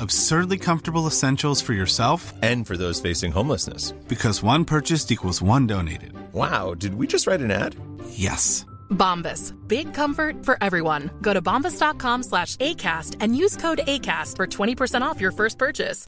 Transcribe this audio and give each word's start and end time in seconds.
Absurdly 0.00 0.56
comfortable 0.58 1.06
essentials 1.06 1.60
for 1.60 1.72
yourself 1.74 2.32
And 2.42 2.66
for 2.66 2.76
those 2.76 3.00
facing 3.00 3.32
homelessness. 3.32 3.92
because 4.08 4.42
one 4.42 4.64
purchased 4.64 5.12
equals 5.12 5.42
one 5.42 5.66
donated. 5.66 6.12
Wow, 6.32 6.74
did 6.74 6.94
we 6.94 7.06
just 7.06 7.26
write 7.26 7.40
an 7.42 7.50
ad? 7.50 7.76
Yes. 8.10 8.64
Bombas. 8.90 9.52
Big 9.68 9.92
comfort 9.94 10.44
for 10.44 10.56
everyone. 10.62 11.10
Go 11.22 11.32
to 11.34 11.40
bombas.com 11.42 12.22
slash 12.22 12.56
ACAST 12.56 13.16
and 13.20 13.36
use 13.36 13.56
code 13.56 13.80
ACAST 13.86 14.36
for 14.36 14.46
20% 14.46 15.02
off 15.02 15.20
your 15.20 15.32
first 15.32 15.58
purchase. 15.58 16.06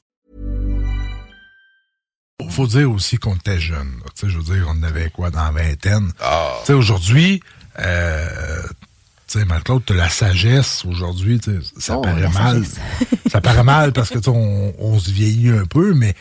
faut 2.49 2.67
dire 2.67 2.91
aussi 2.91 3.17
qu'on 3.17 3.35
était 3.35 3.57
jeunes. 3.59 4.01
Tu 4.15 4.25
sais, 4.25 4.29
je 4.29 4.37
veux 4.37 4.43
dire, 4.55 4.67
on 4.69 4.83
avait 4.83 5.09
quoi 5.09 5.29
dans 5.31 5.43
la 5.43 5.51
vingtaine. 5.51 6.11
Ah. 6.19 6.55
Tu 6.61 6.65
sais, 6.67 6.73
aujourd'hui, 6.73 7.41
euh, 7.79 8.61
tu 8.81 8.82
sais, 9.39 9.45
Marc-Claude, 9.45 9.83
t'as 9.85 9.93
la 9.95 10.09
sagesse 10.09 10.83
aujourd'hui, 10.85 11.39
ça 11.77 11.97
Oh, 11.97 12.01
paraît 12.01 12.29
mal. 12.29 12.63
ça 13.31 13.41
paraît 13.41 13.63
mal 13.63 13.93
parce 13.93 14.09
que 14.09 14.19
on, 14.29 14.73
on 14.79 14.99
se 14.99 15.11
vieillit 15.11 15.49
un 15.49 15.65
peu, 15.65 15.93
mais 15.93 16.15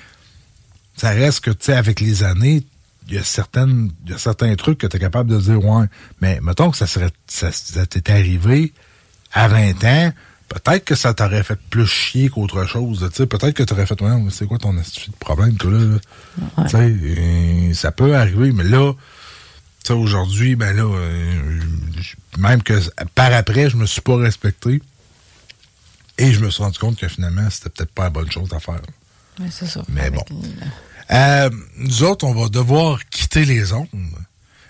ça 0.97 1.11
reste 1.11 1.41
que, 1.41 1.51
tu 1.51 1.59
sais, 1.67 1.75
avec 1.75 2.01
les 2.01 2.23
années, 2.23 2.65
il 3.09 3.15
y 3.15 3.19
a 3.19 3.25
certaines, 3.25 3.91
y 4.07 4.13
a 4.13 4.19
certains 4.19 4.55
trucs 4.55 4.79
que 4.79 4.87
tu 4.87 4.97
es 4.97 5.01
capable 5.01 5.31
de 5.31 5.41
dire, 5.41 5.65
ouais, 5.65 5.87
mais 6.21 6.41
mettons 6.43 6.71
que 6.71 6.77
ça 6.77 6.87
serait, 6.87 7.11
ça, 7.27 7.51
ça 7.53 7.87
t'est 7.87 8.11
arrivé 8.11 8.73
à 9.33 9.49
20 9.49 9.85
ans, 9.85 10.13
peut-être 10.49 10.85
que 10.85 10.95
ça 10.95 11.13
t'aurait 11.15 11.43
fait 11.43 11.59
plus 11.71 11.87
chier 11.87 12.29
qu'autre 12.29 12.65
chose, 12.67 13.09
tu 13.11 13.17
sais, 13.17 13.27
peut-être 13.27 13.55
que 13.55 13.63
tu 13.63 13.73
aurais 13.73 13.87
fait, 13.87 14.01
ouais, 14.01 14.23
c'est 14.31 14.47
quoi 14.47 14.59
ton 14.59 14.77
astuce 14.79 15.11
de 15.11 15.17
problème, 15.17 15.57
toi, 15.57 15.71
là, 15.73 15.79
là? 15.79 16.65
Tu 16.65 16.71
sais, 16.71 17.75
ça 17.75 17.91
peut 17.91 18.15
arriver, 18.15 18.53
mais 18.53 18.65
là, 18.65 18.93
aujourd'hui, 19.91 20.57
ben 20.57 20.77
là, 20.77 20.85
euh, 20.85 21.61
même 22.39 22.63
que 22.63 22.81
par 23.15 23.33
après, 23.33 23.71
je 23.71 23.77
me 23.77 23.87
suis 23.87 24.01
pas 24.01 24.17
respecté. 24.17 24.81
Et 26.19 26.33
je 26.33 26.41
me 26.41 26.51
suis 26.51 26.63
rendu 26.63 26.79
compte 26.79 26.99
que 26.99 27.09
finalement, 27.09 27.49
c'était 27.51 27.71
peut-être 27.71 27.93
pas 27.93 28.05
la 28.05 28.11
bonne 28.11 28.31
chose 28.31 28.53
à 28.53 28.61
faire. 28.61 28.81
C'est 29.51 29.67
ça. 29.67 29.83
Mais 29.89 30.11
bon. 30.11 30.25
Euh, 31.11 31.51
nous 31.79 32.03
autres, 32.05 32.25
on 32.27 32.35
va 32.35 32.49
devoir 32.49 33.01
quitter 33.09 33.45
les 33.45 33.73
ondes. 33.73 33.89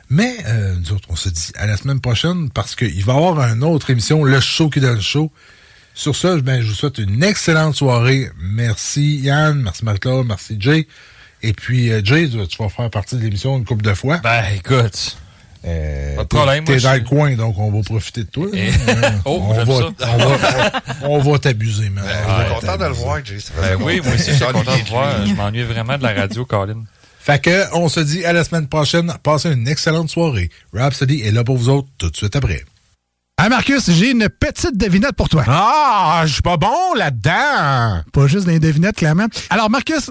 Mais 0.09 0.37
euh, 0.47 0.77
nous 0.77 0.93
autres, 0.93 1.09
on 1.09 1.17
se 1.17 1.29
dit 1.29 1.53
à 1.55 1.67
la 1.67 1.77
semaine 1.77 2.01
prochaine 2.01 2.51
parce 2.51 2.75
qu'il 2.75 3.05
va 3.05 3.15
y 3.15 3.17
avoir 3.17 3.41
une 3.41 3.65
autre 3.65 3.91
émission, 3.91 4.25
le 4.25 4.41
show 4.41 4.69
qui 4.69 4.81
donne 4.81 4.97
le 4.97 5.01
show. 5.01 5.33
Sur 5.95 6.17
ça, 6.17 6.37
ben, 6.39 6.63
je 6.63 6.69
vous 6.69 6.75
souhaite 6.75 6.99
une 6.99 7.23
excellente 7.23 7.77
soirée. 7.77 8.31
Merci 8.39 9.17
Yann, 9.17 9.61
merci 9.63 9.85
Marc-Claude, 9.85 10.27
merci 10.27 10.57
Jay. 10.59 10.87
Et 11.43 11.53
puis, 11.53 11.91
euh, 11.91 12.01
Jay, 12.05 12.29
tu 12.29 12.63
vas 12.63 12.69
faire 12.69 12.89
partie 12.91 13.17
de 13.17 13.21
l'émission 13.23 13.57
une 13.59 13.65
couple 13.65 13.83
de 13.85 13.95
fois. 13.95 14.19
Ben, 14.19 14.45
écoute. 14.55 15.17
Euh, 15.65 16.17
Pas 16.17 16.23
de 16.25 16.29
t'es- 16.29 16.37
problème, 16.37 16.65
T'es 16.65 16.77
dans 16.79 16.95
le 16.95 17.01
coin, 17.01 17.35
donc 17.37 17.57
on 17.59 17.71
va 17.71 17.83
profiter 17.83 18.25
de 18.25 18.29
toi. 18.31 18.47
Et- 18.53 18.69
Euh, 18.71 19.11
Oh, 19.25 19.41
on, 19.49 19.65
va, 19.65 19.65
ça. 19.65 19.93
on 20.09 20.17
va- 20.19 20.71
on 21.05 21.19
va 21.21 21.39
t'abuser, 21.39 21.89
man. 21.89 22.05
Ben, 22.05 22.11
On 22.25 22.29
va 22.29 22.39
je 22.39 22.45
suis 22.51 22.55
content 22.61 22.77
de 22.79 22.85
le 22.85 22.93
voir, 22.93 23.25
Jay. 23.25 23.37
Ben 23.61 23.77
oui, 23.81 24.01
moi 24.05 24.15
aussi, 24.15 24.31
je 24.31 24.37
suis 24.37 24.45
content 24.45 24.59
de 24.61 24.65
S'ennuyer 24.67 24.85
voir. 24.91 25.27
Je 25.27 25.33
m'ennuie 25.35 25.63
vraiment 25.63 25.97
de 25.99 26.03
la 26.03 26.13
radio, 26.15 26.45
Colin. 26.45 26.83
Fait 27.21 27.41
que, 27.41 27.73
on 27.77 27.89
se 27.89 28.01
dit 28.01 28.25
à 28.25 28.33
la 28.33 28.43
semaine 28.43 28.67
prochaine. 28.67 29.15
Passez 29.23 29.53
une 29.53 29.69
excellente 29.69 30.11
soirée. 30.11 30.51
Rhapsody 30.75 31.23
est 31.23 31.31
là 31.31 31.45
pour 31.45 31.57
vous 31.57 31.69
autres 31.69 31.87
tout 31.97 32.11
de 32.11 32.17
suite 32.17 32.35
après. 32.35 32.65
Ah 33.37 33.49
Marcus, 33.49 33.89
j'ai 33.91 34.11
une 34.11 34.29
petite 34.29 34.77
devinette 34.77 35.13
pour 35.17 35.29
toi. 35.29 35.45
Ah, 35.47 36.23
je 36.27 36.33
suis 36.35 36.43
pas 36.43 36.57
bon 36.57 36.95
là-dedans. 36.97 38.03
Pas 38.13 38.27
juste 38.27 38.47
des 38.47 38.59
devinettes, 38.59 38.97
clairement. 38.97 39.27
Alors 39.51 39.71
Marcus, 39.71 40.11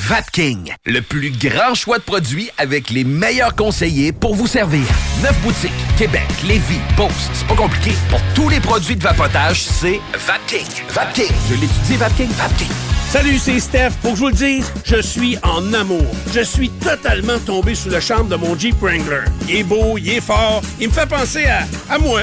Vapking, 0.00 0.72
le 0.86 1.02
plus 1.02 1.30
grand 1.30 1.74
choix 1.74 1.98
de 1.98 2.02
produits 2.02 2.48
avec 2.56 2.88
les 2.88 3.04
meilleurs 3.04 3.54
conseillers 3.54 4.12
pour 4.12 4.34
vous 4.34 4.46
servir. 4.46 4.86
Neuf 5.22 5.38
boutiques, 5.42 5.70
Québec, 5.98 6.26
Lévis, 6.42 6.80
Beauce, 6.96 7.28
c'est 7.34 7.46
pas 7.46 7.54
compliqué. 7.54 7.92
Pour 8.08 8.20
tous 8.34 8.48
les 8.48 8.60
produits 8.60 8.96
de 8.96 9.02
vapotage, 9.02 9.60
c'est 9.60 10.00
Vapking. 10.14 10.66
Vapking, 10.88 11.30
je 11.50 11.54
l'étudie, 11.54 11.96
Vapking, 11.98 12.30
Vapking. 12.30 12.70
Salut, 13.10 13.38
c'est 13.38 13.60
Steph. 13.60 13.90
Faut 14.02 14.12
que 14.12 14.16
je 14.16 14.20
vous 14.20 14.28
le 14.28 14.34
dise, 14.34 14.72
je 14.84 15.02
suis 15.02 15.36
en 15.42 15.72
amour. 15.74 16.06
Je 16.32 16.40
suis 16.40 16.70
totalement 16.70 17.38
tombé 17.38 17.74
sous 17.74 17.90
le 17.90 18.00
charme 18.00 18.28
de 18.28 18.36
mon 18.36 18.58
Jeep 18.58 18.76
Wrangler. 18.80 19.24
Il 19.48 19.56
est 19.56 19.64
beau, 19.64 19.98
il 19.98 20.08
est 20.08 20.22
fort, 20.22 20.62
il 20.80 20.88
me 20.88 20.92
fait 20.92 21.08
penser 21.08 21.44
à 21.44 21.98
moi. 21.98 22.22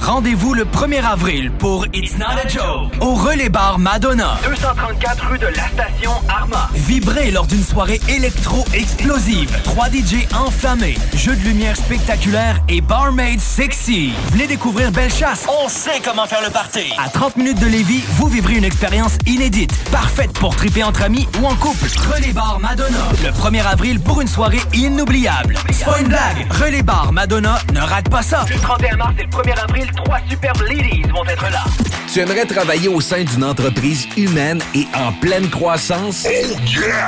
Rendez-vous 0.00 0.54
le 0.54 0.64
1er 0.64 1.04
avril 1.04 1.50
pour 1.58 1.86
It's 1.92 2.16
Not 2.16 2.26
a 2.26 2.48
Joke 2.48 2.92
au 3.00 3.14
Relais 3.14 3.48
Bar 3.48 3.78
Madonna. 3.78 4.38
234 4.44 5.26
rue 5.30 5.38
de 5.38 5.46
la 5.46 5.68
station 5.68 6.12
Arma. 6.28 6.68
Vibrez 6.74 7.30
lors 7.30 7.46
d'une 7.46 7.62
soirée 7.62 8.00
électro-explosive. 8.08 9.50
3 9.64 9.88
DJ 9.88 10.26
enflammés, 10.34 10.96
jeux 11.14 11.36
de 11.36 11.42
lumière 11.42 11.76
spectaculaires 11.76 12.60
et 12.68 12.80
barmaid 12.80 13.40
sexy. 13.40 14.12
Venez 14.32 14.46
découvrir 14.46 14.90
Bellechasse. 14.92 15.46
On 15.62 15.68
sait 15.68 16.00
comment 16.04 16.26
faire 16.26 16.42
le 16.42 16.50
party. 16.50 16.92
À 16.98 17.08
30 17.08 17.36
minutes 17.36 17.60
de 17.60 17.66
Lévis, 17.66 18.02
vous 18.16 18.28
vivrez 18.28 18.54
une 18.54 18.64
expérience 18.64 19.18
inédite, 19.26 19.72
parfaite 19.90 20.32
pour 20.32 20.56
triper 20.56 20.84
entre 20.84 21.02
amis 21.02 21.28
ou 21.40 21.46
en 21.46 21.54
couple. 21.56 21.86
Relais 22.14 22.32
Bar 22.32 22.58
Madonna. 22.60 22.98
Le 23.22 23.30
1er 23.30 23.66
avril 23.66 24.00
pour 24.00 24.20
une 24.20 24.28
soirée 24.28 24.62
inoubliable. 24.72 25.56
C'est 25.70 25.84
pas 25.84 25.98
une 26.00 26.08
blague. 26.08 26.46
Relais 26.52 26.82
Bar 26.82 27.12
Madonna, 27.12 27.58
ne 27.72 27.80
rate 27.80 28.08
pas 28.08 28.22
ça. 28.22 28.44
Le 28.48 28.56
31 28.56 28.96
mars 28.96 29.14
et 29.18 29.22
le 29.24 29.28
1er 29.28 29.62
avril, 29.62 29.87
trois 29.96 30.18
superbes 30.28 30.62
ladies 30.68 31.02
vont 31.12 31.24
être 31.24 31.50
là. 31.50 31.64
Tu 32.12 32.20
aimerais 32.20 32.46
travailler 32.46 32.88
au 32.88 33.02
sein 33.02 33.22
d'une 33.22 33.44
entreprise 33.44 34.08
humaine 34.16 34.62
et 34.74 34.86
en 34.94 35.12
pleine 35.12 35.50
croissance? 35.50 36.26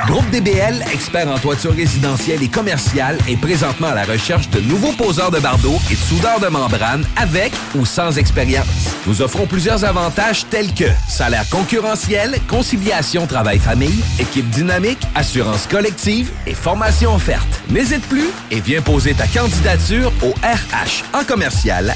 Groupe 0.05 0.29
DBL, 0.29 0.83
expert 0.93 1.27
en 1.27 1.39
toiture 1.39 1.73
résidentielle 1.73 2.43
et 2.43 2.47
commerciale, 2.47 3.17
est 3.27 3.35
présentement 3.35 3.87
à 3.87 3.95
la 3.95 4.03
recherche 4.03 4.47
de 4.51 4.59
nouveaux 4.61 4.91
poseurs 4.91 5.31
de 5.31 5.39
bardeaux 5.39 5.79
et 5.89 5.95
de 5.95 5.99
soudeurs 5.99 6.39
de 6.39 6.47
membrane 6.47 7.03
avec 7.17 7.51
ou 7.73 7.83
sans 7.83 8.17
expérience. 8.19 8.67
Nous 9.07 9.23
offrons 9.23 9.47
plusieurs 9.47 9.83
avantages 9.85 10.45
tels 10.51 10.71
que 10.73 10.85
salaire 11.09 11.49
concurrentiel, 11.49 12.37
conciliation 12.47 13.25
travail-famille, 13.25 14.03
équipe 14.19 14.49
dynamique, 14.51 15.01
assurance 15.15 15.65
collective 15.65 16.29
et 16.45 16.53
formation 16.53 17.15
offerte. 17.15 17.61
N'hésite 17.69 18.07
plus 18.07 18.29
et 18.51 18.59
viens 18.59 18.81
poser 18.81 19.15
ta 19.15 19.25
candidature 19.25 20.13
au 20.21 20.29
RH 20.43 21.03
en 21.19 21.23
commercial 21.23 21.95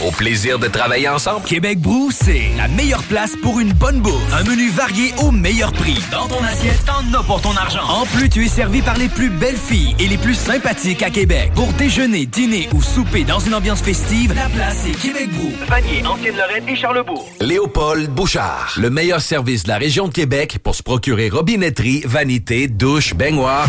Au 0.00 0.10
plaisir 0.10 0.58
de 0.58 0.66
travailler 0.66 1.08
ensemble. 1.08 1.46
Québec 1.46 1.78
Brou, 1.78 2.10
c'est 2.10 2.50
la 2.56 2.68
meilleure 2.68 3.02
place 3.04 3.32
pour 3.42 3.60
une 3.60 3.72
bonne 3.72 4.00
bouffe. 4.00 4.20
Un 4.32 4.42
menu 4.44 4.68
varié 4.70 5.12
au 5.18 5.30
meilleur 5.30 5.72
prix. 5.72 5.98
Dans 6.10 6.26
ton 6.26 6.42
assiette, 6.44 6.84
t'en 6.84 7.18
as 7.18 7.22
pour 7.22 7.40
ton 7.40 7.56
argent. 7.56 7.82
En 7.88 8.04
plus, 8.06 8.28
tu 8.28 8.44
es 8.44 8.48
servi 8.48 8.82
par 8.82 8.96
les 8.98 9.08
plus 9.08 9.30
belles 9.30 9.56
filles 9.56 9.94
et 9.98 10.08
les 10.08 10.18
plus 10.18 10.34
sympathiques 10.34 11.02
à 11.02 11.10
Québec. 11.10 11.52
Pour 11.54 11.72
déjeuner, 11.74 12.26
dîner 12.26 12.68
ou 12.74 12.82
souper 12.82 13.24
dans 13.24 13.38
une 13.38 13.54
ambiance 13.54 13.80
festive, 13.80 14.34
la 14.34 14.48
place 14.48 14.86
est 14.86 15.00
Québec 15.00 15.30
Brou. 15.30 15.52
Vanier, 15.68 16.04
Ancienne-Lorraine 16.06 16.68
et 16.68 16.76
Charlebourg. 16.76 17.28
Léopold 17.40 18.10
Bouchard, 18.10 18.74
le 18.76 18.90
meilleur 18.90 19.20
service 19.20 19.62
de 19.64 19.68
la 19.68 19.78
région 19.78 20.08
de 20.08 20.12
Québec 20.12 20.58
pour 20.62 20.74
se 20.74 20.82
procurer 20.82 21.28
robinetterie, 21.30 22.02
vanité, 22.04 22.68
douche, 22.68 23.14
baignoire. 23.14 23.68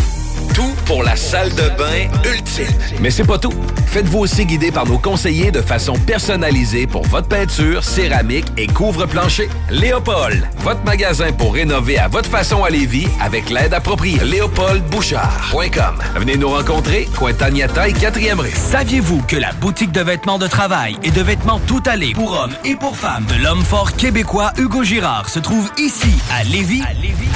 Tout 0.53 0.73
pour 0.85 1.03
la 1.03 1.15
salle 1.15 1.49
de 1.51 1.69
bain 1.77 2.09
ultime. 2.31 2.67
Mais 2.99 3.09
c'est 3.09 3.23
pas 3.23 3.39
tout. 3.39 3.53
Faites-vous 3.87 4.19
aussi 4.19 4.45
guider 4.45 4.71
par 4.71 4.85
nos 4.85 4.99
conseillers 4.99 5.51
de 5.53 5.61
façon 5.61 5.93
personnalisée 5.93 6.87
pour 6.87 7.05
votre 7.05 7.27
peinture, 7.27 7.83
céramique 7.83 8.47
et 8.57 8.67
couvre-plancher. 8.67 9.47
Léopold, 9.69 10.43
votre 10.57 10.83
magasin 10.83 11.31
pour 11.31 11.53
rénover 11.53 11.97
à 11.99 12.07
votre 12.07 12.29
façon 12.29 12.63
à 12.63 12.69
Lévis 12.69 13.07
avec 13.21 13.49
l'aide 13.49 13.73
appropriée. 13.73 14.19
LéopoldBouchard.com. 14.23 15.95
Venez 16.15 16.37
nous 16.37 16.49
rencontrer, 16.49 17.07
Cointagnata 17.15 17.87
et 17.87 17.93
4e 17.93 18.39
rue. 18.39 18.51
Saviez-vous 18.51 19.21
que 19.27 19.35
la 19.35 19.53
boutique 19.53 19.91
de 19.91 20.01
vêtements 20.01 20.39
de 20.39 20.47
travail 20.47 20.97
et 21.03 21.11
de 21.11 21.21
vêtements 21.21 21.61
tout 21.67 21.83
allés 21.85 22.13
pour 22.13 22.33
hommes 22.33 22.55
et 22.65 22.75
pour 22.75 22.97
femmes 22.97 23.25
de 23.25 23.41
l'homme 23.43 23.63
fort 23.63 23.93
québécois 23.93 24.51
Hugo 24.57 24.83
Girard 24.83 25.29
se 25.29 25.39
trouve 25.39 25.69
ici 25.77 26.13
à 26.35 26.43
Lévis? 26.43 26.83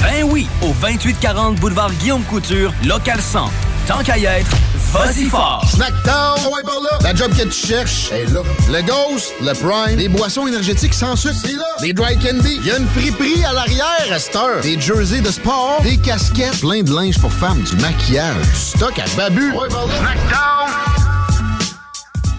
Ben 0.01 0.23
oui, 0.25 0.47
au 0.63 0.73
2840 0.81 1.55
boulevard 1.57 1.91
Guillaume 1.93 2.23
Couture, 2.23 2.73
local 2.83 3.21
100. 3.21 3.51
Tant 3.87 4.03
qu'à 4.03 4.17
y 4.17 4.25
être, 4.25 4.49
vas-y 4.97 5.25
fort! 5.25 5.63
Snackdown, 5.69 6.39
ouais, 6.53 6.63
par 6.63 6.79
là. 6.81 6.97
La 7.01 7.13
job 7.13 7.31
que 7.35 7.43
tu 7.43 7.67
cherches 7.67 8.11
est 8.11 8.25
là. 8.31 8.41
Le 8.69 8.81
Ghost, 8.81 9.33
le 9.41 9.53
Prime, 9.53 9.97
les 9.97 10.09
boissons 10.09 10.47
énergétiques 10.47 10.93
sans 10.93 11.15
sucre, 11.15 11.35
c'est 11.41 11.53
là. 11.53 11.65
Les 11.81 11.93
dry 11.93 12.17
candy, 12.17 12.57
il 12.61 12.65
y 12.65 12.71
a 12.71 12.77
une 12.77 12.87
friperie 12.87 13.43
à 13.45 13.53
l'arrière 13.53 14.07
à 14.11 14.19
cette 14.19 14.35
heure. 14.35 14.61
Des 14.61 14.79
jerseys 14.79 15.21
de 15.21 15.31
sport, 15.31 15.79
des 15.83 15.97
casquettes, 15.97 16.59
plein 16.61 16.83
de 16.83 16.93
linge 16.93 17.17
pour 17.19 17.31
femmes, 17.31 17.61
du 17.61 17.75
maquillage, 17.77 18.35
du 18.41 18.55
stock 18.55 18.97
à 18.99 19.05
babu. 19.15 19.51
Ouais, 19.51 19.67
par 19.69 19.87
là. 19.87 19.93
Snackdown! 19.99 20.97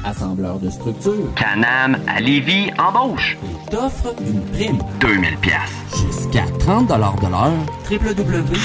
Assembleur 0.04 0.58
de 0.58 0.70
structure. 0.70 1.34
Canam 1.36 1.98
à 2.06 2.20
Lévis 2.20 2.70
embauche. 2.78 3.36
T'offre 3.70 4.14
une 4.20 4.40
prime. 4.52 4.78
2000 5.00 5.36
pièces. 5.38 5.87
Jusqu'à 5.94 6.44
30 6.58 6.88
de 6.88 6.94
l'heure. 6.94 7.14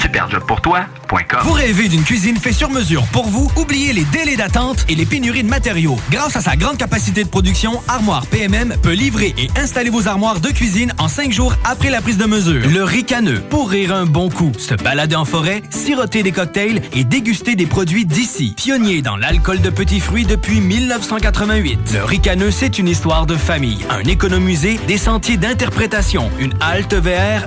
Superjobpourtoi.com 0.02 1.38
Vous 1.44 1.52
rêvez 1.52 1.88
d'une 1.88 2.02
cuisine 2.02 2.36
faite 2.36 2.54
sur 2.54 2.68
mesure 2.68 3.04
pour 3.06 3.26
vous? 3.26 3.50
Oubliez 3.56 3.94
les 3.94 4.04
délais 4.04 4.36
d'attente 4.36 4.84
et 4.88 4.94
les 4.94 5.06
pénuries 5.06 5.42
de 5.42 5.48
matériaux. 5.48 5.96
Grâce 6.10 6.36
à 6.36 6.42
sa 6.42 6.56
grande 6.56 6.76
capacité 6.76 7.24
de 7.24 7.28
production, 7.28 7.80
Armoire 7.88 8.26
PMM 8.26 8.76
peut 8.82 8.92
livrer 8.92 9.34
et 9.38 9.48
installer 9.58 9.88
vos 9.88 10.08
armoires 10.08 10.40
de 10.40 10.50
cuisine 10.50 10.92
en 10.98 11.08
5 11.08 11.32
jours 11.32 11.54
après 11.64 11.88
la 11.88 12.02
prise 12.02 12.18
de 12.18 12.26
mesure. 12.26 12.68
Le 12.68 12.84
ricaneux, 12.84 13.40
pour 13.40 13.70
rire 13.70 13.94
un 13.94 14.04
bon 14.04 14.28
coup, 14.28 14.52
se 14.58 14.74
balader 14.74 15.16
en 15.16 15.24
forêt, 15.24 15.62
siroter 15.70 16.22
des 16.22 16.32
cocktails 16.32 16.82
et 16.92 17.04
déguster 17.04 17.56
des 17.56 17.66
produits 17.66 18.04
d'ici. 18.04 18.54
Pionnier 18.56 19.00
dans 19.00 19.16
l'alcool 19.16 19.62
de 19.62 19.70
petits 19.70 20.00
fruits 20.00 20.26
depuis 20.26 20.60
1988. 20.60 21.78
Le 21.94 22.04
ricaneux, 22.04 22.50
c'est 22.50 22.78
une 22.78 22.88
histoire 22.88 23.24
de 23.24 23.36
famille, 23.36 23.86
un 23.88 24.02
économusée, 24.06 24.78
des 24.86 24.98
sentiers 24.98 25.38
d'interprétation, 25.38 26.30
une 26.38 26.52
halte 26.60 26.94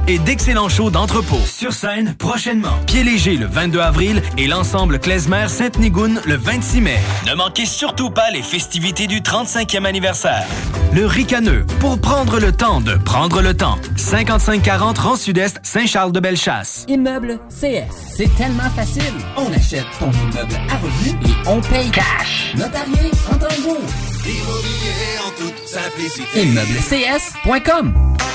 Et 0.07 0.17
d'excellents 0.17 0.69
shows 0.69 0.89
d'entrepôt. 0.89 1.39
Sur 1.45 1.71
scène, 1.71 2.15
prochainement. 2.17 2.73
Pied 2.87 3.03
léger 3.03 3.35
le 3.35 3.45
22 3.45 3.79
avril 3.79 4.21
et 4.37 4.47
l'ensemble 4.47 4.97
Klezmer 4.97 5.47
Sainte-Nigoune 5.49 6.19
le 6.25 6.35
26 6.35 6.81
mai. 6.81 6.97
Ne 7.27 7.35
manquez 7.35 7.65
surtout 7.65 8.09
pas 8.09 8.31
les 8.31 8.41
festivités 8.41 9.05
du 9.05 9.21
35e 9.21 9.85
anniversaire. 9.85 10.45
Le 10.93 11.05
ricaneux, 11.05 11.65
pour 11.79 11.99
prendre 11.99 12.39
le 12.39 12.51
temps 12.51 12.81
de 12.81 12.95
prendre 12.95 13.41
le 13.41 13.53
temps. 13.53 13.77
5540 13.97 14.97
rang 14.97 15.15
sud-est, 15.15 15.59
Saint-Charles-de-Bellechasse. 15.61 16.85
Immeuble 16.87 17.39
CS. 17.49 18.15
C'est 18.15 18.35
tellement 18.35 18.69
facile. 18.75 19.03
On 19.35 19.51
achète 19.53 19.85
ton 19.99 20.11
immeuble 20.11 20.55
à 20.69 20.77
revenu 20.77 21.19
et 21.23 21.47
on 21.47 21.61
paye 21.61 21.91
cash. 21.91 22.53
Notarié 22.55 23.11
en 23.31 23.35
temps 23.35 23.47
de 23.47 23.61
jour. 23.61 23.77
Immobilier 24.25 25.19
en 25.25 25.29
toute 25.37 25.66
simplicité. 25.77 26.45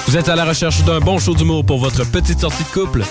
Vous 0.07 0.17
êtes 0.17 0.29
à 0.29 0.37
la 0.37 0.45
recherche 0.45 0.85
d'un 0.85 1.01
bon 1.01 1.19
show 1.19 1.35
d'humour 1.35 1.65
pour 1.65 1.79
votre 1.79 2.05
petite 2.05 2.41
sortie 2.41 2.65
de 2.65 2.69
couple? 2.69 3.03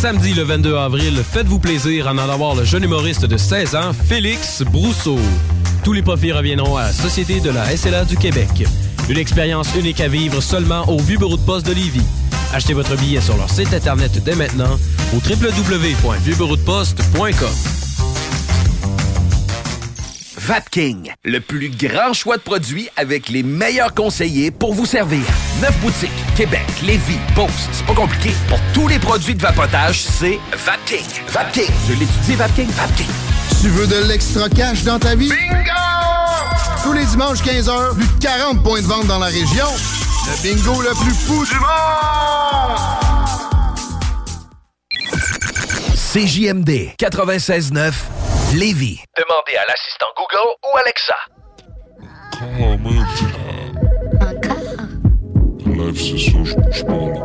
Samedi 0.00 0.34
le 0.34 0.44
22 0.44 0.76
avril, 0.76 1.20
faites-vous 1.22 1.58
plaisir 1.58 2.06
en 2.06 2.16
allant 2.18 2.36
voir 2.36 2.54
le 2.54 2.62
jeune 2.64 2.84
humoriste 2.84 3.24
de 3.26 3.36
16 3.36 3.74
ans, 3.74 3.92
Félix 3.92 4.62
Brousseau. 4.62 5.18
Tous 5.84 5.92
les 5.92 6.02
profits 6.02 6.32
reviendront 6.32 6.76
à 6.76 6.84
la 6.84 6.92
Société 6.92 7.40
de 7.40 7.50
la 7.50 7.76
SLA 7.76 8.04
du 8.04 8.16
Québec. 8.16 8.64
Une 9.08 9.18
expérience 9.18 9.74
unique 9.74 10.00
à 10.00 10.06
vivre 10.08 10.40
seulement 10.40 10.88
au 10.88 10.98
Vieux 10.98 11.18
Bureau 11.18 11.36
de 11.36 11.42
Poste 11.42 11.66
de 11.66 11.72
Lévis. 11.72 12.06
Achetez 12.52 12.74
votre 12.74 12.96
billet 12.96 13.20
sur 13.20 13.36
leur 13.36 13.50
site 13.50 13.74
internet 13.74 14.22
dès 14.24 14.36
maintenant 14.36 14.78
au 15.12 15.16
www.vieuxbureaudeposte.com. 15.16 17.89
Vapking, 20.42 21.12
le 21.22 21.38
plus 21.40 21.68
grand 21.68 22.14
choix 22.14 22.38
de 22.38 22.42
produits 22.42 22.88
avec 22.96 23.28
les 23.28 23.42
meilleurs 23.42 23.92
conseillers 23.92 24.50
pour 24.50 24.72
vous 24.72 24.86
servir. 24.86 25.20
Neuf 25.60 25.78
boutiques, 25.80 26.10
Québec, 26.34 26.64
Lévis, 26.82 27.18
Beauce, 27.36 27.68
c'est 27.72 27.84
pas 27.84 27.92
compliqué. 27.92 28.30
Pour 28.48 28.58
tous 28.72 28.88
les 28.88 28.98
produits 28.98 29.34
de 29.34 29.42
vapotage, 29.42 30.00
c'est 30.00 30.38
Vapking. 30.64 31.04
Vapking, 31.28 31.70
je 31.86 31.92
l'étudie, 31.92 32.36
Vapking, 32.36 32.70
Vapking. 32.70 33.06
Tu 33.60 33.68
veux 33.68 33.86
de 33.86 34.08
l'extra 34.08 34.48
cash 34.48 34.82
dans 34.82 34.98
ta 34.98 35.14
vie? 35.14 35.28
Bingo! 35.28 35.70
Tous 36.84 36.94
les 36.94 37.04
dimanches 37.04 37.42
15h, 37.42 37.94
plus 37.94 38.06
de 38.06 38.22
40 38.22 38.62
points 38.62 38.80
de 38.80 38.86
vente 38.86 39.06
dans 39.08 39.18
la 39.18 39.26
région. 39.26 39.66
Le 40.26 40.42
bingo 40.42 40.80
le 40.80 40.94
plus 41.04 41.14
fou 41.14 41.44
du 41.44 41.54
monde! 41.54 41.68
CJMD 46.14 46.96
96.9 46.98 47.92
Lévis. 48.54 49.00
Demandez 49.16 49.56
à 49.56 49.64
l'assistant 49.68 50.06
Google 50.16 50.56
ou 50.64 50.76
Alexa. 50.78 51.14
Live, 55.66 55.96
c'est 55.96 56.18
ça, 56.18 56.38
je 56.44 56.54
bouge 56.56 56.84
pas, 56.84 56.92
là. 56.92 57.20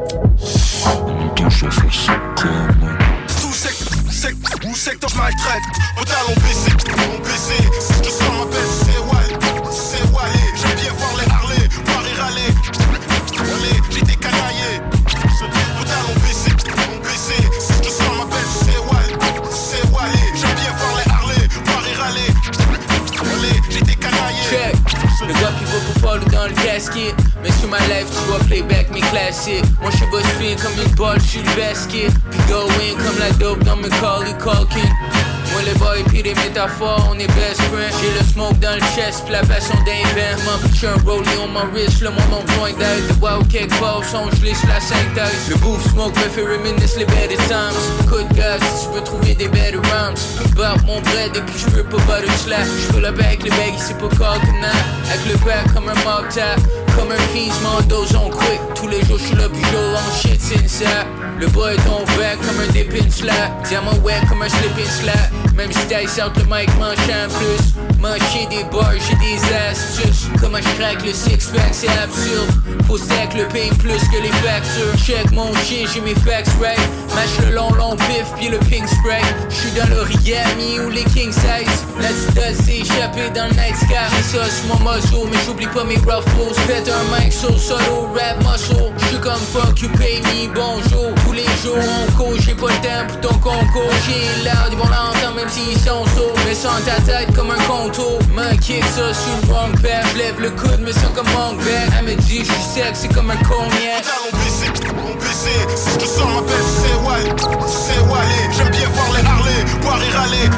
En 0.86 1.14
même 1.18 1.34
temps, 1.34 1.50
je 1.50 1.70
faire 1.70 1.94
ça 1.94 2.14
comme... 2.40 2.98
Tout 3.42 3.54
secteur, 3.54 4.12
secteur, 4.12 4.60
où 4.70 4.76
secteur 4.76 5.10
je 5.10 5.18
maltraite 5.18 5.64
Au 6.00 6.04
talon 6.06 6.36
baissé, 6.42 6.72
talon 6.86 7.20
baissé 7.24 7.64
Je 8.04 8.10
sors 8.10 8.32
ma 8.34 8.46
belle, 8.46 8.55
De 25.28 25.34
vois 25.34 25.52
qui 25.58 25.66
vaut 25.66 25.80
pour 25.92 26.02
fort 26.02 26.18
le 26.18 26.26
dans 26.32 26.46
le 26.46 26.54
casquet 26.54 27.14
Mais 27.42 27.52
sur 27.52 27.68
ma 27.70 27.80
life 27.80 28.08
tu 28.10 28.30
vois 28.30 28.40
playback 28.40 28.92
mes 28.92 29.02
classiques 29.02 29.66
Moi 29.82 29.90
je 29.92 29.98
suis 29.98 30.06
boss 30.08 30.24
comme 30.62 30.86
une 30.86 30.96
balle, 30.96 31.20
je 31.20 31.26
suis 31.26 31.40
le 31.40 31.56
basket. 31.56 32.12
Puis 32.30 32.40
go 32.48 32.68
in 32.68 33.04
comme 33.04 33.20
la 33.20 33.32
dope 33.32 33.64
dans 33.64 33.76
mes 33.78 33.90
call 33.90 34.68
king. 34.70 35.35
Moi 35.56 35.64
les 35.64 35.80
boys 35.80 36.04
pis 36.12 36.22
les 36.22 36.34
métaphores, 36.36 37.08
on 37.10 37.18
est 37.18 37.28
best 37.28 37.62
friends. 37.72 37.96
J'ai 38.02 38.12
le 38.20 38.26
smoke 38.28 38.60
dans 38.60 38.76
le 38.76 38.82
chest, 38.94 39.24
la 39.30 39.40
passion 39.40 39.76
d'un 39.86 40.04
M'en 40.44 40.60
j'ai 40.74 40.88
un 40.88 40.98
rollie 41.06 41.30
on 41.42 41.48
mon 41.48 41.72
wrist, 41.72 42.02
le 42.02 42.10
monde 42.10 42.34
en 42.34 42.44
point 42.56 42.74
d'aide 42.74 43.08
Le 43.08 43.16
wow 43.22 43.42
cake 43.46 43.72
ball, 43.80 44.04
son 44.04 44.30
sur 44.36 44.68
la 44.68 44.82
synthèse. 44.82 45.48
Le 45.50 45.56
bouffe 45.56 45.82
smoke 45.92 46.14
me 46.20 46.28
fait 46.28 46.42
reminisce 46.42 46.98
les 46.98 47.06
better 47.06 47.38
times 47.48 47.72
Coup 48.10 48.22
de 48.28 48.34
gaz 48.36 48.60
si 48.76 48.88
tu 48.88 48.96
veux 48.96 49.02
trouver 49.02 49.34
des 49.34 49.48
better 49.48 49.78
rounds 49.78 50.20
Barbe 50.58 50.82
mon 50.86 51.00
bread 51.00 51.38
et 51.38 51.42
puis 51.42 51.58
j'peux 51.58 51.84
pas 51.84 52.04
butter 52.04 52.38
slack. 52.44 52.68
J'pull 52.90 53.04
le 53.04 53.08
avec 53.08 53.44
le 53.46 53.52
bag, 53.52 53.76
c'est 53.78 53.98
pas 53.98 54.10
coconut 54.10 54.66
Avec 55.10 55.26
le 55.26 55.38
back 55.46 55.74
comme 55.74 55.88
un 55.88 55.96
mob 56.04 56.28
tap 56.36 56.60
comme 56.96 57.12
un 57.12 57.18
fiends, 57.34 57.54
mon 57.64 57.82
dos 57.88 58.06
on 58.16 58.30
quick. 58.30 58.60
Tous 58.76 58.88
les 58.88 59.04
jours 59.06 59.18
j'suis 59.18 59.36
là 59.36 59.50
pis 59.50 59.62
yo 59.72 59.80
on 59.96 60.16
shit 60.16 60.42
inside 60.64 61.06
Le 61.40 61.48
boy 61.48 61.74
est 61.74 61.80
on 61.88 62.04
back 62.18 62.38
comme 62.42 62.60
un 62.60 62.72
dip 62.72 62.94
in 62.94 63.10
slap. 63.10 63.64
Diamant 63.68 63.98
wet 64.04 64.22
comme 64.30 64.42
un 64.42 64.50
slip 64.50 64.78
in 64.78 64.90
slap. 64.90 65.32
Même 65.56 65.72
si 65.72 65.86
t'ailles 65.88 66.08
sur 66.08 66.32
le 66.36 66.44
mic, 66.44 66.70
mange 66.80 66.98
en 67.10 67.30
plus 67.30 67.95
Manger 68.00 68.46
des 68.50 68.64
bars, 68.66 68.92
j'ai 68.94 69.16
des 69.16 69.40
astuces. 69.70 70.28
Comment 70.40 70.60
j'craque 70.60 71.04
le 71.06 71.14
six 71.14 71.50
pack, 71.54 71.74
c'est 71.74 71.90
absurde. 71.90 72.52
Faut 72.88 72.98
stack 72.98 73.34
le 73.34 73.46
pain 73.48 73.74
plus 73.80 74.04
que 74.10 74.22
les 74.22 74.32
factures. 74.44 74.96
Check 75.04 75.32
mon 75.32 75.54
chien, 75.66 75.86
j'ai 75.92 76.02
mes 76.02 76.14
facts 76.14 76.50
right. 76.62 76.80
Mâche 77.16 77.48
le 77.48 77.56
long 77.56 77.72
long 77.74 77.96
pif 77.96 78.26
puis 78.38 78.50
le 78.50 78.60
pink 78.60 78.88
spray. 78.88 79.22
J'suis 79.50 79.72
dans 79.72 79.88
l'origami 79.96 80.80
ou 80.86 80.90
les 80.90 81.04
king 81.06 81.32
size. 81.32 81.86
La 82.00 82.10
petite 82.10 82.66
s'est 82.66 82.78
échappée 82.82 83.30
dans 83.34 83.48
le 83.48 83.54
night 83.54 83.76
sky. 83.76 83.96
J'ai 84.16 84.38
ça 84.38 84.46
sur 84.46 84.68
mon 84.68 84.92
muzzle 84.92 85.30
mais 85.32 85.38
j'oublie 85.46 85.68
pas 85.68 85.84
mes 85.84 85.96
ruffles 85.96 86.54
Pète 86.68 86.90
un 86.90 87.20
mic 87.20 87.34
sur 87.34 87.58
solo 87.60 88.10
rap 88.14 88.38
muscle. 88.44 88.92
J'suis 88.98 89.20
comme 89.20 89.42
fuck 89.54 89.82
you 89.82 89.90
pay 89.98 90.22
me 90.22 90.54
bonjour. 90.54 91.14
Tous 91.24 91.34
les 91.34 91.50
jours 91.64 91.78
on 91.78 92.12
court, 92.12 92.36
j'ai 92.40 92.54
pas 92.54 92.68
le 92.68 92.82
temps 92.86 93.08
pour 93.08 93.22
ton 93.22 93.38
concours. 93.40 93.92
J'ai 94.06 94.44
l'air 94.44 94.68
ils 94.72 94.78
vont 94.78 94.86
l'entendre 94.86 95.36
même 95.36 95.50
s'ils 95.50 95.80
sont 95.80 96.06
sourds. 96.16 96.36
Mais 96.46 96.54
sans 96.54 96.80
ta 96.86 97.02
tête 97.02 97.34
comme 97.36 97.50
un 97.50 97.64
contour 97.86 98.20
Man 98.34 98.58
kick 98.60 98.84
ça 98.84 99.14
sur 99.14 99.36
le 99.42 99.54
wrong 99.54 99.72
path 99.82 100.16
Lève 100.18 100.40
le 100.42 100.50
coude 100.52 100.82
mais 100.82 100.94
sans 100.94 101.12
comme 101.14 101.28
mon 101.34 101.54
back 101.56 101.90
Elle 101.98 102.06
me 102.06 102.16
dit 102.16 102.44
j'suis 102.44 102.64
sexy 102.74 103.08
comme 103.10 103.30
un 103.30 103.38
cognac. 103.38 104.04
On 104.26 104.38
baissé, 104.38 104.68
on 104.92 105.16
baissé 105.16 105.56
Si 105.76 105.90
je 105.92 105.98
te 105.98 106.06
sors 106.06 106.30
ma 106.30 106.42
belle 106.42 106.70
c'est 106.80 106.98
ouais 107.06 107.24
C'est 107.68 108.58
J'aime 108.58 108.70
bien 108.70 108.90
voir 108.90 109.10
les 109.16 109.26
Harley 109.26 109.66
Boire 109.82 110.02
et 110.02 110.12
râler. 110.16 110.50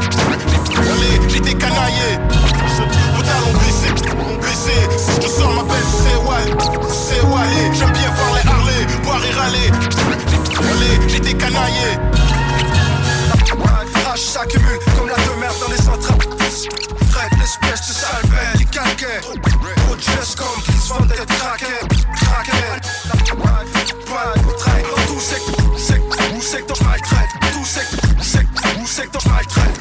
Allez, 0.77 1.29
j'étais 1.29 1.53
canaillé 1.53 2.09
Au 3.17 3.21
talon 3.21 3.53
baissé, 3.59 3.89
on 4.29 4.35
baissé 4.37 4.77
Si 4.97 5.11
je 5.15 5.27
te 5.27 5.29
sors 5.29 5.53
ma 5.53 5.63
belle 5.63 5.89
c'est 6.03 6.17
ouais 6.27 6.45
C'est 6.89 7.21
Wally 7.21 7.77
J'aime 7.77 7.91
bien 7.91 8.09
voir 8.15 8.35
les 8.35 8.49
Harley 8.49 9.01
Boire 9.03 9.21
et 9.25 9.33
râler. 9.33 9.71
Allez, 10.59 11.07
j'étais 11.07 11.33
canaillé 11.33 11.97
Rage 14.17 14.25
s'accumule 14.25 14.79
comme 14.97 15.07
la 15.09 15.15
demeure 15.15 15.53
dans 15.61 15.71
les 15.71 15.77
centrales 15.77 16.17
Traite 16.17 17.31
l'espèce 17.39 17.87
de 17.87 17.93
sale 17.93 18.23
bête 18.23 18.57
qui 18.57 18.65
calquait 18.65 19.21
Trop 19.21 19.95
de 19.95 20.01
gestes 20.01 20.39
dans 20.39 20.45
tout 25.07 25.19
secteur 25.19 25.77
Secteur 25.77 26.35
ou 26.35 26.41
secteur 26.41 26.75
je 26.77 26.83
maltraite 26.83 27.29
Tout 27.53 27.65
Secteur 27.65 28.71
ou 28.81 28.87
secteur 28.87 29.21
je 29.21 29.29
maltraite 29.29 29.77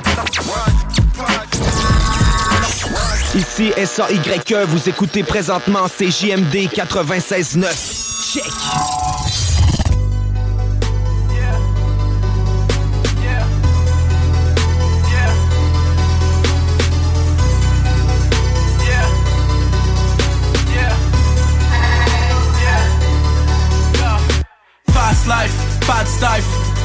Ici 3.35 3.73
S-A-Y-E, 3.75 4.65
vous 4.67 4.89
écoutez 4.89 5.23
présentement 5.23 5.87
CJMD 5.89 6.69
96.9. 6.75 8.33
Check! 8.33 8.45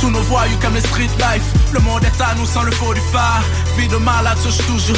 Tous 0.02 0.10
nos 0.10 0.22
voyous 0.24 0.58
comme 0.62 0.74
les 0.74 0.82
street 0.82 1.08
life. 1.18 1.44
Le 1.72 1.80
monde 1.80 2.04
est 2.04 2.22
à 2.22 2.36
nous 2.36 2.46
sans 2.46 2.64
le 2.64 2.72
faux 2.72 2.94
du 2.94 3.00
phare. 3.14 3.44
De 3.90 3.98
malade, 3.98 4.38
ça 4.42 4.50
j'suis 4.50 4.64
toujours. 4.64 4.96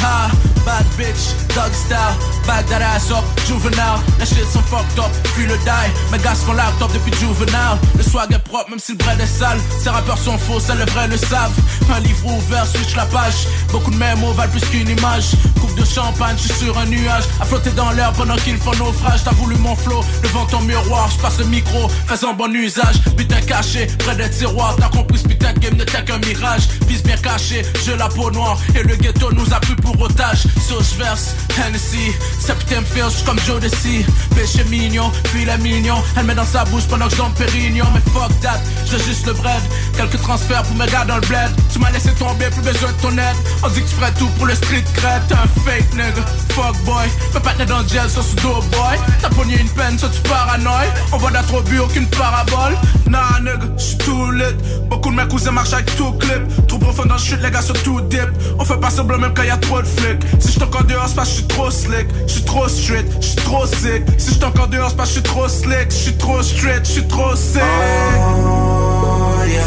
Bad 0.64 0.86
bitch, 0.96 1.34
dog 1.54 1.72
style. 1.74 1.98
Back 2.46 2.66
that 2.68 2.82
ass 2.82 3.10
up, 3.10 3.24
juvenile. 3.46 4.00
Les 4.18 4.26
shit 4.26 4.46
sont 4.50 4.62
fucked 4.62 4.98
up, 4.98 5.10
puis 5.34 5.46
le 5.46 5.56
die. 5.58 5.90
Mes 6.12 6.18
gars 6.18 6.34
font 6.34 6.52
laptop 6.52 6.92
depuis 6.92 7.12
juvenile. 7.18 7.78
Le 7.96 8.02
swag 8.02 8.32
est 8.32 8.38
propre, 8.38 8.70
même 8.70 8.78
si 8.78 8.92
le 8.92 8.98
bread 8.98 9.20
est 9.20 9.26
sale. 9.26 9.58
Ces 9.82 9.90
rappeurs 9.90 10.18
sont 10.18 10.38
faux, 10.38 10.60
c'est 10.60 10.74
le 10.74 10.84
vrai 10.92 11.08
le 11.08 11.16
savent. 11.16 11.52
Un 11.94 12.00
livre 12.00 12.26
ouvert, 12.26 12.66
switch 12.66 12.94
la 12.94 13.04
page. 13.06 13.46
Beaucoup 13.72 13.90
de 13.90 13.96
mémos 13.96 14.34
valent 14.36 14.50
plus 14.52 14.64
qu'une 14.70 14.88
image. 14.88 15.32
Coupe 15.60 15.74
de 15.74 15.84
champagne, 15.84 16.36
j'suis 16.38 16.64
sur 16.64 16.78
un 16.78 16.86
nuage. 16.86 17.24
À 17.40 17.44
flotter 17.44 17.70
dans 17.70 17.90
l'air 17.92 18.12
pendant 18.12 18.36
qu'ils 18.36 18.58
font 18.58 18.74
naufrage. 18.76 19.20
T'as 19.24 19.32
voulu 19.32 19.56
mon 19.56 19.76
flow, 19.76 20.00
devant 20.22 20.46
ton 20.46 20.60
miroir. 20.60 21.10
J'passe 21.10 21.38
le 21.38 21.46
micro, 21.46 21.88
faisant 22.06 22.32
bon 22.34 22.52
usage. 22.54 23.02
Putain 23.16 23.40
caché, 23.42 23.86
près 23.98 24.16
des 24.16 24.30
tiroirs. 24.30 24.76
T'as 24.78 24.88
compris 24.88 25.18
ce 25.18 25.28
putain 25.28 25.52
game 25.54 25.74
n'était 25.74 26.04
qu'un 26.04 26.18
mirage. 26.18 26.68
Fils 26.88 27.02
bien 27.02 27.16
caché, 27.16 27.62
j'ai 27.84 27.96
la 27.96 28.08
peau 28.08 28.30
noire. 28.30 28.58
Et 28.76 28.82
le 28.82 28.96
ghetto 28.96 29.30
nous 29.32 29.54
a 29.54 29.60
pris 29.60 29.76
pour 29.76 30.00
otage. 30.00 30.46
Sauce 30.60 30.94
verse, 30.98 31.34
Hennessy. 31.56 32.12
Septembre 32.40 32.86
Fields 32.92 33.24
comme 33.24 33.38
Joe 33.46 33.60
Desi. 33.60 34.04
Péché 34.34 34.64
mignon, 34.64 35.12
filet 35.32 35.58
mignon. 35.58 36.02
Elle 36.16 36.24
met 36.24 36.34
dans 36.34 36.44
sa 36.44 36.64
bouche 36.64 36.84
pendant 36.88 37.08
que 37.08 37.14
j'en 37.14 37.30
pérignon. 37.30 37.86
Mais 37.94 38.00
fuck 38.12 38.32
that, 38.40 38.60
j'ai 38.84 38.98
juste 38.98 39.26
le 39.26 39.32
bread. 39.34 39.62
Quelques 39.96 40.20
transferts 40.20 40.64
pour 40.64 40.76
mes 40.76 40.86
gars 40.86 41.04
dans 41.04 41.16
le 41.16 41.20
bled. 41.20 41.50
Tu 41.72 41.78
m'as 41.78 41.90
laissé 41.92 42.10
tomber, 42.14 42.46
plus 42.50 42.62
besoin 42.62 42.90
de 42.90 43.00
ton 43.00 43.12
aide. 43.12 43.36
On 43.62 43.68
dit 43.68 43.80
que 43.82 43.88
tu 43.88 43.94
ferais 43.94 44.12
tout 44.18 44.28
pour 44.36 44.46
le 44.46 44.54
street 44.56 44.84
cred. 44.94 45.22
Un 45.30 45.46
fake 45.62 45.92
nigga, 45.92 46.24
fuck 46.50 46.76
boy. 46.84 47.06
Me 47.32 47.38
patner 47.38 47.66
dans 47.66 47.78
le 47.78 47.88
gel, 47.88 48.10
ça 48.10 48.22
sous 48.22 48.36
dope 48.36 48.66
boy. 48.70 48.98
T'as 49.20 49.28
pogné 49.30 49.56
une 49.60 49.70
peine, 49.70 49.96
ça 49.98 50.08
tu 50.08 50.20
paranoïe. 50.28 50.88
On 51.12 51.18
voit 51.18 51.30
d'être 51.30 51.62
but, 51.62 51.78
aucune 51.78 52.08
parabole. 52.08 52.76
Nah 53.08 53.38
nigga, 53.40 53.66
j'suis 53.76 53.98
tout 53.98 54.32
lit. 54.32 54.44
Beaucoup 54.90 55.10
de 55.10 55.16
mes 55.16 55.28
cousins 55.28 55.52
marchent 55.52 55.74
avec 55.74 55.94
tout 55.94 56.12
clip. 56.14 56.66
Trop 56.66 56.78
profond 56.78 57.06
dans 57.06 57.14
le 57.14 57.20
chute, 57.20 57.40
les 57.40 57.52
gars 57.52 57.62
sur 57.62 57.80
tout 57.84 58.00
dip. 58.00 58.28
On 58.58 58.64
fait 58.64 58.78
pas 58.80 58.90
semblant 58.90 59.18
même 59.18 59.32
quand 59.34 59.42
y 59.42 59.50
a 59.50 59.56
trop 59.56 59.80
de 59.80 59.86
flics. 59.86 60.22
Si 60.38 60.62
encore 60.62 60.84
dehors, 60.84 61.08
c'est 61.08 61.16
parce 61.16 61.28
que 61.30 61.34
j'suis 61.36 61.46
trop 61.48 61.70
slick. 61.70 62.06
J'suis 62.26 62.44
trop 62.44 62.68
street, 62.68 63.04
j'suis 63.20 63.36
trop 63.36 63.66
sick. 63.66 64.02
Si 64.18 64.44
encore 64.44 64.68
dehors, 64.68 64.90
c'est 64.90 64.96
parce 64.96 65.10
que 65.10 65.14
j'suis 65.14 65.22
trop 65.22 65.48
slick. 65.48 65.90
J'suis 65.90 66.16
trop 66.16 66.42
straight, 66.42 66.84
j'suis 66.84 67.06
trop 67.06 67.34
sick. 67.34 67.62
Oh 67.62 69.44
yeah 69.46 69.64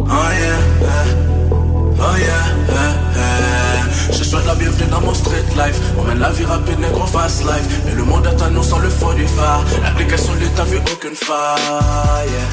Oh 0.00 0.30
yeah 0.32 0.58
yeah. 0.80 1.04
Oh 2.00 2.16
yeah 2.16 2.44
yeah, 2.68 2.94
yeah. 3.16 4.12
Je 4.12 4.24
souhaite 4.24 4.46
la 4.46 4.54
bienvenue 4.54 4.88
dans 4.90 5.00
mon 5.00 5.14
street 5.14 5.44
life 5.56 5.80
On 5.98 6.04
mène 6.04 6.18
la 6.20 6.30
vie 6.30 6.44
rapide, 6.44 6.78
négro 6.80 7.06
fast 7.06 7.42
life 7.42 7.82
Mais 7.84 7.94
le 7.94 8.04
monde 8.04 8.26
est 8.26 8.42
à 8.42 8.48
nous 8.50 8.62
sans 8.62 8.78
le 8.78 8.88
faux 8.88 9.12
du 9.14 9.26
phare 9.26 9.64
L'application 9.82 10.34
lui 10.34 10.46
t'as 10.56 10.64
vu 10.64 10.78
aucune 10.78 11.14
faille 11.14 12.28
yeah. 12.28 12.48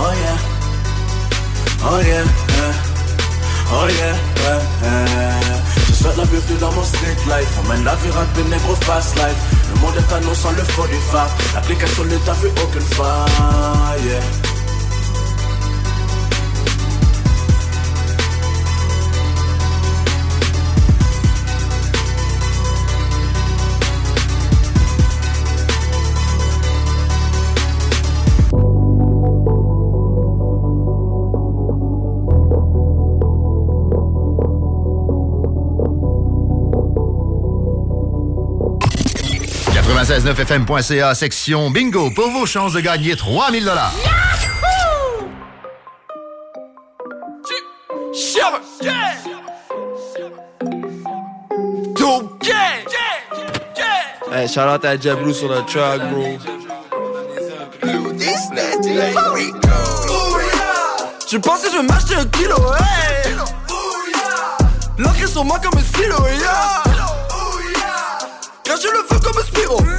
Oh 0.00 0.12
yeah 0.12 0.36
Oh 1.84 1.98
yeah, 2.00 2.24
yeah. 2.24 2.97
Oh 3.70 3.86
yeah, 3.86 4.16
yeah, 4.44 4.62
yeah. 4.82 5.62
Je 5.88 5.92
souhaite 5.92 6.16
la 6.16 6.24
bienvenue 6.24 6.58
dans 6.58 6.72
mon 6.72 6.82
street 6.82 7.16
life 7.26 7.58
On 7.62 7.68
mène 7.68 7.84
la 7.84 7.94
vie 7.96 8.10
rapide, 8.10 8.48
négro 8.48 8.74
fast 8.76 9.14
life 9.16 9.36
Le 9.74 9.80
monde 9.80 9.94
est 9.96 10.12
à 10.14 10.20
nous 10.20 10.34
sans 10.34 10.52
le 10.52 10.62
faux 10.62 10.86
du 10.86 10.96
phare 11.10 11.28
L'application 11.54 12.04
lui 12.04 12.16
t'as 12.24 12.32
vu 12.34 12.48
aucune 12.48 12.80
faille. 12.80 14.47
Fmca 40.08 41.14
section 41.14 41.70
bingo, 41.70 42.10
pour 42.10 42.30
vos 42.30 42.46
chances 42.46 42.72
de 42.72 42.80
gagner 42.80 43.14
3000 43.14 43.64
dollars. 43.64 43.92
Hey, 54.32 54.46
shout 54.46 54.60
out 54.60 54.84
à 54.84 54.98
Jablou 54.98 55.34
sur 55.34 55.48
le 55.48 55.62
track, 55.66 56.00
bro. 56.10 56.38
Je 61.30 61.36
pense 61.36 61.60
que 61.60 61.70
je 61.70 61.76
vais 61.76 61.82
m'acheter 61.82 62.14
un 62.14 62.24
kilo, 62.26 62.56
hey. 62.56 63.34
L'encre 64.96 65.28
sur 65.28 65.44
moi 65.44 65.58
comme 65.62 65.78
un 65.78 65.82
stylo, 65.82 66.16
yeah. 66.40 66.88
Je 68.80 68.86
le 68.86 69.02
feu 69.08 69.18
comme 69.18 69.36
un 69.36 69.44
Spiro 69.44 69.97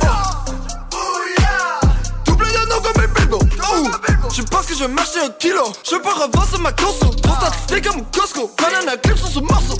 je 4.80 4.86
vais 4.86 4.94
m'acheter 4.94 5.20
un 5.20 5.30
kilo. 5.30 5.74
Je 5.84 5.96
revoir 5.96 6.48
sur 6.48 6.60
ma 6.60 6.72
conso 6.72 7.12
Pour 7.22 7.38
comme 7.38 8.06
Costco. 8.16 8.50
Banana 8.58 8.96
clip 8.98 9.18
sur 9.18 9.28
ce 9.28 9.40
morceau. 9.40 9.76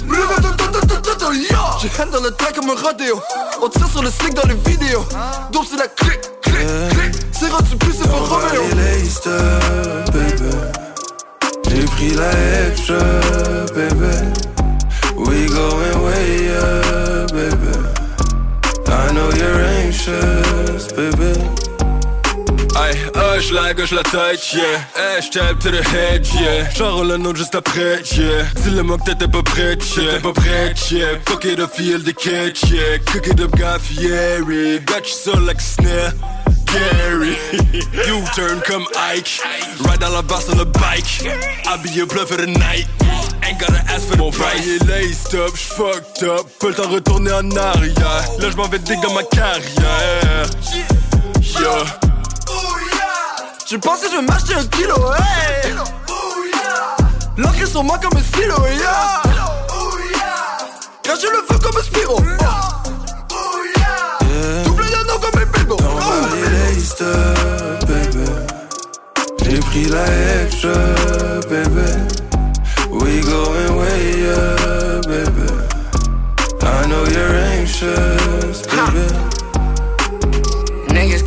J'ai 1.82 2.02
hand 2.02 2.12
dans 2.12 2.22
le 2.22 2.32
track 2.32 2.56
comme 2.56 2.70
un 2.70 2.76
rodéo. 2.76 3.22
On 3.62 3.70
tire 3.70 3.88
sur 3.88 4.04
le 4.04 4.10
slick 4.10 4.34
dans 4.34 4.48
les 4.48 4.56
vidéos. 4.70 5.06
Donc 5.54 5.66
c'est 5.70 5.78
la 5.78 5.88
clic, 5.88 6.20
clic, 6.42 6.58
clic 6.90 7.24
C'est 7.32 7.50
rendu 7.50 7.78
plus 7.78 7.94
c'est 7.94 8.10
pour 8.10 8.28
Romeo. 8.28 8.64
J'ai 11.70 11.86
pris 11.86 12.12
la 12.16 12.32
extra, 12.68 12.98
baby. 13.74 14.34
We 15.16 15.48
going 15.50 16.04
way 16.04 16.50
up, 16.58 17.32
baby. 17.32 17.78
I 18.88 19.14
know 19.14 19.30
you're 19.38 19.62
anxious, 19.62 20.92
baby. 20.94 21.69
Aïe, 22.90 22.98
hush 23.38 23.52
la 23.52 23.74
gauche 23.74 23.92
la 23.92 24.04
tête, 24.04 24.54
yeah 24.54 24.62
Hey, 24.96 25.22
j'tape 25.22 25.60
to 25.60 25.70
the 25.70 25.84
head, 25.94 26.26
yeah 26.34 26.70
J'enroule 26.76 27.10
le 27.10 27.18
nom 27.18 27.36
juste 27.36 27.54
après, 27.54 28.02
yeah 28.16 28.44
Dis-le-moi 28.56 28.98
que 28.98 29.12
t'étais 29.12 29.28
pas 29.28 29.44
prête, 29.44 29.84
yeah 29.96 30.06
T'étais 30.06 30.20
pas 30.22 30.34
prête, 30.34 30.92
yeah 30.92 31.20
Fuck 31.26 31.46
it 31.46 31.60
up, 31.60 31.72
feel 31.72 32.02
the 32.04 32.14
catch, 32.14 32.64
yeah 32.72 32.98
Cook 33.06 33.28
it 33.28 33.40
up, 33.42 33.52
got 33.58 33.80
fiery 33.80 34.80
Got 34.80 35.08
you 35.08 35.14
so 35.14 35.40
like 35.40 35.62
snare 35.62 36.14
Gary 36.66 37.36
U-turn 38.08 38.62
comme 38.62 38.86
Ike. 39.12 39.42
Ride 39.80 40.00
dans 40.00 40.10
la 40.10 40.22
basse 40.22 40.46
sur 40.46 40.56
le 40.56 40.66
bike. 40.66 41.28
I'll 41.66 41.82
be 41.82 41.90
your 41.96 42.06
blood 42.06 42.28
for 42.28 42.38
the 42.38 42.46
night. 42.46 42.86
Ain't 43.42 43.60
gotta 43.60 43.82
ask 43.88 44.08
for 44.08 44.18
the 44.18 44.38
price. 44.38 44.80
Mon 44.82 44.88
laced 44.88 45.34
up, 45.34 45.56
j'fucked 45.56 46.24
up. 46.24 46.46
Pas 46.60 46.68
le 46.68 46.74
temps 46.76 46.90
retourner 46.90 47.32
en 47.32 47.50
arrière. 47.58 48.24
Là 48.40 48.50
j'm'en 48.52 48.68
vais 48.68 48.78
dig 48.78 49.00
ma 49.16 49.24
carrière. 49.24 50.46
Yeah 51.60 52.10
Je 53.72 53.78
pensais 53.78 54.08
je 54.10 54.16
vais 54.16 54.24
m'acheter 54.24 54.56
un 54.56 54.66
kilo, 54.66 54.96
hey 55.14 55.76
L'encre 57.38 57.68
sur 57.68 57.84
moi 57.84 58.00
comme 58.00 58.18
un 58.18 58.24
stylo, 58.24 58.56
yeah 58.66 59.22
Quand 61.06 61.14
je 61.22 61.28
le 61.28 61.38
veux 61.48 61.60
comme 61.60 61.78
un 61.78 61.84
Spiro 61.84 62.20
Double 64.64 64.86
d'anneau 64.90 65.20
comme 65.20 65.40
un 65.40 65.46
Bilbo 65.46 65.78
up, 67.02 67.86
baby. 67.88 68.26
J'ai 69.44 69.60
pris 69.60 69.86
la 69.86 70.06
extra, 70.44 70.74
baby. 71.48 71.92
We 72.90 73.22
going 73.22 73.78
way 73.78 74.32
up, 74.32 75.06
baby. 75.06 75.48
I 76.62 76.88
know 76.88 77.06
you're 77.06 77.36
anxious, 77.36 78.19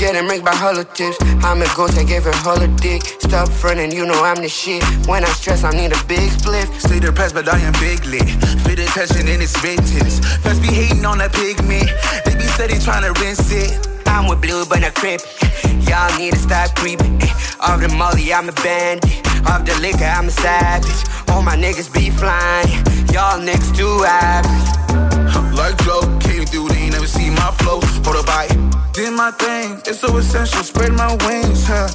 getting 0.03 0.27
rigged 0.27 0.45
by 0.45 0.51
tips. 0.99 1.17
I'm 1.47 1.63
a 1.63 1.67
ghost, 1.77 1.97
I 1.97 2.03
gave 2.03 2.25
her 2.25 2.67
dick. 2.83 3.03
Stop 3.23 3.49
frontin', 3.49 3.93
you 3.93 4.05
know 4.05 4.25
I'm 4.25 4.43
the 4.43 4.49
shit. 4.49 4.83
When 5.07 5.23
I 5.23 5.29
stress, 5.29 5.63
I 5.63 5.71
need 5.71 5.93
a 5.95 6.01
big 6.11 6.27
spliff. 6.35 6.67
Stay 6.81 6.99
depressed, 6.99 7.35
but 7.35 7.47
I 7.47 7.61
am 7.61 7.73
big 7.75 8.05
lit. 8.07 8.27
Fit 8.67 8.81
attention 8.81 9.29
in 9.29 9.41
its 9.41 9.55
vintage. 9.63 10.19
Fast 10.43 10.61
be 10.61 10.75
hating 10.75 11.07
on 11.07 11.19
that 11.19 11.33
pigment. 11.33 11.87
They 12.25 12.35
be 12.35 12.43
steady 12.51 12.81
trying 12.81 13.07
to 13.07 13.15
rinse 13.23 13.47
it. 13.53 13.79
I'm 14.09 14.27
with 14.27 14.43
blue, 14.43 14.67
but 14.67 14.81
not 14.81 14.95
crip. 14.95 15.21
Y'all 15.87 16.11
need 16.19 16.35
to 16.35 16.41
stop 16.41 16.75
creeping. 16.75 17.23
Off 17.63 17.79
the 17.79 17.89
molly, 17.95 18.35
I'm 18.35 18.49
a 18.49 18.53
bandit. 18.59 19.23
Off 19.47 19.63
the 19.65 19.79
liquor, 19.79 20.03
I'm 20.03 20.27
a 20.27 20.35
savage. 20.35 20.99
All 21.31 21.43
my 21.43 21.55
niggas 21.55 21.95
be 21.95 22.11
flying. 22.11 22.75
Y'all 23.15 23.39
niggas 23.39 23.71
too 23.71 24.03
average. 24.03 24.67
Like 25.55 25.79
Joe, 25.87 26.03
came 26.19 26.45
through, 26.45 26.75
they 26.75 26.91
ain't 26.91 26.93
never 26.93 27.07
see 27.07 27.31
my 27.31 27.55
flow. 27.63 27.79
Hold 28.03 28.17
up, 28.17 28.27
I 28.29 28.72
did 28.93 29.13
my 29.13 29.31
thing. 29.33 29.81
It's 29.87 30.01
so 30.01 30.17
essential, 30.17 30.63
spread 30.63 30.93
my 30.93 31.17
wings, 31.27 31.67
huh? 31.67 31.89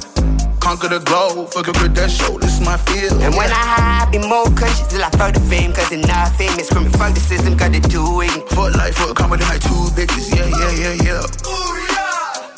Conquer 0.60 0.88
the 0.88 0.98
globe, 1.00 1.50
fuck 1.52 1.68
a 1.68 1.72
credential, 1.72 2.38
this 2.38 2.54
is 2.54 2.60
my 2.60 2.76
field. 2.76 3.22
And 3.22 3.34
when 3.34 3.50
I 3.50 3.54
high, 3.54 4.06
I 4.06 4.10
be 4.10 4.18
more 4.18 4.44
conscious 4.58 4.86
till 4.88 5.02
I 5.02 5.10
fuck 5.10 5.34
the 5.34 5.40
fame, 5.40 5.72
cause 5.72 5.90
it's 5.92 6.06
not 6.06 6.34
famous. 6.36 6.66
Screaming, 6.66 6.90
fuck 6.92 7.14
the 7.14 7.20
system, 7.20 7.56
got 7.56 7.72
to 7.72 7.80
do 7.80 8.20
it. 8.22 8.30
Fuck 8.50 8.74
life, 8.74 8.96
fuck 8.96 9.16
comedy, 9.16 9.44
like 9.44 9.62
two 9.62 9.88
bitches, 9.94 10.34
yeah, 10.34 10.46
yeah, 10.46 10.72
yeah, 10.82 10.94
yeah. 11.04 11.22
Ooh 11.46 11.76
yeah, 11.88 11.98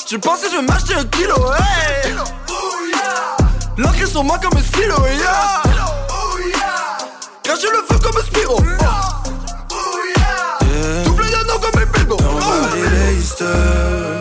je 0.09 0.17
pensais 0.17 0.47
que 0.47 0.53
je 0.53 0.57
vais 0.57 0.67
m'acheter 0.67 0.95
un 0.95 1.05
kilo, 1.05 1.35
hey 1.53 2.13
L'encre 3.77 4.07
sur 4.07 4.23
moi 4.23 4.37
comme 4.39 4.57
un 4.57 4.61
stylo, 4.61 4.95
yeah 5.07 5.61
Quand 7.45 7.55
je 7.55 7.67
le 7.67 7.81
veux 7.89 7.99
comme 7.99 8.17
un 8.17 8.23
Spiro 8.25 8.57
Double 11.05 11.31
d'anneau 11.31 11.59
comme 11.59 11.81
un 11.81 11.85
Bilbo 11.85 12.17
laced 12.91 13.41
up, 13.41 13.41
baby. 13.41 14.20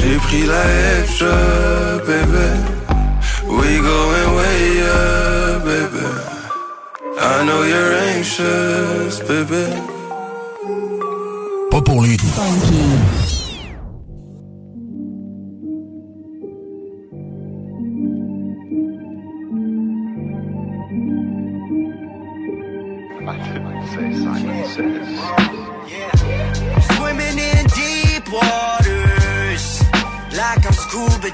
J'ai 0.00 0.16
pris 0.16 0.46
la 0.46 0.62
extra, 1.00 1.34
baby. 2.06 2.48
We 3.48 3.80
going 3.80 4.30
way 4.38 4.82
up, 4.82 5.64
baby. 5.64 6.06
I 7.20 7.44
know 7.44 7.62
you're 7.64 7.92
anxious, 8.14 9.20
baby. 9.28 9.66
Pas 11.70 11.82
pour 11.82 12.02
les 12.02 12.16
Swimming 26.96 27.38
in 27.38 27.66
deep 27.66 28.24
I'm 28.32 28.67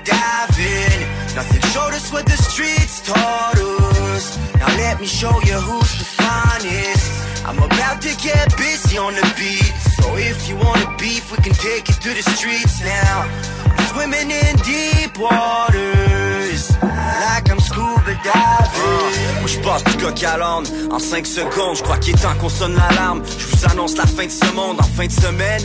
scuba 0.05 0.19
diving. 0.19 1.35
Nothing 1.35 1.61
showed 1.73 1.95
us 1.95 2.13
what 2.13 2.27
the 2.27 2.37
streets 2.37 3.01
taught 3.01 3.59
us. 3.59 4.39
Now 4.59 4.77
let 4.77 5.01
me 5.01 5.07
show 5.07 5.41
you 5.43 5.55
who's 5.55 5.99
the 5.99 6.05
finest. 6.05 7.47
I'm 7.47 7.59
about 7.59 8.01
to 8.03 8.17
get 8.23 8.57
busy 8.57 8.97
on 8.99 9.15
the 9.15 9.35
beat. 9.37 9.73
So 10.01 10.17
if 10.17 10.49
you 10.49 10.57
wanna 10.57 10.97
beef, 10.99 11.31
we 11.31 11.39
can 11.39 11.55
take 11.55 11.89
it 11.89 12.01
to 12.01 12.15
the 12.15 12.23
streets 12.23 12.81
now. 12.83 13.64
I'm 13.95 14.01
swimming 14.01 14.31
in 14.33 14.57
deep 14.57 15.19
waters, 15.19 16.71
like 16.83 17.49
I'm 17.49 17.61
scuba 17.61 18.15
diving. 18.25 19.41
Moi 19.41 19.47
je 19.47 19.59
passe 19.61 19.85
du 19.85 19.97
coq 19.99 20.23
à 20.25 20.37
l'âne. 20.37 20.65
En 20.91 20.99
5 20.99 21.25
secondes, 21.25 21.77
je 21.77 21.83
crois 21.83 21.99
qu'il 21.99 22.15
est 22.15 22.19
temps 22.19 22.35
qu'on 22.41 22.49
sonne 22.49 22.75
l'alarme. 22.75 23.23
Je 23.39 23.47
vous 23.47 23.65
annonce 23.67 23.97
la 23.97 24.07
fin 24.07 24.27
de 24.27 24.31
ce 24.31 24.53
monde 24.53 24.81
en 24.81 24.83
fin 24.83 25.07
de 25.07 25.13
semaine. 25.13 25.63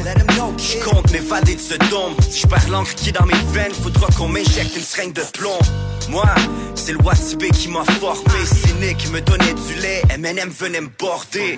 Je 0.58 0.84
compte 0.84 1.12
m'évader 1.12 1.56
de 1.56 1.60
ce 1.60 1.74
dôme. 1.90 2.14
Si 2.30 2.42
je 2.42 2.48
perds 2.48 2.70
l'encre 2.70 2.94
qui 2.96 3.10
est 3.10 3.14
dans 3.14 3.26
mes 3.26 3.34
veines 3.52 3.74
Faudra 3.74 4.08
qu'on 4.16 4.28
m'injecte 4.28 4.76
une 4.76 4.84
seringue 4.84 5.14
de 5.14 5.24
plomb. 5.34 5.58
Moi, 6.10 6.26
c'est 6.76 6.92
le 6.92 7.00
Watibé 7.00 7.50
qui 7.50 7.70
m'a 7.70 7.84
formé. 8.00 8.46
Cynique 8.46 9.12
me 9.12 9.22
donnait 9.22 9.54
du 9.54 9.82
lait. 9.82 10.04
M&M 10.10 10.50
venait 10.50 10.82
me 10.82 10.90
border. 11.00 11.58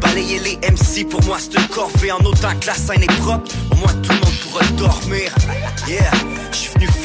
Balayer 0.00 0.38
les 0.38 0.56
MC 0.56 1.08
pour 1.08 1.22
moi 1.24 1.38
c'est 1.40 1.58
une 1.58 1.68
corvée. 1.68 2.12
En 2.12 2.24
autant 2.24 2.54
que 2.60 2.66
la 2.66 2.74
scène 2.74 3.02
est 3.02 3.16
propre 3.18 3.50
Au 3.72 3.76
moins 3.76 3.92
tout 4.02 4.12
le 4.12 4.20
monde 4.20 4.38
pourra 4.42 4.64
dormir 4.76 5.19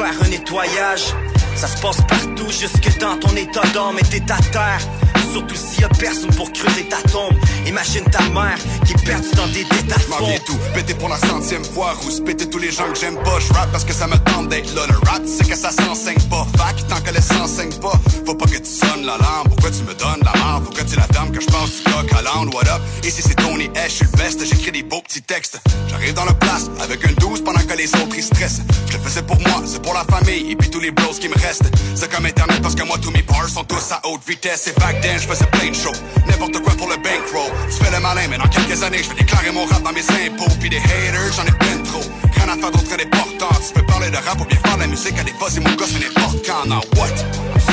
faire 0.06 0.24
un 0.24 0.30
nettoyage 0.30 1.13
ça 1.56 1.68
se 1.68 1.82
passe 1.82 2.02
partout, 2.02 2.52
jusque 2.52 3.00
dans 3.00 3.18
ton 3.18 3.34
état 3.36 3.62
d'âme 3.74 3.98
et 3.98 4.04
t'es 4.04 4.32
à 4.32 4.38
terre. 4.52 5.14
Surtout 5.32 5.56
s'il 5.56 5.82
y 5.82 5.84
a 5.84 5.90
personne 5.90 6.34
pour 6.36 6.52
creuser 6.52 6.88
ta 6.88 7.02
tombe. 7.10 7.36
Imagine 7.68 8.04
ta 8.06 8.22
mère 8.30 8.58
qui 8.86 8.94
est 8.94 9.06
perdue 9.06 9.32
dans 9.36 9.48
des 9.48 9.66
M'en 10.10 10.26
viens 10.26 10.40
tout, 10.46 10.58
péter 10.74 10.94
pour 10.94 11.10
la 11.10 11.18
centième 11.18 11.64
fois, 11.64 11.94
rousse, 11.94 12.20
péter 12.20 12.50
tous 12.50 12.58
les 12.58 12.72
gens 12.72 12.88
que 12.92 13.00
j'aime 13.00 13.18
pas. 13.24 13.40
Je 13.40 13.54
rap 13.54 13.72
parce 13.72 13.84
que 13.86 13.94
ça 13.94 14.08
me 14.08 14.18
tente 14.18 14.50
d'être 14.50 14.74
là. 14.76 14.84
Le 14.88 15.10
rap, 15.10 15.22
c'est 15.26 15.48
que 15.48 15.56
ça 15.56 15.72
s'enseigne 15.72 16.22
pas. 16.30 16.46
Fac, 16.58 16.76
tant 16.88 17.02
que 17.02 17.14
les 17.14 17.22
s'enseigne 17.22 17.74
pas, 17.80 18.00
faut 18.26 18.36
pas 18.36 18.46
que 18.46 18.58
tu 18.58 18.66
sonnes 18.66 19.06
la 19.06 19.18
lampe. 19.18 19.50
Pourquoi 19.50 19.72
tu 19.72 19.84
me 19.84 19.94
donnes 19.94 20.22
la 20.24 20.40
mort? 20.44 20.62
Pourquoi 20.64 20.84
tu 20.84 20.96
la 20.96 21.08
dame 21.08 21.32
que 21.32 21.42
je 21.42 21.48
pense 21.48 21.72
du 21.78 21.84
coq 21.84 22.12
à? 22.14 22.26
What 22.36 22.68
up? 22.68 22.82
Ici 23.04 23.22
c'est 23.22 23.36
Tony 23.36 23.68
H, 23.70 23.86
je 23.86 23.92
suis 23.92 24.06
le 24.06 24.18
best, 24.18 24.46
j'écris 24.46 24.72
des 24.72 24.84
beaux 24.84 25.02
petits 25.02 25.22
textes. 25.22 25.60
J'arrive 25.90 26.14
dans 26.14 26.26
le 26.26 26.34
place 26.34 26.70
avec 26.82 27.06
un 27.06 27.14
12 27.14 27.44
pendant 27.44 27.62
que 27.62 27.74
les 27.78 27.88
autres 27.96 28.16
ils 28.18 28.24
stressent. 28.24 28.62
Je 28.88 28.98
le 28.98 29.04
faisais 29.04 29.22
pour 29.22 29.40
moi, 29.40 29.62
c'est 29.66 29.82
pour 29.82 29.94
la 29.94 30.04
famille 30.04 30.52
et 30.52 30.56
puis 30.56 30.70
tous 30.70 30.80
les 30.80 30.92
bros 30.92 31.14
qui 31.14 31.30
me 31.30 31.36
restent. 31.36 31.70
C'est 31.96 32.12
comme 32.12 32.26
internet 32.26 32.62
parce 32.62 32.76
que 32.76 32.84
moi 32.84 32.98
tous 33.02 33.12
mes 33.12 33.22
bars 33.24 33.48
sont 33.48 33.64
tous 33.64 33.92
à 33.92 34.02
haute 34.08 34.22
vitesse. 34.28 34.68
Et 34.68 34.80
back 34.80 35.02
then, 35.02 35.14
je 35.19 35.28
faisais 35.28 35.45
plein 35.47 35.69
de 35.69 35.75
shows. 35.75 35.95
N'importe 36.28 36.60
quoi 36.60 36.73
pour 36.78 36.89
le 36.89 36.97
bankroll. 36.97 37.51
Tu 37.69 37.84
fais 37.84 37.91
le 37.91 38.01
malin, 38.01 38.28
mais 38.30 38.38
dans 38.38 38.47
quelques 38.47 38.82
années, 38.84 39.01
je 39.04 39.10
vais 39.10 39.15
déclarer 39.15 39.51
mon 39.51 39.65
rap 39.65 39.84
dans 39.84 39.93
mes 39.93 40.01
impôts. 40.01 40.51
Puis 40.60 40.69
des 40.69 40.78
haters, 40.78 41.34
j'en 41.36 41.45
ai 41.45 41.51
plein 41.51 41.78
trop. 41.84 42.04
Rien 42.36 42.54
à 42.54 42.58
faire 42.58 42.71
d'autre 42.71 42.89
que 42.89 42.97
des 42.97 43.06
portants. 43.06 43.56
Tu 43.65 43.73
peux 43.73 43.86
parler 43.86 44.10
de 44.10 44.17
rap 44.17 44.39
ou 44.39 44.45
bien 44.45 44.58
faire 44.58 44.78
la 44.78 44.88
musique 44.88 45.17
à 45.19 45.23
des 45.23 45.32
fois, 45.34 45.49
c'est 45.49 45.62
mon 45.62 45.73
gosse, 45.75 45.93
mais 45.93 46.06
n'importe 46.06 46.45
quand. 46.45 46.65
Now 46.67 46.82
what? 46.97 47.15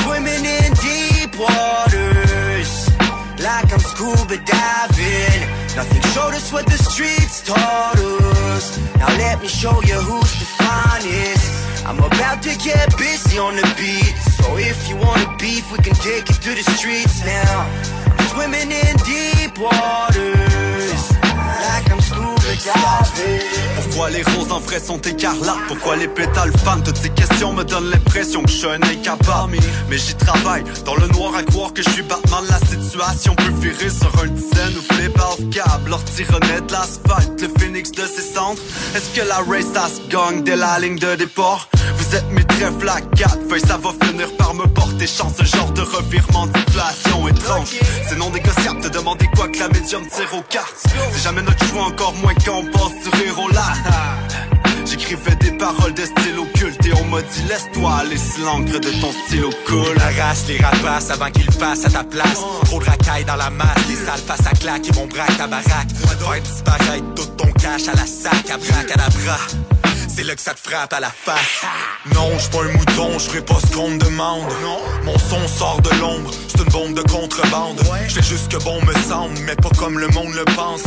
Swimming 0.03 0.45
in 0.45 0.73
deep 0.81 1.35
waters, 1.39 2.89
like 3.43 3.71
I'm 3.73 3.79
scuba 3.79 4.37
diving. 4.37 5.41
Nothing 5.75 6.01
showed 6.13 6.33
us 6.33 6.51
what 6.53 6.65
the 6.65 6.77
streets 6.77 7.41
taught 7.41 7.99
us. 7.99 8.79
Now 8.95 9.09
let 9.17 9.41
me 9.41 9.47
show 9.47 9.81
you 9.83 9.99
who's 9.99 10.33
the 10.39 10.47
finest. 10.63 11.85
I'm 11.85 11.99
about 11.99 12.41
to 12.43 12.55
get 12.57 12.97
busy 12.97 13.37
on 13.37 13.55
the 13.57 13.67
beat. 13.77 14.15
So 14.39 14.57
if 14.57 14.87
you 14.87 14.95
wanna 14.95 15.35
beef, 15.37 15.69
we 15.71 15.79
can 15.79 15.95
take 15.95 16.29
it 16.29 16.39
to 16.41 16.51
the 16.55 16.63
streets 16.77 17.25
now. 17.25 17.67
I'm 18.17 18.27
swimming 18.33 18.71
in 18.71 18.95
deep 19.03 19.57
waters, 19.59 21.01
Pourquoi 23.75 24.09
les 24.09 24.23
roses 24.23 24.51
en 24.51 24.59
vrai 24.59 24.79
sont 24.79 24.99
écarlates? 24.99 25.67
Pourquoi 25.67 25.95
les 25.95 26.07
pétales 26.07 26.51
fans 26.63 26.81
Toutes 26.83 26.97
ces 26.97 27.09
questions 27.09 27.53
me 27.53 27.63
donnent 27.63 27.89
l'impression 27.89 28.41
que 28.41 28.49
je 28.49 28.55
suis 28.55 28.67
un 28.67 28.81
incapable. 28.81 29.57
Mais 29.89 29.97
j'y 29.97 30.15
travaille, 30.15 30.63
dans 30.85 30.95
le 30.95 31.07
noir 31.09 31.35
à 31.35 31.43
croire 31.43 31.73
que 31.73 31.83
je 31.83 31.89
suis 31.89 32.01
Batman. 32.03 32.43
La 32.49 32.59
situation 32.59 33.35
peut 33.35 33.53
virer 33.61 33.89
sur 33.89 34.11
un 34.23 34.27
dizaine 34.27 34.73
ou 34.77 34.93
flip 34.93 35.15
off 35.19 35.37
câble. 35.51 35.89
L'ortie 35.91 36.23
renaît 36.23 36.61
de 36.61 36.71
l'asphalte, 36.71 37.41
le 37.41 37.49
phénix 37.59 37.91
de 37.91 38.03
ses 38.05 38.33
cendres. 38.33 38.59
Est-ce 38.95 39.09
que 39.19 39.27
la 39.27 39.37
race 39.37 39.71
ça 39.73 39.87
se 39.87 40.01
gagne 40.09 40.43
dès 40.43 40.55
la 40.55 40.79
ligne 40.79 40.97
de 40.97 41.15
départ 41.15 41.69
Vous 41.97 42.15
êtes 42.15 42.29
mes 42.31 42.43
trèfles 42.45 42.89
à 42.89 43.01
quatre 43.15 43.39
feuilles 43.47 43.61
Ça 43.67 43.77
va 43.77 43.91
finir 44.07 44.27
par 44.37 44.55
me 44.55 44.65
porter 44.65 45.05
chance. 45.07 45.33
Ce 45.37 45.43
genre 45.45 45.71
de 45.71 45.81
revirement 45.81 46.47
d'inflation 46.47 47.27
étrange. 47.27 47.69
C'est 48.09 48.17
non 48.17 48.31
négociable, 48.31 48.81
te 48.81 48.87
demander 48.87 49.27
quoi 49.35 49.47
que 49.49 49.59
la 49.59 49.69
médium 49.69 50.01
tire 50.07 50.33
aux 50.33 50.43
cartes. 50.49 50.83
C'est 51.11 51.23
jamais 51.23 51.42
notre 51.43 51.65
choix, 51.67 51.83
encore 51.83 52.13
moins 52.15 52.33
quand 52.45 52.57
on 52.57 52.65
passe 52.65 53.03
du 53.03 53.09
rire 53.09 53.39
au 53.39 53.49
J'écrivais 54.85 55.35
des 55.37 55.51
paroles 55.57 55.93
de 55.93 56.03
style 56.03 56.37
occulte 56.37 56.85
Et 56.85 56.93
on 56.93 57.05
m'a 57.05 57.21
dit 57.21 57.43
laisse-toi 57.49 57.95
aller 58.01 58.17
si 58.17 58.41
l'encre 58.41 58.79
de 58.79 59.01
ton 59.01 59.11
stylo 59.25 59.49
cool 59.65 59.97
Arrache 59.99 60.45
les 60.47 60.57
rapaces 60.57 61.09
avant 61.09 61.31
qu'ils 61.31 61.51
fassent 61.51 61.85
à 61.85 61.89
ta 61.89 62.03
place. 62.03 62.39
Trop 62.65 62.79
de 62.79 62.85
racailles 62.85 63.25
dans 63.25 63.35
la 63.35 63.49
masse, 63.49 63.87
les 63.89 63.95
sales 63.95 64.19
face 64.19 64.45
à 64.45 64.51
claque, 64.51 64.87
ils 64.87 64.93
vont 64.93 65.07
braquer 65.07 65.33
ta 65.33 65.47
baraque. 65.47 65.89
Faire 65.97 66.41
disparaître 66.41 67.13
tout 67.15 67.25
ton 67.37 67.51
cash 67.53 67.87
à 67.87 67.95
la 67.95 68.05
sac, 68.05 68.49
à 68.51 68.57
braque 68.57 68.91
à 68.91 68.97
la 68.97 69.09
bras. 69.09 69.39
C'est 70.15 70.23
là 70.23 70.35
que 70.35 70.41
ça 70.41 70.53
te 70.53 70.59
frappe 70.59 70.93
à 70.93 70.99
la 70.99 71.09
face. 71.09 71.63
Non, 72.13 72.29
je 72.37 72.49
pas 72.49 72.63
un 72.63 72.71
mouton, 72.71 73.17
je 73.17 73.29
ferai 73.29 73.41
pas 73.41 73.57
ce 73.59 73.75
qu'on 73.75 73.89
me 73.89 73.97
demande. 73.97 74.43
Non, 74.61 74.77
mon 75.05 75.17
son 75.17 75.47
sort 75.47 75.81
de 75.81 75.89
l'ombre, 75.99 76.29
c'est 76.47 76.59
une 76.59 76.69
bombe 76.71 76.93
de 76.93 77.01
contrebande. 77.01 77.81
Je 78.07 78.13
fais 78.13 78.21
juste 78.21 78.51
que 78.51 78.63
bon 78.63 78.79
me 78.85 78.93
semble, 78.93 79.39
mais 79.39 79.55
pas 79.55 79.71
comme 79.79 79.97
le 79.97 80.07
monde 80.09 80.33
le 80.35 80.45
pense. 80.55 80.83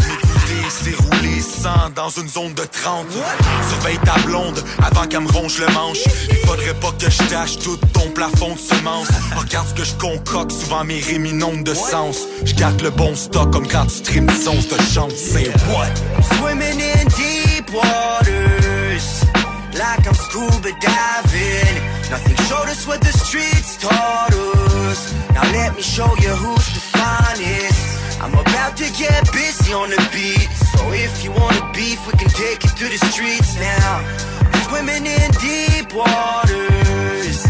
C'est 0.69 0.95
rouler 0.95 1.41
sans 1.41 1.91
dans 1.95 2.09
une 2.11 2.29
zone 2.29 2.55
de 2.55 2.63
30. 2.63 3.07
Surveille 3.69 3.99
ta 4.05 4.19
blonde 4.27 4.63
avant 4.83 5.07
qu'elle 5.07 5.21
me 5.21 5.33
ronge 5.33 5.59
le 5.59 5.67
manche. 5.73 5.99
Il 6.31 6.37
faudrait 6.47 6.75
pas 6.75 6.93
que 6.99 7.11
je 7.11 7.23
tâche 7.29 7.59
tout 7.59 7.77
ton 7.93 8.11
plafond 8.11 8.55
de 8.55 8.59
semences. 8.59 9.09
Regarde 9.37 9.69
ce 9.69 9.75
que 9.75 9.85
je 9.85 9.95
concocte, 9.95 10.53
souvent 10.53 10.85
mes 10.85 11.01
inondent 11.01 11.65
de 11.65 11.75
sens. 11.75 12.19
Je 12.45 12.55
garde 12.55 12.81
le 12.83 12.91
bon 12.91 13.15
stock 13.17 13.53
comme 13.53 13.67
quand 13.67 13.87
tu 13.87 14.03
trimes 14.03 14.27
de 14.27 14.33
chance. 14.93 15.15
C'est 15.17 15.49
what? 15.73 15.91
Swimming 16.37 16.81
in 16.81 17.05
deep 17.17 17.71
waters, 17.73 19.25
like 19.75 20.07
I'm 20.07 20.15
scuba 20.15 20.71
diving. 20.81 21.83
Nothing 22.11 22.37
showed 22.49 22.69
us 22.69 22.87
what 22.87 23.01
the 23.01 23.13
streets 23.19 23.77
taught 23.79 24.33
us. 24.33 25.13
Now 25.35 25.43
let 25.53 25.75
me 25.77 25.83
show 25.83 26.15
you 26.21 26.31
who's 26.31 26.67
the 26.75 26.99
finest. 26.99 28.06
I'm 28.21 28.35
about 28.35 28.77
to 28.79 28.89
get 28.93 29.31
busy 29.33 29.73
on 29.73 29.91
the 29.91 30.01
beat. 30.13 30.49
So 30.73 30.93
if 30.93 31.23
you 31.25 31.33
wanna 31.33 31.71
beef, 31.73 32.05
we 32.07 32.13
can 32.19 32.29
take 32.29 32.65
it 32.65 32.75
to 32.77 32.85
the 32.89 32.99
streets 33.11 33.55
now. 33.57 34.03
Swimming 34.69 35.07
in 35.07 35.31
deep 35.41 35.95
waters, 35.95 37.47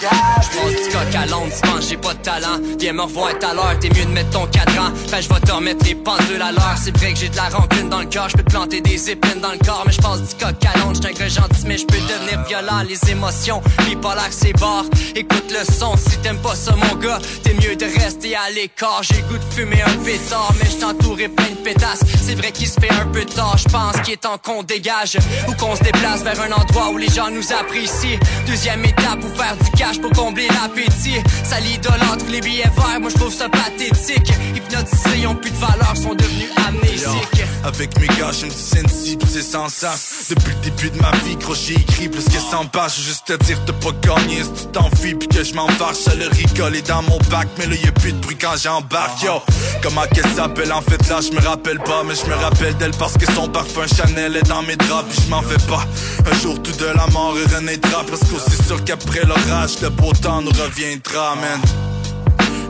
J'pense 0.00 0.70
du 0.70 0.88
coq 0.90 1.14
à 1.14 1.26
l'onde, 1.26 1.50
penses 1.62 1.88
j'ai 1.88 1.96
pas 1.96 2.14
de 2.14 2.18
talent. 2.18 2.60
Viens 2.78 2.92
me 2.92 3.02
revoir 3.02 3.30
à 3.42 3.54
l'heure, 3.54 3.78
t'es 3.80 3.88
mieux 3.88 4.04
de 4.04 4.10
mettre 4.10 4.30
ton 4.30 4.46
cadran. 4.46 4.90
Ben 5.10 5.20
je 5.20 5.28
vais 5.28 5.40
te 5.40 5.50
remettre 5.50 5.84
les 5.84 5.94
pendules 5.96 6.40
à 6.40 6.52
l'heure. 6.52 6.76
C'est 6.80 6.96
vrai 6.96 7.12
que 7.12 7.18
j'ai 7.18 7.28
de 7.28 7.36
la 7.36 7.48
rancune 7.48 7.88
dans 7.88 8.00
le 8.00 8.06
cœur, 8.06 8.28
je 8.28 8.36
peux 8.36 8.44
te 8.44 8.50
planter 8.50 8.80
des 8.80 9.10
épines 9.10 9.40
dans 9.40 9.50
le 9.50 9.58
corps 9.58 9.82
Mais 9.86 9.92
je 9.92 10.00
passe 10.00 10.20
du 10.22 10.34
coq 10.36 10.54
à 10.64 10.78
l'onde, 10.78 10.96
j'suis 10.96 11.22
un 11.22 11.28
gentil 11.28 11.64
mais 11.66 11.78
je 11.78 11.86
peux 11.86 11.98
devenir 11.98 12.44
violent. 12.46 12.82
Les 12.88 13.10
émotions, 13.10 13.60
bipolaire 13.86 14.28
c'est 14.30 14.52
barre 14.52 14.84
Écoute 15.16 15.50
le 15.50 15.64
son, 15.64 15.96
si 15.96 16.16
t'aimes 16.18 16.40
pas 16.42 16.54
ça 16.54 16.74
mon 16.76 16.94
gars 16.96 17.18
T'es 17.42 17.54
mieux 17.54 17.74
de 17.74 17.84
rester 17.84 18.36
à 18.36 18.50
l'écart. 18.50 19.02
J'ai 19.02 19.22
goût 19.22 19.38
de 19.38 19.54
fumer 19.54 19.82
un 19.82 19.96
pétard 20.04 20.52
Mais 20.60 20.68
je 20.70 20.84
entouré 20.84 21.28
plein 21.28 21.50
de 21.50 21.56
pétasses. 21.64 22.00
C'est 22.22 22.34
vrai 22.34 22.52
qu'il 22.52 22.68
se 22.68 22.80
fait 22.80 22.92
un 22.92 23.06
peu 23.06 23.24
tard, 23.24 23.56
je 23.58 23.68
pense 23.68 24.00
qu'il 24.02 24.14
est 24.14 24.18
temps 24.18 24.38
qu'on 24.42 24.62
dégage. 24.62 25.18
Ou 25.48 25.54
qu'on 25.54 25.74
se 25.74 25.82
déplace 25.82 26.22
vers 26.22 26.40
un 26.40 26.52
endroit 26.52 26.90
où 26.90 26.98
les 26.98 27.08
gens 27.08 27.30
nous 27.30 27.52
apprécient. 27.52 28.18
Deuxième 28.46 28.84
étape, 28.84 29.20
pour 29.20 29.30
faire 29.36 29.56
du 29.56 29.70
pour 29.96 30.10
combler 30.10 30.46
l'appétit 30.48 31.20
Ça 31.44 31.60
l'idolâtre 31.60 32.26
les 32.28 32.40
billets 32.40 32.70
verts, 32.76 33.00
moi 33.00 33.08
je 33.08 33.14
trouve 33.14 33.32
ça 33.32 33.48
pathétique 33.48 34.30
Hypnotisés, 34.54 35.26
ont 35.26 35.34
plus 35.34 35.50
de 35.50 35.56
valeur, 35.56 35.96
sont 35.96 36.14
devenus 36.14 36.50
amnésiques 36.68 37.44
Avec 37.64 37.98
mes 37.98 38.08
gars, 38.08 38.32
je 38.32 38.46
me 38.46 38.50
sensible, 38.50 39.24
c'est 39.30 39.42
sans 39.42 39.68
sens. 39.68 40.26
Depuis 40.30 40.54
le 40.54 40.70
début 40.70 40.90
de 40.90 41.00
ma 41.00 41.10
vie, 41.24 41.36
gros, 41.36 41.54
j'ai 41.54 41.74
écrit 41.74 42.08
plus 42.08 42.24
que 42.24 42.38
100 42.38 42.66
pages. 42.66 43.00
Juste 43.00 43.26
te 43.26 43.44
dire, 43.44 43.58
t'as 43.64 43.72
pas 43.72 43.92
gagné 44.02 44.42
si 44.42 44.64
tu 44.64 44.72
t'enfuis, 44.72 45.14
puis 45.14 45.28
que 45.28 45.44
je 45.44 45.54
m'en. 45.54 45.68
Ça 45.68 46.14
le 46.14 46.26
rigole 46.28 46.76
est 46.76 46.88
dans 46.88 47.02
mon 47.02 47.18
bac, 47.30 47.46
mais 47.58 47.66
là, 47.66 47.76
y'a 47.76 47.92
plus 47.92 48.12
de 48.12 48.18
bruit 48.18 48.36
quand 48.36 48.56
j'embarque, 48.56 49.22
yo. 49.22 49.40
Comment 49.82 50.02
qu'elle 50.12 50.28
s'appelle, 50.34 50.72
en 50.72 50.82
fait, 50.82 51.08
là, 51.08 51.20
je 51.20 51.34
me 51.34 51.40
rappelle 51.40 51.78
pas, 51.78 52.02
mais 52.04 52.14
je 52.14 52.28
me 52.28 52.34
rappelle 52.34 52.76
d'elle 52.78 52.96
parce 52.98 53.14
que 53.14 53.30
son 53.32 53.48
parfum 53.48 53.86
Chanel 53.86 54.36
est 54.36 54.48
dans 54.48 54.62
mes 54.62 54.76
draps, 54.76 55.04
puis 55.08 55.22
je 55.24 55.30
m'en 55.30 55.42
fais 55.42 55.62
pas. 55.68 55.84
Un 56.30 56.38
jour, 56.40 56.60
tout 56.62 56.72
de 56.72 56.86
la 56.86 57.06
mort 57.08 57.34
renaîtra, 57.54 58.04
parce 58.08 58.20
qu'aussi 58.20 58.62
sûr 58.66 58.82
qu'après 58.84 59.24
l'orage, 59.24 59.67
le 59.82 59.90
beau 59.90 60.12
temps 60.12 60.40
nous 60.40 60.50
reviendra, 60.50 61.36
man. 61.36 61.60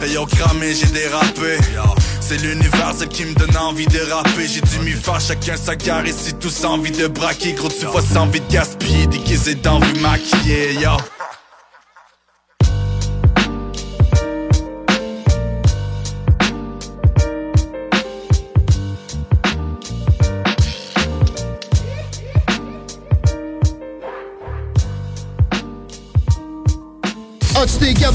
Hey 0.03 0.13
yo 0.13 0.27
cramé, 0.27 0.75
j'ai 0.75 0.87
dérapé. 0.87 1.59
C'est 2.21 2.39
l'univers 2.39 2.95
qui 3.11 3.25
me 3.25 3.35
donne 3.35 3.57
envie 3.57 3.87
de 3.87 4.01
rapper. 4.11 4.47
J'ai 4.47 4.61
dû 4.61 4.79
m'y 4.85 4.93
faire 4.93 5.21
chacun 5.21 5.57
sa 5.57 5.77
carrière 5.77 6.15
Ici 6.15 6.35
tous 6.35 6.65
envie 6.65 6.91
de 6.91 7.07
braquer. 7.07 7.53
Gros 7.53 7.69
tu 7.69 7.87
vois 7.87 8.03
sans 8.03 8.23
envie 8.23 8.41
de 8.41 8.53
gaspiller 8.53 9.07
Déguisé 9.07 9.55
d'envie 9.55 9.99
maquillée 10.01 10.75
yo 10.75 10.91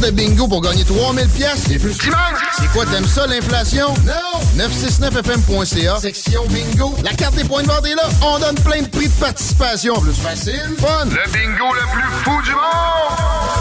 de 0.05 0.11
bingo 0.11 0.47
pour 0.47 0.61
gagner 0.61 0.83
3000 0.83 1.27
pièces 1.29 1.63
C'est 1.67 1.79
plus 1.79 1.93
C'est 1.93 2.67
quoi, 2.71 2.85
t'aimes 2.85 3.05
ça, 3.05 3.25
l'inflation? 3.27 3.93
Non! 4.05 4.63
969fm.ca, 4.63 5.99
section 5.99 6.45
bingo. 6.47 6.93
La 7.03 7.11
carte 7.13 7.35
des 7.35 7.43
points 7.43 7.63
de 7.63 7.67
vente 7.67 7.85
est 7.85 7.95
là. 7.95 8.09
On 8.21 8.39
donne 8.39 8.55
plein 8.55 8.81
de 8.81 8.87
prix 8.87 9.07
de 9.07 9.13
participation. 9.13 9.93
Plus 9.95 10.13
facile, 10.13 10.75
fun. 10.77 11.05
Le 11.05 11.31
bingo 11.31 11.73
le 11.73 11.81
plus 11.91 12.11
fou 12.23 12.41
du 12.43 12.51
monde! 12.51 13.52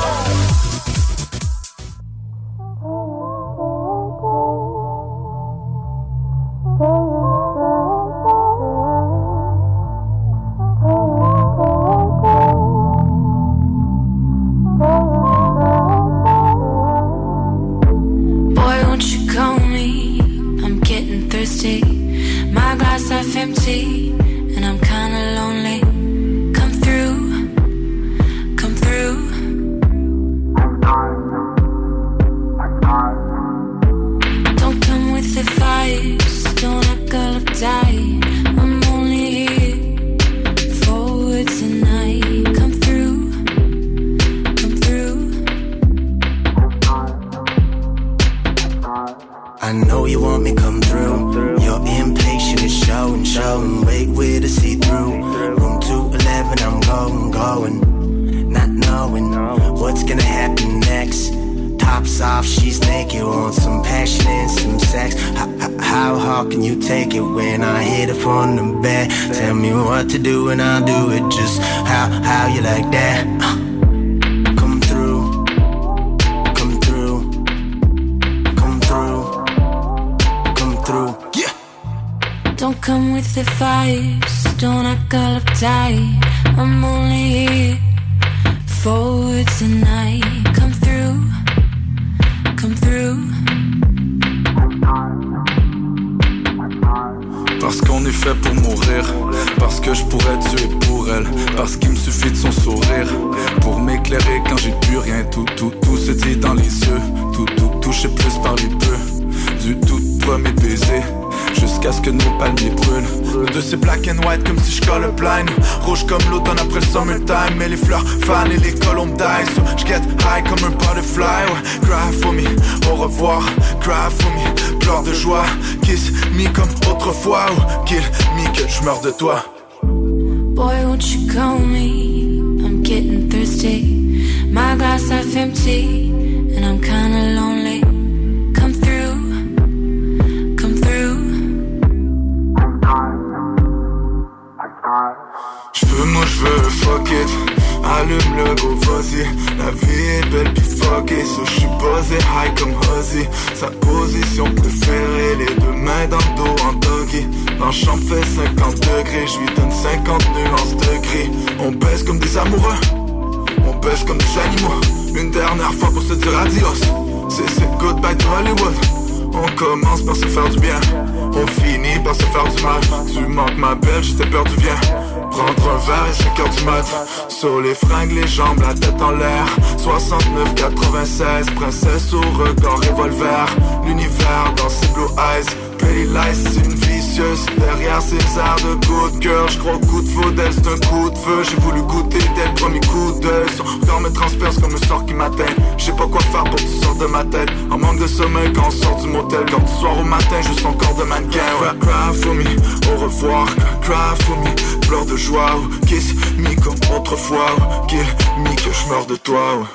Prendre 175.30 175.70
un 175.70 175.78
verre 175.86 176.06
et 176.10 176.22
5 176.22 176.40
heures 176.40 176.50
du 176.50 176.64
mat. 176.64 176.84
Sur 177.28 177.60
les 177.60 177.74
fringues, 177.74 178.12
les 178.12 178.26
jambes, 178.26 178.60
la 178.60 178.74
tête 178.74 179.00
en 179.00 179.12
l'air. 179.12 179.46
69, 179.78 180.54
96 180.54 181.46
Princesse 181.56 182.12
au 182.12 182.20
regard 182.20 182.78
revolver. 182.78 183.46
L'univers 183.84 184.52
dans 184.56 184.68
ses 184.68 184.86
blue 184.88 185.08
eyes 185.18 185.71
Pretty 185.82 186.04
lies, 186.04 186.34
c'est 186.34 186.64
une 186.64 186.74
vicieuse. 186.74 187.46
Derrière 187.58 188.00
ses 188.00 188.16
airs 188.38 188.56
de 188.64 188.74
good 188.86 189.20
girl 189.20 189.48
J'crois 189.50 189.74
au 189.74 189.78
coup 189.80 190.00
de 190.00 190.08
faudelle, 190.08 190.52
c'est 190.52 190.66
un 190.66 190.78
coup 190.88 191.10
de 191.10 191.18
feu 191.18 191.42
J'ai 191.42 191.56
voulu 191.56 191.82
goûter 191.82 192.18
dès 192.36 192.46
le 192.48 192.54
premier 192.54 192.80
coup 192.80 193.12
d'œil. 193.20 193.46
Son 193.56 193.64
regard 193.64 194.00
me 194.00 194.08
transperce 194.10 194.58
comme 194.58 194.74
un 194.74 194.86
sort 194.86 195.04
qui 195.04 195.14
m'atteint 195.14 195.54
Je 195.76 195.84
sais 195.84 195.92
pas 195.92 196.06
quoi 196.06 196.20
faire 196.20 196.44
pour 196.44 196.54
que 196.54 196.62
tu 196.62 196.98
de 197.00 197.06
ma 197.06 197.24
tête. 197.24 197.50
En 197.70 197.78
manque 197.78 197.98
de 197.98 198.06
sommeil 198.06 198.52
quand 198.52 198.68
on 198.68 198.70
sort 198.70 198.96
du 199.02 199.08
motel. 199.08 199.44
Quand 199.50 199.60
du 199.60 199.72
soir 199.72 199.98
au 199.98 200.04
matin, 200.04 200.40
je 200.40 200.52
sens 200.60 200.66
encore 200.66 200.94
de 200.94 201.04
mannequin 201.04 201.50
ouais. 201.60 201.78
Cry 201.80 202.14
for 202.14 202.34
me, 202.34 202.92
au 202.92 202.96
revoir. 203.04 203.46
Cry 203.82 204.24
for 204.24 204.36
me, 204.38 204.80
pleure 204.86 205.06
de 205.06 205.16
joie. 205.16 205.60
Kiss 205.86 206.14
me 206.38 206.54
comme 206.62 206.96
autrefois. 206.96 207.56
Kill 207.88 208.06
me 208.38 208.54
que 208.54 208.70
je 208.72 208.88
meurs 208.88 209.06
de 209.06 209.16
toi. 209.16 209.66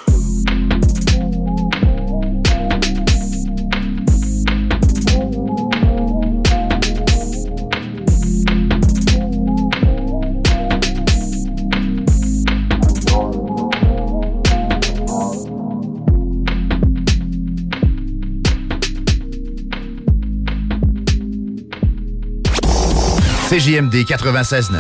CJMD 23.58 24.06
96.9. 24.06 24.78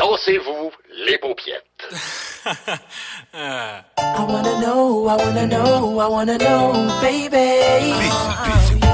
Dansez-vous 0.00 0.72
les 1.06 1.16
paupiètes. 1.18 1.62
I 3.32 3.84
wanna 4.26 4.60
know, 4.60 5.06
I 5.06 5.14
wanna 5.14 5.46
know, 5.46 6.00
I 6.00 6.08
wanna 6.08 6.36
know, 6.36 6.72
baby. 7.00 7.62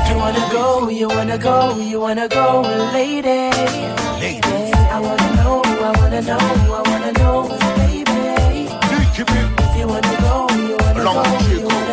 You 0.07 0.17
wanna 0.19 0.47
go, 0.53 0.91
you 0.91 1.09
wanna 1.09 1.39
go, 1.39 1.79
you 1.79 1.99
wanna 1.99 2.29
go, 2.29 2.61
lady. 2.93 3.49
Lady. 4.21 4.71
I 4.93 5.01
wanna 5.01 5.31
know, 5.37 5.63
I 5.65 5.93
wanna 5.99 6.21
know, 6.21 6.39
I 6.39 6.83
wanna 6.91 7.13
know, 7.13 7.49
baby. 7.79 8.69
If 8.85 9.77
you 9.79 9.87
wanna 9.87 10.17
go, 10.21 10.47
you 10.59 10.77
wanna 10.77 11.01
go, 11.01 11.17
you 11.49 11.63
wanna 11.65 11.90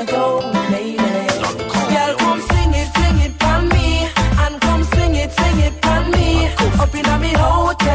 Up 6.80 6.94
in 6.94 7.06
a 7.06 7.18
me 7.18 7.34
hotel 7.34 7.87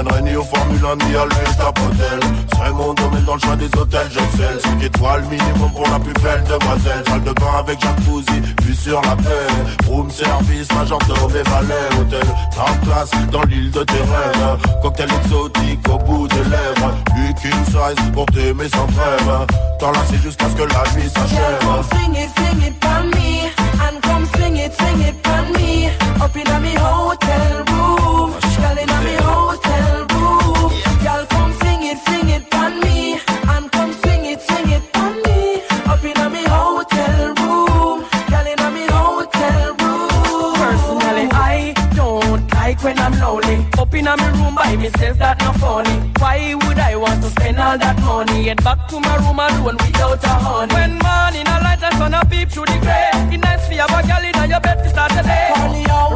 fortel. 0.00 0.20
J'emmènerai 0.20 0.22
ni 0.22 0.36
au 0.36 0.44
Formule 0.44 0.80
1 0.84 1.06
ni 1.06 1.16
à 1.16 1.24
l'huile 1.24 1.56
tapotel. 1.56 2.20
C'est 2.52 2.72
mon 2.72 2.94
domaine 2.94 3.24
dans 3.24 3.34
le 3.34 3.40
choix 3.40 3.56
des 3.56 3.70
hôtels, 3.78 4.08
j'excelle. 4.10 4.60
5 4.60 4.82
étoiles 4.82 5.24
minimum 5.24 5.70
pour 5.72 5.88
la 5.88 5.98
plus 5.98 6.12
belle 6.14 6.44
demoiselle. 6.44 7.02
Salle 7.06 7.24
de 7.24 7.32
bain 7.32 7.58
avec 7.58 7.80
jacuzzi, 7.80 8.40
vue 8.62 8.74
sur 8.74 9.00
la 9.02 9.16
paix. 9.16 9.88
Room 9.88 10.10
service, 10.10 10.72
majordome 10.74 11.30
et 11.30 11.48
valet. 11.48 12.00
Hôtel, 12.00 12.28
en 12.58 12.86
classe, 12.86 13.10
dans 13.32 13.42
l'île 13.44 13.70
de 13.70 13.82
tes 13.84 13.94
rêves. 13.94 14.58
Cocktail 14.82 15.08
exotique 15.24 15.88
au 15.88 15.98
bout 15.98 16.28
des 16.28 16.44
lèvres. 16.44 16.94
Qu'une 17.40 17.64
size 17.64 18.10
pour 18.12 18.26
t'aimer 18.26 18.68
sans 18.68 18.86
trêve. 18.86 19.46
T'enlacer 19.78 20.16
jusqu'à 20.22 20.46
ce 20.50 20.56
que 20.56 20.62
la 20.62 20.82
nuit 20.94 21.08
s'achève. 21.08 21.60
sing 21.90 22.14
it, 22.16 22.74
me, 23.14 23.50
and 23.80 24.02
come 24.02 24.26
sing 24.36 24.56
it, 24.56 24.72
sing 24.74 25.00
it 25.00 25.26
me. 25.56 25.88
Up 26.20 26.36
in 26.36 26.46
hotel 26.76 27.64
room, 27.70 28.30
girl 28.32 28.74
me 28.74 29.14
hotel 29.16 29.29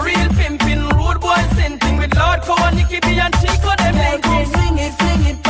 Real 0.02 0.28
pimping, 0.30 0.88
rude 0.96 1.20
boy 1.20 1.42
sinting 1.54 1.96
with 1.96 2.14
Lord 2.16 2.42
Cow 2.42 2.56
and 2.66 2.76
Nicky 2.76 3.00
B 3.00 3.18
and 3.18 3.34
Chico, 3.40 3.74
them 3.76 3.94
Girl, 3.94 4.18
come 4.20 4.34
linking. 4.34 4.52
sing 4.52 4.78
it, 4.78 4.92
sing 5.00 5.26
it 5.26 5.43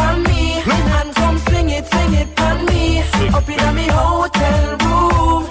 it, 1.84 1.90
sing 1.92 2.14
it 2.14 2.28
for 2.36 2.54
me. 2.64 3.02
Up 3.34 3.48
in 3.48 3.74
me 3.74 3.86
hotel 3.88 4.76
room, 4.78 5.43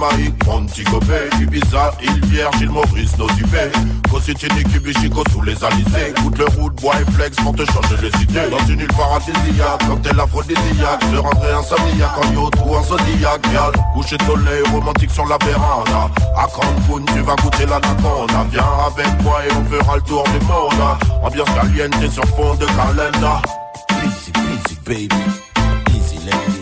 Jamaïque, 0.00 0.46
Montego 0.46 0.98
Bay, 1.00 1.28
Ibiza, 1.40 1.92
île 2.02 2.24
Vierge, 2.26 2.60
île 2.60 2.70
Maurice, 2.70 3.16
Nosy-Bay 3.18 3.70
Cositini, 4.10 4.62
Cubichico 4.64 5.22
sous 5.30 5.42
les 5.42 5.62
alizés. 5.62 6.14
Goûte 6.22 6.38
le 6.38 6.46
route, 6.46 6.74
bois 6.80 6.94
et 7.00 7.10
flex 7.12 7.36
pour 7.36 7.54
te 7.54 7.64
changer 7.66 7.96
les 8.02 8.22
idées. 8.22 8.48
Dans 8.50 8.64
une 8.66 8.80
île 8.80 8.88
paradisiaque, 8.88 9.86
cocktail 9.86 10.20
aphrodisiaque 10.20 11.04
Je 11.12 11.18
rendrai 11.18 11.52
insomniaque 11.52 12.18
en 12.18 12.32
yacht 12.32 12.54
ou 12.64 12.74
en 12.74 12.82
zodiac 12.82 13.42
coucher 13.94 14.16
de 14.16 14.24
soleil 14.24 14.62
romantique 14.72 15.10
sur 15.10 15.26
la 15.26 15.36
véranda. 15.44 16.10
À 16.36 16.46
Cancun, 16.46 17.04
tu 17.12 17.20
vas 17.20 17.36
goûter 17.36 17.66
l'anaconda. 17.66 18.46
Viens 18.50 18.64
avec 18.86 19.22
moi 19.22 19.40
et 19.44 19.52
on 19.52 19.64
fera 19.64 19.96
le 19.96 20.02
tour 20.02 20.24
du 20.24 20.46
monde. 20.46 20.96
Ambiance 21.22 21.48
caliente 21.50 22.10
sur 22.10 22.24
fond 22.36 22.54
de 22.54 22.66
calenda. 22.66 23.42
Easy, 24.02 24.32
easy, 24.36 24.78
baby. 24.86 25.08
Easy, 25.94 26.16
lady. 26.24 26.60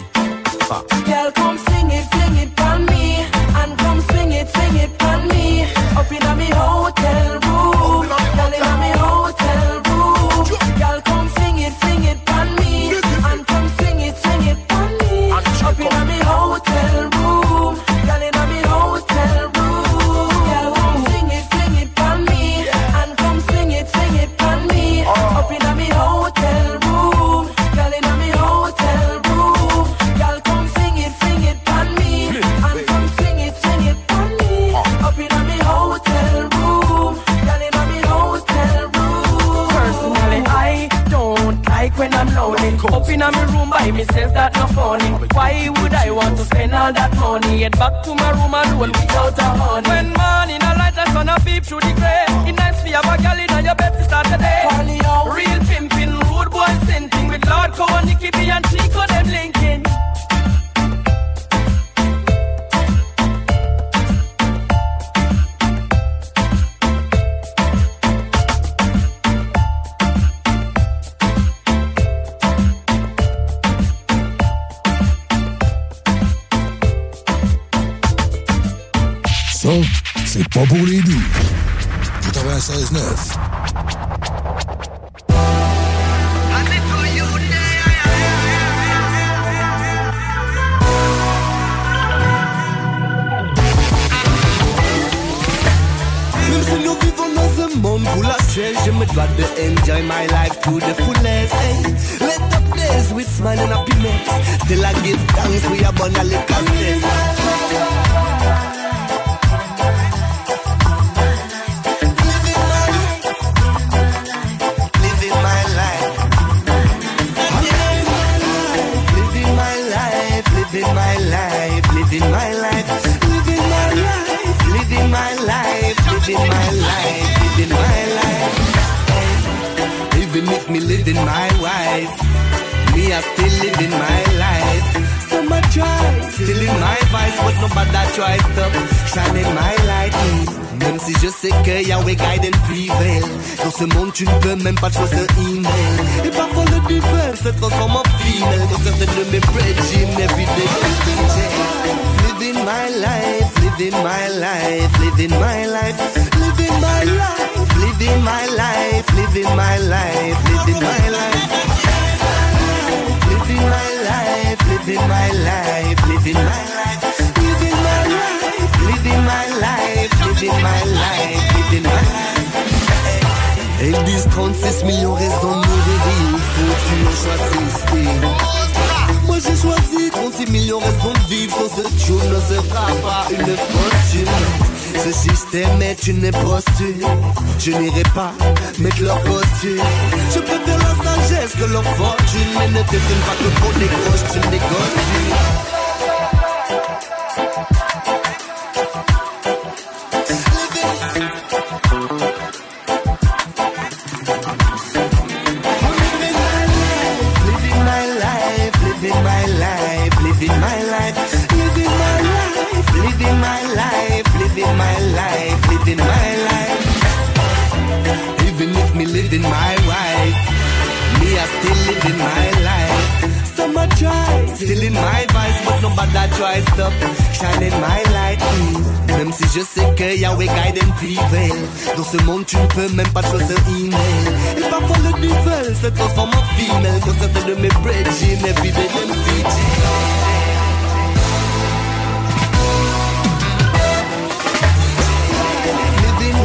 Yahweh 230.29 230.47
guide 230.47 230.79
and 230.83 230.93
prevail 230.97 231.59
Dans 231.97 232.05
ce 232.05 232.23
monde 232.25 232.45
tu 232.45 232.57
ne 232.57 232.67
peux 232.67 232.89
même 232.95 233.09
pas 233.09 233.23
te 233.23 233.29
choisir 233.29 233.57
email. 233.71 234.27
Et 234.59 234.69
parfois 234.69 234.97
le 234.99 235.13
duvel 235.21 235.77
se 235.83 235.87
transforme 235.87 236.31
en 236.31 236.45
female 236.55 237.01
Dans 237.01 237.19
certains 237.19 237.49
de 237.49 237.55
mes 237.55 237.69
breaks 237.69 238.09
j'ai 238.21 238.37
mes 238.37 238.53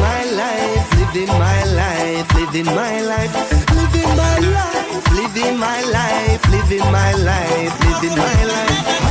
my 0.00 0.24
life, 0.34 0.88
living 0.98 1.28
my 1.38 1.64
life, 1.64 2.34
living 2.34 2.64
my 2.64 3.00
life, 3.00 3.34
living 3.70 4.16
my 4.16 4.38
life, 4.38 5.12
living 5.12 5.58
my 5.58 5.82
life, 5.92 6.50
living 6.50 6.90
my 6.90 7.12
life, 7.12 7.74
living 7.84 8.16
my 8.16 8.44
life. 8.44 9.03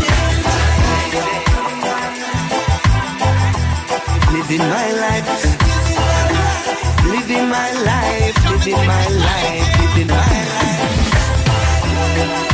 living 4.33 4.57
my 4.57 4.91
life. 5.03 5.27
Living 7.05 7.47
my 7.49 7.71
life, 7.89 8.35
living 8.49 8.87
my 8.87 9.07
life, 9.07 9.79
living 9.79 10.07
my 10.07 10.15
life. 12.17 12.52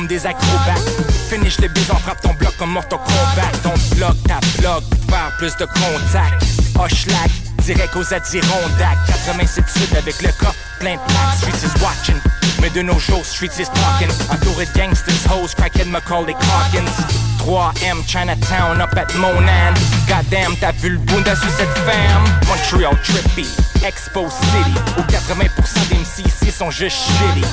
comme 0.00 0.06
des 0.06 0.26
acrobates. 0.26 0.88
Finish 1.28 1.58
les 1.58 1.68
bises 1.68 1.90
en 1.90 1.96
frappe 1.96 2.20
ton 2.22 2.32
bloc 2.34 2.56
comme 2.58 2.70
Mortal 2.70 2.98
Kombat. 2.98 3.52
Ton 3.62 3.96
bloc, 3.96 4.16
ta 4.26 4.40
bloc, 4.58 4.82
faire 5.08 5.32
plus 5.38 5.54
de 5.56 5.66
contact. 5.66 6.42
Hochlag, 6.78 7.30
direct 7.62 7.94
aux 7.96 8.14
Adirondacks. 8.14 8.98
87 9.06 9.64
sud 9.68 9.96
avec 9.96 10.22
le 10.22 10.28
coffre 10.38 10.54
plein 10.78 10.94
de 10.94 11.00
plaques. 11.00 11.38
Suisse 11.42 11.64
is 11.64 11.82
watching. 11.82 12.39
Mais 12.60 12.70
de 12.70 12.82
nos 12.82 12.98
jours, 12.98 13.24
streets 13.24 13.58
is 13.58 13.68
talking. 13.68 14.10
Entouré 14.30 14.66
de 14.66 14.78
gangsters, 14.78 15.14
hoes, 15.30 15.54
crackhead, 15.54 15.88
Macaulay 15.88 16.34
Calkins. 16.34 16.92
3M, 17.38 18.04
Chinatown, 18.06 18.80
up 18.80 18.96
at 18.96 19.14
Monan. 19.16 19.74
Goddamn, 20.06 20.54
t'as 20.60 20.72
vu 20.72 20.90
le 20.90 20.98
bunda 20.98 21.34
sur 21.34 21.50
cette 21.50 21.76
femme? 21.78 22.24
Montreal 22.46 22.96
trippy. 23.02 23.46
Expo 23.84 24.28
City 24.28 24.74
Où 24.98 25.02
80% 25.02 25.88
des 25.88 25.94
MC 25.96 26.26
ici 26.26 26.50
sont 26.50 26.70
juste 26.70 26.96
shitty 26.96 27.46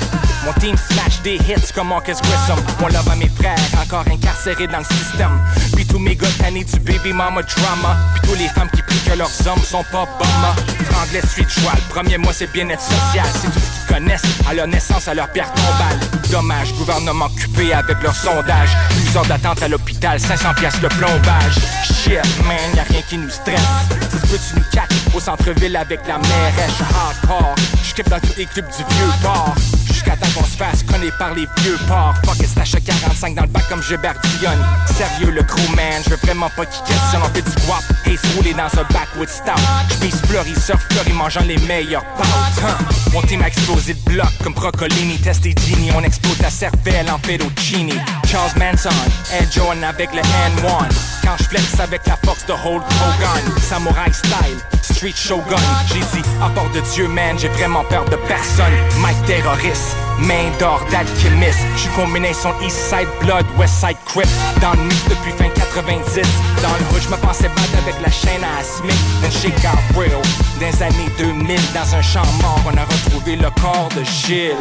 Mon 0.44 0.52
team 0.60 0.76
slash 0.76 1.22
des 1.22 1.36
hits 1.36 1.72
comme 1.74 1.88
Marcus 1.88 2.18
Grissom 2.20 2.58
Mon 2.80 2.88
love 2.88 3.08
à 3.10 3.16
mes 3.16 3.30
frères 3.30 3.56
encore 3.82 4.04
incarcérés 4.12 4.66
dans 4.66 4.78
le 4.78 4.84
système 4.84 5.40
Puis 5.74 5.86
tous 5.86 5.98
mes 5.98 6.16
gars 6.16 6.28
tannés 6.38 6.64
du 6.64 6.78
baby 6.80 7.12
mama 7.12 7.42
drama 7.42 7.96
Puis 8.14 8.30
tous 8.30 8.38
les 8.38 8.48
femmes 8.48 8.68
qui 8.74 8.82
prient 8.82 9.10
que 9.10 9.16
leurs 9.16 9.46
hommes 9.46 9.62
sont 9.64 9.84
pas 9.84 10.04
bombes 10.04 10.86
Franglais 10.90 11.22
street 11.22 11.48
choix, 11.48 11.72
le 11.74 11.94
premier 11.94 12.18
mois 12.18 12.32
c'est 12.32 12.52
bien-être 12.52 12.82
social 12.82 13.26
C'est 13.40 13.50
tout 13.50 13.60
connaissent 13.88 14.22
à 14.48 14.54
leur 14.54 14.68
naissance, 14.68 15.08
à 15.08 15.14
leur 15.14 15.28
pierre 15.32 15.50
tombale. 15.52 15.98
Dommage, 16.30 16.72
gouvernement 16.74 17.26
occupé 17.26 17.72
avec 17.72 18.00
leur 18.02 18.14
sondage. 18.14 18.70
12 19.06 19.16
heures 19.16 19.26
d'attente 19.26 19.62
à 19.62 19.68
l'hôpital, 19.68 19.97
500 20.00 20.54
pièces 20.54 20.80
le 20.80 20.88
plombage. 20.88 21.54
Shit, 21.82 22.20
man, 22.46 22.56
y'a 22.76 22.84
rien 22.84 23.02
qui 23.08 23.18
nous 23.18 23.28
stresse. 23.28 23.60
Tu 23.90 24.28
peux, 24.28 24.38
tu 24.38 24.54
nous 24.54 25.16
au 25.16 25.20
centre-ville 25.20 25.76
avec 25.76 26.00
la 26.06 26.18
mairesse. 26.18 26.80
hardcore. 26.80 27.54
J'kippe 27.82 28.08
dans 28.08 28.20
tous 28.20 28.36
les 28.36 28.46
clubs 28.46 28.66
du 28.66 28.94
vieux 28.94 29.12
port. 29.22 29.54
Jusqu'à 29.86 30.16
temps 30.16 30.28
qu'on 30.36 30.44
se 30.44 30.56
fasse 30.56 30.84
connaître 30.84 31.18
par 31.18 31.34
les 31.34 31.48
vieux 31.62 31.76
ports. 31.88 32.14
Fuck 32.24 32.38
it, 32.38 32.48
stash 32.48 32.76
45 32.84 33.34
dans 33.34 33.42
le 33.42 33.48
bac 33.48 33.64
comme 33.68 33.82
Gilbert 33.82 34.14
Dionne. 34.38 34.64
Sérieux, 34.86 35.32
le 35.32 35.42
crew 35.42 35.68
man, 35.74 36.00
je 36.04 36.10
veux 36.10 36.18
vraiment 36.22 36.50
pas 36.50 36.64
qu'il 36.66 36.84
questionne. 36.84 37.22
On 37.24 37.34
fait 37.34 37.42
du 37.42 37.66
guap, 37.66 37.82
Ace 38.06 38.20
roulé 38.36 38.54
dans 38.54 38.80
un 38.80 38.84
backwood 38.92 39.28
stout. 39.28 39.60
J'mise 39.98 40.20
fleury, 40.28 40.54
surf 40.54 40.86
fleury, 40.90 41.12
mangeant 41.12 41.42
les 41.42 41.58
meilleurs. 41.66 42.04
Huh. 42.18 43.10
Mon 43.12 43.22
team 43.22 43.42
a 43.42 43.48
explosé 43.48 43.94
de 43.94 44.00
bloc 44.00 44.28
comme 44.44 44.54
Brocolini, 44.54 45.18
testé 45.18 45.54
Genie. 45.66 45.90
On 45.96 46.02
explose 46.02 46.38
ta 46.38 46.50
cervelle 46.50 47.10
en 47.10 47.18
fettuccini. 47.18 47.94
Charles 48.30 48.52
Manson, 48.58 48.90
Ed 49.32 49.50
Jordan 49.50 49.84
avec 49.84 50.12
le 50.12 50.20
N1. 50.20 50.88
Quand 51.24 51.36
je 51.38 51.44
flex 51.44 51.80
avec 51.80 52.06
la 52.06 52.16
force 52.16 52.44
de 52.44 52.52
Hulk 52.52 52.84
Hogan. 52.84 53.58
Samurai 53.58 54.12
style, 54.12 54.58
street 54.82 55.14
shogun. 55.16 55.56
J'ai 55.86 56.00
dit, 56.00 56.28
à 56.42 56.50
part 56.50 56.68
de 56.70 56.80
Dieu, 56.92 57.08
man, 57.08 57.38
j'ai 57.38 57.48
vraiment 57.48 57.84
peur 57.84 58.04
de 58.04 58.16
personne. 58.16 58.74
Mike 59.00 59.24
terroriste, 59.24 59.96
main 60.20 60.50
d'or 60.58 60.84
d'alchimiste. 60.90 61.60
J'suis 61.76 61.90
combinaison 61.96 62.50
East 62.62 62.76
Side 62.90 63.08
Blood, 63.20 63.46
West 63.56 63.74
Side 63.80 63.96
Crip. 64.06 64.28
Dans 64.60 64.72
le 64.72 64.82
mix 64.82 65.04
depuis 65.08 65.32
fin 65.32 65.48
90. 65.48 66.26
Dans 66.62 66.68
le 66.68 66.94
hood, 66.94 67.02
j'me 67.02 67.16
pensais 67.16 67.48
battre 67.48 67.78
avec 67.82 67.94
la 68.00 68.10
chaîne 68.10 68.42
à 68.42 68.62
Smith. 68.62 68.98
Then 69.22 69.30
shit 69.30 69.54
got. 69.62 69.78
Dans 69.94 70.66
les 70.66 70.82
années 70.82 71.10
2000, 71.18 71.58
dans 71.72 71.94
un 71.94 72.02
champ 72.02 72.26
mort, 72.42 72.60
on 72.66 72.76
a 72.76 72.84
retrouvé 72.84 73.36
le 73.36 73.48
corps 73.60 73.88
de 73.96 74.04
Gilles. 74.04 74.56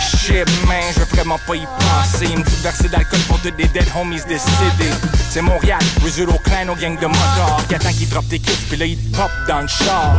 Shit, 0.00 0.46
man, 0.66 0.82
je 0.94 1.00
veux 1.00 1.06
vraiment 1.06 1.38
pas 1.46 1.56
y 1.56 1.66
penser. 1.66 2.32
Une 2.32 2.42
petite 2.42 2.62
versée 2.62 2.88
d'alcool 2.88 3.20
pour 3.28 3.38
tous 3.40 3.50
des 3.50 3.64
dead 3.64 3.86
homies 3.96 4.20
décédés. 4.28 4.92
C'est 5.30 5.42
Montréal, 5.42 5.80
Brazil 6.00 6.28
au 6.28 6.38
clan, 6.38 6.68
aux 6.68 6.76
gangs 6.76 6.98
de 6.98 7.06
motards. 7.06 7.62
Qui 7.68 7.74
attend 7.74 7.92
qu'ils 7.92 8.08
drop 8.08 8.26
des 8.26 8.38
kits, 8.38 8.52
puis 8.68 8.78
là 8.78 8.86
ils 8.86 8.98
pop 9.12 9.30
dans 9.46 9.60
le 9.60 9.68
char. 9.68 10.16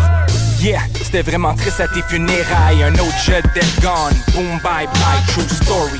Yeah, 0.62 0.82
c'était 0.94 1.22
vraiment 1.22 1.56
triste 1.56 1.80
à 1.80 1.88
tes 1.88 2.02
funérailles. 2.02 2.84
Un 2.84 2.94
autre 2.96 3.18
jet 3.24 3.42
dead 3.54 3.64
gone. 3.82 4.14
Boom, 4.34 4.60
bye 4.62 4.88
bye, 4.88 5.24
true 5.28 5.48
story. 5.48 6.00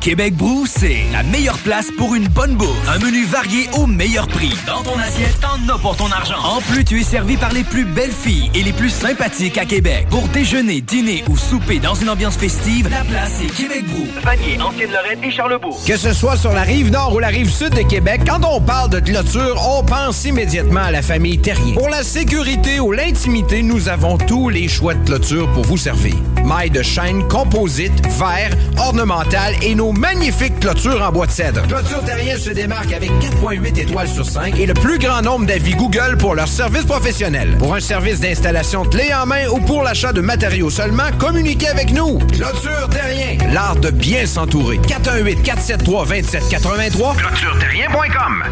Québec 0.00 0.34
Brou, 0.36 0.64
c'est 0.66 1.04
la 1.12 1.22
meilleure 1.24 1.58
place 1.58 1.88
pour 1.96 2.14
une 2.14 2.28
bonne 2.28 2.54
bouffe. 2.54 2.88
Un 2.88 2.98
menu 2.98 3.24
varié 3.24 3.68
au 3.76 3.86
meilleur 3.86 4.28
prix. 4.28 4.54
Dans 4.66 4.82
ton 4.82 4.96
assiette, 4.98 5.36
t'en 5.40 5.74
as 5.74 5.78
pour 5.78 5.96
ton 5.96 6.10
argent. 6.12 6.38
En 6.44 6.60
plus, 6.60 6.84
tu 6.84 7.00
es 7.00 7.02
servi 7.02 7.36
par 7.36 7.52
les 7.52 7.64
plus 7.64 7.84
belles 7.84 8.12
filles 8.12 8.50
et 8.54 8.62
les 8.62 8.72
plus 8.72 8.90
sympathiques 8.90 9.58
à 9.58 9.64
Québec. 9.64 10.06
Pour 10.08 10.28
déjeuner, 10.28 10.80
dîner 10.80 11.24
ou 11.28 11.36
souper 11.36 11.80
dans 11.80 11.94
une 11.94 12.08
ambiance 12.08 12.36
festive, 12.36 12.88
la 12.88 13.02
place 13.02 13.40
est 13.42 13.54
Québec 13.54 13.84
Brou. 13.88 14.06
Vanier, 14.22 14.60
Ancienne-Lorraine 14.60 15.22
et 15.22 15.30
Charlebourg. 15.32 15.80
Que 15.84 15.96
ce 15.96 16.12
soit 16.12 16.36
sur 16.36 16.52
la 16.52 16.62
rive 16.62 16.90
nord 16.90 17.14
ou 17.14 17.18
la 17.18 17.28
rive 17.28 17.50
sud 17.50 17.70
de 17.70 17.82
Québec, 17.82 18.20
quand 18.26 18.44
on 18.44 18.60
parle 18.60 18.90
de 18.90 19.00
clôture, 19.00 19.60
on 19.68 19.82
pense 19.82 20.24
immédiatement 20.24 20.84
à 20.84 20.90
la 20.92 21.02
famille 21.02 21.38
Terrien. 21.38 21.74
Pour 21.74 21.88
la 21.88 22.04
sécurité 22.04 22.78
ou 22.78 22.92
l'intimité, 22.92 23.62
nous 23.62 23.88
avons 23.88 24.16
tous 24.16 24.48
les 24.48 24.68
choix 24.68 24.94
de 24.94 25.04
clôture 25.04 25.50
pour 25.52 25.64
vous 25.64 25.76
servir. 25.76 26.14
Mailles 26.44 26.70
de 26.70 26.82
chaîne, 26.82 27.26
composite, 27.28 27.92
verre, 28.18 28.50
ornemental 28.78 29.54
et 29.62 29.74
nos 29.74 29.87
magnifiques 29.92 30.60
clôtures 30.60 31.02
en 31.02 31.12
bois 31.12 31.26
de 31.26 31.30
cèdre. 31.30 31.62
Clôture 31.66 32.02
Terrien 32.04 32.36
se 32.36 32.50
démarque 32.50 32.92
avec 32.92 33.10
4.8 33.10 33.80
étoiles 33.80 34.08
sur 34.08 34.24
5 34.24 34.58
et 34.58 34.66
le 34.66 34.74
plus 34.74 34.98
grand 34.98 35.22
nombre 35.22 35.46
d'avis 35.46 35.74
Google 35.74 36.16
pour 36.18 36.34
leur 36.34 36.48
service 36.48 36.84
professionnel. 36.84 37.56
Pour 37.58 37.74
un 37.74 37.80
service 37.80 38.20
d'installation 38.20 38.84
clé 38.84 39.12
en 39.14 39.26
main 39.26 39.48
ou 39.48 39.60
pour 39.60 39.82
l'achat 39.82 40.12
de 40.12 40.20
matériaux 40.20 40.70
seulement, 40.70 41.10
communiquez 41.18 41.68
avec 41.68 41.92
nous. 41.92 42.18
Clôture 42.32 42.88
Terrien, 42.90 43.38
l'art 43.52 43.76
de 43.76 43.90
bien 43.90 44.26
s'entourer. 44.26 44.78
418 44.78 45.42
473 45.42 46.08
2783 46.08 47.14
clôtureterrien.com. 47.14 48.44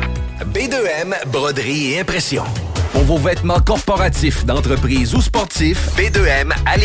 B2M, 0.52 1.14
broderie 1.30 1.92
et 1.92 2.00
impression. 2.00 2.44
Pour 2.96 3.04
vos 3.04 3.18
vêtements 3.18 3.60
corporatifs, 3.60 4.46
d'entreprise 4.46 5.14
ou 5.14 5.20
sportifs, 5.20 5.90
B2M 5.98 6.50
à. 6.64 6.76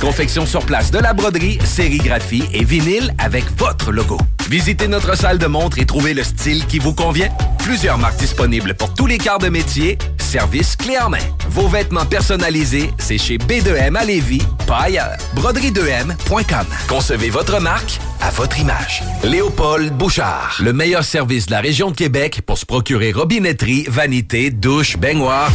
Confection 0.00 0.46
sur 0.46 0.64
place 0.64 0.90
de 0.90 0.98
la 0.98 1.12
broderie, 1.12 1.58
sérigraphie 1.64 2.44
et 2.54 2.64
vinyle 2.64 3.14
avec 3.18 3.44
votre 3.58 3.92
logo. 3.92 4.16
Visitez 4.50 4.88
notre 4.88 5.16
salle 5.16 5.38
de 5.38 5.46
montre 5.46 5.78
et 5.78 5.86
trouvez 5.86 6.12
le 6.12 6.24
style 6.24 6.66
qui 6.66 6.80
vous 6.80 6.92
convient. 6.92 7.28
Plusieurs 7.58 7.98
marques 7.98 8.18
disponibles 8.18 8.74
pour 8.74 8.92
tous 8.92 9.06
les 9.06 9.16
quarts 9.16 9.38
de 9.38 9.48
métier. 9.48 9.96
Service 10.18 10.74
clé 10.74 10.98
en 10.98 11.08
main. 11.08 11.18
Vos 11.50 11.68
vêtements 11.68 12.04
personnalisés, 12.04 12.90
c'est 12.98 13.16
chez 13.16 13.38
B2M 13.38 13.94
à 13.94 14.04
Lévis, 14.04 14.42
pas 14.66 14.78
ailleurs. 14.78 15.16
Broderie2M.com. 15.36 16.66
Concevez 16.88 17.30
votre 17.30 17.60
marque 17.60 18.00
à 18.20 18.30
votre 18.30 18.58
image. 18.58 19.04
Léopold 19.22 19.92
Bouchard. 19.92 20.58
Le 20.60 20.72
meilleur 20.72 21.04
service 21.04 21.46
de 21.46 21.52
la 21.52 21.60
région 21.60 21.92
de 21.92 21.96
Québec 21.96 22.40
pour 22.44 22.58
se 22.58 22.66
procurer 22.66 23.12
robinetterie, 23.12 23.84
vanité, 23.88 24.50
douche, 24.50 24.96
baignoire. 24.96 25.52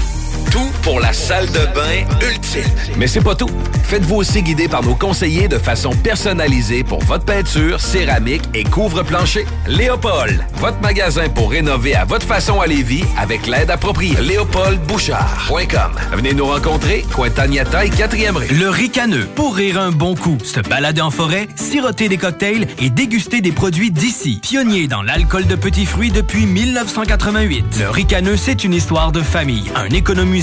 Tout 0.52 0.72
pour 0.84 1.02
la 1.02 1.12
salle 1.12 1.48
de 1.48 1.66
bain 1.74 2.06
ultime. 2.26 2.64
Mais 2.98 3.08
c'est 3.08 3.22
pas 3.22 3.36
tout. 3.36 3.50
Faites-vous 3.84 4.16
aussi 4.16 4.42
guider 4.42 4.68
par 4.68 4.84
nos 4.84 4.96
conseillers 4.96 5.48
de 5.48 5.58
façon 5.58 5.90
personnalisée 5.92 6.84
pour 6.84 7.02
votre 7.04 7.26
peinture, 7.26 7.82
céramique 7.82 8.44
et 8.54 8.64
couvre-plancher. 8.86 9.46
Léopold, 9.68 10.46
votre 10.56 10.80
magasin 10.80 11.28
pour 11.30 11.50
rénover 11.50 11.96
à 11.96 12.06
votre 12.06 12.26
façon 12.26 12.62
à 12.62 12.68
Lévis 12.68 13.04
avec 13.18 13.48
l'aide 13.48 13.72
appropriée. 13.72 14.16
LéopoldBouchard.com. 14.22 15.92
Venez 16.14 16.34
nous 16.34 16.46
rencontrer, 16.46 17.04
Cointagnata 17.12 17.84
et 17.84 17.90
4e 17.90 18.38
rue. 18.38 18.48
Le 18.48 18.70
ricaneux, 18.70 19.28
pour 19.34 19.56
rire 19.56 19.82
un 19.82 19.92
bon 19.92 20.14
coup, 20.14 20.38
se 20.44 20.60
balader 20.60 21.02
en 21.02 21.10
forêt, 21.10 21.48
siroter 21.56 22.10
des 22.10 22.18
cocktails 22.18 22.68
et 22.80 22.92
déguster 22.92 23.42
des 23.42 23.52
produits 23.52 23.90
d'ici. 23.90 24.40
Pionnier 24.42 24.88
dans 24.88 25.02
l'alcool 25.02 25.48
de 25.48 25.56
petits 25.56 25.88
fruits 25.88 26.12
depuis 26.12 26.46
1988. 26.46 27.80
Le 27.80 27.90
ricaneux, 27.90 28.38
c'est 28.38 28.64
une 28.64 28.74
histoire 28.74 29.12
de 29.12 29.22
famille. 29.22 29.72
Un 29.76 29.90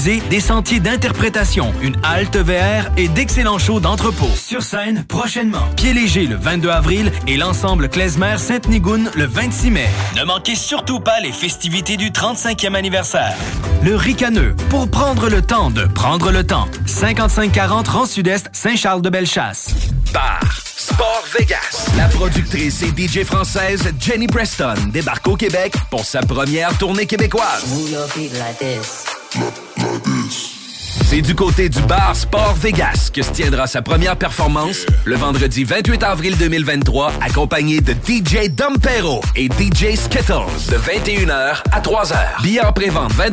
spécialisé, 0.03 0.23
des 0.31 0.41
sentiers 0.41 0.81
d'interprétation, 0.81 1.73
une 1.83 1.97
halte 2.03 2.37
VR 2.37 2.91
et 2.97 3.09
d'excellents 3.09 3.59
shows 3.59 3.81
d'entrepôt. 3.81 4.31
Sur 4.35 4.63
scène, 4.63 5.05
prochainement. 5.05 5.69
Pied 5.77 5.93
léger 5.93 6.27
le 6.27 6.37
22 6.37 6.71
avril 6.71 7.13
et 7.27 7.37
l'ensemble 7.37 7.89
Klezmer 7.89 8.22
Sainte-Nigoune 8.23 9.11
le 9.17 9.27
26 9.27 9.71
mai. 9.71 9.89
Ne 10.17 10.25
manquez 10.25 10.55
surtout 10.55 11.01
pas 11.01 11.19
les 11.21 11.33
festivités 11.33 11.97
du 11.97 12.11
35e 12.11 12.75
anniversaire. 12.75 13.35
Le 13.85 13.97
Ricaneux, 13.97 14.55
pour 14.71 14.89
prendre 14.89 15.29
le 15.29 15.43
temps 15.43 15.71
de 15.71 15.85
prendre 15.87 16.31
le 16.31 16.47
temps. 16.47 16.69
5540 16.87 17.89
Rang 17.89 18.07
Sud-Est, 18.07 18.49
Saint-Charles-de-Bellechasse. 18.53 19.75
Bar 20.13 20.41
Sport 20.65 21.25
Vegas. 21.37 21.91
La 21.97 22.07
productrice 22.09 22.83
et 22.83 22.91
DJ 22.97 23.25
française 23.25 23.93
Jenny 23.99 24.29
Preston 24.29 24.75
débarque 24.93 25.27
au 25.27 25.37
Québec 25.37 25.75
pour 25.91 26.05
sa 26.05 26.21
première 26.21 26.77
tournée 26.79 27.07
québécoise. 27.07 27.65
C'est 30.95 31.23
du 31.23 31.35
côté 31.35 31.71
du 31.71 31.81
bar 31.83 32.15
Sport 32.15 32.55
Vegas 32.57 33.11
que 33.13 33.23
se 33.23 33.31
tiendra 33.31 33.67
sa 33.67 33.81
première 33.81 34.17
performance 34.17 34.85
le 35.07 35.17
vendredi 35.17 35.65
28 35.65 36.03
avril 36.03 36.37
2023, 36.37 37.13
accompagné 37.23 37.81
de 37.81 37.93
DJ 37.93 38.51
Dompero 38.51 39.23
et 39.35 39.47
DJ 39.47 39.97
Skittles 39.97 40.53
de 40.69 40.77
21h 40.77 41.63
à 41.73 41.81
3h. 41.81 42.43
Billets 42.43 42.61
en 42.61 42.75
pré-vente 42.75 43.13
20 43.13 43.31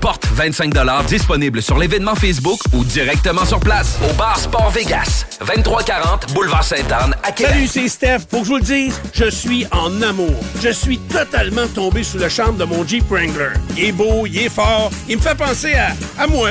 porte 0.00 0.26
25 0.34 0.74
disponible 1.06 1.62
sur 1.62 1.78
l'événement 1.78 2.14
Facebook 2.14 2.60
ou 2.74 2.84
directement 2.84 3.46
sur 3.46 3.60
place 3.60 3.98
au 4.08 4.12
bar 4.14 4.38
Sport 4.38 4.70
Vegas, 4.70 5.24
2340 5.40 6.34
Boulevard 6.34 6.64
Sainte-Anne 6.64 7.14
à 7.22 7.32
Québec. 7.32 7.54
Salut, 7.54 7.66
c'est 7.68 7.88
Steph. 7.88 8.18
Faut 8.30 8.40
que 8.40 8.44
je 8.44 8.50
vous 8.50 8.56
le 8.56 8.62
dise, 8.62 9.00
je 9.14 9.30
suis 9.30 9.66
en 9.70 10.02
amour. 10.02 10.34
Je 10.62 10.68
suis 10.68 10.98
totalement 10.98 11.66
tombé 11.74 12.02
sous 12.02 12.18
le 12.18 12.28
charme 12.28 12.58
de 12.58 12.64
mon 12.64 12.86
Jeep 12.86 13.08
Wrangler. 13.08 13.54
Il 13.78 13.84
est 13.84 13.92
beau, 13.92 14.26
il 14.26 14.36
est 14.36 14.50
fort, 14.50 14.90
il 15.08 15.16
me 15.16 15.22
fait 15.22 15.36
penser 15.36 15.72
à 16.18 16.26
moi. 16.26 16.50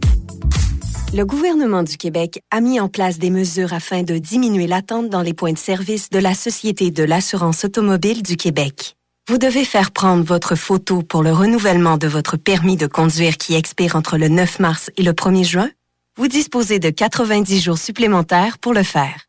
Le 1.13 1.25
gouvernement 1.25 1.83
du 1.83 1.97
Québec 1.97 2.41
a 2.51 2.61
mis 2.61 2.79
en 2.79 2.87
place 2.87 3.19
des 3.19 3.31
mesures 3.31 3.73
afin 3.73 4.01
de 4.01 4.17
diminuer 4.17 4.65
l'attente 4.65 5.09
dans 5.09 5.21
les 5.21 5.33
points 5.33 5.51
de 5.51 5.57
service 5.57 6.09
de 6.09 6.19
la 6.19 6.33
Société 6.33 6.89
de 6.89 7.03
l'assurance 7.03 7.65
automobile 7.65 8.23
du 8.23 8.37
Québec. 8.37 8.95
Vous 9.27 9.37
devez 9.37 9.65
faire 9.65 9.91
prendre 9.91 10.23
votre 10.23 10.55
photo 10.55 11.01
pour 11.01 11.21
le 11.21 11.33
renouvellement 11.33 11.97
de 11.97 12.07
votre 12.07 12.37
permis 12.37 12.77
de 12.77 12.87
conduire 12.87 13.35
qui 13.35 13.55
expire 13.55 13.97
entre 13.97 14.17
le 14.17 14.29
9 14.29 14.59
mars 14.59 14.89
et 14.95 15.03
le 15.03 15.11
1er 15.11 15.43
juin. 15.43 15.69
Vous 16.15 16.29
disposez 16.29 16.79
de 16.79 16.89
90 16.89 17.59
jours 17.59 17.77
supplémentaires 17.77 18.57
pour 18.57 18.73
le 18.73 18.83
faire. 18.83 19.27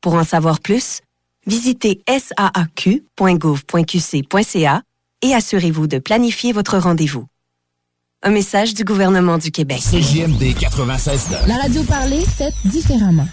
Pour 0.00 0.14
en 0.14 0.22
savoir 0.22 0.60
plus, 0.60 1.00
visitez 1.48 2.00
saaq.gouv.qc.ca 2.06 4.82
et 5.22 5.34
assurez-vous 5.34 5.88
de 5.88 5.98
planifier 5.98 6.52
votre 6.52 6.78
rendez-vous. 6.78 7.26
Un 8.24 8.30
message 8.30 8.74
du 8.74 8.82
gouvernement 8.84 9.38
du 9.38 9.52
Québec. 9.52 9.78
CJMD 9.80 10.58
96 10.58 11.28
La 11.46 11.56
radio 11.58 11.84
parlée, 11.84 12.24
faite 12.26 12.54
différemment. 12.64 13.28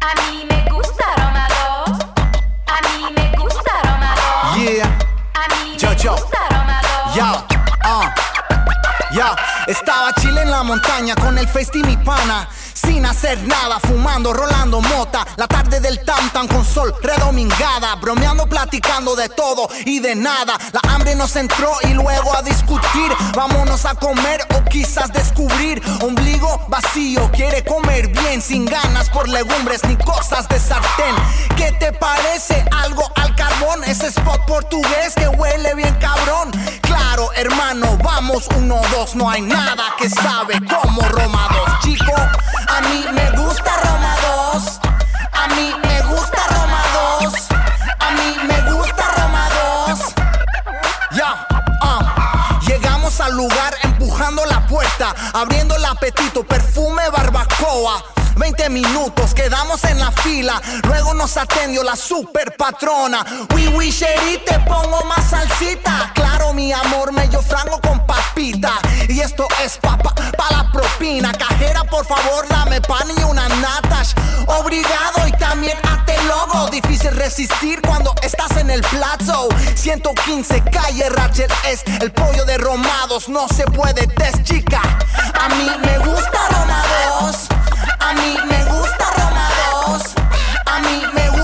A 0.00 0.14
mí 0.20 0.44
me 0.48 0.70
gusta 0.70 1.04
Roma 1.16 1.46
2. 1.86 1.92
A 2.66 2.78
mí 2.86 3.14
me 3.16 3.36
gusta 3.36 3.72
Roma 3.84 4.14
2. 4.56 4.62
Yeah. 4.62 4.86
A 5.34 5.48
mí 5.54 5.76
Yo, 5.78 5.88
me 5.90 5.96
yo. 5.96 6.12
gusta 6.12 6.38
Roma 6.50 6.80
2. 7.06 7.16
Ya, 7.16 7.46
ah, 7.84 8.14
ya. 9.12 9.36
Estaba 9.66 10.12
chile 10.20 10.42
en 10.42 10.50
la 10.50 10.62
montaña 10.62 11.14
con 11.16 11.36
el 11.38 11.48
festi 11.48 11.82
mi 11.82 11.96
pana. 11.96 12.48
Sin 12.88 13.04
hacer 13.04 13.46
nada, 13.46 13.78
fumando, 13.80 14.32
rolando 14.32 14.80
mota. 14.80 15.26
La 15.36 15.46
tarde 15.46 15.78
del 15.78 16.02
tam 16.06 16.30
tam 16.30 16.48
con 16.48 16.64
sol 16.64 16.94
redomingada. 17.02 17.94
Bromeando, 17.96 18.46
platicando 18.46 19.14
de 19.14 19.28
todo 19.28 19.68
y 19.84 20.00
de 20.00 20.14
nada. 20.14 20.56
La 20.72 20.80
hambre 20.94 21.14
nos 21.14 21.36
entró 21.36 21.70
y 21.82 21.88
luego 21.88 22.34
a 22.34 22.40
discutir. 22.40 23.12
Vámonos 23.36 23.84
a 23.84 23.94
comer 23.94 24.40
o 24.56 24.64
quizás 24.70 25.12
descubrir. 25.12 25.82
Ombligo 26.00 26.64
vacío, 26.68 27.30
quiere 27.30 27.62
comer 27.62 28.08
bien. 28.08 28.40
Sin 28.40 28.64
ganas 28.64 29.10
por 29.10 29.28
legumbres 29.28 29.84
ni 29.84 29.94
cosas 29.96 30.48
de 30.48 30.58
sartén. 30.58 31.14
¿Qué 31.58 31.72
te 31.72 31.92
parece 31.92 32.64
algo 32.74 33.04
al 33.16 33.36
carbón? 33.36 33.84
Ese 33.84 34.06
spot 34.06 34.46
portugués 34.46 35.12
que 35.14 35.28
huele 35.28 35.74
bien 35.74 35.94
cabrón. 36.00 36.50
Claro, 36.80 37.30
hermano, 37.34 37.98
vamos 38.02 38.48
uno, 38.56 38.80
dos. 38.92 39.14
No 39.14 39.28
hay 39.28 39.42
nada 39.42 39.84
que 39.98 40.08
sabe 40.08 40.58
como 40.66 41.02
Roma 41.02 41.48
2. 41.66 41.80
Chico, 41.80 42.14
a 42.78 42.80
mí 42.82 43.04
me 43.12 43.30
gusta 43.32 43.76
Roma 43.82 44.14
2. 44.52 44.80
A 45.32 45.48
mí 45.54 45.74
me 45.82 46.02
gusta 46.02 46.40
Roma 46.48 46.82
2. 47.20 47.34
A 47.98 48.10
mí 48.12 48.36
me 48.46 48.72
gusta 48.72 49.04
Roma 49.16 49.48
2. 49.88 49.98
Ya, 51.12 51.46
ah. 51.82 52.60
Llegamos 52.66 53.20
al 53.20 53.32
lugar 53.34 53.74
empujando 53.82 54.44
la 54.46 54.64
puerta, 54.66 55.14
abriendo 55.32 55.74
el 55.74 55.84
apetito, 55.84 56.44
perfume 56.44 57.08
barbacoa. 57.10 58.17
20 58.38 58.70
minutos, 58.70 59.34
quedamos 59.34 59.82
en 59.84 59.98
la 59.98 60.12
fila. 60.12 60.60
Luego 60.84 61.12
nos 61.12 61.36
atendió 61.36 61.82
la 61.82 61.96
super 61.96 62.56
patrona. 62.56 63.24
Oui, 63.54 63.66
oui, 63.68 63.90
Sherry, 63.90 64.38
te 64.46 64.58
pongo 64.60 65.02
más 65.04 65.30
salsita. 65.30 66.12
Claro, 66.14 66.52
mi 66.52 66.72
amor, 66.72 67.12
medio 67.12 67.42
frango 67.42 67.80
con 67.80 68.06
papita. 68.06 68.74
Y 69.08 69.20
esto 69.20 69.46
es 69.64 69.76
pa, 69.78 69.98
pa, 69.98 70.14
la 70.50 70.70
propina. 70.72 71.32
Cajera, 71.32 71.84
por 71.84 72.06
favor, 72.06 72.46
dame 72.48 72.80
pan 72.80 73.08
y 73.16 73.22
una 73.24 73.48
natas. 73.48 74.14
Obrigado 74.46 75.26
y 75.26 75.32
también 75.32 75.76
ate 75.82 76.16
logo. 76.24 76.70
Difícil 76.70 77.10
resistir 77.16 77.82
cuando 77.82 78.14
estás 78.22 78.56
en 78.56 78.70
el 78.70 78.82
plazo. 78.82 79.48
115 79.74 80.62
calle 80.70 81.08
Rachel 81.10 81.50
es 81.66 81.82
el 82.00 82.12
pollo 82.12 82.44
de 82.44 82.56
romados. 82.58 83.28
No 83.28 83.48
se 83.48 83.64
puede 83.64 84.06
test, 84.06 84.44
chica. 84.44 84.80
A 85.40 85.48
mí 85.54 85.70
me 85.82 85.98
gusta 85.98 86.38
Roma 86.50 86.84
2. 87.20 87.57
A 88.08 88.14
mí 88.14 88.36
me 88.48 88.64
gusta 88.64 89.04
Roma 89.18 89.50
2. 89.86 90.14
A 90.64 90.80
mí 90.80 91.02
me 91.12 91.28
gusta 91.28 91.37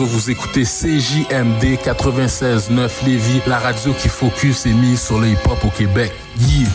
vous 0.00 0.30
écoutez 0.30 0.64
CJMD 0.64 1.78
96.9 1.84 2.90
Lévis, 3.06 3.40
la 3.46 3.58
radio 3.58 3.92
qui 3.92 4.08
focus 4.08 4.66
et 4.66 4.72
mise 4.72 5.00
sur 5.00 5.20
le 5.20 5.28
hip-hop 5.28 5.64
au 5.64 5.68
Québec. 5.68 6.12
Yeah! 6.38 6.68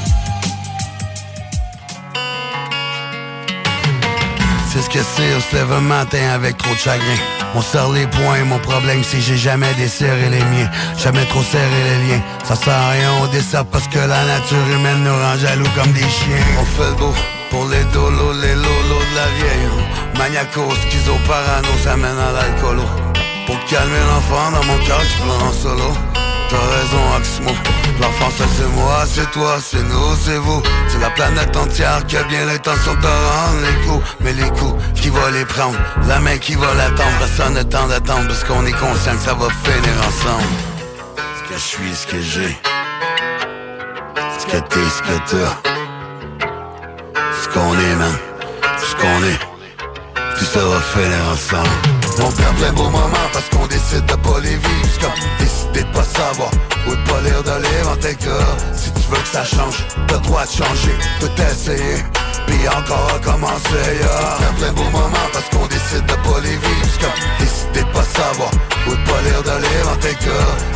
c'est 4.69 4.81
ce 4.81 4.89
que 4.89 4.99
c'est, 4.99 5.35
on 5.35 5.41
se 5.41 5.55
lève 5.55 5.71
un 5.71 5.81
matin 5.81 6.29
avec 6.33 6.57
trop 6.57 6.73
de 6.73 6.79
chagrin. 6.79 7.17
On 7.55 7.61
sort 7.61 7.91
les 7.91 8.07
poings, 8.07 8.45
mon 8.45 8.59
problème 8.59 9.03
c'est 9.03 9.17
que 9.17 9.23
j'ai 9.23 9.37
jamais 9.37 9.73
desserré 9.73 10.29
les 10.29 10.43
miens. 10.43 10.69
Jamais 10.97 11.25
trop 11.25 11.43
serré 11.43 11.63
les 11.65 12.07
liens. 12.07 12.21
Ça 12.43 12.55
sert 12.55 12.73
à 12.73 12.89
rien, 12.91 13.11
on 13.23 13.27
dessert 13.27 13.65
parce 13.65 13.87
que 13.87 13.99
la 13.99 14.25
nature 14.25 14.67
humaine 14.73 15.03
nous 15.03 15.11
rend 15.11 15.37
jaloux 15.37 15.69
comme 15.75 15.91
des 15.91 15.99
chiens. 15.99 16.45
On 16.59 16.65
fait 16.65 16.89
le 16.89 16.95
beau. 16.95 17.13
Pour 17.57 17.69
les 17.69 17.83
dolos, 17.85 18.33
les 18.33 18.53
lolos 18.53 19.05
de 19.09 19.15
la 19.15 19.27
vieille 19.35 19.69
Maniaco, 20.15 20.69
schizo, 20.75 21.13
parano, 21.25 21.69
ça 21.83 21.97
mène 21.97 22.19
à 22.19 22.31
l'alcoolo. 22.31 22.83
Pour 23.47 23.57
calmer 23.65 23.97
l'enfant 24.11 24.51
dans 24.51 24.63
mon 24.63 24.77
cœur, 24.85 25.01
je 25.01 25.43
en 25.43 25.51
solo. 25.51 25.91
T'as 26.49 26.65
raison, 26.77 27.03
Axmo. 27.17 27.49
L'enfant, 27.99 28.29
ça 28.37 28.43
c'est 28.55 28.71
moi, 28.75 29.05
c'est 29.07 29.31
toi, 29.31 29.57
c'est 29.59 29.81
nous, 29.81 30.15
c'est 30.23 30.37
vous. 30.37 30.61
C'est 30.87 30.99
la 30.99 31.09
planète 31.09 31.57
entière 31.57 32.05
qui 32.05 32.17
a 32.17 32.23
bien 32.25 32.45
l'intention 32.45 32.93
de 32.93 33.07
rendre 33.07 33.61
les 33.65 33.87
coups. 33.87 34.05
Mais 34.19 34.33
les 34.33 34.49
coups, 34.51 34.75
qui 34.93 35.09
va 35.09 35.31
les 35.31 35.45
prendre 35.45 35.79
La 36.07 36.19
main 36.19 36.37
qui 36.37 36.53
va 36.53 36.71
l'attendre. 36.75 37.17
Personne 37.17 37.55
n'a 37.55 37.63
temps 37.63 37.87
d'attendre 37.87 38.27
Parce 38.27 38.43
qu'on 38.43 38.67
est 38.67 38.79
conscient 38.85 39.13
que 39.13 39.23
ça 39.23 39.33
va 39.33 39.47
finir 39.63 39.95
ensemble. 40.07 40.53
Ce 41.37 41.49
que 41.49 41.55
je 41.55 41.67
suis, 41.73 41.95
ce 41.95 42.05
que 42.05 42.21
j'ai. 42.21 42.55
Ce 44.37 44.45
que 44.45 44.57
t'es, 44.57 44.89
ce 44.95 45.01
que 45.01 45.31
t'as 45.31 45.76
qu'on 47.57 47.73
est, 47.73 47.95
man, 47.95 48.15
ce 48.77 48.95
qu'on 48.95 49.23
est, 49.23 49.39
tout 50.37 50.45
ça 50.45 50.59
va 50.59 51.31
ensemble. 51.31 51.69
On 52.19 52.31
perd 52.31 52.55
plein 52.57 52.73
beaux 52.73 52.89
moments 52.89 53.29
parce 53.33 53.49
qu'on 53.49 53.67
décide 53.67 54.05
de 54.05 54.15
pas 54.15 54.39
les 54.41 54.57
vivre. 54.57 54.99
Comme 55.01 55.19
décider 55.39 55.83
de 55.83 55.93
pas 55.93 56.03
savoir 56.03 56.51
ou 56.87 56.91
de 56.91 57.03
pas 57.09 57.21
lire 57.21 57.43
de 57.43 57.61
livre 57.63 57.91
en 57.91 57.95
tes. 57.95 58.17
Si 58.75 58.91
tu 58.91 59.01
veux 59.09 59.17
que 59.17 59.27
ça 59.27 59.43
change, 59.43 59.85
t'as 60.07 60.17
droit 60.17 60.45
de 60.45 60.51
changer, 60.51 60.95
tout 61.19 61.41
essayer. 61.41 61.97
Puis 62.47 62.67
encore 62.69 63.11
recommencer, 63.13 63.85
yeah. 63.99 64.37
On 64.49 64.59
plein 64.59 64.73
beaux 64.73 64.91
moments 64.91 65.29
parce 65.33 65.49
qu'on 65.49 65.67
décide 65.67 66.05
de 66.05 66.13
pas 66.13 66.39
les 66.43 66.57
vivre. 66.57 66.97
Comme 67.01 67.19
décider 67.39 67.81
de 67.81 67.93
pas 67.93 68.03
savoir 68.03 68.51
ou 68.87 68.91
de 68.91 69.03
pas 69.09 69.21
lire 69.25 69.43
de 69.43 69.61
livre 69.65 69.91
en 69.91 69.97
tes. 69.97 70.17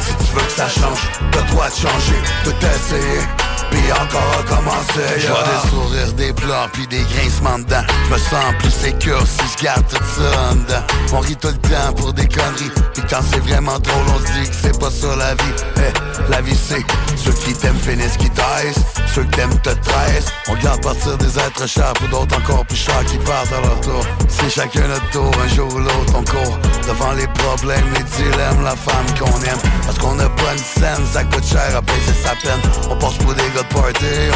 Si 0.05 0.13
tu 0.25 0.33
veux 0.33 0.45
que 0.45 0.51
ça 0.51 0.67
change, 0.67 1.09
t'as 1.31 1.41
droit 1.41 1.69
de 1.69 1.75
changer, 1.75 2.19
tout 2.43 2.55
essayer 2.65 3.40
puis 3.69 3.91
encore 3.91 4.37
recommencer 4.37 5.19
Je 5.19 5.27
vois 5.27 5.43
des 5.43 5.69
sourires, 5.69 6.13
des 6.13 6.33
pleurs, 6.33 6.69
puis 6.71 6.87
des 6.87 7.03
grincements 7.13 7.59
dedans 7.59 7.83
Je 8.07 8.13
me 8.13 8.17
sens 8.17 8.53
plus 8.59 8.71
sécure 8.71 9.23
si 9.25 9.57
je 9.57 9.63
garde 9.63 9.85
tout 9.87 9.97
ça 9.97 10.49
en 10.51 10.55
dedans. 10.55 10.83
On 11.13 11.19
rit 11.19 11.35
tout 11.35 11.49
le 11.49 11.69
temps 11.69 11.93
pour 11.95 12.13
des 12.13 12.27
conneries. 12.27 12.71
Puis 12.93 13.03
quand 13.09 13.21
c'est 13.29 13.39
vraiment 13.39 13.79
drôle, 13.79 14.05
on 14.15 14.19
se 14.19 14.31
dit 14.39 14.49
que 14.49 14.55
c'est 14.61 14.79
pas 14.79 14.89
ça 14.89 15.15
la 15.15 15.35
vie. 15.35 15.53
Eh, 15.77 16.31
La 16.31 16.41
vie 16.41 16.55
c'est 16.55 16.83
ceux 17.17 17.31
qui 17.33 17.53
t'aiment 17.53 17.79
finissent 17.79 18.17
qui 18.17 18.29
taisent 18.29 18.83
Ceux 19.13 19.23
qui 19.23 19.31
t'aiment 19.31 19.59
te 19.59 19.69
trahissent. 19.69 20.31
On 20.47 20.55
garde 20.55 20.81
partir 20.81 21.17
des 21.17 21.37
êtres 21.37 21.67
chers 21.67 21.93
Pour 21.93 22.07
d'autres 22.09 22.37
encore 22.37 22.65
plus 22.65 22.77
chers 22.77 23.03
qui 23.05 23.17
partent 23.17 23.51
à 23.53 23.61
leur 23.61 23.79
tour. 23.81 24.03
C'est 24.27 24.49
chacun 24.49 24.87
notre 24.87 25.09
tour, 25.09 25.31
un 25.43 25.47
jour 25.55 25.73
ou 25.75 25.79
l'autre 25.79 26.13
on 26.15 26.23
court 26.23 26.57
Devant 26.87 27.11
les 27.13 27.27
problèmes, 27.27 27.85
les 27.95 28.03
dilemmes, 28.03 28.63
la 28.63 28.75
femme 28.75 29.05
qu'on 29.19 29.41
aime 29.41 29.59
Parce 29.85 29.97
qu'on 29.99 30.17
a 30.19 30.29
pas 30.29 30.53
une 30.53 30.57
scène, 30.57 31.05
ça 31.11 31.23
coûte 31.25 31.45
cher 31.45 31.75
à 31.75 31.81
payer 31.81 32.13
sa 32.23 32.35
peine. 32.35 32.61
On 32.89 32.95
passe 32.97 33.15
pour 33.15 33.33
des 33.33 33.50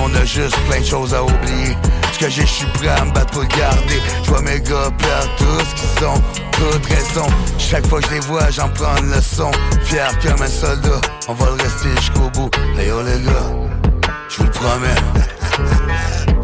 on 0.01 0.13
a 0.16 0.26
juste 0.26 0.55
plein 0.68 0.80
de 0.80 0.86
choses 0.86 1.13
à 1.13 1.24
oublier. 1.24 1.76
Ce 2.13 2.20
que 2.20 2.30
j'ai, 2.30 2.41
je 2.41 2.47
suis 2.47 2.66
prêt 2.74 2.89
à 2.89 3.05
me 3.05 3.11
battre 3.11 3.32
pour 3.32 3.41
le 3.41 3.47
garder. 3.47 4.01
Je 4.24 4.30
vois 4.30 4.41
mes 4.41 4.59
gars 4.59 4.89
perdre 4.97 5.36
tout 5.38 5.66
ce 5.66 5.76
qu'ils 5.76 6.05
ont, 6.05 6.22
toute 6.51 6.86
raison. 6.86 7.28
Chaque 7.57 7.86
fois 7.88 7.99
que 8.01 8.07
je 8.07 8.13
les 8.13 8.20
vois, 8.22 8.49
j'en 8.49 8.70
prends 8.70 8.95
une 8.97 9.11
leçon. 9.11 9.51
Fier 9.84 10.09
comme 10.22 10.41
un 10.41 10.47
soldat, 10.47 11.01
on 11.28 11.34
va 11.34 11.45
le 11.45 11.63
rester 11.63 11.89
jusqu'au 11.97 12.30
bout. 12.32 12.49
Hey 12.78 12.88
yo 12.88 13.01
les 13.01 13.22
gars, 13.24 14.11
je 14.30 14.38
vous 14.38 14.43
le 14.43 14.51
promets. 14.51 16.32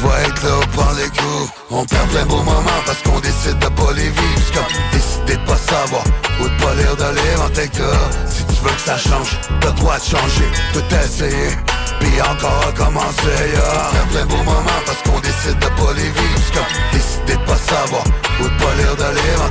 Je 0.00 0.06
vais 0.06 0.28
être 0.28 0.44
là 0.44 0.66
pour 0.72 0.92
les 0.96 1.08
coups. 1.08 1.52
On 1.70 1.84
perd 1.84 2.08
plein 2.08 2.24
beaux 2.24 2.42
moments 2.42 2.82
parce 2.86 3.02
qu'on 3.02 3.20
décide 3.20 3.58
de 3.58 3.68
pas 3.68 3.92
les 3.94 4.08
vivre. 4.08 4.40
C'est 4.46 4.54
comme 4.54 4.72
décider 4.92 5.36
de 5.36 5.46
pas 5.46 5.56
savoir 5.56 6.04
ou 6.40 6.44
de 6.44 6.62
pas 6.62 6.74
lire 6.74 6.96
de 6.96 7.16
livre 7.16 7.44
en 7.44 7.48
cas 7.50 8.26
Si 8.26 8.44
tu 8.44 8.64
veux 8.64 8.70
que 8.70 8.80
ça 8.80 8.96
change, 8.96 9.38
t'as 9.60 9.70
droit 9.72 9.98
de 9.98 10.04
changer, 10.04 10.48
tout 10.72 10.94
essayer 11.04 11.50
puis 11.98 12.20
encore 12.22 12.64
recommencer, 12.66 13.38
yeah. 13.52 13.90
Perd 13.92 14.08
plein 14.10 14.26
beaux 14.26 14.44
moments 14.44 14.82
parce 14.86 15.02
qu'on 15.02 15.20
décide 15.20 15.58
de 15.58 15.66
pas 15.66 15.92
les 15.96 16.10
vivre. 16.10 16.40
C'est 16.44 16.54
comme 16.54 16.72
décider 16.92 17.36
de 17.36 17.46
pas 17.46 17.56
savoir 17.56 18.04
ou 18.40 18.44
de 18.44 18.56
pas 18.62 18.74
lire 18.78 18.96
de 18.96 19.08
livre 19.16 19.50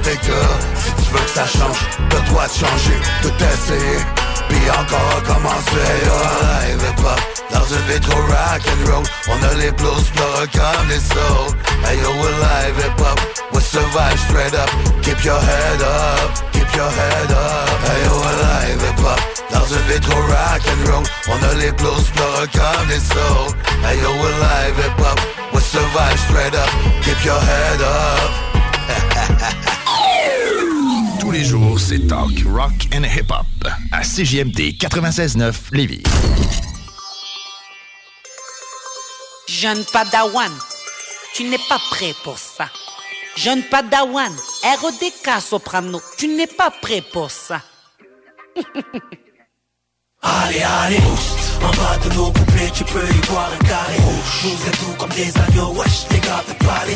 Si 0.75 1.03
tu 1.03 1.11
veux 1.11 1.19
que 1.19 1.29
ça 1.29 1.45
change, 1.45 1.79
t'as 2.09 2.21
droit 2.29 2.47
de 2.47 2.53
changer, 2.53 2.97
tout 3.21 3.33
essayer. 3.35 3.99
Puis 4.49 4.69
encore 4.71 5.09
recommencer, 5.17 5.87
yeah. 6.03 6.69
Live 6.69 6.83
hip-hop 6.89 7.39
dans 7.51 7.65
une 7.65 7.85
vitro 7.93 8.15
rock 8.15 8.61
and 8.71 8.91
roll. 8.91 9.03
On 9.27 9.43
a 9.43 9.53
les 9.55 9.71
blues 9.71 10.09
pleureux 10.15 10.47
comme 10.53 10.87
les 10.89 10.99
souls 10.99 11.55
Hey 11.85 11.97
yo, 11.97 12.09
we're 12.21 12.37
live 12.39 12.77
hip-hop. 12.77 13.19
We 13.53 13.61
survive 13.61 14.19
straight 14.19 14.53
up. 14.53 14.69
Keep 15.01 15.23
your 15.23 15.39
head 15.39 15.81
up, 15.81 16.48
keep 16.79 16.79
your 16.79 16.91
head 16.91 17.31
up. 17.31 17.69
Hey 17.87 18.03
yo, 18.03 18.11
we're 18.11 18.37
live 18.41 18.81
hip-hop 18.81 19.19
Dans 19.51 19.65
une 19.65 19.83
vitro 19.91 20.15
rock 20.15 20.61
and 20.67 20.87
roll. 20.89 21.03
On 21.27 21.41
a 21.43 21.53
les 21.55 21.71
blues 21.73 22.09
pleureux 22.15 22.47
comme 22.53 22.87
les 22.89 22.99
souls 22.99 23.53
Hey 23.83 23.97
yo, 24.01 24.11
we're 24.21 24.39
live 24.39 24.77
hip-hop 24.77 25.19
We 25.53 25.61
survive 25.61 26.17
straight 26.19 26.55
up. 26.55 26.69
Keep 27.03 27.23
your 27.25 27.39
head 27.39 27.81
up. 27.81 28.31
Tous 31.19 31.31
les 31.31 31.43
jours, 31.43 31.79
c'est 31.79 32.07
talk, 32.07 32.31
rock 32.45 32.87
and 32.93 33.03
hip-hop. 33.03 33.45
À 33.91 34.01
CJMD 34.01 34.77
96.9 34.79 35.53
Lévis. 35.73 36.03
Jeune 39.47 39.83
padawan, 39.91 40.51
tu 41.33 41.43
n'es 41.43 41.59
pas 41.67 41.79
prêt 41.91 42.13
pour 42.23 42.37
ça. 42.37 42.69
Jeune 43.39 43.63
padawan, 43.63 44.33
RODK 44.81 45.39
soprano, 45.39 46.01
tu 46.17 46.27
n'es 46.27 46.45
pas 46.45 46.71
prêt 46.71 46.99
pour 46.99 47.31
ça. 47.31 47.61
Allez, 50.21 50.61
allez, 50.61 50.97
en 51.63 51.71
bas 51.71 51.97
de 52.03 52.13
nos 52.15 52.31
couplets, 52.31 52.71
tu 52.73 52.83
peux 52.85 52.99
y 52.99 53.27
voir 53.27 53.49
un 53.53 53.65
carré 53.65 53.97
Nous 54.43 54.67
êtes 54.67 54.79
tout 54.79 54.93
comme 54.97 55.09
des 55.09 55.31
agneaux, 55.37 55.73
wesh, 55.73 56.05
les 56.11 56.19
gars, 56.19 56.43
faites 56.45 56.57
pas 56.59 56.83
les 56.87 56.95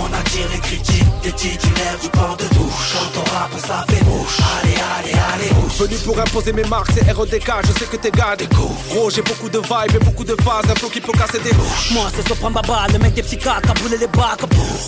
On 0.00 0.12
attire 0.12 0.48
les 0.52 0.58
critiques, 0.60 1.20
des 1.22 1.32
titulaires 1.32 1.98
du 2.00 2.08
port 2.08 2.36
de 2.36 2.44
douche 2.54 2.94
Quand 2.94 3.20
on 3.20 3.36
rappe, 3.36 3.58
ça 3.66 3.84
fait 3.88 4.04
bouche 4.04 4.38
Allez, 4.60 4.74
allez, 4.98 5.18
allez, 5.34 5.50
Venu 5.78 5.96
pour 6.04 6.18
imposer 6.18 6.52
mes 6.52 6.64
marques, 6.64 6.92
c'est 6.94 7.10
RODK, 7.12 7.50
je 7.64 7.72
sais 7.78 7.86
que 7.86 7.96
t'es 7.96 8.10
gars 8.10 8.36
des 8.36 8.46
Gros, 8.46 9.10
j'ai 9.10 9.22
beaucoup 9.22 9.48
de 9.48 9.58
vibes 9.58 9.96
et 9.96 10.04
beaucoup 10.04 10.24
de 10.24 10.36
phases, 10.42 10.70
un 10.70 10.74
flow 10.74 10.88
qui 10.88 11.00
peut 11.00 11.12
casser 11.12 11.38
des 11.40 11.52
bouches 11.52 11.90
Moi, 11.92 12.06
c'est 12.14 12.26
Sopran 12.28 12.50
Baba, 12.50 12.86
le 12.92 12.98
mec 12.98 13.14
des 13.14 13.22
psychiatres, 13.22 13.70
a 13.70 13.74
brûlé 13.74 13.98
les 13.98 14.06
bacs. 14.06 14.40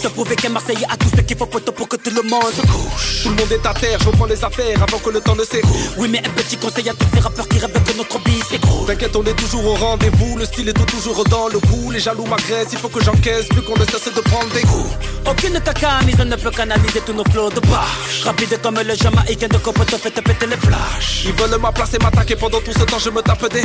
Te 0.03 0.09
prouver 0.09 0.37
qu'un 0.37 0.51
Marseillais 0.51 0.87
a 0.91 0.97
tout 0.97 1.09
ce 1.15 1.21
qu'il 1.23 1.37
faut 1.37 1.47
pour, 1.47 1.61
pour 1.61 1.89
que 1.89 1.97
tout 1.97 2.11
le 2.15 2.23
monde 2.29 2.53
se 2.55 2.61
couche. 2.61 3.23
Tout 3.23 3.31
le 3.31 3.37
monde 3.37 3.53
est 3.53 3.67
à 3.67 3.75
terre, 3.75 3.99
je 4.01 4.07
reprends 4.07 4.27
les 4.27 4.45
affaires 4.45 4.83
avant 4.83 4.99
que 4.99 5.11
le 5.11 5.21
temps 5.21 5.35
ne 5.35 5.45
s'écoule. 5.45 5.71
Oui, 5.99 6.09
mais 6.11 6.19
un 6.19 6.31
petit 6.31 6.57
conseil 6.57 6.89
à 6.89 6.93
tous 6.93 7.07
ces 7.15 7.21
rappeurs 7.21 7.49
qui 7.49 7.59
rêvent 7.59 7.73
que 7.73 7.97
notre 7.97 8.19
bise 8.21 8.45
s'écroule. 8.45 8.87
T'inquiète, 8.87 9.14
on 9.17 9.25
est 9.25 9.35
toujours 9.35 9.67
au 9.67 9.75
rendez-vous, 9.75 10.37
le 10.39 10.45
style 10.45 10.69
est 10.69 10.87
toujours 10.87 11.25
dans 11.25 11.49
le 11.49 11.59
coup 11.59 11.91
Les 11.91 12.01
jaloux 12.01 12.27
m'agressent, 12.27 12.73
il 12.73 12.79
faut 12.79 12.89
que 12.89 13.03
j'encaisse, 13.03 13.47
plus 13.49 13.63
qu'on 13.63 13.79
ne 13.79 13.85
cesse 13.85 14.13
de 14.15 14.21
prendre 14.21 14.53
des 14.53 14.63
coups 14.63 14.91
Aucune 15.27 15.59
caca 15.61 16.03
mise 16.05 16.19
ne 16.19 16.37
peut 16.37 16.51
canaliser 16.51 17.01
tous 17.05 17.13
nos 17.13 17.25
flots 17.25 17.51
de 17.51 17.61
bâche. 17.61 18.23
Rapide 18.25 18.61
comme 18.63 18.79
le 18.81 18.95
jamaïcain 18.95 19.49
de 19.49 19.57
copote, 19.57 19.91
fait 19.97 20.11
te 20.11 20.21
péter 20.21 20.47
les 20.47 20.57
flashs. 20.57 21.25
Ils 21.25 21.33
veulent 21.33 21.59
m'aplacer, 21.59 21.99
m'attaquer 21.99 22.37
pendant 22.37 22.61
tout 22.61 22.73
ce 22.73 22.85
temps 22.85 22.99
je 22.99 23.11
me 23.11 23.23
tape 23.23 23.51
des 23.53 23.63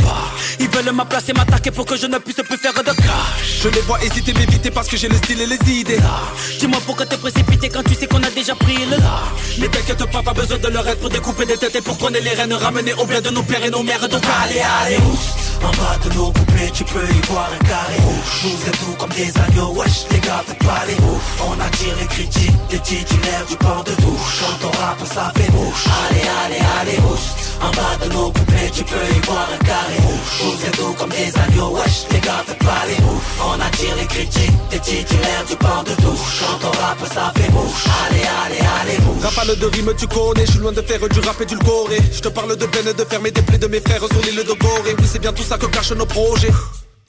Ils 0.60 0.70
veulent 0.70 0.94
m'aplacer, 0.94 1.34
m'attaquer 1.34 1.72
pour 1.72 1.86
que 1.86 1.98
je 1.98 2.06
ne 2.08 2.18
puisse 2.18 2.38
plus 2.38 2.58
faire 2.58 2.74
de 2.74 2.92
clash. 2.92 3.62
Je 3.64 3.68
les 3.70 3.82
vois 3.82 4.02
hésiter, 4.04 4.34
m'éviter 4.34 4.72
parce 4.72 4.88
que 4.88 4.96
j'ai 4.96 5.10
le 5.10 5.18
style 5.18 5.42
et 5.42 5.48
les 5.48 5.60
idées 5.70 6.00
Dis-moi 6.60 6.80
pourquoi 6.86 7.06
te 7.06 7.16
précipiter 7.16 7.70
quand 7.70 7.84
tu 7.84 7.94
sais 7.94 8.08
qu'on 8.08 8.24
a 8.24 8.30
déjà 8.30 8.56
pris 8.56 8.86
le 8.86 8.98
large. 8.98 9.58
Mais 9.60 9.68
t'inquiète 9.68 10.10
pas, 10.12 10.22
pas 10.24 10.34
besoin 10.34 10.58
de 10.58 10.68
leur 10.68 10.88
être 10.88 11.00
pour 11.00 11.10
découper 11.10 11.46
des 11.46 11.58
têtes 11.58 11.76
et 11.76 11.82
pour 11.82 11.98
qu'on 11.98 12.14
ait 12.14 12.22
les 12.22 12.32
rênes 12.32 12.54
ramener 12.54 12.94
au 12.94 13.06
bien 13.06 13.20
de 13.20 13.30
nos 13.30 13.44
pères 13.44 13.66
et 13.66 13.70
nos 13.70 13.84
mères 13.84 14.08
Donc 14.08 14.24
allez, 14.44 14.62
allez, 14.82 14.98
En 15.64 15.72
bas 15.72 15.98
de 16.04 16.14
nos 16.16 16.32
couplets, 16.32 16.72
tu 16.74 16.84
peux 16.86 17.04
y 17.04 17.22
voir 17.28 17.50
un 17.54 17.64
carré. 17.66 17.98
Nous 18.44 18.68
êtes 18.68 18.80
tout 18.80 18.96
comme 18.98 19.10
des 19.10 19.32
agneaux, 19.38 19.74
wesh, 19.76 20.06
les 20.12 20.20
gars, 20.20 20.44
faites 20.46 20.60
pas 20.60 20.84
les 20.88 20.96
ouf 20.96 21.26
On 21.48 21.60
attire 21.60 21.96
les 22.00 22.08
critiques, 22.08 22.58
des 22.70 22.80
titulaires 22.80 23.46
du 23.48 23.56
port 23.58 23.84
de 23.84 23.92
douche 24.02 24.40
Quand 24.40 24.68
on 24.68 24.72
rappe, 24.82 25.04
ça 25.14 25.32
fait 25.36 25.52
bouche. 25.52 25.86
Allez, 26.08 26.28
allez, 26.46 26.64
allez, 26.80 27.02
boost. 27.02 27.50
En 27.62 27.72
bas 27.72 28.06
de 28.06 28.14
nos 28.14 28.32
couplets, 28.32 28.72
tu 28.74 28.84
peux 28.84 29.08
y 29.16 29.20
voir 29.26 29.48
un 29.54 29.64
carré. 29.66 29.98
Nous 30.44 30.66
êtes 30.66 30.78
tout 30.78 30.94
comme 30.98 31.10
des 31.10 31.32
agneaux, 31.38 31.76
wesh, 31.76 32.06
les 32.12 32.20
gars, 32.20 32.44
faites 32.46 32.60
pas 32.60 32.84
les 32.88 33.00
ouf 33.04 33.26
On 33.44 33.60
attire 33.60 33.96
les 33.98 34.08
critiques, 34.08 34.58
des 34.72 34.80
titulaires 34.80 35.46
du 35.48 35.56
port 35.58 35.84
de 35.84 36.02
douche 36.02 36.40
Quand 36.40 36.68
on 36.68 36.72
rappe, 36.82 37.14
ça 37.14 37.34
fait 37.36 37.52
bouche. 37.52 37.86
Allez, 38.08 38.24
allez, 38.46 38.64
allez, 38.82 38.98
bouche. 39.04 39.24
Rafale 39.24 39.58
de 39.58 39.66
rime, 39.66 39.92
tu 39.98 40.08
connais, 40.08 40.46
je 40.46 40.52
suis 40.52 40.60
loin 40.60 40.72
de 40.72 40.82
faire 40.82 41.08
du 41.10 41.20
rap 41.20 41.42
et 41.42 41.46
du 41.46 41.58
Je 42.14 42.20
te 42.22 42.30
parle 42.30 42.56
de 42.56 42.66
peine 42.66 42.94
de 42.94 43.04
fermer 43.04 43.32
des 43.32 43.42
plaies 43.42 43.58
de 43.58 43.68
mes 43.68 43.82
frères 43.82 44.06
sur 44.08 44.22
l'île 44.22 44.44
de 44.44 44.54
Gorée. 44.54 44.96
Oui, 44.98 45.06
c'est 45.06 45.20
bien 45.20 45.29
tout 45.32 45.44
ça 45.44 45.58
que 45.58 45.66
cachent 45.68 45.92
nos 45.92 46.06
projets 46.06 46.52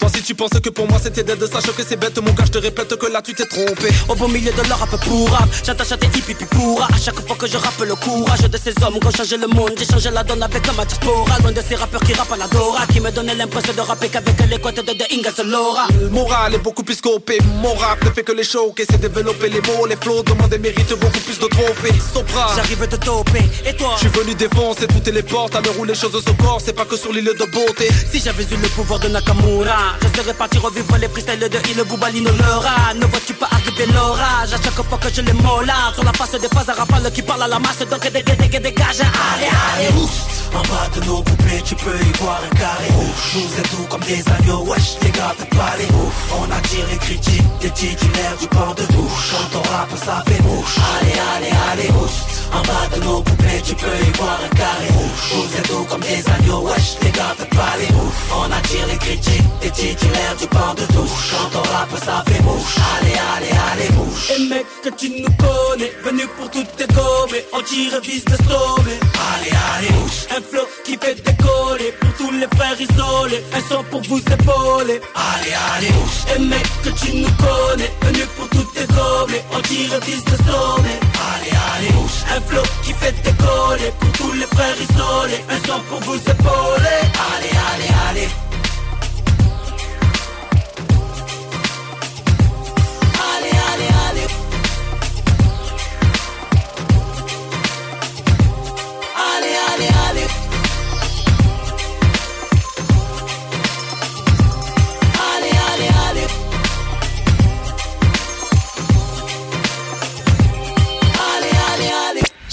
Toi 0.01 0.09
si 0.09 0.23
tu 0.23 0.35
penses 0.35 0.59
que 0.63 0.71
pour 0.71 0.89
moi 0.89 0.99
c'était 1.03 1.23
dead, 1.23 1.45
sache 1.47 1.71
que 1.77 1.83
c'est 1.87 1.97
bête. 1.97 2.17
Mon 2.19 2.33
gars, 2.33 2.45
je 2.47 2.53
te 2.53 2.59
répète 2.59 2.97
que 2.97 3.07
là 3.07 3.21
tu 3.21 3.35
t'es 3.35 3.45
trompé. 3.45 3.89
Au 4.09 4.15
beau 4.15 4.29
milieu 4.29 4.51
de 4.51 4.69
leur 4.69 4.79
rap. 4.79 4.89
Pourra 5.05 5.41
J'attache 5.63 5.93
à 5.93 5.97
tes 5.99 6.07
hip 6.07 6.25
hip 6.31 6.47
pourra 6.51 6.89
À 6.93 6.99
chaque 6.99 7.21
fois 7.27 7.37
que 7.37 7.47
je 7.47 7.59
rappe 7.59 7.81
le 7.87 7.95
courage 7.95 8.41
de 8.41 8.57
ces 8.57 8.73
hommes 8.83 8.99
qui 8.99 9.07
ont 9.07 9.11
changé 9.11 9.37
le 9.37 9.47
monde. 9.47 9.73
J'ai 9.79 9.85
changé 9.85 10.11
la 10.11 10.23
donne 10.25 10.43
avec 10.43 10.67
ma 10.75 10.85
diaspora. 10.87 11.39
Loin 11.41 11.53
de 11.53 11.61
ces 11.61 11.75
rappeurs 11.75 12.01
qui 12.01 12.15
rappent 12.15 12.33
à 12.33 12.37
la 12.39 12.47
Dora 12.49 12.87
Qui 12.87 13.01
me 13.01 13.11
donnaient 13.11 13.35
l'impression 13.35 13.75
de 13.75 13.81
rapper 13.83 14.09
qu'avec 14.09 14.37
les 14.49 14.59
côtes 14.59 14.77
de 14.77 14.93
The 14.93 15.07
Inga 15.13 15.31
Laura. 15.45 15.87
Moral 16.11 16.55
est 16.55 16.59
beaucoup 16.59 16.83
plus 16.83 16.95
scopé. 16.95 17.39
Mon 17.63 17.75
rap 17.75 18.03
ne 18.03 18.11
fait 18.11 18.23
que 18.23 18.33
les 18.33 18.45
choquer 18.45 18.85
C'est 18.91 19.01
développer 19.01 19.51
les 19.51 19.61
mots, 19.61 19.87
les 19.87 19.97
flots 19.97 20.23
Demande 20.23 20.55
et 20.55 20.59
mérite 20.59 20.95
beaucoup 20.99 21.21
plus 21.21 21.39
de 21.39 21.47
trophées. 21.47 21.93
Sopra. 22.13 22.55
J'arrive 22.57 22.89
de 22.89 22.97
toper. 22.97 23.45
Et 23.67 23.75
toi? 23.77 23.97
Je 23.97 24.09
suis 24.09 24.19
venu 24.19 24.35
défoncer 24.35 24.87
toutes 24.87 25.09
les 25.09 25.23
portes. 25.23 25.55
À 25.57 25.61
l'heure 25.61 25.79
où 25.79 25.85
les 25.85 25.95
choses 25.95 26.13
se 26.25 26.31
corsent 26.43 26.65
C'est 26.65 26.73
pas 26.73 26.87
que 26.87 26.97
sur 26.97 27.13
l'île 27.13 27.25
de 27.39 27.51
beauté. 27.53 27.89
Si 28.11 28.19
j'avais 28.21 28.45
eu 28.45 28.57
le 28.57 28.69
pouvoir 28.69 28.99
de 29.01 29.09
Nakamura 29.09 29.90
Je 30.03 30.21
serais 30.21 30.35
parti 30.35 30.59
revivre 30.59 30.97
les 30.99 31.09
freestyles 31.09 31.39
de 31.39 31.59
Il 31.71 31.83
Boubalino 31.85 32.31
Leura 32.31 32.95
Ne 32.95 33.07
vois-tu 33.07 33.35
pas 33.35 33.49
arriver 33.51 33.87
l'orage 33.93 34.53
À 34.53 34.63
chaque 34.63 34.83
fois 34.89 34.99
que 34.99 35.09
je 35.13 35.21
les 35.23 35.33
mollard 35.33 35.93
Sur 35.95 36.05
la 36.05 36.13
face 36.13 36.33
des 36.41 36.49
phases 36.49 36.69
à 36.69 36.75
rafale 36.75 37.11
qui 37.13 37.23
parle 37.23 37.43
à 37.43 37.49
la 37.49 37.59
masse 37.59 37.79
Donc 37.91 38.03
dégage, 38.03 38.63
dégage 38.63 39.01
Allez, 39.01 39.51
allez, 39.75 39.89
En 40.55 40.63
bas 40.63 40.89
de 40.95 41.05
nos 41.07 41.23
poupées 41.23 41.63
tu 41.65 41.75
peux 41.77 41.97
y 41.97 42.13
voir 42.19 42.41
un 42.45 42.57
carré. 42.57 42.89
Nous 43.35 43.59
êtes 43.59 43.71
tout 43.71 43.87
comme 43.89 44.01
des 44.01 44.23
agneaux 44.29 44.65
Wesh 44.65 44.97
les 45.03 45.11
gars 45.11 45.35
faites 45.39 45.51
pas 45.51 45.75
les 45.79 45.87
On 46.39 46.51
attire 46.51 46.87
les 46.91 46.99
critiques 46.99 47.59
Des 47.61 47.71
titulaires 47.71 48.37
du 48.41 48.47
port 48.49 48.75
de 48.75 48.83
douche. 48.93 49.33
Quand 49.33 49.59
on 49.59 49.63
rappe 49.73 49.91
ça 50.05 50.23
fait 50.27 50.43
bouche. 50.43 50.77
Allez, 51.01 51.19
allez, 51.37 51.55
allez, 51.71 51.91
En 52.53 52.63
bas 52.63 52.97
de 52.97 53.05
nos 53.05 53.23
poupées 53.23 53.63
tu 53.65 53.75
peux 53.75 53.87
y 53.87 54.11
voir 54.19 54.39
un 54.45 54.57
carré. 54.57 54.89
Nous 55.35 55.57
êtes 55.59 55.69
tout 55.69 55.85
comme 55.85 56.01
des 56.01 56.25
agneaux 56.29 56.63
Wesh 56.69 56.97
les 57.03 57.11
gars 57.11 57.35
faites 57.37 57.51
pas 57.51 57.75
les 57.79 57.89
On 58.35 58.53
attire 58.53 58.87
les 58.89 58.99
critiques 58.99 59.45
Des 59.63 59.71
titulaires 59.81 60.37
du 60.39 60.47
port 60.47 60.75
de 60.75 60.87
douche 60.93 61.33
Quand 61.33 61.59
on 61.59 61.65
rappe 61.73 61.97
ça 62.05 62.23
fait 62.27 62.43
bouche 62.43 62.77
Allez, 62.93 63.19
allez, 63.33 63.55
allez, 63.71 63.91
bouche 63.97 64.31
Et 64.31 64.49
mec 64.49 64.67
que 64.85 64.91
tu 64.91 65.09
nous 65.11 65.33
connais 65.45 65.93
Venu 66.05 66.27
pour 66.37 66.51
toutes 66.51 66.73
tes 66.77 66.87
gommes 66.95 67.41
On 67.53 67.63
tire 67.63 68.01
vis 68.03 68.25
de 68.25 68.37
sommet. 68.49 68.99
Allez, 69.31 69.55
allez, 69.73 69.93
bouche 69.99 70.23
Un 70.37 70.43
flow 70.43 70.67
qui 70.85 70.97
fait 71.03 71.15
décoller 71.15 71.93
Pour 72.01 72.13
tous 72.19 72.33
les 72.33 72.49
frères 72.57 72.81
isolés. 72.81 73.45
Un 73.57 73.63
son 73.69 73.83
pour 73.85 74.03
vous 74.03 74.19
épauler. 74.19 75.01
Allez, 75.29 75.55
allez, 75.73 75.93
bouche 75.97 76.21
Et 76.35 76.41
mec 76.41 76.67
que 76.85 76.91
tu 77.01 77.17
nous 77.17 77.35
connais 77.45 77.91
Venu 78.03 78.25
pour 78.37 78.49
toutes 78.51 78.73
tes 78.75 78.87
gommes 78.93 79.41
On 79.53 79.61
tire 79.63 79.99
vis 80.07 80.25
de 80.25 80.37
sommet. 80.45 80.99
Allez, 81.31 81.57
allez, 81.73 81.93
bouche 81.97 82.21
Un 82.37 82.41
flow 82.49 82.67
qui 82.85 82.93
fait 82.93 83.17
décoller 83.23 83.91
Pour 83.99 84.13
tous 84.13 84.33
les 84.33 84.49
frères 84.55 84.81
isolés. 84.87 85.43
Un 85.49 85.61
son 85.67 85.81
pour 85.89 86.01
vous 86.01 86.21
épauler. 86.35 87.01
Allez, 87.33 87.55
allez 87.73 87.91
Allez, 88.11 88.29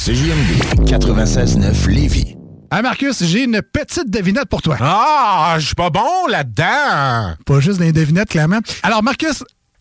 CJMD 0.08 0.86
96.9 0.86 1.90
Lévis. 1.90 2.38
Ah 2.72 2.82
Marcus, 2.82 3.26
j'ai 3.26 3.44
une 3.44 3.62
petite 3.62 4.10
devinette 4.10 4.46
pour 4.46 4.62
toi. 4.62 4.78
Ah, 4.80 5.58
je 5.60 5.66
suis 5.66 5.76
pas 5.76 5.90
bon 5.90 6.28
là-dedans. 6.30 7.36
Pas 7.46 7.60
juste 7.60 7.80
des 7.80 7.92
devinettes, 7.92 8.30
clairement. 8.30 8.60
Alors 8.84 9.04
Marcus, 9.04 9.44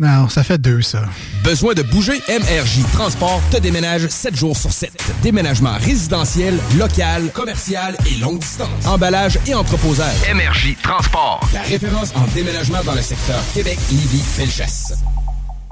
Non, 0.00 0.28
ça 0.28 0.44
fait 0.44 0.58
deux, 0.58 0.80
ça. 0.80 1.02
Besoin 1.42 1.74
de 1.74 1.82
bouger? 1.82 2.22
MRJ 2.28 2.84
Transport 2.92 3.42
te 3.50 3.56
déménage 3.56 4.06
7 4.06 4.36
jours 4.36 4.56
sur 4.56 4.70
7. 4.70 4.92
Déménagement 5.22 5.72
résidentiel, 5.80 6.56
local, 6.78 7.32
commercial 7.32 7.96
et 8.06 8.16
longue 8.20 8.38
distance. 8.38 8.86
Emballage 8.86 9.40
et 9.48 9.56
entreposage. 9.56 10.14
MRJ 10.32 10.76
Transport. 10.84 11.40
La 11.52 11.62
référence 11.62 12.12
en 12.14 12.32
déménagement 12.32 12.84
dans 12.84 12.94
le 12.94 13.02
secteur 13.02 13.40
Québec, 13.52 13.76
Lévis, 13.90 14.22
Felchasse. 14.22 14.94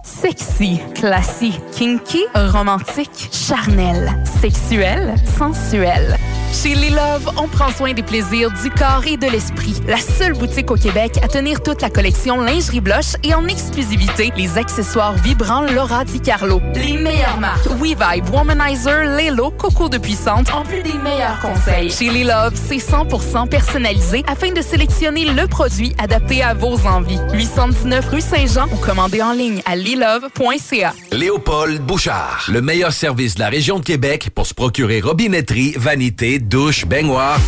Sexy, 0.02 0.80
classique, 0.96 1.60
kinky, 1.70 2.24
romantique, 2.34 3.28
charnel, 3.30 4.12
sexuel, 4.40 5.14
sensuel. 5.38 6.18
Chez 6.52 6.74
Les 6.74 6.90
Love, 6.90 7.30
on 7.36 7.48
prend 7.48 7.70
soin 7.70 7.92
des 7.92 8.02
plaisirs 8.02 8.50
du 8.50 8.70
corps 8.70 9.04
et 9.06 9.16
de 9.16 9.26
l'esprit. 9.26 9.74
La 9.86 9.98
seule 9.98 10.32
boutique 10.32 10.70
au 10.70 10.76
Québec 10.76 11.18
à 11.22 11.28
tenir 11.28 11.62
toute 11.62 11.82
la 11.82 11.90
collection 11.90 12.40
lingerie 12.40 12.80
blush 12.80 13.14
et 13.22 13.34
en 13.34 13.46
exclusivité 13.46 14.32
les 14.36 14.56
accessoires 14.56 15.14
vibrants 15.14 15.62
Laura 15.62 16.04
Di 16.04 16.20
Carlo. 16.20 16.60
Les 16.74 16.96
meilleures 16.96 17.38
marques 17.40 17.66
WeVibe, 17.66 18.28
Womanizer, 18.32 19.04
Lelo, 19.16 19.50
Coco 19.50 19.88
de 19.88 19.98
Puissante, 19.98 20.52
en 20.52 20.62
plus 20.64 20.82
des 20.82 20.94
meilleurs 20.94 21.38
conseils. 21.40 21.90
Chez 21.90 22.10
Les 22.10 22.24
Love, 22.24 22.54
c'est 22.54 22.76
100% 22.76 23.48
personnalisé 23.48 24.24
afin 24.26 24.52
de 24.52 24.62
sélectionner 24.62 25.26
le 25.26 25.46
produit 25.46 25.94
adapté 25.98 26.42
à 26.42 26.54
vos 26.54 26.86
envies. 26.86 27.20
819 27.34 28.08
rue 28.08 28.20
Saint-Jean 28.20 28.66
ou 28.72 28.76
commandez 28.76 29.22
en 29.22 29.32
ligne 29.32 29.60
à 29.66 29.76
lilove.ca. 29.76 30.94
Léopold 31.12 31.82
Bouchard. 31.82 32.46
Le 32.48 32.60
meilleur 32.62 32.92
service 32.92 33.34
de 33.34 33.40
la 33.40 33.48
région 33.48 33.78
de 33.78 33.84
Québec 33.84 34.30
pour 34.34 34.46
se 34.46 34.54
procurer 34.54 35.00
robinetterie, 35.00 35.74
vanité, 35.76 36.38
douche, 36.46 36.86
baignoire. 36.86 37.38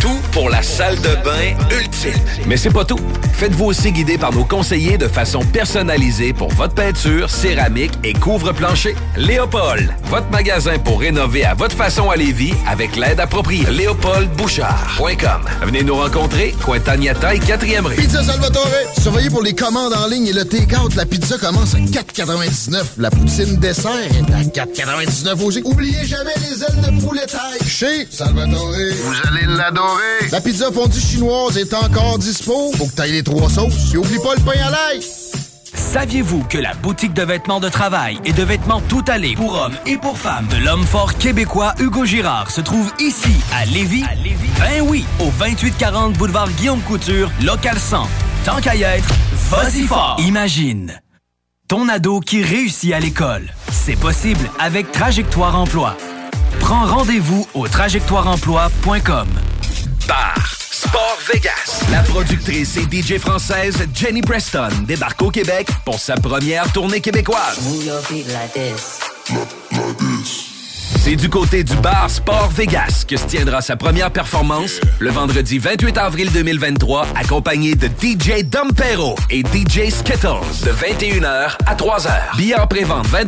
Tout 0.00 0.18
pour 0.32 0.50
la 0.50 0.62
salle 0.62 0.96
de 0.96 1.14
bain 1.24 1.56
ultime. 1.70 2.20
Mais 2.46 2.56
c'est 2.56 2.70
pas 2.70 2.84
tout. 2.84 2.98
Faites-vous 3.34 3.66
aussi 3.66 3.92
guider 3.92 4.18
par 4.18 4.32
nos 4.32 4.44
conseillers 4.44 4.98
de 4.98 5.06
façon 5.06 5.40
personnalisée 5.40 6.32
pour 6.32 6.48
votre 6.50 6.74
peinture, 6.74 7.30
céramique 7.30 7.92
et 8.02 8.12
couvre-plancher. 8.12 8.96
Léopold, 9.16 9.92
votre 10.04 10.28
magasin 10.30 10.78
pour 10.78 11.00
rénover 11.00 11.44
à 11.44 11.54
votre 11.54 11.76
façon 11.76 12.10
à 12.10 12.16
Lévis 12.16 12.54
avec 12.68 12.96
l'aide 12.96 13.20
appropriée. 13.20 13.64
LéopoldBouchard.com. 13.70 15.42
Venez 15.62 15.82
nous 15.82 15.96
rencontrer, 15.96 16.54
Cointagnata 16.64 17.34
et 17.34 17.38
4e 17.38 17.86
rue. 17.86 17.96
Pizza 17.96 18.22
Salvatore. 18.22 18.66
Surveillez 19.00 19.30
pour 19.30 19.42
les 19.42 19.54
commandes 19.54 19.94
en 19.94 20.08
ligne 20.08 20.26
et 20.26 20.32
le 20.32 20.44
take-out. 20.44 20.94
La 20.96 21.06
pizza 21.06 21.38
commence 21.38 21.74
à 21.74 21.78
4,99. 21.78 22.82
La 22.98 23.10
poutine 23.10 23.56
dessert 23.56 23.90
est 23.92 24.58
à 24.58 24.64
4,99 24.64 25.42
aussi. 25.42 25.62
Oubliez 25.64 26.04
jamais 26.06 26.34
les 26.48 26.62
ailes 26.62 26.94
de 26.96 27.00
poulet 27.00 27.26
taille. 27.26 27.68
Chez 27.68 28.06
Salvatore. 28.10 28.31
Vous 28.34 29.28
allez 29.28 29.46
l'adorer. 29.46 30.28
La 30.30 30.40
pizza 30.40 30.72
fondue 30.72 30.98
chinoise 30.98 31.58
est 31.58 31.74
encore 31.74 32.18
dispo. 32.18 32.72
Faut 32.76 32.86
que 32.86 32.92
t'ailles 32.92 33.12
les 33.12 33.22
trois 33.22 33.50
sauces. 33.50 33.92
Et 33.92 33.98
oublie 33.98 34.18
pas 34.18 34.34
le 34.34 34.40
pain 34.40 34.58
à 34.66 34.70
l'ail. 34.70 35.00
Saviez-vous 35.74 36.44
que 36.44 36.58
la 36.58 36.74
boutique 36.74 37.12
de 37.12 37.22
vêtements 37.22 37.60
de 37.60 37.68
travail 37.68 38.18
et 38.24 38.32
de 38.32 38.42
vêtements 38.42 38.80
tout 38.88 39.04
allés 39.08 39.34
pour 39.34 39.54
hommes 39.54 39.76
et 39.86 39.98
pour 39.98 40.16
femmes 40.18 40.46
de 40.48 40.56
l'homme 40.64 40.84
fort 40.84 41.14
québécois 41.14 41.74
Hugo 41.78 42.04
Girard 42.06 42.50
se 42.50 42.62
trouve 42.62 42.90
ici, 42.98 43.34
à 43.54 43.66
Lévis? 43.66 44.04
Ben 44.58 44.82
oui, 44.82 45.04
au 45.20 45.30
2840 45.38 46.14
boulevard 46.14 46.48
Guillaume 46.52 46.80
Couture, 46.82 47.30
local 47.42 47.78
100. 47.78 48.08
Tant 48.44 48.60
qu'à 48.60 48.74
y 48.74 48.82
être, 48.82 49.08
vas-y 49.50 49.82
fort! 49.82 50.16
Imagine, 50.20 51.00
ton 51.68 51.88
ado 51.88 52.20
qui 52.20 52.42
réussit 52.42 52.92
à 52.92 53.00
l'école. 53.00 53.50
C'est 53.70 53.96
possible 53.96 54.48
avec 54.58 54.92
Trajectoire 54.92 55.58
Emploi. 55.58 55.96
Prends 56.62 56.86
rendez-vous 56.86 57.46
au 57.54 57.68
trajectoireemploi.com. 57.68 59.28
Bar 60.08 60.56
Sport 60.58 61.18
Vegas. 61.32 61.84
La 61.90 62.00
productrice 62.02 62.76
et 62.76 62.84
DJ 62.84 63.18
française 63.18 63.86
Jenny 63.92 64.22
Preston 64.22 64.68
débarque 64.86 65.20
au 65.22 65.30
Québec 65.30 65.68
pour 65.84 65.98
sa 65.98 66.14
première 66.14 66.72
tournée 66.72 67.00
québécoise. 67.00 67.58
C'est 70.98 71.16
du 71.16 71.28
côté 71.28 71.64
du 71.64 71.74
bar 71.76 72.08
Sport 72.08 72.50
Vegas 72.50 73.04
que 73.06 73.16
se 73.16 73.26
tiendra 73.26 73.60
sa 73.60 73.76
première 73.76 74.10
performance 74.10 74.80
le 75.00 75.10
vendredi 75.10 75.58
28 75.58 75.98
avril 75.98 76.30
2023, 76.32 77.06
accompagné 77.16 77.74
de 77.74 77.86
DJ 77.86 78.44
Dompero 78.44 79.16
et 79.30 79.40
DJ 79.40 79.90
Skittles 79.90 80.64
de 80.64 80.70
21h 80.70 81.56
à 81.66 81.74
3h. 81.74 82.36
Billets 82.36 82.58
en 82.58 82.66
pré-vente 82.66 83.06
20 83.06 83.24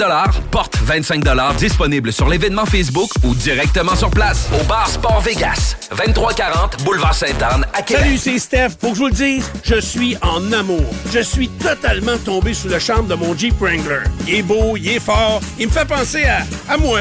porte 0.50 0.76
25 0.82 1.24
disponible 1.58 2.12
sur 2.12 2.28
l'événement 2.28 2.66
Facebook 2.66 3.10
ou 3.24 3.34
directement 3.34 3.96
sur 3.96 4.10
place 4.10 4.48
au 4.60 4.64
bar 4.64 4.88
Sport 4.88 5.20
Vegas, 5.22 5.76
2340 5.90 6.84
Boulevard 6.84 7.14
Sainte-Anne 7.14 7.66
à 7.72 7.82
Québec. 7.82 8.04
Salut, 8.04 8.18
c'est 8.18 8.38
Steph. 8.38 8.70
Pour 8.80 8.90
que 8.90 8.96
je 8.96 9.00
vous 9.02 9.08
le 9.08 9.14
dise, 9.14 9.50
je 9.64 9.80
suis 9.80 10.16
en 10.22 10.52
amour. 10.52 10.84
Je 11.12 11.20
suis 11.20 11.48
totalement 11.48 12.18
tombé 12.24 12.54
sous 12.54 12.68
le 12.68 12.78
charme 12.78 13.06
de 13.06 13.14
mon 13.14 13.36
Jeep 13.36 13.58
Wrangler. 13.60 14.04
Il 14.26 14.34
est 14.34 14.42
beau, 14.42 14.76
il 14.76 14.88
est 14.88 15.00
fort, 15.00 15.40
il 15.58 15.66
me 15.66 15.72
fait 15.72 15.86
penser 15.86 16.24
à 16.68 16.76
moi. 16.76 17.00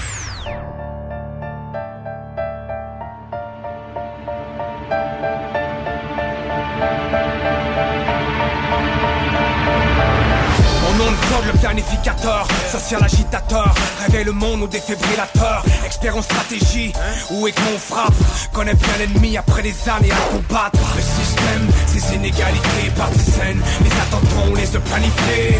Le 11.45 11.57
planificateur, 11.59 12.47
social 12.71 13.03
agitateur, 13.03 13.73
réveille 14.05 14.25
le 14.25 14.31
monde 14.31 14.63
au 14.63 14.67
défibrillateur, 14.67 15.63
expert 15.85 16.15
en 16.15 16.21
stratégie, 16.21 16.93
où 17.31 17.47
est 17.47 17.51
qu'on 17.51 17.77
frappe, 17.79 18.13
connaît 18.53 18.75
bien 18.75 18.93
l'ennemi 18.99 19.37
après 19.37 19.63
des 19.63 19.75
années 19.89 20.11
à 20.11 20.31
combattre. 20.31 20.79
Le 20.95 21.01
système, 21.01 21.67
inégalités 22.21 22.91
partisanes, 22.95 23.61
les 23.83 23.93
attentats, 23.97 24.45
on 24.45 24.53
les 24.53 24.75
a 24.75 24.79
planifiés. 24.79 25.57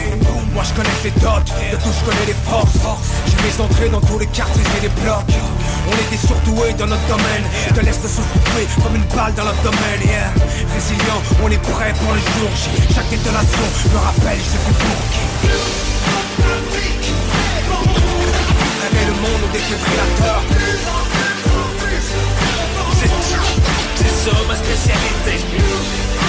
Moi 0.54 0.64
je 0.64 0.74
connais 0.74 1.00
les 1.04 1.12
dots, 1.22 1.42
de 1.42 1.78
tout 1.82 1.94
je 1.98 2.06
connais 2.06 2.28
les 2.28 2.40
forces. 2.46 2.78
J'ai 3.26 3.40
mes 3.42 3.56
entrées 3.64 3.90
dans 3.90 4.02
tous 4.02 4.20
les 4.20 4.28
quartiers 4.28 4.64
et 4.78 4.82
les 4.82 4.94
blocs. 5.02 5.34
On 5.90 5.96
était 6.06 6.22
surdoués 6.22 6.74
dans 6.78 6.88
notre 6.88 7.08
domaine, 7.08 7.46
je 7.68 7.74
te 7.74 7.82
laisse 7.84 8.02
te 8.02 8.08
souffler 8.08 8.68
comme 8.84 8.96
une 8.96 9.10
balle 9.16 9.34
dans 9.34 9.46
l'abdomen. 9.46 10.00
Yeah. 10.06 10.30
Résilient, 10.74 11.22
on 11.44 11.50
est 11.50 11.62
prêt 11.74 11.94
pour 11.98 12.14
le 12.14 12.20
jour 12.20 12.50
J. 12.56 12.94
Chaque 12.94 13.10
détonation 13.10 13.66
me 13.94 13.98
rappelle, 13.98 14.38
je 14.38 14.50
suis 14.50 14.60
pour 14.60 15.02
qui? 15.14 15.26
Le 19.08 19.14
monde 19.18 19.44
au 19.44 19.50
C'est 23.96 24.14
ça 24.24 24.36
ma 24.48 24.56
spécialité. 24.56 26.21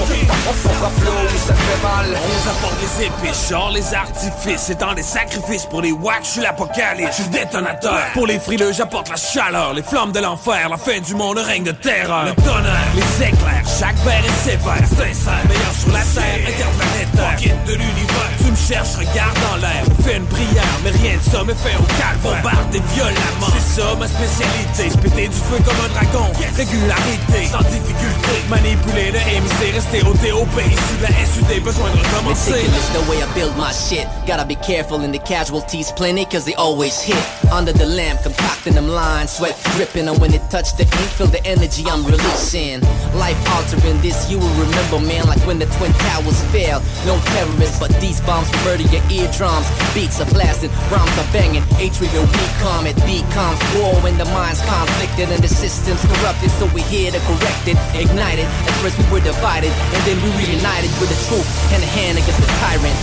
ça 1.48 1.54
fait 1.54 1.84
mal. 1.84 2.06
On 2.06 2.28
nous 2.28 2.50
apporte 2.50 2.76
les 2.82 3.06
épées, 3.06 3.38
genre 3.50 3.72
les 3.72 3.94
artifices. 3.94 4.62
C'est 4.68 4.80
dans 4.80 4.94
les 4.94 5.04
sacrifices 5.04 5.66
pour 5.66 5.82
les 5.82 5.92
wacks, 5.92 6.24
je 6.24 6.30
suis 6.30 6.42
l'apocalypse. 6.42 7.18
Je 7.18 7.24
suis 7.24 7.32
le 7.32 7.40
détonateur. 7.40 8.00
Pour 8.14 8.28
les 8.28 8.40
frileux, 8.40 8.72
j'apporte 8.72 9.10
la 9.10 9.16
chaleur. 9.16 9.74
Les 9.74 9.84
flammes 9.84 10.12
de 10.12 10.20
l'enfer, 10.20 10.70
la 10.70 10.78
fin 10.78 11.00
du 11.00 11.16
monde, 11.16 11.38
le 11.38 11.42
règne 11.42 11.64
de 11.64 11.72
terreur. 11.72 12.26
Le 12.26 12.34
tonnerre, 12.36 12.92
les 12.96 13.28
éclairs, 13.28 13.64
chaque 13.80 13.98
verre 13.98 14.24
est 14.26 14.50
sévère. 14.50 14.88
Sincère, 14.88 15.44
meilleur 15.48 15.74
sur 15.80 15.92
la 15.92 16.04
terre, 16.14 16.40
interplanétaire. 16.48 17.36
Guide 17.38 17.64
de 17.68 17.74
l'univers. 17.74 18.32
Tu 18.38 18.52
me 18.52 18.56
cherches, 18.56 18.96
regarde 18.98 19.38
dans 19.50 19.58
l'air. 19.58 19.84
On 19.90 20.04
fait 20.04 20.18
une 20.18 20.26
prière, 20.26 20.78
mais 20.84 20.92
rien 20.92 21.18
de 21.18 21.32
ça 21.32 21.44
me 21.44 21.54
fait 21.54 21.76
au 21.76 21.88
calme. 22.00 22.20
Bombarder 22.24 22.82
violemment. 22.94 23.52
C'est 23.54 23.82
ça 23.82 23.96
ma 24.00 24.08
spécialité. 24.08 24.90
Spéter 24.90 25.28
du 25.28 25.38
feu 25.38 25.58
comme 25.66 25.82
un 25.86 25.90
dragon. 25.94 26.28
Régularité, 26.56 27.50
sans 27.52 27.66
difficulté. 27.70 28.34
Manipuler 28.50 29.12
le 29.12 29.20
MC, 29.20 29.74
rester 29.74 29.91
au 30.00 30.14
TOP. 30.14 30.56
Ici 30.60 30.96
la 31.02 31.10
SUD, 31.10 31.64
besoin 31.64 31.92
de 31.92 31.98
recommencer. 31.98 32.64
The 32.94 33.10
way 33.10 33.22
I 33.22 33.28
build 33.34 33.56
my 33.58 33.72
shit. 33.72 34.08
Gotta 34.26 34.46
be 34.46 34.56
careful 34.56 35.02
in 35.04 35.12
the 35.12 35.20
casualties 35.20 35.92
plenty, 35.92 36.26
cause 36.26 36.46
they 36.46 36.56
always 36.56 37.02
hit. 37.02 37.22
Under 37.52 37.74
the 37.74 37.86
lamp, 37.86 38.22
concocting 38.24 38.76
them 38.76 38.88
lines, 38.88 39.32
sweat 39.32 39.58
dripping, 39.76 40.08
and 40.08 40.18
when 40.20 40.34
it 40.34 40.42
touch 40.50 40.76
the 40.78 40.84
ink, 40.84 41.10
feel 41.18 41.28
the 41.28 41.44
energy 41.46 41.84
I'm 41.88 42.06
releasing. 42.06 42.80
Life 43.16 43.40
altering 43.52 44.00
this, 44.02 44.30
you 44.32 44.40
will 44.40 44.56
remember, 44.56 45.00
man, 45.00 45.28
like 45.28 45.42
when 45.46 45.60
the 45.60 45.68
Twin 45.78 45.92
Towers 45.94 46.42
fell. 46.52 46.82
No 47.06 47.20
terrorists, 47.36 47.80
but 47.80 47.92
these 48.00 48.22
bombs 48.22 48.50
murder 48.64 48.84
your 48.84 49.04
eardrums. 49.12 49.68
Beats 49.94 50.22
are 50.22 50.30
blasting, 50.32 50.72
rhymes 50.92 51.18
are 51.20 51.32
banging, 51.34 51.64
atrial 51.84 52.26
recom, 52.26 52.86
it 52.88 52.96
becomes 53.04 53.60
war 53.76 53.94
when 54.02 54.18
the 54.18 54.26
mind's 54.32 54.62
conflicted 54.62 55.30
and 55.30 55.44
the 55.44 55.48
system's 55.50 56.02
corrupted, 56.06 56.52
so 56.52 56.66
we're 56.74 56.88
here 56.88 57.12
to 57.12 57.20
correct 57.28 57.68
it, 57.68 57.78
ignite 57.96 58.40
it. 58.40 58.46
At 58.46 58.76
first 58.80 58.98
we 58.98 59.06
were 59.12 59.20
divided, 59.20 59.72
and 59.94 60.02
then 60.06 60.18
we 60.24 60.30
reunited 60.46 60.92
with 61.00 61.10
the 61.10 61.20
truth 61.28 61.50
and 61.74 61.82
a 61.84 61.90
hand 61.98 62.18
against 62.18 62.40
the 62.40 62.48
tyrant. 62.62 62.98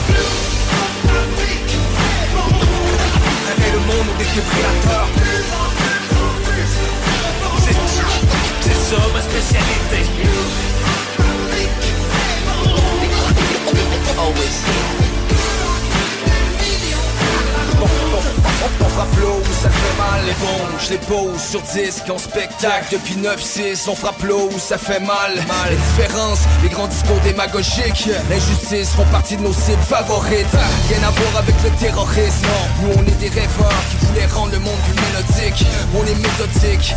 On 18.61 18.89
frappe 18.89 19.17
l'eau 19.21 19.41
où 19.41 19.63
ça 19.63 19.71
fait 19.71 19.97
mal. 19.99 20.27
Les 20.27 20.35
bombes, 20.35 20.79
je 20.81 20.91
les 20.91 20.99
pose 20.99 21.41
sur 21.41 21.63
disque 21.63 22.11
en 22.11 22.19
spectacle. 22.19 22.87
Depuis 22.93 23.15
9-6, 23.15 23.89
on 23.89 23.95
frappe 23.95 24.23
l'eau 24.23 24.49
où 24.53 24.59
ça 24.59 24.79
fait 24.79 25.01
mal. 25.01 25.35
Les 25.71 25.77
différences, 25.77 26.41
les 26.63 26.69
grands 26.69 26.89
discours 26.89 27.21
démagogiques. 27.21 28.09
L'injustice 28.31 28.91
font 28.91 29.07
partie 29.13 29.37
de 29.37 29.43
nos 29.43 29.53
cibles 29.53 29.83
favorites. 29.89 30.57
Rien 30.89 31.07
à 31.07 31.11
voir 31.11 31.43
avec 31.43 31.55
le 31.63 31.71
terrorisme. 31.79 32.47
Nous 32.83 32.91
on 32.97 33.03
est 33.03 33.19
des 33.19 33.29
rêveurs 33.29 33.83
qui 33.91 34.07
voulaient 34.07 34.27
rendre 34.27 34.53
le 34.53 34.59
monde 34.59 34.81
plus 34.87 34.99
mélodique. 35.07 35.67
On 35.95 36.05
est 36.05 36.19
méthodique, 36.19 36.95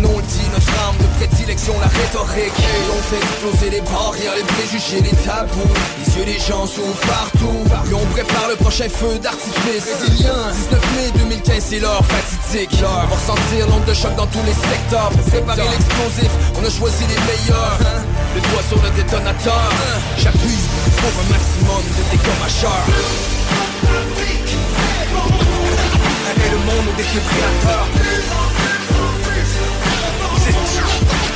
nom 0.00 0.16
le 0.16 0.22
dit, 0.22 0.48
notre 0.52 0.80
arme 0.80 0.96
de 0.98 1.06
prédilection, 1.18 1.74
la 1.80 1.88
rhétorique. 1.88 2.58
Et 2.58 2.90
on 2.90 3.02
fait 3.02 3.16
exploser 3.16 3.70
les 3.70 3.80
barrières, 3.80 4.34
les 4.36 4.44
préjugés, 4.44 5.00
les 5.00 5.16
tabous. 5.24 5.74
Les 5.98 6.16
yeux 6.16 6.24
des 6.24 6.38
gens 6.38 6.66
s'ouvrent 6.66 7.06
partout. 7.06 7.64
Et 7.90 7.94
on 7.94 8.06
prépare 8.06 8.48
le 8.48 8.56
prochain 8.56 8.88
feu 8.88 9.18
d'artifice 9.18 9.88
19 10.46 10.80
mai 10.94 11.10
2015 11.18 11.64
c'est 11.68 11.78
l'heure 11.80 12.02
fatidique. 12.04 12.70
On 12.82 13.06
va 13.08 13.14
ressentir 13.14 13.66
l'onde 13.68 13.84
de 13.84 13.94
choc 13.94 14.14
dans 14.16 14.26
tous 14.26 14.42
les 14.46 14.52
secteurs. 14.54 15.10
Pour 15.10 15.22
préparer 15.24 15.68
l'explosif, 15.68 16.30
on 16.56 16.64
a 16.64 16.70
choisi 16.70 17.04
les 17.08 17.18
meilleurs. 17.26 17.78
Hein? 17.82 18.02
Le 18.34 18.40
doigt 18.40 18.62
sur 18.68 18.80
le 18.82 18.90
détonateur. 18.90 19.70
J'appuie 20.16 20.62
pour 21.00 21.10
un 21.10 21.26
maximum 21.34 21.82
de 21.96 22.02
dégommageurs 22.16 22.86
Réveille 26.28 26.50
le 26.52 26.58
monde 26.66 26.86
au 26.92 26.96
défibrillateur. 26.96 27.84
C'est- 30.38 30.56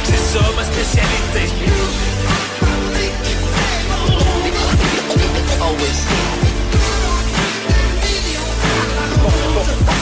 C'est 0.04 0.38
ça 0.38 0.44
ma 0.56 0.64
spécialité. 0.64 1.42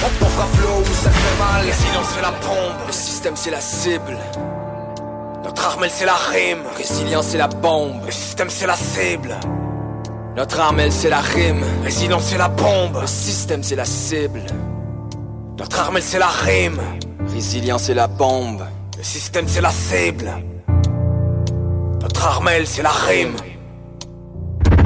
On 0.03 0.27
frappe 0.27 0.57
l'eau 0.63 0.81
où 0.81 0.95
ça 0.95 1.11
fait 1.11 1.39
mal 1.39 1.67
Résilience 1.67 2.07
c'est 2.15 2.23
la 2.23 2.31
bombe 2.31 2.87
Le 2.87 2.93
système 2.93 3.37
c'est 3.37 3.51
la 3.51 3.61
cible 3.61 4.17
Notre 5.45 5.67
arme 5.67 5.85
elle 5.85 5.91
c'est 5.91 6.07
la 6.07 6.15
rime 6.15 6.63
Résilience 6.75 7.27
c'est 7.27 7.39
la 7.39 7.49
bombe 7.49 8.07
Le 8.07 8.11
système 8.11 8.49
c'est 8.49 8.67
la 8.67 8.77
cible 8.77 9.37
Notre 10.37 10.59
arme 10.59 10.81
elle 10.81 10.93
c'est 10.93 11.11
la 11.11 11.21
rime 11.21 11.63
Résilience 11.85 12.25
c'est 12.31 12.39
la 12.39 12.49
bombe 12.49 12.99
Le 12.99 13.07
système 13.07 13.63
c'est 13.63 13.77
la 13.77 13.85
cible 13.85 14.41
Notre 15.59 15.79
arme 15.81 15.99
elle 15.99 16.03
c'est 16.03 16.19
la 16.19 16.29
rime 16.29 16.81
Résilience 17.31 17.83
c'est 17.83 17.95
la 17.95 18.07
bombe 18.07 18.63
Le 18.97 19.05
système 19.05 19.49
c'est 19.49 19.61
la 19.61 19.71
cible 19.71 20.33
Notre 22.01 22.27
arme 22.27 22.49
elle 22.49 22.67
c'est 22.67 22.83
la 22.83 22.93
rime 23.07 23.37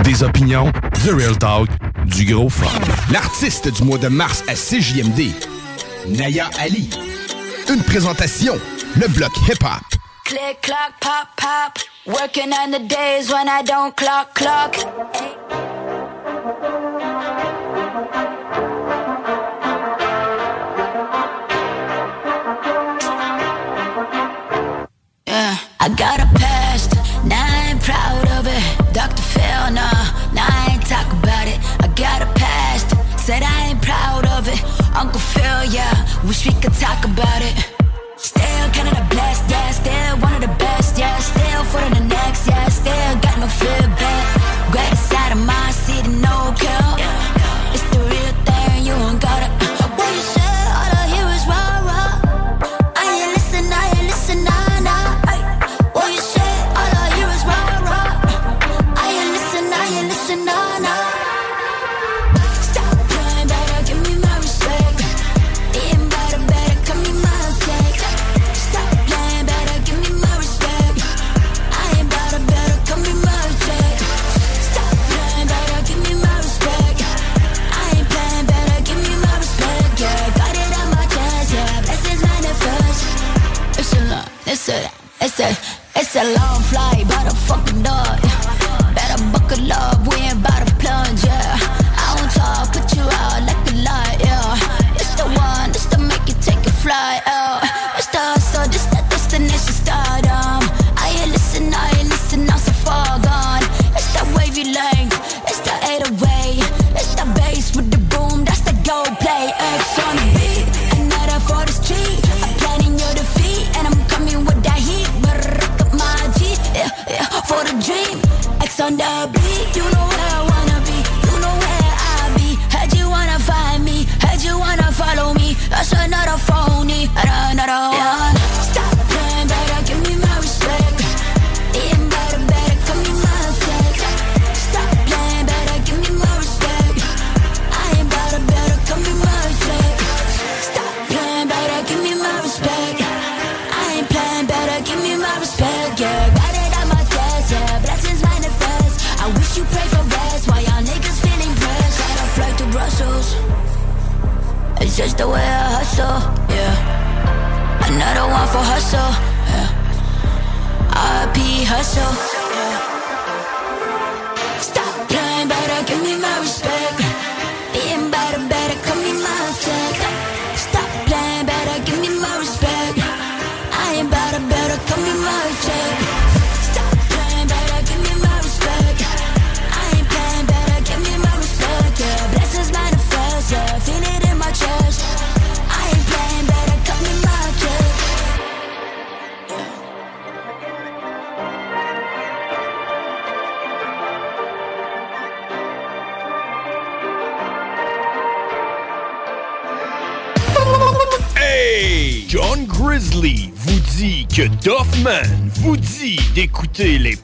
Des 0.03 0.25
opinions, 0.25 0.73
The 1.05 1.11
Real 1.17 1.39
Talk, 1.39 1.69
du 2.05 2.25
gros 2.25 2.49
fun. 2.49 2.67
L'artiste 3.11 3.69
du 3.69 3.85
mois 3.85 3.99
de 3.99 4.09
mars 4.09 4.43
à 4.49 4.55
CJMD, 4.55 5.33
Naya 6.09 6.49
Ali. 6.59 6.91
Une 7.69 7.83
présentation, 7.83 8.59
le 8.97 9.09
bloc 9.09 9.33
hip-hop. 9.49 9.83
Click, 10.25 10.61
clock, 10.63 10.93
pop, 11.01 11.29
pop. 11.37 11.79
Working 12.07 12.53
on 12.53 12.71
the 12.71 12.87
days 12.87 13.31
when 13.31 13.49
I 13.49 13.63
don't 13.65 13.95
clock, 13.97 14.35
clock. 14.35 14.77
got 25.97 26.21
a 26.21 26.44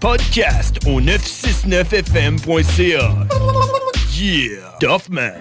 podcasts 0.01 0.79
au 0.87 1.01
969fm.ca. 1.01 3.15
Yeah! 4.17 4.77
Doffman. 4.81 5.33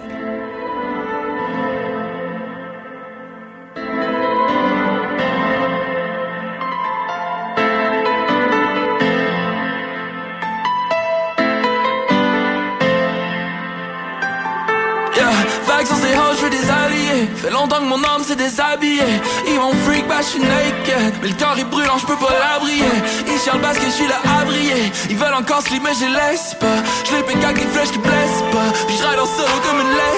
Yeah, 15.16 15.32
vague 15.66 15.86
sur 15.86 15.96
ces 15.96 16.12
halls, 16.12 16.36
je 16.36 16.42
veux 16.44 16.50
des 16.50 16.70
alliés. 16.70 17.26
Fait 17.36 17.50
longtemps 17.50 17.78
que 17.78 17.84
mon 17.84 18.04
âme 18.04 18.22
s'est 18.22 18.36
déshabillée. 18.36 19.00
Ils 19.48 19.56
vont 19.56 19.72
bah 19.72 19.99
je 20.22 20.26
suis 20.26 20.40
naked. 20.40 21.14
Mais 21.22 21.28
le 21.28 21.34
corps 21.34 21.58
est 21.58 21.64
brûlant, 21.64 21.98
je 21.98 22.06
peux 22.06 22.16
pas 22.16 22.32
l'abrier. 22.32 22.84
Ils 23.26 23.60
parce 23.60 23.78
que 23.78 23.86
je 23.86 23.90
suis 23.90 24.06
là 24.06 24.20
à 24.38 24.44
briller. 24.44 24.92
Ils 25.08 25.16
veulent 25.16 25.34
encore 25.34 25.62
slip, 25.62 25.82
mais 25.82 25.94
je 25.94 26.06
laisse 26.06 26.54
pas. 26.60 26.78
Je 27.04 27.12
les 27.16 27.44
avec 27.44 27.58
les 27.58 27.70
flèches 27.70 27.90
qui 27.90 27.98
blessent 27.98 28.44
pas. 28.52 28.70
Puis 28.86 28.96
je 28.96 29.06
ride 29.06 29.18
en 29.18 29.26
solo 29.26 29.56
comme 29.64 29.80
une 29.80 29.88
lesbienne. 29.88 30.09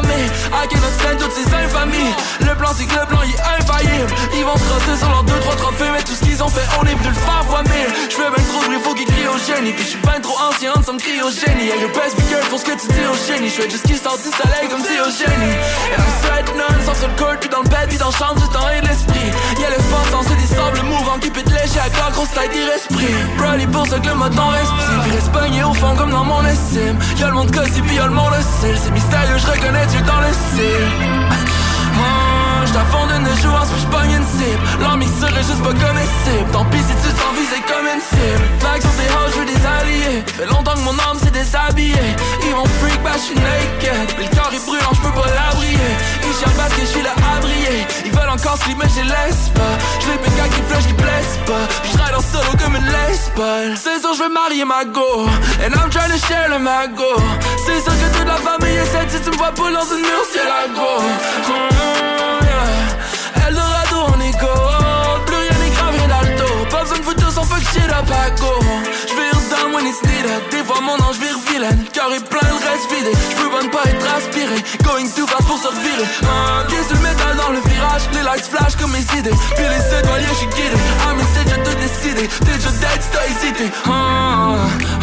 Affamé 0.00 0.24
I 0.52 0.66
cannot 0.68 0.92
stand 0.98 1.18
toutes 1.18 1.32
ces 1.32 1.46
infamies. 1.54 2.14
Le 2.40 2.54
plan 2.54 2.70
c'est 2.74 2.86
que 2.86 2.98
le 2.98 3.06
plan 3.06 3.20
il 3.24 3.34
est 3.34 3.60
infaillible. 3.60 4.12
Ils 4.34 4.44
vont 4.44 4.56
se 4.56 4.96
sur 4.96 5.08
leurs 5.08 5.24
deux 5.24 5.38
trois 5.40 5.56
trophées 5.56 5.90
Mais 5.92 6.02
tout 6.02 6.14
ce 6.14 6.22
qu'ils 6.22 6.42
ont 6.42 6.48
fait 6.48 6.66
on 6.80 6.84
est 6.84 6.94
venu 6.94 7.08
le 7.08 7.14
faire 7.14 7.44
fois 7.48 7.62
mille. 7.62 7.90
J'fais 8.08 8.30
ben 8.30 8.42
trop 8.50 8.64
de 8.70 8.78
faut 8.78 8.94
qu'ils 8.94 9.06
crient 9.06 9.28
au 9.28 9.38
génie. 9.38 9.72
Puis 9.72 9.84
j'suis 9.84 10.02
ben 10.02 10.20
trop 10.20 10.38
ancien, 10.40 10.72
ça 10.84 10.92
me 10.92 10.98
crie 10.98 11.22
au 11.22 11.30
génie. 11.30 11.68
Hey 11.70 11.80
you 11.80 11.88
best 11.88 12.16
be 12.16 12.24
careful 12.28 12.58
ce 12.58 12.64
que 12.64 12.76
tu 12.80 12.86
dis 12.88 13.06
au 13.06 13.16
génie. 13.26 13.48
J'fais 13.48 13.70
juste 13.70 13.86
qu'ils 13.86 13.98
sortent 13.98 14.22
du 14.22 14.30
soleil 14.30 14.68
comme 14.70 14.82
si 14.82 14.96
au 15.00 15.10
génie. 15.10 15.56
Et 15.92 15.96
un 15.96 16.10
set 16.20 16.46
non, 16.56 16.70
sans 16.84 16.94
sur 16.94 17.08
le 17.08 17.38
puis 17.38 17.48
dans 17.48 17.62
le 17.62 17.68
bed 17.68 17.88
puis 17.88 17.98
dans 17.98 18.10
la 18.10 18.16
chambre 18.16 18.40
du 18.40 18.48
temps 18.48 18.68
et 18.68 18.80
l'esprit. 18.80 19.30
Y'a 19.60 19.70
l'espace 19.70 20.10
dans 20.12 20.22
c'est 20.22 20.36
des 20.36 20.54
sables 20.54 20.82
mouvants 20.82 21.18
qui 21.20 21.30
pètent 21.30 21.50
léger 21.50 21.80
avec 21.80 21.96
la 21.98 22.10
grosse 22.10 22.30
taille 22.32 22.48
d'iresprit 22.50 23.14
Brody 23.36 23.66
pour 23.66 23.86
ça 23.86 23.98
que 23.98 24.08
le 24.08 24.14
mode 24.14 24.38
en 24.38 24.48
respire. 24.48 25.00
Puis 25.02 25.12
reste 25.12 25.30
au 25.64 25.74
fond 25.74 25.94
comme 25.96 26.10
dans 26.10 26.24
mon 26.24 26.44
estime. 26.44 26.98
Y'a 27.18 27.28
le 27.28 27.34
monde 27.34 27.50
cosy 27.50 27.82
puis 27.82 27.96
y'a 27.96 28.06
le 28.06 28.14
monde 28.14 28.32
hostile 28.32 28.76
C'est 28.82 28.90
mystérieux, 28.90 29.38
je 29.38 29.46
reconnais 29.46 29.86
Dieu 29.90 30.00
dans 30.02 30.20
le 30.20 30.32
style 30.32 30.86
Oh, 31.96 32.29
J't'affonde 32.70 33.10
une 33.10 33.26
jouance 33.42 33.66
puis 33.74 33.82
j'pogne 33.82 34.14
une 34.14 34.28
cible. 34.30 34.62
L'ennemi 34.78 35.08
serait 35.18 35.42
juste 35.42 35.62
pas 35.62 35.74
comestible 35.74 36.46
Tant 36.52 36.64
pis 36.66 36.78
si 36.78 36.94
tu 37.02 37.10
te 37.10 37.18
sens 37.18 37.32
visé 37.34 37.58
comme 37.66 37.82
une 37.82 37.98
cible. 37.98 38.44
Vague 38.62 38.80
sur 38.80 38.94
ces 38.94 39.10
halls, 39.10 39.32
je 39.34 39.38
veux 39.42 39.50
des 39.50 39.62
alliés. 39.66 40.22
Fait 40.38 40.46
longtemps 40.46 40.78
que 40.78 40.86
mon 40.86 40.94
âme 40.94 41.18
s'est 41.18 41.34
déshabillée. 41.34 42.14
Ils 42.46 42.54
vont 42.54 42.70
freak, 42.78 43.02
bah 43.02 43.18
j'suis 43.18 43.34
naked. 43.34 44.14
Mais 44.18 44.30
le 44.30 44.30
corps 44.30 44.54
est 44.54 44.64
brûlant, 44.64 44.94
j'peux 44.94 45.10
pas 45.10 45.26
l'abrier 45.34 45.90
Ils 46.22 46.36
chialent 46.38 46.54
parce 46.54 46.74
que 46.78 46.82
j'suis 46.86 47.02
à 47.02 47.40
briller 47.42 47.80
Ils 48.06 48.12
veulent 48.14 48.30
encore 48.30 48.56
slip 48.62 48.78
mais 48.78 48.86
je 48.86 49.02
les 49.02 49.10
laisse 49.10 49.50
pas 49.50 49.74
J'les 49.98 50.14
avec 50.14 50.52
des 50.54 50.62
flèches 50.70 50.86
qui 50.86 50.94
blessent 50.94 51.42
pas. 51.50 51.64
Puis 51.82 51.90
j'ride 51.90 52.14
en 52.14 52.22
solo 52.22 52.54
comme 52.54 52.76
une 52.78 52.86
lesbienne 52.86 53.74
C'est 53.74 53.98
sûr 53.98 54.14
j'veux 54.14 54.30
marier 54.30 54.64
ma 54.64 54.86
go. 54.86 55.26
And 55.58 55.74
I'm 55.74 55.90
trying 55.90 56.14
to 56.14 56.20
share 56.22 56.48
le 56.54 56.62
mago. 56.62 57.18
C'est 57.66 57.82
sûr 57.82 57.94
que 57.98 58.08
toute 58.14 58.28
la 58.30 58.38
famille 58.38 58.78
est 58.78 58.90
cette 58.94 59.10
Si 59.10 59.18
tu 59.26 59.30
me 59.30 59.38
vois 59.42 59.50
pas 59.50 59.70
dans 59.74 59.90
une 59.90 60.06
mur, 60.06 60.22
c'est 60.30 60.46
la 60.46 60.70
go 60.70 61.99
shit 67.72 67.90
up 67.90 68.10
à 68.10 68.30
go 68.40 68.52
J'vire 69.08 69.40
down 69.50 69.72
when 69.72 69.86
it's 69.86 70.02
needed 70.02 70.40
Des 70.50 70.64
fois 70.64 70.80
mon 70.80 70.98
ange 71.04 71.18
vire 71.18 71.38
vilaine, 71.50 71.84
cœur 71.92 72.12
est 72.12 72.24
plein, 72.28 72.46
le 72.48 72.58
reste 72.68 72.86
vidé. 72.92 73.12
J'peux 73.30 73.50
pas 73.50 73.62
ne 73.62 73.68
pas 73.68 73.84
être 73.90 74.06
aspiré, 74.16 74.56
going 74.84 75.08
too 75.14 75.26
fast 75.26 75.46
pour 75.46 75.58
se 75.58 75.68
revirer. 75.68 76.06
Un 76.22 76.64
pied 76.66 76.82
sur 76.86 76.96
le 76.96 77.02
métal 77.02 77.36
dans 77.36 77.52
le 77.52 77.60
virage, 77.60 78.02
les 78.14 78.22
lights 78.22 78.48
flash 78.50 78.76
comme 78.76 78.92
mes 78.92 79.06
idées. 79.18 79.36
Puis 79.56 79.64
les 79.64 79.98
étoiles, 79.98 80.22
je 80.28 80.34
suis 80.34 80.46
guidé. 80.48 80.78
Ah, 81.06 81.12
mais 81.16 81.24
c'est 81.34 81.44
déjà 81.44 81.58
tout 81.58 81.76
décidé, 81.80 82.28
t'es 82.28 82.56
déjà 82.56 82.70
dead, 82.82 83.00
t'as 83.12 83.26
hésité. 83.30 83.66
Ah, 83.86 84.56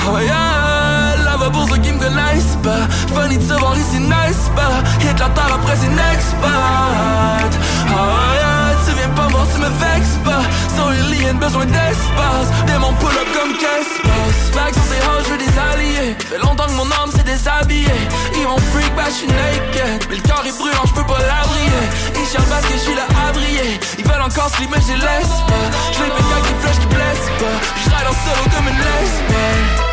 oh 0.08 0.20
yeah, 0.20 1.24
là 1.24 1.38
va 1.38 1.50
pour 1.50 1.68
ceux 1.70 1.78
qui 1.78 1.92
me 1.92 2.00
connaissent 2.00 2.58
pas. 2.64 2.84
Funny 3.14 3.38
de 3.38 3.44
se 3.44 3.54
voir 3.60 3.76
ici, 3.78 4.00
nice 4.00 4.46
pas? 4.56 4.82
Hit 5.02 5.20
la 5.20 5.30
terre 5.30 5.54
après, 5.54 5.76
c'est 5.82 5.90
next 5.90 6.30
spot. 6.32 7.52
Oh 7.90 8.30
yeah, 8.40 8.76
tu 8.86 8.92
viens 8.98 9.10
pas 9.16 9.28
voir, 9.28 9.46
tu 9.54 9.60
me 9.60 9.70
vexes 9.84 10.18
pas. 10.24 10.37
So 10.78 10.90
alien, 10.90 11.40
besoin 11.40 11.66
d'espace. 11.66 12.50
Démon 12.68 12.94
pull 13.00 13.10
up 13.10 13.28
comme 13.34 13.54
qu'est-ce 13.58 13.98
passe. 14.06 14.42
Vague 14.54 14.76
ces 14.76 15.02
halls, 15.02 15.24
je 15.26 15.30
veux 15.32 15.38
des 15.40 15.56
alliés. 15.58 16.16
Fait 16.30 16.38
longtemps 16.38 16.68
que 16.68 16.78
mon 16.78 16.90
âme 17.02 17.12
s'est 17.12 17.24
déshabillée. 17.24 18.02
Ils 18.36 18.46
vont 18.46 18.62
freak, 18.72 18.94
bah 18.96 19.10
je 19.10 19.26
suis 19.26 19.28
naked. 19.28 20.06
Mais 20.10 20.18
le 20.18 20.22
corps 20.22 20.46
est 20.46 20.56
brûlant, 20.56 20.86
je 20.86 20.94
peux 20.94 21.08
pas 21.08 21.18
l'abrier. 21.18 21.84
Ils 22.14 22.30
cherchent 22.30 22.50
parce 22.50 22.66
que 22.68 22.74
je 22.74 22.84
suis 22.86 22.96
là 22.96 23.08
à 23.26 23.32
briller. 23.32 23.80
Ils 23.98 24.06
veulent 24.06 24.22
encore 24.22 24.50
slip, 24.54 24.70
mais 24.70 24.82
je 24.82 24.94
les 24.94 25.02
laisse 25.02 25.36
pas. 25.50 25.66
Je 25.94 26.04
les 26.04 26.14
pécaille 26.14 26.46
qui 26.46 26.54
flèche 26.62 26.80
qui 26.80 26.90
blesse 26.94 27.26
pas. 27.42 27.58
Je 27.84 27.90
ride 27.90 28.08
en 28.12 28.18
solo 28.22 28.44
comme 28.54 28.68
une 28.70 28.78
lesbienne. 28.78 29.87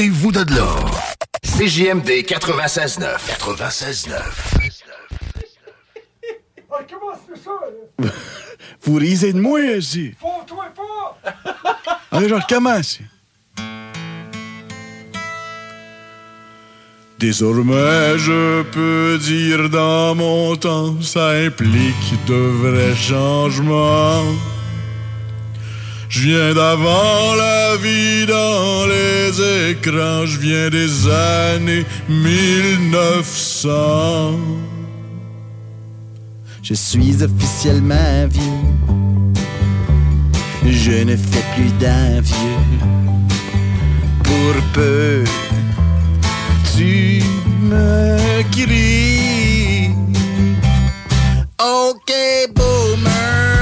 Ôtez-vous 0.00 0.32
de 0.32 0.56
là. 0.56 0.76
CJMD 1.44 2.24
96.9. 2.24 3.18
96.9. 3.38 4.08
comment 6.88 7.12
c'est 7.28 7.44
ça, 7.44 7.50
là? 8.00 8.08
Vous 8.80 8.94
risez 8.94 9.34
de 9.34 9.38
moi, 9.38 9.60
ici. 9.60 10.14
Faut-toi 10.18 10.68
pas! 10.74 11.18
Allez, 12.12 12.30
je 12.30 12.34
recommence. 12.34 12.98
Désormais, 17.18 18.16
je 18.16 18.62
peux 18.62 19.18
dire 19.18 19.68
dans 19.68 20.14
mon 20.14 20.56
temps, 20.56 20.98
ça 21.02 21.28
implique 21.32 22.24
de 22.26 22.32
vrais 22.32 22.96
changements. 22.96 24.24
Je 26.10 26.20
viens 26.22 26.54
d'avant 26.54 27.34
la 27.36 27.76
vie 27.76 28.26
dans 28.26 28.86
les 28.86 29.30
écrans, 29.70 30.26
je 30.26 30.40
viens 30.40 30.68
des 30.68 31.08
années 31.08 31.86
1900. 32.08 34.36
Je 36.64 36.74
suis 36.74 37.22
officiellement 37.22 38.26
vieux. 38.26 38.42
Je 40.66 41.04
ne 41.04 41.16
fais 41.16 41.44
plus 41.54 41.70
d'un 41.78 42.20
vieux. 42.20 42.58
Pour 44.24 44.54
peu, 44.72 45.22
tu 46.76 47.22
me 47.62 48.42
cries. 48.50 49.92
OK, 51.60 52.12
boomer. 52.56 53.59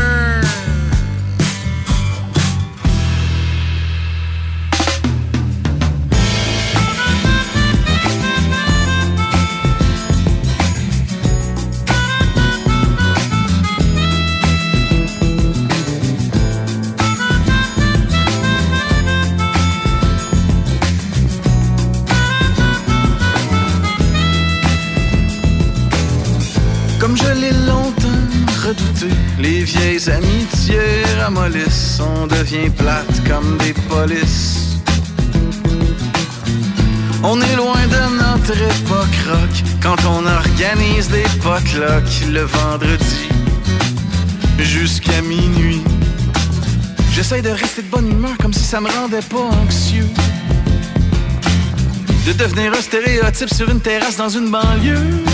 Je 27.21 27.41
l'ai 27.41 27.53
longtemps 27.67 28.09
redouté, 28.67 29.09
les 29.39 29.63
vieilles 29.63 30.11
amitiés 30.11 31.05
ramollissent, 31.21 32.01
on 32.01 32.27
devient 32.27 32.71
plate 32.71 33.23
comme 33.29 33.57
des 33.59 33.75
polices. 33.89 34.79
On 37.23 37.41
est 37.41 37.57
loin 37.57 37.85
de 37.87 38.03
notre 38.25 38.57
époque 38.57 39.19
rock 39.29 39.55
quand 39.83 39.97
on 40.07 40.25
organise 40.27 41.09
des 41.09 41.27
potlucks 41.43 42.27
le 42.31 42.43
vendredi 42.43 43.29
jusqu'à 44.59 45.21
minuit. 45.23 45.83
J'essaye 47.13 47.43
de 47.43 47.51
rester 47.51 47.83
de 47.83 47.89
bonne 47.89 48.11
humeur 48.11 48.37
comme 48.41 48.53
si 48.53 48.65
ça 48.65 48.81
me 48.81 48.89
rendait 48.89 49.27
pas 49.29 49.49
anxieux. 49.63 50.09
De 52.27 52.33
devenir 52.33 52.73
un 52.73 52.83
stéréotype 52.83 53.53
sur 53.53 53.69
une 53.71 53.81
terrasse 53.81 54.17
dans 54.17 54.29
une 54.29 54.51
banlieue. 54.51 55.28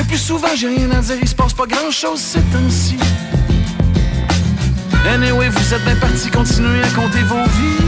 Le 0.00 0.06
plus 0.06 0.16
souvent, 0.16 0.48
j'ai 0.56 0.68
rien 0.68 0.90
à 0.92 1.02
dire, 1.02 1.16
il 1.20 1.28
se 1.28 1.34
passe 1.34 1.52
pas 1.52 1.66
grand 1.66 1.90
chose 1.90 2.20
ces 2.20 2.40
temps-ci. 2.40 2.96
Anyway, 5.06 5.50
vous 5.50 5.74
êtes 5.74 5.84
bien 5.84 5.96
partis, 5.96 6.30
continuez 6.30 6.82
à 6.82 6.88
compter 6.88 7.22
vos 7.24 7.36
vies. 7.36 7.79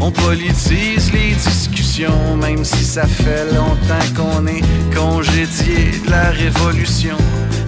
On 0.00 0.10
politise 0.10 1.12
les 1.12 1.34
discussions, 1.34 2.36
même 2.36 2.64
si 2.64 2.84
ça 2.84 3.06
fait 3.06 3.52
longtemps 3.52 4.08
qu'on 4.16 4.46
est 4.46 4.62
congédié 4.94 5.92
de 6.04 6.10
la 6.10 6.30
révolution. 6.30 7.16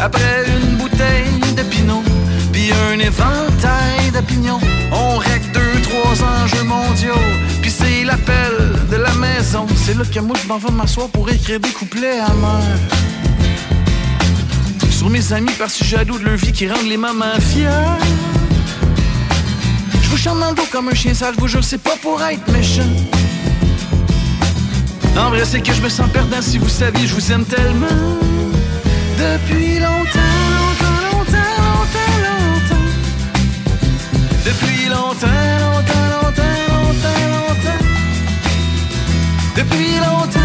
Après 0.01 0.45
une 0.47 0.77
bouteille 0.77 1.55
de 1.57 1.63
puis 2.53 2.71
un 2.73 2.99
éventail 2.99 4.11
d'opinions, 4.13 4.61
on 4.93 5.19
règle 5.19 5.51
deux, 5.53 5.83
trois 5.83 6.23
enjeux 6.23 6.65
mondiaux, 6.65 7.25
puis 7.61 7.71
c'est 7.71 8.05
l'appel 8.05 8.55
de 8.91 8.97
la 8.97 9.13
maison. 9.15 9.67
C'est 9.85 9.97
là 9.97 10.05
que 10.05 10.21
moi 10.21 10.37
je 10.43 10.49
m'en 10.49 10.59
vais 10.59 10.73
m'asseoir 10.73 11.09
pour 11.09 11.29
écrire 11.31 11.61
des 11.61 11.71
couplets 11.71 12.21
amers. 12.21 12.79
Sur 14.91 15.11
mes 15.11 15.33
amis 15.33 15.53
parce 15.59 15.79
que 15.79 15.85
jaloux 15.85 16.19
de 16.19 16.25
leur 16.25 16.37
vie 16.37 16.53
qui 16.53 16.69
rendent 16.69 16.89
les 16.89 16.97
mamans 16.97 17.41
fiers. 17.41 18.34
Chante 20.25 20.41
dans 20.41 20.49
le 20.49 20.55
dos 20.55 20.65
comme 20.73 20.89
un 20.89 20.95
chien 20.95 21.13
sale, 21.13 21.35
je 21.37 21.41
vous 21.41 21.49
jure, 21.49 21.63
c'est 21.63 21.77
pas 21.77 21.97
pour 22.01 22.23
être 22.23 22.51
méchant. 22.51 22.81
En 25.19 25.29
vrai, 25.29 25.45
c'est 25.45 25.61
que 25.61 25.71
je 25.71 25.83
me 25.83 25.91
sens 25.91 26.09
perdant 26.11 26.41
si 26.41 26.57
vous 26.57 26.71
saviez, 26.71 27.07
je 27.07 27.15
vous 27.15 27.31
aime 27.31 27.45
tellement. 27.45 27.87
Depuis 29.19 29.81
longtemps, 29.81 30.41
longtemps, 30.57 31.03
longtemps, 31.13 31.53
longtemps, 31.61 32.17
longtemps. 32.25 32.89
Depuis 34.47 34.89
longtemps, 34.89 35.27
longtemps, 35.61 36.07
longtemps, 36.15 36.57
longtemps, 36.73 37.25
longtemps. 37.35 37.85
Depuis 39.57 39.97
longtemps, 39.97 40.44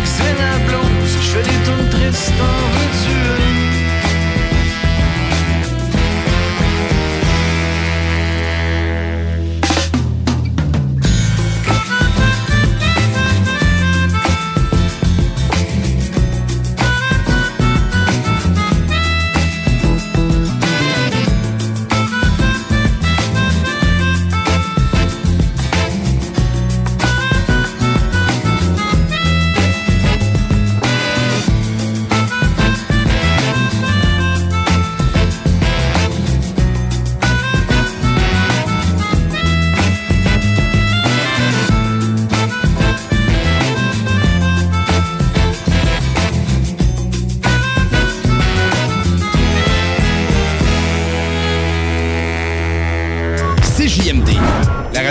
Roxy 0.00 0.22
la 0.38 0.58
blonde, 0.66 1.04
je 1.04 1.28
fais 1.28 1.42
des 1.42 1.60
tunes 1.64 1.88
tristes, 1.90 2.32
en 2.40 2.68
veux-tu 2.72 3.39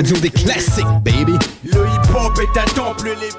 radio 0.09 0.21
des 0.21 0.29
classiques, 0.31 0.87
baby. 1.03 1.37
Le 1.63 1.85
hip-hop 1.85 2.39
est 2.41 2.59
un 2.59 2.65
temple, 2.73 3.15
les 3.19 3.29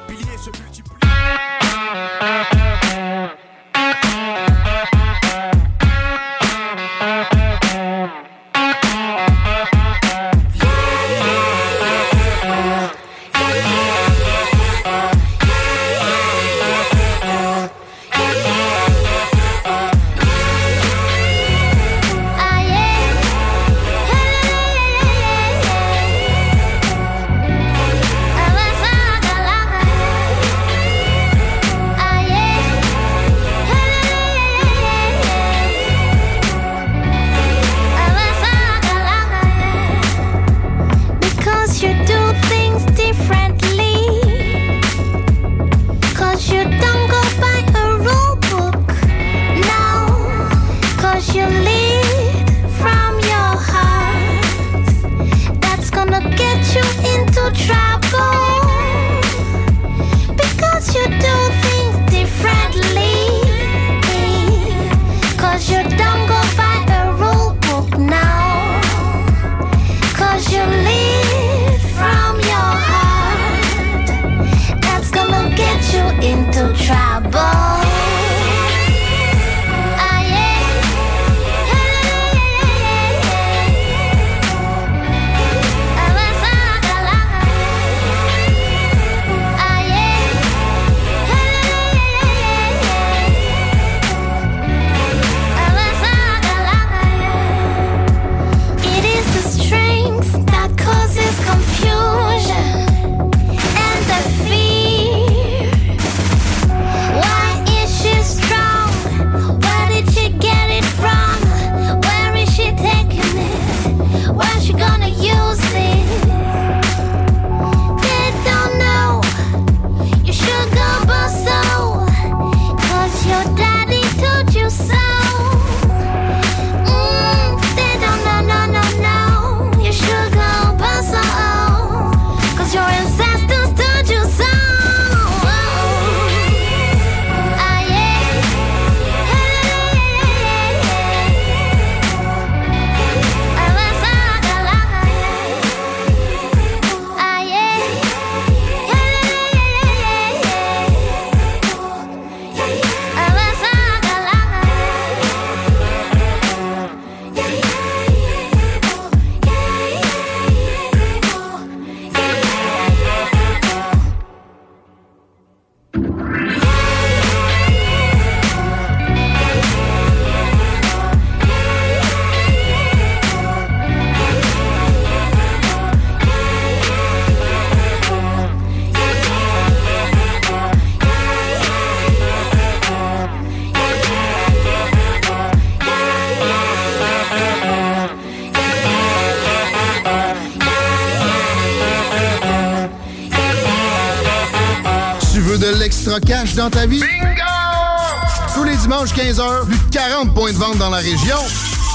région. 201.00 201.38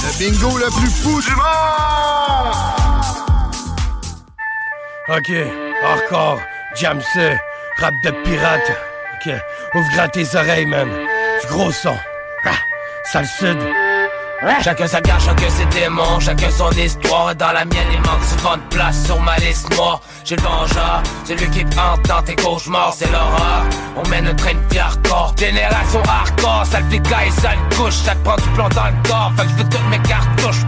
Le 0.03 0.19
bingo 0.19 0.57
le 0.57 0.69
plus 0.71 0.89
fou 0.89 1.21
du 1.21 1.35
monde! 1.35 1.45
Ok, 5.07 5.31
hardcore, 5.83 6.39
jam 6.75 6.99
rap 7.79 7.93
de 8.03 8.11
pirate. 8.23 8.71
Ok, 9.13 9.33
ouvre 9.75 9.89
grand 9.91 10.09
tes 10.09 10.35
oreilles, 10.35 10.65
man. 10.65 10.89
Du 11.41 11.47
gros 11.47 11.71
son. 11.71 11.95
Ah, 12.45 12.57
sale 13.03 13.27
sud. 13.27 13.57
Chacun 14.63 14.87
sa 14.87 15.01
garde, 15.01 15.21
chacun 15.21 15.49
ses 15.49 15.65
démons, 15.65 16.19
chacun 16.19 16.49
son 16.51 16.71
histoire. 16.71 17.35
Dans 17.35 17.51
la 17.51 17.65
mienne, 17.65 17.87
il 17.91 18.01
manque 18.01 18.23
souvent 18.23 18.57
de 18.57 18.75
place 18.75 19.05
sur 19.05 19.19
ma 19.21 19.37
liste 19.37 19.69
noire. 19.75 20.01
J'ai 20.25 20.35
le 20.37 20.41
vengeur, 20.41 21.03
c'est 21.23 21.39
lui 21.39 21.47
qui 21.51 21.63
te 21.63 21.79
hante 21.79 22.01
dans 22.07 22.19
tes 22.23 22.35
cauchemars, 22.35 22.95
c'est 22.97 23.11
l'horreur. 23.11 23.63
On 23.95 24.09
mène 24.09 24.25
un 24.25 24.33
train 24.33 24.53
de 24.55 24.77
hardcore, 24.79 25.35
génération 25.37 26.01
hardcore. 26.01 26.65
Sale 26.65 26.83
flicaille, 26.89 27.31
sale 27.31 27.59
couche, 27.77 27.93
ça 27.93 28.15
te 28.15 28.23
prend 28.23 28.35
du 28.37 28.49
plomb 28.55 28.69
dans 28.69 28.87
le 28.87 29.07
corps. 29.07 29.31
Fait 29.37 29.43
que 29.43 29.49
je 29.49 29.55
veux 29.57 29.69
toutes 29.69 29.89
mes 29.91 29.99
cartouches. 29.99 30.65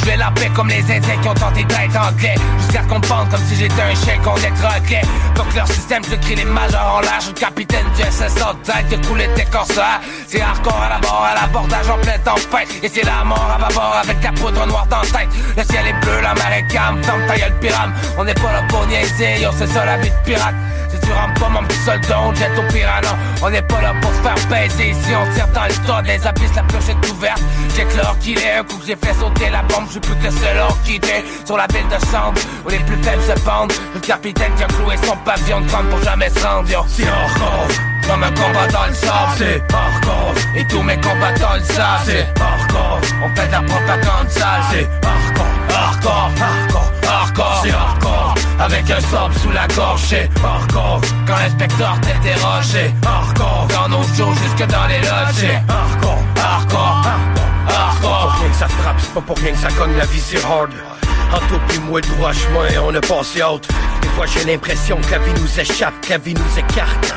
Je 0.00 0.06
vais 0.06 0.16
la 0.16 0.30
paix 0.30 0.50
comme 0.54 0.68
les 0.68 0.82
Indiens 0.82 1.16
qui 1.20 1.28
ont 1.28 1.34
tenté 1.34 1.62
d'être 1.64 1.96
anglais 1.96 2.34
Jusqu'à 2.58 2.82
pense 2.82 3.28
comme 3.28 3.46
si 3.46 3.56
j'étais 3.56 3.82
un 3.82 3.94
chien 3.94 4.18
qu'on 4.24 4.36
est 4.36 4.54
troquet 4.54 5.02
Donc 5.34 5.54
leur 5.54 5.66
système, 5.66 6.02
je 6.08 6.16
crie 6.16 6.36
les 6.36 6.44
majors 6.44 6.96
en 6.96 7.00
l'air 7.00 7.20
Je 7.20 7.32
capitaine 7.32 7.84
du 7.96 8.02
SSA 8.02 8.54
tête 8.64 8.88
de 8.88 9.06
tous 9.06 9.14
les 9.14 9.26
décorseurs 9.28 10.00
C'est 10.30 10.40
hardcore 10.40 10.80
à 10.80 10.88
la 10.88 10.98
bord, 11.00 11.26
à 11.28 11.34
l'abordage 11.34 11.90
en 11.90 11.98
pleine 11.98 12.20
tempête. 12.22 12.68
Et 12.84 12.88
c'est 12.88 13.02
la 13.02 13.24
mort 13.24 13.50
à 13.50 13.72
bord 13.72 13.96
avec 14.00 14.22
la 14.22 14.30
poudre 14.30 14.64
noire 14.64 14.86
dans 14.86 15.00
la 15.00 15.02
tête. 15.02 15.28
Le 15.56 15.64
ciel 15.64 15.88
est 15.88 16.00
bleu, 16.04 16.20
la 16.22 16.34
mer 16.34 16.52
est 16.52 16.72
calme, 16.72 17.00
tant 17.00 17.18
ta 17.26 17.36
gueule 17.36 17.58
pyramide 17.60 17.96
On 18.16 18.22
n'est 18.22 18.34
pas 18.34 18.52
là 18.52 18.62
pour 18.68 18.86
niaiser, 18.86 19.42
yo 19.42 19.50
c'est 19.58 19.66
ça 19.66 19.84
la 19.84 19.96
vie 19.96 20.08
de 20.08 20.14
pirate. 20.24 20.54
Si 20.88 21.00
tu 21.00 21.12
rentres 21.12 21.40
pas 21.40 21.48
mon 21.48 21.64
petit 21.64 21.78
soldat, 21.78 22.20
on 22.20 22.32
jette 22.32 22.56
au 22.56 22.72
piranha. 22.72 23.18
On 23.42 23.50
n'est 23.50 23.62
pas 23.62 23.80
là 23.80 23.92
pour 24.00 24.12
se 24.12 24.20
faire 24.20 24.48
baiser. 24.48 24.90
Ici 24.90 25.10
on 25.20 25.34
tire 25.34 25.48
dans 25.48 25.64
le 25.64 25.74
tas 25.84 26.02
des 26.02 26.24
abysses, 26.24 26.54
la 26.54 26.62
cloche 26.62 26.88
est 26.90 27.10
ouverte. 27.10 27.42
J'ai 27.74 27.84
que 27.86 27.96
l'or 27.96 28.16
qu'il 28.20 28.38
est, 28.38 28.52
un 28.58 28.62
coup 28.62 28.76
que 28.76 28.86
j'ai 28.86 28.96
fait 28.96 29.14
sauter 29.14 29.50
la 29.50 29.62
bombe. 29.62 29.86
Je 29.86 29.92
suis 29.92 30.00
plus 30.00 30.14
que 30.14 30.26
le 30.26 30.30
seul 30.30 30.58
or 30.58 30.78
qui 30.84 30.94
était 30.94 31.24
sur 31.44 31.56
la 31.56 31.66
ville 31.66 31.88
de 31.88 32.06
chambre 32.06 32.40
Où 32.64 32.68
les 32.68 32.78
plus 32.78 33.02
faibles 33.02 33.22
se 33.22 33.40
pendent. 33.42 33.72
Le 33.94 33.98
capitaine 33.98 34.54
qui 34.54 34.62
a 34.62 34.68
cloué 34.68 34.94
son 35.02 35.16
pavillon 35.24 35.60
de 35.62 35.66
grande 35.66 35.88
pour 35.88 36.00
jamais 36.04 36.30
se 36.30 36.46
rendre 36.46 36.70
yo. 36.70 36.84
C'est 36.86 37.08
hardcore 37.08 37.89
comme 38.06 38.22
un 38.22 38.30
combat 38.30 38.66
dans 38.68 38.86
le 38.86 38.94
sable, 38.94 39.32
c'est 39.38 39.62
hardcore 39.74 40.34
Et 40.56 40.64
tous 40.66 40.82
mes 40.82 40.96
combattants 40.96 41.54
le 41.54 41.64
savent, 41.64 42.02
c'est 42.04 42.26
hardcore 42.40 43.00
On 43.24 43.36
fait 43.36 43.46
de 43.46 43.52
la 43.52 43.62
propagande 43.62 44.28
sale, 44.28 44.62
c'est 44.70 44.88
hardcore 45.06 45.46
Hardcore, 45.72 46.30
hardcore, 46.40 46.92
hardcore, 47.08 47.62
c'est 47.62 48.62
Avec 48.62 48.90
un 48.90 49.00
sable 49.00 49.34
sous 49.34 49.50
la 49.52 49.66
gorge, 49.68 50.02
c'est 50.08 50.28
hardcore 50.44 51.00
Quand 51.26 51.36
l'inspecteur 51.36 51.98
t'interroge, 52.00 52.64
c'est 52.64 52.94
hardcore 53.06 53.68
Dans 53.68 53.88
nos 53.88 54.02
jours 54.14 54.34
jusque 54.34 54.68
dans 54.68 54.86
les 54.86 54.98
loges, 54.98 55.34
c'est 55.34 55.62
hardcore 55.68 56.18
Hardcore, 56.42 57.02
hardcore, 57.06 57.94
C'est 57.94 58.02
pas 58.02 58.18
pour 58.22 58.32
rien 58.40 58.48
que 58.48 58.56
ça 58.56 58.68
frappe, 58.68 58.96
c'est 58.98 59.14
pas 59.14 59.20
pour 59.20 59.38
rien 59.38 59.52
que 59.52 59.58
ça 59.58 59.68
cogne, 59.68 59.96
la 59.96 60.06
vie 60.06 60.20
c'est 60.20 60.44
hard. 60.44 60.70
En 61.32 61.38
tout 61.46 61.60
puis 61.68 61.78
moi, 61.78 62.00
droit 62.00 62.32
chemin, 62.32 62.80
on 62.82 62.94
a 62.94 63.00
passé 63.00 63.42
out 63.42 63.66
Des 64.02 64.08
fois 64.08 64.26
j'ai 64.26 64.44
l'impression 64.44 64.96
que 65.00 65.10
la 65.12 65.18
vie 65.18 65.32
nous 65.40 65.60
échappe, 65.60 65.94
que 66.00 66.10
la 66.10 66.18
vie 66.18 66.34
nous 66.34 66.58
écarte 66.58 67.14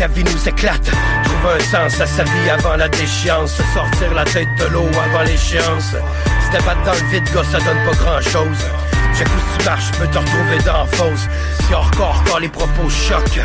la 0.00 0.06
vie 0.08 0.24
nous 0.24 0.48
éclate 0.48 0.90
Trouve 1.24 1.52
un 1.54 1.60
sens 1.60 2.00
à 2.00 2.06
sa 2.06 2.24
vie 2.24 2.50
avant 2.50 2.76
la 2.76 2.88
déchéance. 2.88 3.60
Sortir 3.74 4.14
la 4.14 4.24
tête 4.24 4.48
de 4.58 4.64
l'eau 4.72 4.88
avant 5.04 5.22
l'échéance. 5.24 5.92
Se 5.92 6.50
débattre 6.50 6.82
dans 6.84 6.92
le 6.92 7.10
vide, 7.10 7.24
gars, 7.34 7.44
ça 7.44 7.58
donne 7.58 7.84
pas 7.84 7.96
grand 7.96 8.20
chose 8.22 8.58
Check 9.14 9.28
où 9.28 9.58
tu 9.58 9.64
marches, 9.66 9.90
peux 9.92 10.06
te 10.06 10.18
retrouver 10.18 10.58
dans 10.64 10.78
la 10.78 10.86
fosse. 10.86 11.28
Si 11.66 11.74
hardcore 11.74 12.24
quand 12.26 12.38
les 12.38 12.48
propos 12.48 12.88
choquent. 12.88 13.44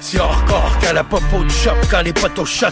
Si 0.00 0.16
hardcore 0.16 0.78
quand 0.80 0.92
la 0.92 1.02
popo 1.02 1.42
de 1.42 1.50
choc, 1.50 1.76
quand 1.90 2.02
les 2.02 2.12
poteaux 2.12 2.46
shot 2.46 2.68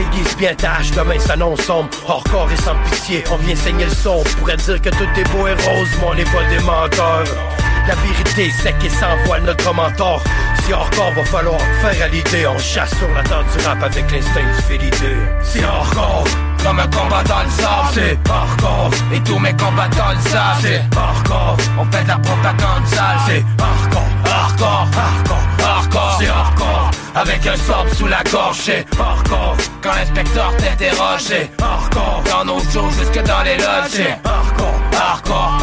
Aiguise 0.00 0.36
bien 0.36 0.54
ta 0.54 0.74
hache, 0.74 0.90
demain 0.90 1.20
s'annonce 1.20 1.60
sombre. 1.60 1.90
Hardcore 2.08 2.48
et 2.52 2.62
sans 2.62 2.74
pitié, 2.90 3.22
on 3.30 3.36
vient 3.36 3.54
saigner 3.54 3.84
le 3.84 3.92
son. 3.92 4.22
On 4.26 4.38
pourrait 4.40 4.56
dire 4.56 4.82
que 4.82 4.90
tout 4.90 5.08
est 5.16 5.30
beau 5.30 5.46
et 5.46 5.52
rose, 5.52 5.88
mais 6.00 6.06
on 6.08 6.14
n'est 6.14 6.24
pas 6.24 6.44
des 6.50 6.58
menteurs 6.64 7.24
La 7.88 7.94
vérité 7.94 8.50
sec 8.50 8.76
et 8.84 8.88
sans 8.90 9.40
notre 9.44 9.74
mentor 9.74 10.22
Si 10.64 10.72
hardcore 10.72 11.12
va 11.12 11.24
falloir 11.24 11.60
faire 11.80 12.04
à 12.04 12.08
l'idée 12.08 12.46
On 12.46 12.58
chasse 12.58 12.96
sur 12.96 13.08
la 13.14 13.22
terre 13.22 13.44
du 13.44 13.64
rap 13.64 13.82
avec 13.82 14.10
l'instinct 14.10 14.40
du 14.40 14.62
fidélité 14.62 15.16
Si 15.42 15.62
hardcore 15.62 16.24
comme 16.64 16.80
un 16.80 16.88
combat 16.88 17.22
dans 17.22 17.44
le 17.44 17.50
sable, 17.50 17.88
c'est 17.94 18.18
hardcore 18.28 18.90
Et 19.14 19.20
tous 19.20 19.38
mes 19.38 19.52
combattants 19.52 20.12
le 20.16 20.30
savent, 20.30 20.60
c'est 20.62 20.82
hardcore 20.96 21.56
On 21.78 21.84
fait 21.92 22.02
de 22.02 22.08
la 22.08 22.18
propagande 22.18 22.86
sale, 22.86 23.18
c'est 23.28 23.44
hardcore 23.62 24.16
hardcore, 24.26 24.88
hardcore, 24.96 25.64
hardcore, 25.64 26.16
c'est 26.18 26.28
hardcore 26.28 26.90
Avec 27.14 27.46
un 27.46 27.56
sable 27.56 27.90
sous 27.94 28.06
la 28.08 28.22
gorge, 28.24 28.56
c'est 28.56 28.84
hardcore 28.98 29.56
Quand 29.80 29.92
l'inspecteur 29.94 30.56
t'interroge, 30.56 31.20
c'est 31.20 31.50
hardcore 31.62 32.22
Dans 32.30 32.44
nos 32.44 32.60
jours 32.70 32.90
jusque 32.90 33.22
dans 33.22 33.42
les 33.42 33.56
loges, 33.56 33.90
c'est 33.90 34.18
hardcore, 34.24 34.75
hardcore, 34.96 35.58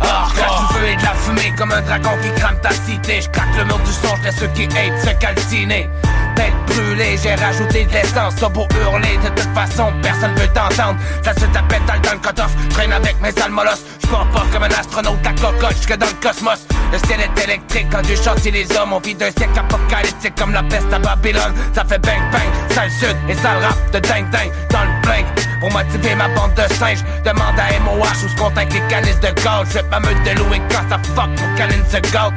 hardcore, 0.00 0.68
du 0.68 0.74
feu 0.74 0.88
et 0.88 0.96
de 0.96 1.02
la 1.02 1.14
fumée 1.14 1.54
comme 1.56 1.72
un 1.72 1.82
dragon 1.82 2.10
qui 2.22 2.40
crame 2.40 2.58
ta 2.60 2.70
cité. 2.70 3.20
Je 3.20 3.28
craque 3.30 3.56
le 3.56 3.64
mur 3.64 3.78
du 3.78 3.92
son, 3.92 4.14
je 4.24 4.30
ceux 4.30 4.48
qui 4.48 4.64
hate 4.64 5.00
se 5.04 5.10
calciner. 5.18 5.88
Tête 6.34 6.52
brûlée, 6.66 7.16
j'ai 7.22 7.34
rajouté 7.34 7.84
de 7.84 7.92
l'essence. 7.92 8.34
T'as 8.38 8.48
beau 8.48 8.66
hurler, 8.80 9.16
de 9.18 9.28
toute 9.28 9.54
façon 9.54 9.92
personne 10.02 10.34
veut 10.34 10.48
t'entendre. 10.48 10.98
Ça 11.22 11.32
se 11.34 11.46
tapette 11.46 11.84
dans 11.86 11.94
le 11.94 12.00
le 12.14 12.20
cut-off 12.20 12.52
Traîne 12.70 12.92
avec 12.92 13.20
mes 13.20 13.42
almolos. 13.42 13.82
Pas 14.10 14.46
comme 14.52 14.62
un 14.62 14.68
astronaute 14.68 15.26
à 15.26 15.32
cocotte 15.32 15.76
jusque 15.76 15.96
dans 15.96 16.06
le 16.06 16.12
cosmos. 16.22 16.66
Le 16.92 16.98
ciel 16.98 17.20
est 17.20 17.44
électrique 17.44 17.86
quand 17.90 18.02
Dieu 18.02 18.16
chante 18.16 18.44
les 18.44 18.70
hommes. 18.76 18.92
On 18.92 19.00
vit 19.00 19.14
d'un 19.14 19.30
siècle 19.30 19.58
apocalyptique 19.58 20.34
comme 20.36 20.52
la 20.52 20.62
peste 20.62 20.92
à 20.92 20.98
Babylone. 20.98 21.54
Ça 21.74 21.84
fait 21.84 21.98
bang 21.98 22.20
bang, 22.30 22.48
sale 22.70 22.90
sud 22.90 23.16
et 23.28 23.34
sale 23.34 23.62
rap 23.62 23.76
de 23.92 23.98
dingue 23.98 24.30
dingue 24.30 24.52
Dans 24.70 24.84
le 24.84 25.00
blank, 25.02 25.26
pour 25.64 25.72
motiver 25.72 26.14
ma 26.14 26.28
bande 26.28 26.52
de 26.54 26.74
singes 26.74 27.02
Demande 27.24 27.58
à 27.58 27.80
MOH 27.80 28.24
où 28.24 28.28
se 28.28 28.44
avec 28.44 28.72
les 28.74 28.86
canisses 28.88 29.20
de 29.20 29.28
gaz 29.42 29.66
Je 29.72 29.80
ma 29.90 29.98
meute 30.00 30.22
de 30.24 30.38
loup 30.38 30.54
et 30.54 30.60
quand 30.70 30.86
ça 30.90 30.98
fuck 31.14 31.34
pour 31.36 31.54
câline 31.56 31.84
se 31.88 31.98
gâte 32.12 32.34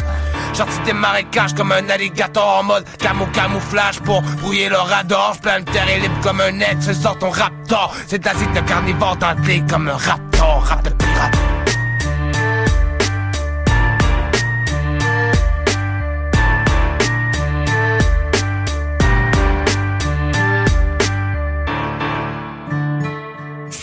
Gentil 0.56 0.80
des 0.86 0.94
marécages 0.94 1.54
comme 1.54 1.74
un 1.74 1.90
alligator 1.90 2.60
en 2.60 2.64
mode 2.64 2.86
camo 3.00 3.26
camouflage 3.28 4.00
pour 4.00 4.22
brouiller 4.42 4.70
le 4.70 4.78
radar. 4.78 5.34
J'plane 5.36 5.66
terre 5.66 5.90
est 5.90 6.00
libre 6.00 6.20
comme 6.24 6.42
un 6.42 6.52
net, 6.52 6.78
je 6.80 6.94
sors 6.94 7.18
ton 7.20 7.30
raptor. 7.30 7.94
C'est 8.08 8.20
de 8.20 8.26
la 8.26 8.34
de 8.34 8.68
carnivore 8.68 9.18
dentelé 9.18 9.62
comme 9.70 9.90
un 9.90 9.98
raptor, 9.98 10.64
rap 10.64 10.84
de 10.84 10.90
pirate. 10.92 11.67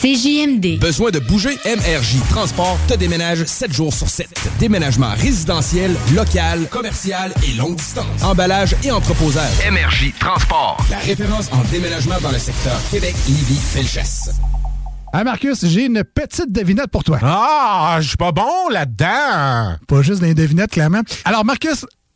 CJMD. 0.05 0.79
Besoin 0.81 1.11
de 1.11 1.19
bouger? 1.19 1.57
MRJ 1.65 2.21
Transport 2.29 2.79
te 2.87 2.93
déménage 2.93 3.47
7 3.47 3.73
jours 3.73 3.95
sur 3.95 4.07
7. 4.07 4.29
Déménagement 4.59 5.15
résidentiel, 5.17 5.97
local, 6.15 6.69
commercial 6.69 7.33
et 7.43 7.55
longue 7.55 7.77
distance. 7.77 8.23
Emballage 8.23 8.77
et 8.85 8.91
entreposage. 8.91 9.51
MRJ 9.67 10.13
Transport. 10.21 10.77
La 10.91 10.99
référence 10.99 11.51
en 11.53 11.65
déménagement 11.73 12.17
dans 12.23 12.33
le 12.33 12.39
secteur 12.39 12.79
Québec, 12.91 13.15
Lévis, 13.27 13.59
Felchasse. 13.59 14.29
Ah 15.15 15.25
Marcus, 15.25 15.65
j'ai 15.65 15.87
une 15.87 16.05
petite 16.05 16.53
devinette 16.53 16.89
pour 16.89 17.03
toi. 17.03 17.19
Ah, 17.23 17.97
je 18.03 18.09
suis 18.09 18.19
pas 18.19 18.33
bon 18.33 18.69
là-dedans. 18.71 19.79
Pas 19.89 20.03
juste 20.03 20.21
des 20.21 20.35
devinettes, 20.35 20.73
clairement. 20.73 21.01
Alors 21.25 21.47
Marcus, 21.47 21.87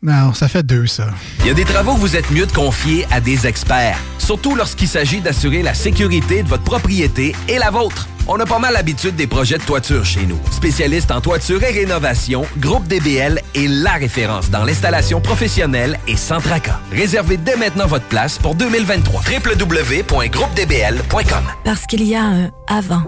Non, 0.00 0.32
ça 0.32 0.46
fait 0.46 0.62
deux, 0.62 0.86
ça. 0.86 1.08
Il 1.40 1.48
y 1.48 1.50
a 1.50 1.54
des 1.54 1.64
travaux 1.64 1.94
que 1.94 1.98
vous 1.98 2.14
êtes 2.14 2.30
mieux 2.30 2.46
de 2.46 2.52
confier 2.52 3.04
à 3.10 3.20
des 3.20 3.48
experts, 3.48 3.98
surtout 4.18 4.54
lorsqu'il 4.54 4.86
s'agit 4.86 5.20
d'assurer 5.20 5.60
la 5.60 5.74
sécurité 5.74 6.44
de 6.44 6.48
votre 6.48 6.62
propriété 6.62 7.34
et 7.48 7.58
la 7.58 7.70
vôtre. 7.70 8.06
On 8.28 8.38
a 8.38 8.46
pas 8.46 8.60
mal 8.60 8.74
l'habitude 8.74 9.16
des 9.16 9.26
projets 9.26 9.58
de 9.58 9.64
toiture 9.64 10.04
chez 10.04 10.24
nous. 10.24 10.38
Spécialiste 10.52 11.10
en 11.10 11.20
toiture 11.20 11.60
et 11.64 11.72
rénovation, 11.72 12.44
Groupe 12.58 12.86
DBL 12.86 13.40
est 13.56 13.66
la 13.66 13.94
référence 13.94 14.50
dans 14.50 14.62
l'installation 14.62 15.20
professionnelle 15.20 15.98
et 16.06 16.16
sans 16.16 16.40
tracas. 16.40 16.78
Réservez 16.92 17.36
dès 17.36 17.56
maintenant 17.56 17.88
votre 17.88 18.06
place 18.06 18.38
pour 18.38 18.54
2023. 18.54 19.22
www.groupedbl.com 19.22 21.42
Parce 21.64 21.86
qu'il 21.86 22.04
y 22.04 22.14
a 22.14 22.22
un 22.22 22.52
avant 22.68 23.02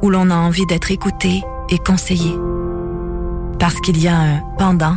où 0.00 0.08
l'on 0.08 0.30
a 0.30 0.36
envie 0.36 0.64
d'être 0.64 0.90
écouté 0.90 1.42
et 1.68 1.76
conseillé. 1.76 2.34
Parce 3.58 3.78
qu'il 3.80 4.00
y 4.00 4.08
a 4.08 4.16
un 4.16 4.40
pendant 4.58 4.96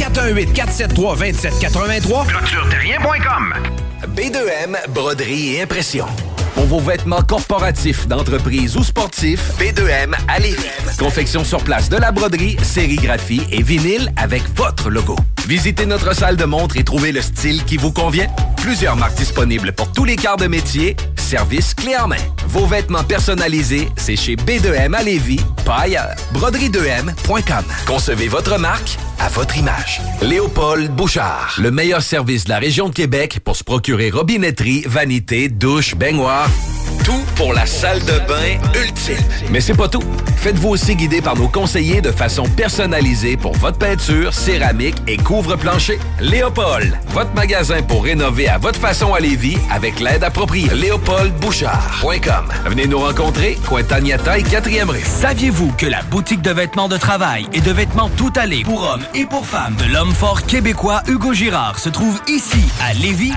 418-473-2783. 0.00 2.26
ClôtureTerrien.com 2.26 3.54
B2M 4.16 4.88
Broderie 4.88 5.56
et 5.56 5.62
Impression. 5.62 6.06
Pour 6.54 6.64
vos 6.64 6.80
vêtements 6.80 7.22
corporatifs, 7.22 8.08
d'entreprise 8.08 8.76
ou 8.76 8.82
sportifs, 8.82 9.52
B2M 9.58 10.14
à 10.26 10.38
Lévis. 10.38 10.56
Confection 10.98 11.44
sur 11.44 11.62
place 11.62 11.88
de 11.88 11.96
la 11.96 12.12
broderie, 12.12 12.56
sérigraphie 12.62 13.42
et 13.52 13.62
vinyle 13.62 14.12
avec 14.16 14.42
votre 14.56 14.90
logo. 14.90 15.16
Visitez 15.46 15.86
notre 15.86 16.14
salle 16.14 16.36
de 16.36 16.44
montre 16.44 16.76
et 16.76 16.84
trouvez 16.84 17.12
le 17.12 17.20
style 17.22 17.64
qui 17.64 17.76
vous 17.76 17.92
convient. 17.92 18.28
Plusieurs 18.56 18.96
marques 18.96 19.16
disponibles 19.16 19.72
pour 19.72 19.90
tous 19.90 20.04
les 20.04 20.16
quarts 20.16 20.36
de 20.36 20.46
métier. 20.46 20.96
Service 21.16 21.74
clé 21.74 21.96
en 21.96 22.08
main. 22.08 22.16
Vos 22.46 22.66
vêtements 22.66 23.04
personnalisés, 23.04 23.88
c'est 23.96 24.16
chez 24.16 24.36
B2M 24.36 24.94
à 24.94 25.02
Lévis, 25.02 25.40
pas 25.64 25.80
ailleurs. 25.82 26.14
Broderie2M.com. 26.34 27.64
Concevez 27.86 28.28
votre 28.28 28.58
marque 28.58 28.96
à 29.18 29.28
votre 29.28 29.56
image. 29.56 30.00
Léopold 30.22 30.90
Bouchard. 30.90 31.54
Le 31.58 31.70
meilleur 31.70 32.02
service 32.02 32.44
de 32.44 32.50
la 32.50 32.58
région 32.58 32.88
de 32.88 32.94
Québec 32.94 33.40
pour 33.44 33.56
se 33.56 33.64
procurer 33.64 34.10
robinetterie, 34.10 34.84
vanité, 34.86 35.48
douche, 35.48 35.94
baignoire. 35.94 36.48
Tout 37.04 37.24
pour 37.34 37.54
la 37.54 37.64
salle 37.64 38.00
de 38.00 38.18
bain 38.28 38.58
ultime. 38.78 39.16
Mais 39.50 39.60
c'est 39.60 39.74
pas 39.74 39.88
tout. 39.88 40.02
Faites-vous 40.36 40.68
aussi 40.68 40.96
guider 40.96 41.22
par 41.22 41.36
nos 41.36 41.48
conseillers 41.48 42.00
de 42.02 42.10
façon 42.10 42.44
personnalisée 42.44 43.36
pour 43.36 43.54
votre 43.56 43.78
peinture, 43.78 44.34
céramique 44.34 44.96
et 45.06 45.16
couvre-plancher. 45.30 46.00
Léopold, 46.20 46.98
votre 47.10 47.32
magasin 47.34 47.82
pour 47.82 48.02
rénover 48.02 48.48
à 48.48 48.58
votre 48.58 48.80
façon 48.80 49.14
à 49.14 49.20
Lévis 49.20 49.58
avec 49.70 50.00
l'aide 50.00 50.24
appropriée. 50.24 50.68
LéopoldBouchard.com. 50.74 52.48
Venez 52.66 52.88
nous 52.88 52.98
rencontrer, 52.98 53.56
Cointagnata 53.68 54.40
et 54.40 54.42
4e 54.42 54.90
rue. 54.90 55.04
Saviez-vous 55.04 55.70
que 55.78 55.86
la 55.86 56.02
boutique 56.02 56.42
de 56.42 56.50
vêtements 56.50 56.88
de 56.88 56.96
travail 56.96 57.46
et 57.52 57.60
de 57.60 57.70
vêtements 57.70 58.10
tout 58.16 58.32
allés 58.34 58.64
pour 58.64 58.82
hommes 58.82 59.04
et 59.14 59.24
pour 59.24 59.46
femmes 59.46 59.76
de 59.76 59.84
l'homme 59.92 60.12
fort 60.12 60.42
québécois 60.42 61.02
Hugo 61.06 61.32
Girard 61.32 61.78
se 61.78 61.90
trouve 61.90 62.20
ici 62.26 62.64
à 62.82 62.92
Lévis? 62.94 63.32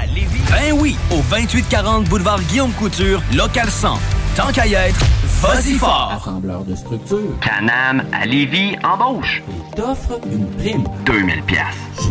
Ben 0.49 0.74
oui, 0.74 0.95
au 1.11 1.22
2840 1.30 2.06
boulevard 2.06 2.41
Guillaume 2.41 2.74
Couture, 2.74 3.22
local 3.36 3.70
100. 3.70 3.99
Tant 4.36 4.52
qu'à 4.52 4.65
y 4.65 4.74
être, 4.74 4.99
vas-y 5.44 5.74
fort! 5.74 6.11
Assembleur 6.15 6.64
de 6.64 6.74
structure. 6.76 7.20
Canam 7.41 8.03
à 8.11 8.26
Lévis 8.26 8.76
embauche. 8.84 9.44
Et 9.49 9.76
t'offre 9.76 10.20
une 10.32 10.48
prime. 10.52 10.84
2000 11.06 11.44
pièces. 11.44 11.61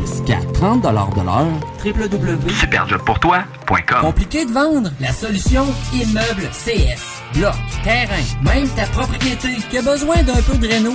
Jusqu'à 0.00 0.38
30 0.54 0.82
de 0.82 0.88
l'heure. 0.88 1.08
www.superjobpourtoi.com 1.84 4.00
Compliqué 4.00 4.44
de 4.44 4.50
vendre? 4.52 4.90
La 5.00 5.12
solution 5.12 5.64
Immeuble 5.94 6.48
CS. 6.52 7.02
Bloc, 7.34 7.54
terrain, 7.82 8.22
même 8.42 8.68
ta 8.70 8.84
propriété 8.86 9.48
qui 9.70 9.78
a 9.78 9.82
besoin 9.82 10.22
d'un 10.22 10.40
peu 10.42 10.56
de 10.58 10.68
réno? 10.68 10.92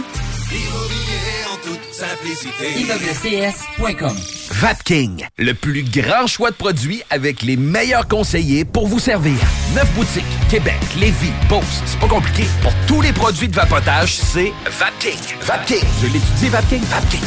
Immobilier 0.49 1.43
en 1.51 1.57
toute 1.57 1.93
simplicité. 1.93 2.79
ImmeublesCS.com 2.79 4.15
Vapking, 4.51 5.27
le 5.37 5.53
plus 5.53 5.83
grand 5.83 6.25
choix 6.25 6.51
de 6.51 6.55
produits 6.55 7.03
avec 7.09 7.41
les 7.41 7.57
meilleurs 7.57 8.07
conseillers 8.07 8.63
pour 8.63 8.87
vous 8.87 8.99
servir. 8.99 9.35
Neuf 9.75 9.91
boutiques, 9.93 10.23
Québec, 10.49 10.79
Lévis, 10.97 11.33
Beauce. 11.49 11.81
C'est 11.85 11.99
pas 11.99 12.07
compliqué. 12.07 12.45
Pour 12.61 12.71
tous 12.87 13.01
les 13.01 13.11
produits 13.11 13.49
de 13.49 13.55
vapotage, 13.55 14.15
c'est 14.15 14.53
Vapking. 14.79 15.19
Vapking. 15.41 15.83
Je 16.01 16.07
l'étudie, 16.07 16.49
Vapking. 16.49 16.81
Vapking. 16.85 17.21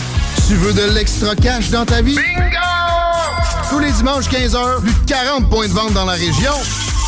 Tu 0.48 0.54
veux 0.54 0.72
de 0.72 0.94
l'extra 0.94 1.36
cash 1.36 1.68
dans 1.68 1.84
ta 1.84 2.00
vie? 2.00 2.16
Bingo! 2.16 3.68
Tous 3.68 3.80
les 3.80 3.92
dimanches 3.92 4.28
15h, 4.30 4.80
plus 4.80 4.94
de 4.94 5.06
40 5.06 5.50
points 5.50 5.68
de 5.68 5.72
vente 5.74 5.92
dans 5.92 6.06
la 6.06 6.14
région. 6.14 6.54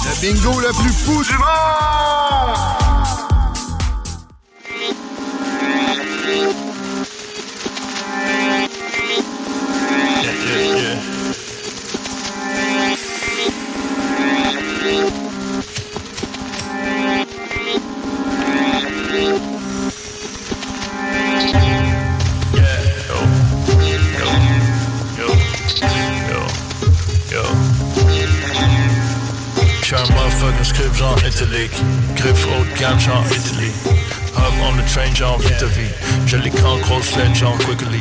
Le 0.05 0.21
bingo 0.21 0.61
le 0.61 0.69
plus 0.83 0.93
fou 0.93 1.25
du 1.25 1.33
monde! 1.39 2.91
De 32.65 32.79
gamme 32.79 32.99
genre 32.99 33.25
Italy 33.31 33.91
Hop 34.53 34.73
on 34.73 34.77
the 34.77 34.83
train 34.89 35.15
genre 35.15 35.39
vite 35.39 35.62
vie. 35.62 35.91
J'ai 36.27 36.39
l'écran 36.39 36.77
grosse 36.79 37.16
LED 37.16 37.35
genre 37.35 37.57
quickly. 37.59 38.01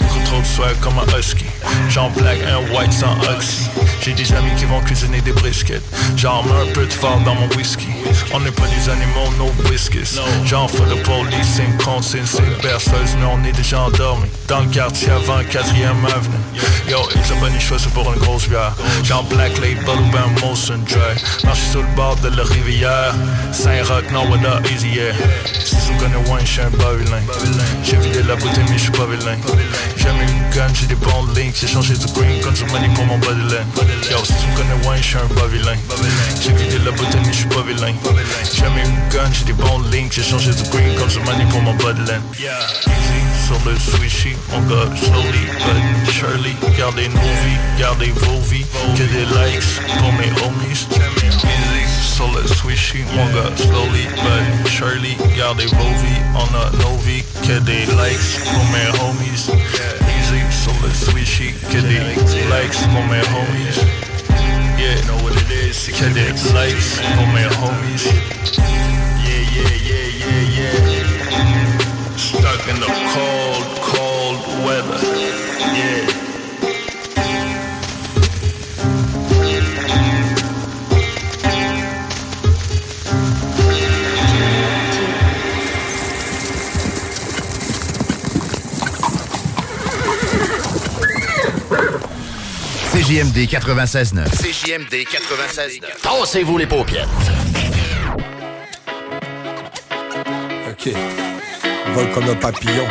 Beaucoup 0.00 0.24
trop 0.24 0.40
de 0.40 0.46
swag 0.46 0.76
comme 0.80 0.98
un 0.98 1.18
husky. 1.18 1.46
Genre 1.88 2.10
black 2.10 2.38
and 2.46 2.72
white 2.74 2.92
sans 2.92 3.16
oxy 3.28 3.70
J'ai 4.06 4.12
des 4.12 4.32
amis 4.34 4.54
qui 4.56 4.66
vont 4.66 4.80
cuisiner 4.82 5.20
des 5.20 5.32
briskets 5.32 5.82
Genre 6.16 6.44
mets 6.46 6.70
un 6.70 6.72
peu 6.72 6.86
de 6.86 6.92
fort 6.92 7.18
dans 7.24 7.34
mon 7.34 7.48
whisky. 7.56 7.88
On 8.32 8.38
n'est 8.38 8.52
pas 8.52 8.68
des 8.68 8.88
animaux, 8.88 9.32
no 9.36 9.50
whiskies 9.68 10.20
Genre 10.44 10.70
for 10.70 10.86
the 10.86 11.02
police, 11.02 11.54
c'est 11.56 11.64
une 11.64 11.76
consigne 11.76 12.22
C'est 12.24 12.44
une 12.44 12.54
berceuse 12.62 13.16
mais 13.18 13.26
on 13.26 13.44
est 13.44 13.50
déjà 13.50 13.80
endormis. 13.80 14.28
Dans 14.46 14.60
le 14.60 14.68
quartier 14.68 15.10
avant 15.10 15.40
4ème 15.40 16.06
avenue. 16.06 16.36
Yo, 16.88 16.98
it's 17.16 17.32
a 17.32 17.34
bunny 17.40 17.58
choisi 17.58 17.88
pour 17.88 18.12
une 18.12 18.20
grosse 18.20 18.48
bière. 18.48 18.76
Genre 19.02 19.24
black 19.24 19.58
label 19.58 19.98
ou 19.98 20.12
ben 20.12 20.40
Molson 20.40 20.78
Dry 20.86 21.20
Marche 21.42 21.62
sur 21.72 21.82
le 21.82 21.88
bord 21.96 22.14
de 22.22 22.28
la 22.28 22.44
rivière. 22.44 23.12
Saint-Roch, 23.50 24.08
non, 24.12 24.30
what 24.30 24.46
up, 24.46 24.64
easy 24.70 24.88
yeah. 24.90 25.14
Si 25.64 25.74
tu 25.84 25.94
me 25.94 25.98
connais 25.98 26.30
wine, 26.30 26.46
j'suis 26.46 26.60
un 26.60 26.70
bavilin 26.70 27.22
J'ai 27.82 27.96
vidé 27.96 28.22
la 28.22 28.36
bouteille 28.36 28.64
mais 28.70 28.78
j'suis 28.78 28.92
pas 28.92 29.06
vilain. 29.06 29.36
J'aime 29.96 30.14
une 30.22 30.54
gun, 30.54 30.72
j'ai 30.74 30.86
des 30.86 30.94
bons 30.94 31.26
links 31.34 31.56
J'ai 31.60 31.66
changé 31.66 31.94
du 31.94 32.06
green 32.12 32.40
comme 32.40 32.54
du 32.54 32.64
money 32.66 32.88
pour 32.94 33.04
mon 33.06 33.18
bodyline 33.18 33.66
Yo, 34.10 34.22
si 34.24 34.32
tu 34.34 34.46
me 34.46 34.56
connais 34.56 34.86
wine, 34.86 35.02
j'suis 35.02 35.16
un 35.16 35.34
bavilin 35.34 35.76
J'ai 36.40 36.52
vidé 36.52 36.78
la 36.84 36.90
bouteille 36.92 37.20
mais 37.26 37.32
j'suis 37.32 37.46
pas 37.46 37.62
vilain 37.62 37.92
J'aime 38.54 38.76
une 38.78 39.08
gun, 39.10 39.30
j'ai 39.32 39.44
des 39.46 39.52
bons 39.54 39.80
links 39.90 40.12
J'ai 40.12 40.22
changé 40.22 40.52
du 40.52 40.62
green 40.70 40.94
comme 40.96 41.08
du 41.08 41.18
money 41.20 41.46
pour 41.50 41.62
mon 41.62 41.74
bodyline 41.74 42.22
Easy 42.38 43.22
sur 43.46 43.58
le 43.64 43.76
swishy, 43.78 44.36
mon 44.50 44.60
gars, 44.62 44.90
slowly 44.96 45.46
but 45.58 46.12
surely 46.12 46.54
Gardez 46.76 47.08
nos 47.08 47.20
vies, 47.20 47.58
gardez 47.78 48.12
vos 48.14 48.40
vies 48.50 48.66
Que 48.96 49.02
des 49.02 49.24
likes 49.24 49.80
pour 49.98 50.12
mes 50.14 50.30
homies. 50.42 50.86
Easy 50.90 52.14
sur 52.16 52.28
le 52.32 52.46
swishy, 52.46 53.04
mon 53.14 53.26
gars, 53.26 53.56
slowly 53.56 54.06
but 54.16 54.68
surely 54.70 55.16
Gardez 55.36 55.66
vos 55.66 55.94
vies, 56.02 56.22
on 56.34 56.54
a 56.54 56.70
nos 56.82 56.96
vies 56.98 57.24
Que 57.42 57.58
des 57.60 57.86
likes 57.86 58.44
pour 58.44 58.64
mes 58.66 58.88
homies 59.00 59.50
Easy 60.26 60.42
sur 60.50 60.72
le 60.82 60.92
swishy, 60.92 61.54
que 61.70 61.78
des 61.78 62.00
likes 62.00 62.88
pour 62.90 63.04
mes 63.04 63.20
homies 63.30 63.78
Yeah, 64.76 65.00
know 65.06 65.16
what 65.22 65.36
it 65.36 65.50
is, 65.50 65.86
des 65.86 66.32
likes 66.52 67.00
pour 67.14 67.26
mes 67.28 67.46
homies 67.62 68.06
Yeah, 69.24 69.42
yeah, 69.54 69.74
yeah, 69.84 70.08
yeah, 70.18 70.42
yeah 70.58 72.16
Stuck 72.16 72.68
in 72.68 72.80
the 72.80 72.90
cold, 73.14 73.66
cold 73.82 74.64
weather. 74.64 74.98
Yeah. 75.74 76.15
CJMD 93.06 93.46
96.9. 93.46 94.24
CJMD 94.30 94.94
96.9. 95.06 95.80
Tassez-vous 96.02 96.58
les 96.58 96.66
paupières. 96.66 97.08
Ok. 100.68 100.92
Vol 101.94 102.10
comme 102.10 102.28
un 102.28 102.34
papillon. 102.34 102.84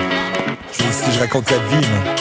Je 0.71 0.83
veux 0.83 0.91
si 0.93 1.11
je 1.11 1.19
raconte 1.19 1.51
la 1.51 1.57
vie, 1.57 1.85
man. 1.85 2.15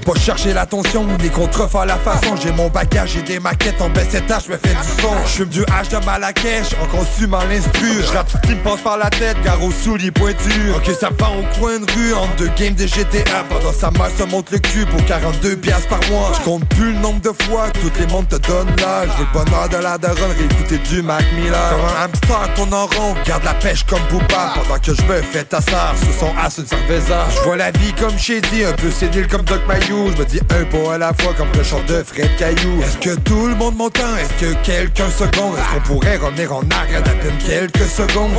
Pas 0.00 0.18
cherché 0.18 0.52
l'attention, 0.52 1.06
des 1.18 1.28
contreforts 1.28 1.82
à 1.82 1.86
la 1.86 1.96
façon. 1.96 2.36
J'ai 2.42 2.52
mon 2.52 2.68
bagage, 2.68 3.12
j'ai 3.14 3.22
des 3.22 3.40
maquettes 3.40 3.80
en 3.80 3.90
baisse 3.90 4.14
étage, 4.14 4.44
je 4.46 4.52
me 4.52 4.58
fais 4.58 4.74
du 4.74 5.02
son. 5.02 5.12
Je 5.26 5.30
fume 5.30 5.48
du 5.48 5.60
H 5.62 5.90
de 5.90 6.04
Malakesh, 6.04 6.68
en 6.82 6.86
consumant 6.86 7.44
l'instru 7.48 8.02
Je 8.02 8.12
rappe 8.12 8.30
ce 8.30 8.46
qui 8.46 8.54
me 8.54 8.62
passe 8.62 8.80
par 8.80 8.98
la 8.98 9.10
tête, 9.10 9.36
gare 9.44 9.62
aux 9.62 9.72
souliers 9.72 10.10
pointus. 10.10 10.74
Ok 10.76 10.90
ça 10.98 11.10
va 11.18 11.30
au 11.30 11.58
coin 11.58 11.78
de 11.78 11.90
rue, 11.92 12.14
entre 12.14 12.36
deux 12.36 12.50
games 12.56 12.74
de 12.74 12.86
GTA 12.86 13.44
Pendant 13.48 13.72
sa 13.72 13.90
mère 13.90 14.10
se 14.16 14.24
monte 14.24 14.50
le 14.50 14.58
cul 14.58 14.86
pour 14.86 15.04
42 15.04 15.56
piastres 15.56 15.88
par 15.88 16.00
mois. 16.10 16.32
Je 16.38 16.44
compte 16.44 16.64
plus 16.68 16.92
le 16.92 16.98
nombre 16.98 17.20
de 17.20 17.30
fois 17.44 17.70
que 17.70 17.78
toutes 17.78 17.98
les 17.98 18.06
mondes 18.06 18.28
te 18.28 18.36
donnent 18.36 18.70
veux 18.70 19.24
le 19.24 19.32
bonheur 19.32 19.68
de 19.68 19.76
la 19.76 19.98
daronne, 19.98 20.32
réécouter 20.36 20.78
du 20.78 21.02
Mac 21.02 21.24
Miller. 21.34 21.70
Comme 21.70 21.80
un 21.80 22.04
hamster 22.04 22.54
tourne 22.54 22.74
en 22.74 22.86
rond, 22.86 23.14
garde 23.26 23.44
la 23.44 23.54
pêche 23.54 23.84
comme 23.84 24.02
Booba. 24.10 24.54
Pendant 24.54 24.78
que 24.78 24.94
je 24.94 25.02
me 25.02 25.22
fais 25.22 25.44
tassar 25.44 25.94
sous 25.98 26.18
son 26.18 26.32
as 26.38 26.58
une 26.58 26.66
cerveza. 26.66 27.26
Je 27.34 27.40
vois 27.42 27.56
la 27.56 27.70
vie 27.72 27.92
comme 27.94 28.16
Shady, 28.18 28.64
un 28.64 28.72
peu 28.72 28.90
sénile 28.90 29.28
comme 29.28 29.42
Doc 29.42 29.60
Je 29.90 29.94
me 29.96 30.24
dis 30.24 30.38
un 30.38 30.64
pas 30.66 30.94
à 30.94 30.98
la 30.98 31.12
fois 31.12 31.34
comme 31.34 31.50
le 31.52 31.64
chant 31.64 31.82
de 31.88 32.00
Fred 32.04 32.30
Caillou 32.36 32.80
Est-ce 32.80 32.96
que 32.98 33.18
tout 33.18 33.48
le 33.48 33.56
monde 33.56 33.74
m'entend? 33.74 34.16
Est-ce 34.18 34.34
que 34.34 34.54
quelqu'un 34.62 35.10
seconde? 35.10 35.56
Est-ce 35.58 35.74
qu'on 35.74 35.94
pourrait 35.94 36.16
revenir 36.16 36.54
en 36.54 36.62
arrière 36.70 37.02
d'à 37.02 37.10
peine 37.10 37.36
quelques 37.44 37.88
secondes? 37.88 38.30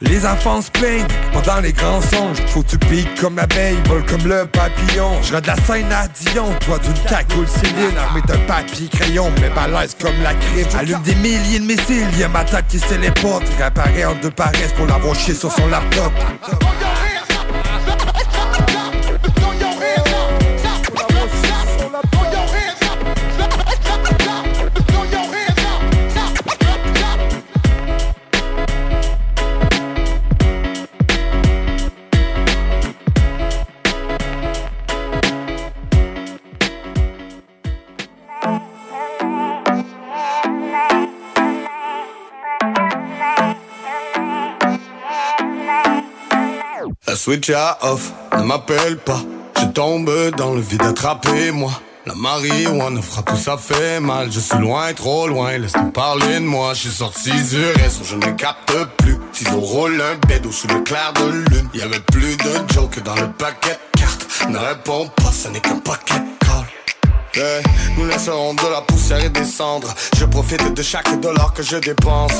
Les 0.00 0.26
enfants 0.26 0.60
se 0.60 0.72
plaignent 0.72 1.06
pendant 1.32 1.60
les 1.60 1.72
grands 1.72 2.00
songes. 2.00 2.38
Faut 2.48 2.64
tu 2.64 2.76
piques 2.78 3.14
comme 3.20 3.36
l'abeille, 3.36 3.76
vole 3.86 4.04
comme 4.06 4.26
le 4.26 4.44
papillon. 4.46 5.22
Je 5.22 5.36
de 5.36 5.46
la 5.46 5.54
scène 5.54 5.92
à 5.92 6.08
Dion, 6.08 6.52
toi 6.66 6.80
d'une 6.80 6.98
cagoule 7.08 7.46
Céline, 7.46 7.96
armée 7.96 8.22
d'un 8.22 8.38
papier 8.48 8.88
crayon, 8.88 9.30
mais 9.40 9.50
balèze 9.50 9.96
comme 10.00 10.20
la 10.20 10.34
crime. 10.34 10.66
Allume 10.76 11.02
des 11.02 11.14
milliers 11.14 11.60
de 11.60 11.64
missiles, 11.64 12.18
y'a 12.18 12.26
ma 12.26 12.42
tête 12.42 12.66
qui 12.68 12.80
se 12.80 12.94
les 12.94 13.12
potes. 13.12 13.48
Réapparaît 13.56 14.04
en 14.04 14.16
deux 14.16 14.32
paresses 14.32 14.72
pour 14.76 14.86
l'avoir 14.86 15.14
chié 15.14 15.32
sur 15.32 15.52
son 15.52 15.68
laptop. 15.68 16.12
Switch 47.22 47.50
à 47.50 47.78
off, 47.82 48.12
ne 48.36 48.42
m'appelle 48.42 48.96
pas. 48.98 49.20
Je 49.60 49.66
tombe 49.66 50.10
dans 50.36 50.54
le 50.54 50.60
vide, 50.60 50.82
attrapez-moi. 50.82 51.70
La 52.04 52.16
marijuana 52.16 53.00
frappe 53.00 53.36
ça 53.36 53.56
fait 53.56 54.00
mal. 54.00 54.32
Je 54.32 54.40
suis 54.40 54.58
loin, 54.58 54.92
trop 54.92 55.28
loin, 55.28 55.56
laisse-moi 55.56 55.92
parler 55.94 56.40
de 56.40 56.44
moi. 56.44 56.74
Je 56.74 56.80
suis 56.80 56.90
sorti 56.90 57.30
du 57.30 57.64
réseau, 57.80 58.02
je 58.04 58.16
ne 58.16 58.32
capte 58.32 58.72
plus. 58.96 59.18
Ciseaux 59.32 59.60
roule 59.60 60.02
un 60.02 60.26
bédo 60.26 60.50
sous 60.50 60.66
le 60.66 60.80
clair 60.80 61.12
de 61.14 61.30
lune. 61.30 61.68
Y 61.74 61.82
avait 61.82 62.00
plus 62.00 62.36
de 62.38 62.74
joke 62.74 63.00
dans 63.04 63.14
le 63.14 63.30
paquet 63.30 63.78
de 63.94 64.00
cartes. 64.00 64.26
Ne 64.48 64.58
réponds 64.58 65.08
pas, 65.14 65.30
ce 65.30 65.46
n'est 65.46 65.60
qu'un 65.60 65.78
paquet 65.78 66.18
de. 66.18 66.42
Nous 67.96 68.06
laisserons 68.06 68.54
de 68.54 68.70
la 68.70 68.80
poussière 68.82 69.24
et 69.24 69.30
des 69.30 69.44
cendres. 69.44 69.94
Je 70.16 70.24
profite 70.24 70.74
de 70.74 70.82
chaque 70.82 71.20
dollar 71.20 71.52
que 71.54 71.62
je 71.62 71.76
dépense. 71.76 72.32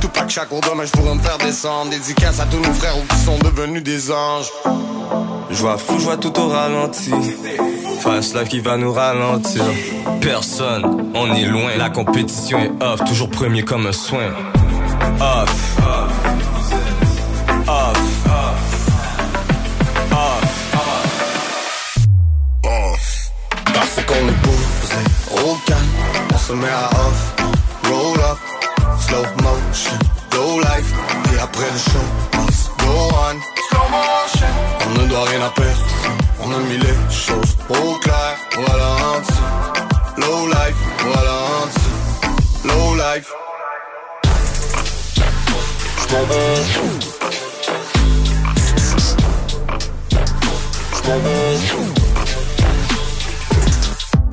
Tout 0.00 0.08
pas 0.08 0.22
que 0.22 0.32
chaque 0.32 0.50
demain 0.50 0.84
je 0.84 0.90
pourrais 0.90 1.14
me 1.14 1.20
faire 1.20 1.38
descendre. 1.38 1.90
Dédicace 1.90 2.40
à 2.40 2.46
tous 2.46 2.58
nos 2.58 2.74
frères 2.74 2.94
qui 3.08 3.18
sont 3.18 3.38
devenus 3.38 3.82
des 3.82 4.10
anges. 4.10 4.50
Je 5.50 5.56
vois 5.56 5.78
fou, 5.78 5.98
je 5.98 6.04
vois 6.04 6.16
tout 6.16 6.36
au 6.40 6.48
ralenti. 6.48 7.12
Fast 8.00 8.34
life 8.34 8.48
qui 8.48 8.60
va 8.60 8.76
nous 8.76 8.92
ralentir. 8.92 9.62
Personne, 10.20 11.12
on 11.14 11.32
est 11.34 11.44
loin. 11.44 11.76
La 11.78 11.90
compétition 11.90 12.58
est 12.58 12.82
off, 12.82 13.04
toujours 13.04 13.30
premier 13.30 13.62
comme 13.62 13.86
un 13.86 13.92
soin. 13.92 14.32
Off. 15.20 15.81
À 26.60 26.90
off. 27.06 27.34
Roll 27.84 28.20
up, 28.20 28.38
slow 29.00 29.24
motion, 29.42 29.98
low 30.32 30.60
life. 30.60 30.92
Et 31.32 31.38
après 31.40 31.70
le 31.70 31.78
show, 31.78 32.06
must 32.36 32.70
go 32.78 32.92
on. 33.26 33.40
Slow 33.68 33.86
motion. 33.90 34.52
On 34.86 34.90
ne 35.00 35.06
doit 35.08 35.24
rien 35.24 35.42
à 35.42 35.50
personne, 35.50 36.18
on 36.40 36.52
a 36.52 36.58
mis 36.58 36.78
les 36.78 36.96
choses 37.10 37.56
au 37.70 37.98
clair. 37.98 38.36
Voilà 38.56 38.88
un 39.14 39.20
petit 39.20 39.42
low 40.20 40.46
life, 40.46 40.76
voilà 41.04 41.34
un 41.62 41.66
petit 41.68 42.68
low 42.68 42.94
life. 42.96 43.30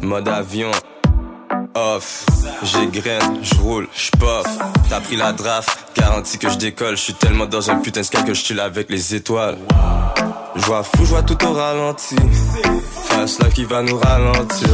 Mode 0.02 0.28
avion, 0.28 0.72
off. 1.76 2.26
J'égraine, 2.64 3.40
j'roule, 3.42 3.88
j'pop. 3.96 4.48
T'as 4.90 5.00
pris 5.00 5.16
la 5.16 5.34
draft, 5.34 5.70
garantie 5.96 6.38
que 6.38 6.50
je 6.50 6.58
décolle. 6.58 6.98
J'suis 6.98 7.14
tellement 7.14 7.46
dans 7.46 7.70
un 7.70 7.78
putain 7.78 8.02
de 8.02 8.26
que 8.26 8.34
j'tue 8.34 8.60
avec 8.60 8.90
les 8.90 9.16
étoiles. 9.16 9.58
J'vois 10.56 10.84
fou, 10.84 11.06
j'vois 11.06 11.24
tout 11.24 11.38
au 11.46 11.54
ralenti. 11.54 12.16
Fast 13.06 13.44
life 13.44 13.54
qui 13.54 13.66
va 13.66 13.82
nous 13.82 13.98
ralentir. 13.98 14.70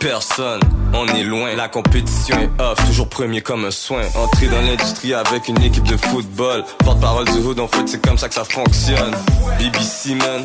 Personne, 0.00 0.60
on 0.92 1.06
est 1.08 1.22
loin. 1.22 1.54
La 1.54 1.68
compétition 1.68 2.36
est 2.38 2.60
off, 2.60 2.78
toujours 2.86 3.08
premier 3.08 3.40
comme 3.40 3.64
un 3.64 3.70
soin. 3.70 4.02
Entré 4.14 4.48
dans 4.48 4.60
l'industrie 4.60 5.14
avec 5.14 5.48
une 5.48 5.62
équipe 5.62 5.86
de 5.88 5.96
football. 5.96 6.64
Porte-parole 6.78 7.26
du 7.26 7.38
hood, 7.38 7.60
en 7.60 7.68
fait, 7.68 7.86
c'est 7.86 8.04
comme 8.04 8.18
ça 8.18 8.28
que 8.28 8.34
ça 8.34 8.44
fonctionne. 8.44 9.14
BBC, 9.58 10.14
man. 10.14 10.44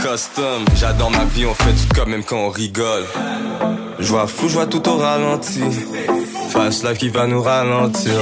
Custom, 0.00 0.64
j'adore 0.76 1.10
ma 1.10 1.24
vie, 1.24 1.46
on 1.46 1.54
fait 1.54 1.72
du 1.72 1.86
comme 1.94 2.10
même 2.10 2.24
quand 2.24 2.36
on 2.36 2.50
rigole. 2.50 3.04
Je 4.04 4.10
vois 4.10 4.26
fou, 4.26 4.48
je 4.50 4.54
vois 4.54 4.66
tout 4.66 4.86
au 4.86 4.98
ralenti. 4.98 5.62
Fast 6.50 6.86
life 6.86 6.98
qui 6.98 7.08
va 7.08 7.26
nous 7.26 7.40
ralentir. 7.40 8.12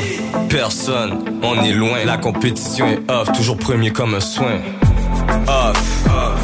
Personne, 0.48 1.24
on 1.42 1.60
est 1.60 1.72
loin. 1.72 2.04
La 2.04 2.18
compétition 2.18 2.86
est 2.86 3.00
off, 3.10 3.32
toujours 3.32 3.56
premier 3.56 3.90
comme 3.90 4.14
un 4.14 4.20
soin. 4.20 4.60
Off. 5.48 6.06
Off. 6.06 6.38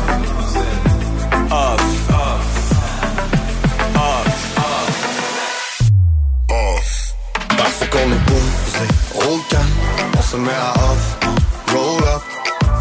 off. 6.50 7.14
Parce 7.56 7.84
qu'on 7.90 8.10
est 8.10 8.24
posé, 8.26 8.88
roll 9.14 9.38
calme, 9.48 9.62
on 10.18 10.22
se 10.22 10.36
met 10.36 10.50
à 10.50 10.72
off. 10.72 11.16
Roll 11.72 12.02
up, 12.02 12.24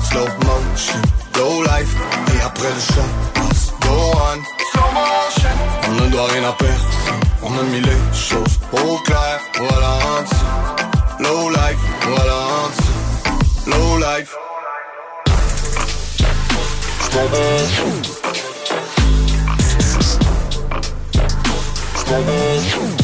slow 0.09 0.25
motion, 0.43 1.01
low 1.37 1.61
life. 1.61 1.95
Et 2.35 2.41
après 2.43 2.69
le 2.69 2.81
show, 2.81 3.05
must 3.43 3.75
go 3.79 3.93
on. 4.15 4.56
On 5.87 5.91
ne 5.91 6.09
doit 6.09 6.27
rien 6.27 6.43
à 6.43 6.53
personne, 6.53 7.19
on 7.43 7.57
a 7.57 7.63
mis 7.63 7.81
les 7.81 7.97
choses 8.13 8.59
au 8.73 8.97
clair. 8.99 9.39
Voilà 9.57 9.97
un 10.17 11.23
low 11.23 11.49
life, 11.49 11.79
voilà 12.03 12.37
un 13.65 13.69
low 13.71 13.97
life. 13.97 14.35
Ah, 22.09 22.96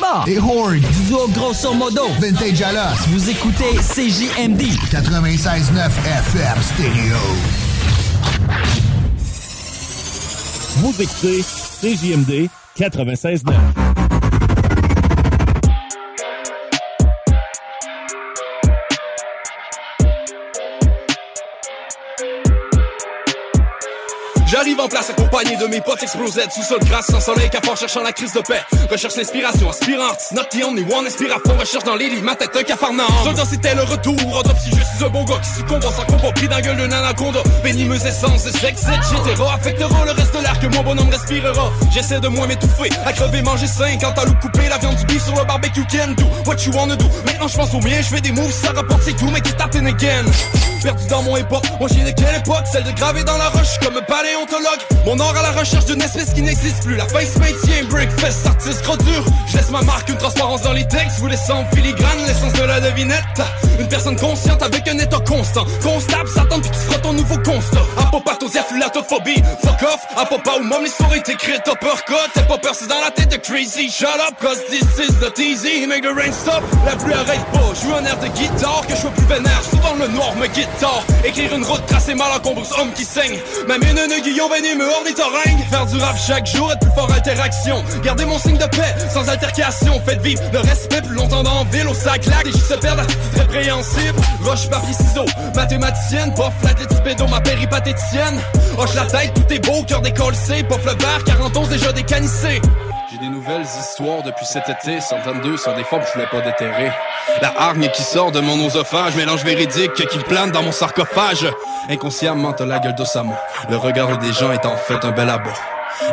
bon! 0.00 0.24
Des 0.24 0.38
horns. 0.38 0.80
Du 0.80 1.04
duo 1.08 1.28
grosso 1.28 1.72
modo. 1.74 2.08
Vintage 2.20 2.62
à 2.62 2.72
l'os. 2.72 3.06
Vous 3.08 3.30
écoutez 3.30 3.76
CJMD. 3.76 4.62
96.9 4.90 5.90
FM 6.28 6.62
stéréo. 6.62 7.16
Vous 10.76 10.94
écoutez 11.00 11.42
CJMD 11.80 12.48
96.9. 12.76 13.91
en 24.82 24.88
place 24.88 25.10
accompagné 25.10 25.56
de 25.56 25.66
mes 25.66 25.80
potes 25.80 26.02
explosés 26.02 26.42
Sous-sol 26.50 26.80
grâce 26.84 27.06
sans 27.06 27.20
soleil 27.20 27.48
cafard 27.48 27.76
cherchant 27.76 28.02
la 28.02 28.12
crise 28.12 28.32
de 28.32 28.40
paix. 28.40 28.60
Recherche 28.90 29.16
l'inspiration 29.16 29.70
aspirante 29.70 30.18
Not 30.32 30.44
the 30.50 30.64
only 30.64 30.84
one 30.92 31.06
inspire 31.06 31.32
à 31.32 31.58
Recherche 31.58 31.84
dans 31.84 31.94
les 31.94 32.10
ma 32.22 32.34
tête 32.34 32.50
un 32.56 32.62
cafarnaum. 32.62 33.06
Soldat 33.24 33.44
c'était 33.48 33.74
le 33.74 33.82
retour 33.82 34.16
Autopsie 34.36 34.70
je 34.70 34.96
suis 34.96 35.04
un 35.04 35.08
bon 35.08 35.24
gars 35.24 35.40
qui 35.42 35.50
succombe 35.50 35.82
sans 35.82 36.04
combat 36.04 36.32
Pris 36.32 36.48
la 36.48 36.60
gueule 36.60 36.76
d'un 36.76 36.90
anaconda. 36.92 37.40
Venimeuse 37.62 38.04
essence 38.04 38.44
de 38.44 38.50
sexe 38.50 38.82
etc 38.82 39.42
Affectera 39.54 40.04
le 40.04 40.12
reste 40.12 40.34
de 40.34 40.40
l'air 40.42 40.58
que 40.58 40.66
mon 40.66 40.82
bonhomme 40.82 41.10
respirera. 41.10 41.70
J'essaie 41.92 42.20
de 42.20 42.28
moins 42.28 42.46
m'étouffer 42.46 42.90
À 43.06 43.12
crever 43.12 43.42
manger 43.42 43.66
50 43.66 44.18
à 44.18 44.24
loup 44.24 44.34
couper 44.40 44.68
La 44.68 44.78
viande 44.78 44.96
du 44.96 45.06
beef 45.06 45.24
sur 45.24 45.36
le 45.36 45.44
barbecue 45.44 45.84
can 45.86 46.12
do 46.16 46.24
What 46.46 46.56
you 46.66 46.72
wanna 46.74 46.96
do. 46.96 47.06
Maintenant 47.26 47.48
je 47.48 47.56
pense 47.56 47.74
au 47.74 47.80
mien 47.80 47.98
Je 47.98 48.14
fais 48.14 48.20
des 48.20 48.32
moves 48.32 48.52
ça 48.52 48.72
rapporte 48.72 49.02
c'est 49.04 49.16
tout 49.16 49.30
Mais 49.32 49.40
qui 49.40 49.52
again 49.52 50.24
perdu 50.82 51.06
dans 51.06 51.22
mon 51.22 51.36
époque. 51.36 51.64
Moi 51.78 51.88
j'ai 51.92 52.04
de 52.04 52.10
quelle 52.10 52.36
époque? 52.36 52.64
Celle 52.70 52.84
de 52.84 52.92
graver 52.92 53.24
dans 53.24 53.36
la 53.36 53.48
roche 53.50 53.78
comme 53.82 53.96
un 53.96 54.02
paléontologue. 54.02 54.82
Mon 55.06 55.18
or 55.18 55.34
à 55.36 55.42
la 55.42 55.52
recherche 55.52 55.86
d'une 55.86 56.02
espèce 56.02 56.32
qui 56.34 56.42
n'existe 56.42 56.82
plus. 56.84 56.96
La 56.96 57.06
face 57.06 57.36
maintient, 57.36 57.84
breakfast, 57.88 58.46
artiste 58.46 58.82
gros 58.84 58.96
dur. 58.96 59.24
Je 59.46 59.56
laisse 59.56 59.70
ma 59.70 59.82
marque, 59.82 60.08
une 60.08 60.16
transparence 60.16 60.62
dans 60.62 60.72
les 60.72 60.86
textes. 60.86 61.18
Vous 61.18 61.28
laissant 61.28 61.60
en 61.60 61.64
filigrane 61.74 62.18
l'essence 62.26 62.52
de 62.52 62.62
la 62.62 62.80
devinette. 62.80 63.42
Une 63.78 63.88
personne 63.88 64.16
consciente 64.16 64.62
avec 64.62 64.86
un 64.88 64.98
état 64.98 65.20
constant. 65.20 65.64
Constable, 65.82 66.28
s'attend 66.28 66.60
puis 66.60 66.70
tu 66.70 66.78
seras 66.78 66.98
ton 66.98 67.12
nouveau 67.12 67.38
constat. 67.38 67.82
Apopatosia, 67.96 68.62
fulatophobie. 68.64 69.42
Fuck 69.62 69.82
off, 69.82 70.00
apopa 70.16 70.58
ou 70.60 70.64
mom, 70.64 70.82
l'histoire 70.82 71.14
est 71.14 71.28
écrite. 71.28 71.62
Uppercut, 71.66 72.32
t'es 72.34 72.42
pas 72.42 72.58
peur, 72.58 72.74
c'est 72.74 72.88
dans 72.88 73.00
la 73.00 73.10
tête 73.10 73.30
de 73.30 73.36
crazy. 73.36 73.90
Shut 73.90 74.08
up, 74.28 74.34
cause 74.40 74.58
this 74.70 74.82
is 74.98 75.12
not 75.20 75.38
easy. 75.38 75.86
Make 75.86 76.02
the 76.02 76.14
rain 76.14 76.32
stop, 76.32 76.62
la 76.84 76.96
pluie 76.96 77.14
arrête 77.14 77.44
pas. 77.52 77.72
Joue 77.82 77.94
un 77.94 78.04
air 78.04 78.18
de 78.18 78.28
guitare, 78.28 78.82
que 78.86 78.94
je 78.94 79.00
sois 79.00 79.10
plus 79.10 79.26
vénère. 79.26 79.62
Souvent 79.70 79.94
le 79.98 80.08
noir 80.08 80.34
me 80.36 80.46
Écrire 81.24 81.54
une 81.54 81.64
route 81.64 81.86
tracée 81.86 82.14
mal 82.14 82.32
encombreux, 82.32 82.66
homme 82.78 82.92
qui 82.94 83.04
saigne. 83.04 83.38
Même 83.68 83.82
une 83.82 84.22
guillon 84.22 84.48
venu 84.48 84.74
me 84.76 84.88
ornithorynque. 84.88 85.68
Faire 85.70 85.86
du 85.86 85.96
rap 85.98 86.16
chaque 86.18 86.46
jour, 86.46 86.72
être 86.72 86.80
plus 86.80 86.90
fort 86.90 87.12
interaction. 87.12 87.82
Garder 88.02 88.24
mon 88.24 88.38
signe 88.38 88.58
de 88.58 88.66
paix, 88.66 88.94
sans 89.12 89.28
altercation. 89.28 90.00
Faites 90.04 90.20
vivre 90.20 90.42
le 90.52 90.58
respect 90.58 91.02
plus 91.02 91.14
longtemps 91.14 91.42
dans 91.42 91.64
ville. 91.66 91.86
Au 91.86 91.94
sac 91.94 92.26
lac, 92.26 92.44
les 92.44 92.52
se 92.52 92.74
perdent, 92.74 93.06
répréhensible. 93.36 94.20
Roche, 94.44 94.68
papier, 94.68 94.94
ciseaux, 94.94 95.26
mathématicienne. 95.54 96.34
Pof, 96.34 96.52
la 96.64 96.74
tête 96.74 97.02
pédo, 97.04 97.26
ma 97.28 97.40
péripatéticienne. 97.40 98.40
Hoche 98.78 98.94
la 98.94 99.06
tête, 99.06 99.34
tout 99.34 99.52
est 99.52 99.60
beau, 99.60 99.82
cœur 99.84 100.00
décollé. 100.00 100.36
Pof 100.68 100.84
le 100.84 100.92
verre, 100.92 101.24
41 101.24 101.68
déjà 101.68 101.92
décanissé. 101.92 102.60
Des 103.22 103.28
nouvelles 103.28 103.62
histoires 103.62 104.24
depuis 104.24 104.44
cet 104.44 104.64
été, 104.68 105.00
122 105.00 105.56
sur 105.56 105.72
des 105.76 105.84
formes 105.84 106.02
que 106.02 106.08
je 106.08 106.12
voulais 106.14 106.26
pas 106.26 106.40
déterrer. 106.40 106.90
La 107.40 107.56
hargne 107.56 107.88
qui 107.94 108.02
sort 108.02 108.32
de 108.32 108.40
mon 108.40 108.58
oesophage, 108.66 109.14
mélange 109.14 109.44
véridique 109.44 109.92
qui 109.94 110.18
plane 110.18 110.50
dans 110.50 110.64
mon 110.64 110.72
sarcophage. 110.72 111.46
Inconsciemment, 111.88 112.52
t'as 112.52 112.66
la 112.66 112.80
gueule 112.80 112.96
d'Osama. 112.96 113.40
Le 113.70 113.76
regard 113.76 114.18
des 114.18 114.32
gens 114.32 114.50
est 114.50 114.66
en 114.66 114.76
fait 114.76 115.04
un 115.04 115.12
bel 115.12 115.30
abat. 115.30 115.52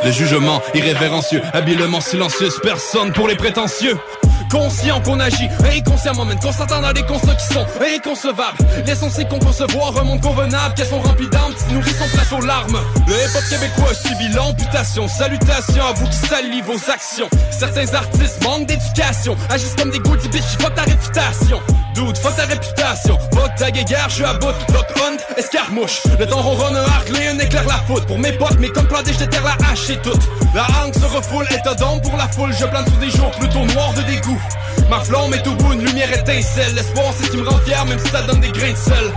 Le 0.06 0.12
jugement 0.12 0.62
irrévérencieux, 0.76 1.42
habilement 1.52 2.00
silencieux, 2.00 2.50
personne 2.62 3.12
pour 3.12 3.28
les 3.28 3.36
prétentieux. 3.36 3.98
Conscient 4.50 5.00
qu'on 5.02 5.20
agit 5.20 5.48
inconsciemment, 5.76 6.26
même 6.26 6.40
constatant 6.40 6.82
dans 6.82 6.92
des 6.92 7.04
constats 7.04 7.36
qui 7.36 7.54
sont 7.54 7.66
inconcevables. 7.96 8.58
Laissons 8.86 9.10
ces 9.10 9.26
qu'on 9.26 9.40
concevoir 9.40 9.96
un 9.98 10.04
monde 10.04 10.22
convenable, 10.22 10.74
qu'elles 10.76 10.88
sont 10.88 11.02
remplies 11.02 11.30
d'âmes, 11.30 11.54
qui 11.56 11.74
nourrissent 11.74 12.00
son 12.00 12.10
place 12.10 12.32
aux 12.32 12.46
larmes. 12.46 12.80
Le 13.08 13.14
hip-hop 13.14 13.44
québécois 13.50 13.94
subit 13.94 14.30
l'amputation. 14.30 15.08
Salutations 15.08 15.86
à 15.86 15.94
vous 15.94 16.08
qui 16.08 16.18
salivent 16.18 16.66
vos 16.66 16.92
actions. 16.92 17.30
Certains 17.52 17.94
artistes 17.94 18.44
manquent 18.44 18.66
d'éducation, 18.66 19.36
agissent 19.50 19.76
comme 19.76 19.92
des 19.92 20.00
goodies 20.00 20.30
bitch, 20.30 20.58
fuck 20.60 20.74
ta 20.74 20.84
réputation. 20.84 21.60
Dude, 21.94 22.18
fuck 22.18 22.36
ta 22.36 22.46
réputation. 22.46 23.18
Vote 23.32 23.52
ta 23.58 23.72
guéguerre, 23.72 24.08
je 24.10 24.16
suis 24.16 24.24
à 24.24 24.34
bout. 24.34 24.48
Lock 24.74 24.88
hunt, 24.98 25.18
escarmouche. 25.38 26.02
Le 26.20 26.26
temps 26.26 26.42
ronronne 26.42 26.76
un 26.76 26.84
harclé, 26.84 27.28
un 27.28 27.40
éclair 27.40 27.66
la 27.68 27.80
faute. 27.88 28.06
Pour 28.06 28.20
mes 28.20 28.32
potes, 28.32 28.58
mais 28.60 28.70
comme 28.70 28.88
planté, 28.88 29.14
je 29.14 29.20
déterre 29.20 29.44
la 29.44 29.68
hache 29.68 29.90
et 29.90 29.98
tout. 29.98 30.18
La 30.56 30.64
hangue 30.82 30.94
se 30.94 31.06
refoule, 31.06 31.46
état 31.52 31.76
d'homme 31.76 32.02
pour 32.02 32.16
la 32.16 32.28
foule. 32.28 32.54
Je 32.54 32.66
plane 32.66 32.86
sous 32.86 32.98
des 32.98 33.10
jours 33.12 33.32
plutôt 33.32 33.66
noirs 33.66 33.94
de 33.94 34.02
dégoût. 34.04 34.39
Ma 34.90 35.00
flamme 35.00 35.34
est 35.34 35.48
au 35.48 35.54
bout, 35.54 35.74
une 35.74 35.86
lumière 35.86 36.12
étincelle. 36.12 36.74
L'espoir, 36.76 37.14
c'est 37.16 37.26
ce 37.26 37.32
qui 37.32 37.38
me 37.38 37.48
rend 37.48 37.58
fier, 37.60 37.86
même 37.86 38.00
si 38.00 38.10
ça 38.10 38.22
donne 38.24 38.40
des 38.40 38.52
grains 38.52 38.72
de 38.72 38.78
sel. 38.78 39.14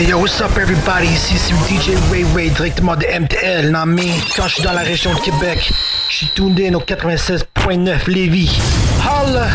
Hey 0.00 0.06
yo, 0.06 0.18
what's 0.18 0.40
up 0.40 0.56
everybody? 0.56 1.08
Ici 1.08 1.36
c'est 1.36 1.52
DJ 1.68 1.94
Ray 2.10 2.24
Ray 2.34 2.48
directement 2.50 2.96
de 2.96 3.04
MTL, 3.04 3.70
non 3.70 3.84
mais 3.84 4.08
quand 4.34 4.48
je 4.48 4.54
suis 4.54 4.62
dans 4.62 4.72
la 4.72 4.80
région 4.80 5.12
de 5.12 5.20
Québec, 5.20 5.70
je 6.08 6.16
suis 6.16 6.28
tourné 6.28 6.74
au 6.74 6.80
96.9 6.80 8.08
Lévis. 8.08 8.58
Holla! 9.04 9.48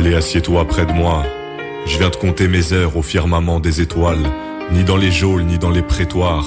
Allez, 0.00 0.14
assieds-toi 0.14 0.66
près 0.66 0.86
de 0.86 0.92
moi. 0.92 1.26
Je 1.84 1.98
viens 1.98 2.08
de 2.08 2.16
compter 2.16 2.48
mes 2.48 2.72
heures 2.72 2.96
au 2.96 3.02
firmament 3.02 3.60
des 3.60 3.82
étoiles, 3.82 4.30
ni 4.72 4.82
dans 4.82 4.96
les 4.96 5.10
geôles, 5.10 5.42
ni 5.42 5.58
dans 5.58 5.68
les 5.68 5.82
prétoires. 5.82 6.46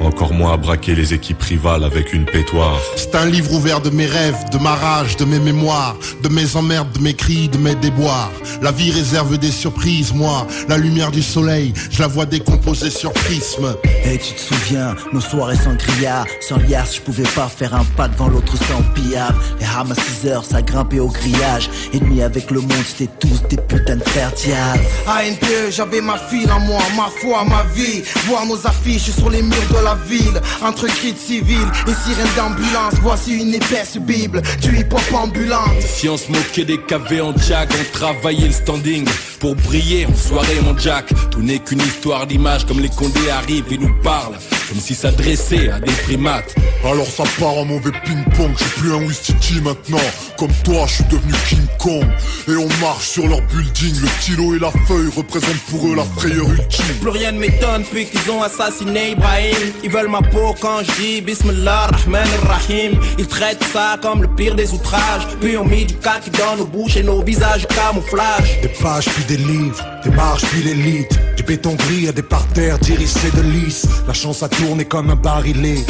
Encore 0.00 0.34
moins 0.34 0.54
à 0.54 0.56
braquer 0.56 0.94
les 0.94 1.14
équipes 1.14 1.40
rivales 1.42 1.84
avec 1.84 2.12
une 2.12 2.24
pétoire. 2.24 2.78
C'est 2.96 3.14
un 3.14 3.26
livre 3.26 3.52
ouvert 3.52 3.80
de 3.80 3.90
mes 3.90 4.06
rêves, 4.06 4.36
de 4.52 4.58
ma 4.58 4.74
rage, 4.74 5.16
de 5.16 5.24
mes 5.24 5.38
mémoires, 5.38 5.96
de 6.22 6.28
mes 6.28 6.56
emmerdes, 6.56 6.92
de 6.92 7.00
mes 7.00 7.14
cris, 7.14 7.48
de 7.48 7.58
mes 7.58 7.74
déboires. 7.74 8.30
La 8.60 8.72
vie 8.72 8.90
réserve 8.90 9.38
des 9.38 9.50
surprises, 9.50 10.12
moi, 10.12 10.46
la 10.68 10.76
lumière 10.76 11.10
du 11.10 11.22
soleil, 11.22 11.72
je 11.90 12.00
la 12.00 12.08
vois 12.08 12.26
décomposer 12.26 12.90
sur 12.90 13.12
prisme. 13.12 13.76
Et 14.04 14.18
tu 14.18 14.34
te 14.34 14.40
souviens, 14.40 14.94
nos 15.12 15.20
soirées 15.20 15.56
sans 15.56 15.74
grillard, 15.74 16.26
sans 16.40 16.58
liasse, 16.58 16.96
je 16.96 17.00
pouvais 17.00 17.28
pas 17.34 17.48
faire 17.48 17.74
un 17.74 17.84
pas 17.96 18.08
devant 18.08 18.28
l'autre 18.28 18.56
sans 18.56 18.82
pillard. 18.94 19.34
Les 19.60 19.66
rames 19.66 19.92
à 19.92 19.94
6 19.94 20.28
heures, 20.28 20.44
ça 20.44 20.60
grimpait 20.60 21.00
au 21.00 21.08
grillage. 21.08 21.70
Ennemi 21.92 22.22
avec 22.22 22.50
le 22.50 22.60
monde, 22.60 22.72
c'était 22.86 23.10
tous 23.20 23.42
des 23.48 23.56
putains 23.56 23.96
de 23.96 24.04
fer 24.04 24.30
diable. 24.32 24.84
ANPE, 25.06 25.70
j'avais 25.70 26.00
ma 26.00 26.18
fille 26.18 26.50
en 26.50 26.60
moi, 26.60 26.82
ma 26.96 27.08
foi, 27.20 27.44
ma 27.44 27.62
vie. 27.74 28.02
Voir 28.26 28.44
nos 28.46 28.66
affiches 28.66 29.10
sur 29.10 29.30
les 29.30 29.42
murs 29.42 29.54
de 29.70 29.83
la 29.84 29.94
ville, 30.08 30.40
entre 30.62 30.86
cris 30.86 31.12
de 31.12 31.18
civils 31.18 31.70
et 31.86 31.94
sirènes 31.94 32.34
d'ambulance. 32.36 32.94
Voici 33.02 33.34
une 33.34 33.54
épaisse 33.54 33.98
bible 33.98 34.40
du 34.62 34.78
hip-hop 34.78 35.02
ambulante. 35.12 35.80
Si 35.80 36.08
on 36.08 36.16
se 36.16 36.32
moquait 36.32 36.64
des 36.64 36.78
KV 36.78 37.20
en 37.20 37.36
jack, 37.36 37.68
on 37.78 37.96
travaillait 37.96 38.46
le 38.46 38.52
standing 38.52 39.06
pour 39.38 39.54
briller 39.56 40.06
en 40.06 40.16
soirée 40.16 40.60
mon 40.64 40.76
jack. 40.78 41.12
Tout 41.30 41.42
n'est 41.42 41.58
qu'une 41.58 41.82
histoire 41.82 42.26
d'image 42.26 42.64
comme 42.66 42.80
les 42.80 42.88
condés 42.88 43.30
arrivent 43.30 43.72
et 43.72 43.78
nous 43.78 43.94
parlent. 44.02 44.38
Comme 44.68 44.80
si 44.80 44.94
s'adressait 44.94 45.70
à 45.70 45.78
des 45.80 45.92
primates. 45.92 46.54
Alors 46.84 47.06
ça 47.06 47.24
part 47.38 47.56
en 47.58 47.64
mauvais 47.64 47.92
ping-pong, 48.04 48.52
je 48.58 48.64
suis 48.64 48.80
plus 48.80 48.92
un 48.92 48.98
Wistiti 48.98 49.60
maintenant. 49.60 49.98
Comme 50.38 50.52
toi, 50.64 50.84
je 50.86 50.94
suis 50.94 51.04
devenu 51.04 51.32
King 51.48 51.66
Kong. 51.78 52.04
Et 52.48 52.56
on 52.56 52.68
marche 52.80 53.08
sur 53.08 53.26
leur 53.26 53.40
building, 53.42 54.00
le 54.00 54.08
stylo 54.20 54.54
et 54.54 54.58
la 54.58 54.70
feuille 54.86 55.10
représentent 55.16 55.62
pour 55.70 55.86
eux 55.88 55.96
la 55.96 56.04
frayeur 56.04 56.48
ultime. 56.48 56.94
Plus 57.00 57.10
rien 57.10 57.32
ne 57.32 57.38
m'étonne 57.38 57.82
depuis 57.82 58.06
qu'ils 58.06 58.30
ont 58.30 58.42
assassiné 58.42 59.12
Ibrahim. 59.12 59.72
Ils 59.82 59.90
veulent 59.90 60.08
ma 60.08 60.22
peau 60.22 60.54
quand 60.60 60.80
je 60.82 61.02
dis 61.02 61.20
Bismillah 61.20 61.86
Rahman 61.86 62.28
Rahim. 62.46 63.00
Ils 63.18 63.26
traitent 63.26 63.64
ça 63.72 63.96
comme 64.00 64.22
le 64.22 64.28
pire 64.28 64.54
des 64.54 64.72
outrages. 64.72 65.26
Puis 65.40 65.56
on 65.56 65.64
mis 65.64 65.84
du 65.84 65.94
kaki 65.94 66.30
dans 66.30 66.56
nos 66.56 66.66
bouches 66.66 66.96
et 66.96 67.02
nos 67.02 67.22
visages 67.22 67.66
camouflage. 67.68 68.60
Des 68.62 68.68
pages 68.68 69.06
puis 69.06 69.24
des 69.24 69.42
livres, 69.42 69.84
des 70.04 70.10
marches 70.10 70.44
puis 70.46 70.62
l'élite. 70.62 71.18
Du 71.36 71.42
béton 71.42 71.74
gris 71.74 72.08
à 72.08 72.12
des 72.12 72.22
parterres 72.22 72.78
d'irissés 72.78 73.30
de 73.36 73.42
lys. 73.42 73.86
La 74.06 74.12
chance 74.14 74.42
a 74.42 74.48
tourné 74.58 74.84
comme 74.84 75.10
un 75.10 75.16
barilé. 75.16 75.84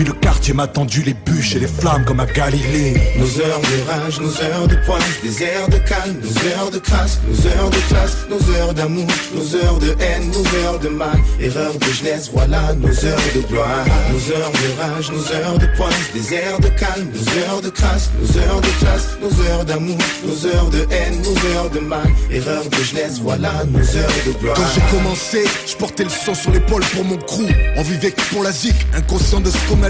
Le 0.00 0.14
quartier 0.14 0.54
m'a 0.54 0.66
tendu 0.66 1.02
les 1.02 1.12
bûches 1.12 1.56
et 1.56 1.58
les 1.58 1.66
flammes 1.66 2.04
comme 2.06 2.20
à 2.20 2.26
Galilée. 2.26 2.94
Nos 3.18 3.38
heures 3.40 3.60
de 3.60 3.90
rage, 3.90 4.18
nos 4.18 4.40
heures 4.42 4.66
de 4.66 4.76
pointe, 4.86 5.02
des 5.22 5.42
airs 5.42 5.68
de 5.68 5.76
calme, 5.76 6.16
nos 6.22 6.48
heures 6.48 6.70
de 6.70 6.78
crasse, 6.78 7.20
nos 7.28 7.46
heures 7.46 7.68
de 7.68 7.76
classe, 7.88 8.16
nos 8.30 8.54
heures 8.54 8.72
d'amour, 8.72 9.06
nos 9.34 9.54
heures 9.56 9.78
de 9.78 9.94
haine, 10.00 10.30
nos 10.30 10.58
heures 10.58 10.78
de 10.78 10.88
mal, 10.88 11.18
erreurs 11.38 11.74
de 11.78 11.84
jeunesse, 11.92 12.30
voilà 12.32 12.72
nos 12.74 13.04
heures 13.04 13.18
de 13.34 13.40
gloire. 13.46 13.84
Nos 14.10 14.32
heures 14.32 14.52
de 14.52 14.80
rage, 14.80 15.10
nos 15.12 15.32
heures 15.32 15.58
de 15.58 15.66
pointe, 15.76 15.94
des 16.14 16.34
airs 16.34 16.60
de 16.60 16.68
calme, 16.68 17.08
nos 17.12 17.38
heures 17.38 17.60
de 17.60 17.68
crasse, 17.68 18.10
nos 18.20 18.38
heures 18.38 18.60
de 18.60 18.68
classe, 18.80 19.08
nos 19.20 19.44
heures 19.44 19.64
d'amour, 19.66 19.98
nos 20.24 20.46
heures 20.46 20.70
de 20.70 20.86
haine, 20.90 21.20
nos 21.20 21.50
heures 21.50 21.70
de 21.70 21.80
mal, 21.80 22.08
erreurs 22.30 22.68
de 22.68 22.82
jeunesse, 22.82 23.20
voilà 23.22 23.52
nos 23.70 23.96
heures 23.96 24.24
de 24.26 24.32
gloire. 24.40 24.56
Quand 24.56 24.70
j'ai 24.74 24.96
commencé, 24.96 25.44
je 25.66 25.76
portais 25.76 26.04
le 26.04 26.10
sang 26.10 26.34
sur 26.34 26.52
l'épaule 26.52 26.84
pour 26.94 27.04
mon 27.04 27.18
crew. 27.18 27.46
On 27.76 27.82
vivait 27.82 28.14
pour 28.32 28.42
la 28.42 28.52
zik, 28.52 28.74
inconscient 28.94 29.40
de 29.40 29.50
ce 29.50 29.58
qu'on 29.68 29.89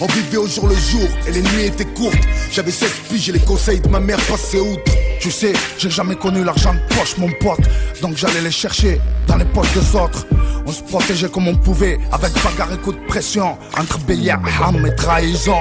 On 0.00 0.06
vivait 0.06 0.36
au 0.36 0.46
jour 0.46 0.68
le 0.68 0.74
jour 0.74 1.08
et 1.26 1.32
les 1.32 1.42
nuits 1.42 1.64
étaient 1.66 1.84
courtes. 1.84 2.14
J'avais 2.52 2.70
16 2.70 2.90
piges 3.08 3.28
et 3.28 3.32
les 3.32 3.40
conseils 3.40 3.80
de 3.80 3.88
ma 3.88 4.00
mère 4.00 4.18
passaient 4.28 4.60
outre. 4.60 4.92
Tu 5.20 5.30
sais, 5.30 5.52
j'ai 5.78 5.90
jamais 5.90 6.14
connu 6.14 6.44
l'argent 6.44 6.74
de 6.74 6.94
poche, 6.94 7.16
mon 7.18 7.30
pote. 7.40 7.68
Donc 8.00 8.16
j'allais 8.16 8.40
les 8.40 8.50
chercher 8.50 9.00
dans 9.26 9.36
les 9.36 9.44
poches 9.46 9.72
des 9.72 9.96
autres. 9.96 10.26
On 10.68 10.70
se 10.70 10.82
protégeait 10.82 11.30
comme 11.30 11.48
on 11.48 11.56
pouvait, 11.56 11.98
avec 12.12 12.30
bagarre 12.44 12.74
et 12.74 12.76
coup 12.76 12.92
de 12.92 13.06
pression. 13.06 13.56
Entre 13.78 13.98
béliard, 14.00 14.42
ham 14.62 14.84
et 14.86 14.94
trahison. 14.94 15.56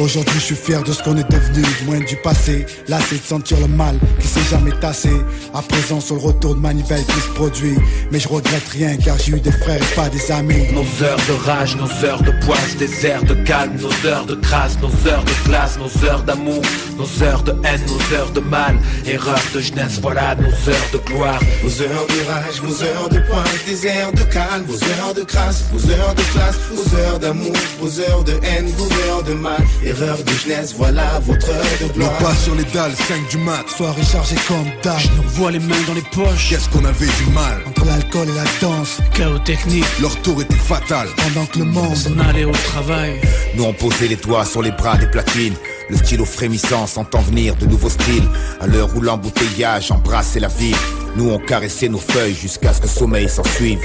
Aujourd'hui, 0.00 0.40
je 0.40 0.44
suis 0.46 0.54
fier 0.56 0.82
de 0.82 0.92
ce 0.92 1.02
qu'on 1.02 1.16
est 1.16 1.30
devenu, 1.30 1.62
moins 1.84 2.00
du 2.00 2.16
passé. 2.16 2.66
Là, 2.88 2.98
c'est 3.06 3.20
de 3.20 3.22
sentir 3.22 3.60
le 3.60 3.68
mal 3.68 3.96
qui 4.18 4.26
s'est 4.26 4.48
jamais 4.50 4.72
tassé. 4.80 5.10
À 5.54 5.62
présent, 5.62 6.00
sur 6.00 6.16
le 6.16 6.22
retour 6.22 6.54
de 6.56 6.60
manivelle 6.60 7.04
qui 7.04 7.20
se 7.20 7.28
produit. 7.28 7.76
Mais 8.10 8.18
je 8.18 8.26
regrette 8.26 8.66
rien 8.70 8.96
car 8.96 9.18
j'ai 9.18 9.32
eu 9.32 9.40
des 9.40 9.52
frères 9.52 9.76
et 9.76 9.94
pas 9.94 10.08
des 10.08 10.32
amis. 10.32 10.72
Nos 10.72 11.04
heures 11.04 11.20
de 11.28 11.46
rage, 11.46 11.76
nos 11.76 12.04
heures 12.04 12.22
de 12.22 12.32
poisse, 12.44 12.76
des 12.76 13.06
airs 13.06 13.22
de 13.22 13.34
calme, 13.34 13.76
nos 13.76 14.08
heures 14.08 14.24
de 14.24 14.34
crasse, 14.36 14.78
nos 14.80 15.08
heures 15.08 15.24
de 15.24 15.48
classe, 15.48 15.78
nos 15.78 16.08
heures 16.08 16.22
d'amour, 16.22 16.62
nos 16.96 17.22
heures 17.22 17.42
de 17.42 17.52
haine, 17.64 17.82
nos 17.86 18.16
heures 18.16 18.30
de 18.30 18.40
mal, 18.40 18.78
erreurs 19.06 19.38
de 19.54 19.60
jeunesse, 19.60 20.00
voilà 20.00 20.34
nos 20.34 20.48
heures 20.48 20.90
de 20.92 20.98
gloire. 20.98 21.40
Nos 21.62 21.82
heures 21.82 22.06
de 22.06 22.30
rage, 22.30 22.62
nos 22.62 22.82
heures 22.82 23.08
de 23.10 23.18
pointe, 23.28 23.64
des 23.66 23.86
airs 23.86 24.12
de 24.12 24.22
calme, 24.22 24.39
calme, 24.40 24.64
vos 24.66 24.82
heures 24.84 25.14
de 25.14 25.22
crasse, 25.22 25.64
vos 25.72 25.90
heures 25.90 26.14
de 26.14 26.22
classe, 26.32 26.58
vos 26.72 26.96
heures 26.96 27.18
d'amour, 27.18 27.52
vos 27.80 28.00
heures 28.00 28.24
de 28.24 28.32
haine, 28.44 28.68
vos 28.76 28.90
heures 29.02 29.22
de 29.22 29.34
mal, 29.34 29.62
erreur 29.84 30.18
de 30.22 30.32
jeunesse, 30.32 30.74
voilà 30.76 31.20
votre 31.26 31.48
heure 31.48 31.76
de 31.80 31.92
gloire. 31.92 32.12
Le 32.18 32.24
pas 32.24 32.34
sur 32.34 32.54
les 32.54 32.64
dalles, 32.64 32.94
5 32.96 33.28
du 33.30 33.38
mat, 33.38 33.64
soirée 33.68 34.02
chargée 34.02 34.36
comme 34.48 34.70
d'âge. 34.82 35.04
Je 35.04 35.16
nous 35.16 35.22
revois 35.22 35.50
les 35.50 35.58
mains 35.58 35.84
dans 35.86 35.94
les 35.94 36.08
poches. 36.12 36.50
Qu'est-ce 36.50 36.68
qu'on 36.70 36.84
avait 36.84 37.06
du 37.06 37.30
mal? 37.32 37.62
Entre 37.66 37.84
l'alcool 37.84 38.28
et 38.28 38.34
la 38.34 38.44
danse, 38.60 38.98
chaos 39.14 39.38
technique. 39.40 39.84
Leur 40.00 40.14
tour 40.22 40.40
était 40.40 40.54
fatal. 40.54 41.08
Pendant 41.16 41.46
que 41.46 41.58
le 41.58 41.64
monde 41.64 41.96
s'en 41.96 42.18
allait 42.18 42.44
au 42.44 42.52
travail. 42.52 43.20
Nous 43.54 43.64
on 43.64 43.72
posait 43.72 44.08
les 44.08 44.16
toits 44.16 44.44
sur 44.44 44.62
les 44.62 44.72
bras 44.72 44.96
des 44.96 45.06
platines. 45.06 45.54
Le 45.90 45.96
stylo 45.96 46.24
frémissant 46.24 46.86
sentant 46.86 47.20
venir 47.20 47.56
de 47.56 47.66
nouveaux 47.66 47.90
styles. 47.90 48.28
À 48.60 48.66
l'heure 48.66 48.88
où 48.96 49.00
l'embouteillage 49.00 49.90
embrassait 49.90 50.40
la 50.40 50.48
ville. 50.48 50.76
Nous 51.16 51.28
on 51.28 51.38
caressait 51.38 51.88
nos 51.88 51.98
feuilles 51.98 52.34
jusqu'à 52.34 52.72
ce 52.72 52.80
que 52.80 52.88
sommeil 52.88 53.28
s'en 53.28 53.42
suive. 53.42 53.80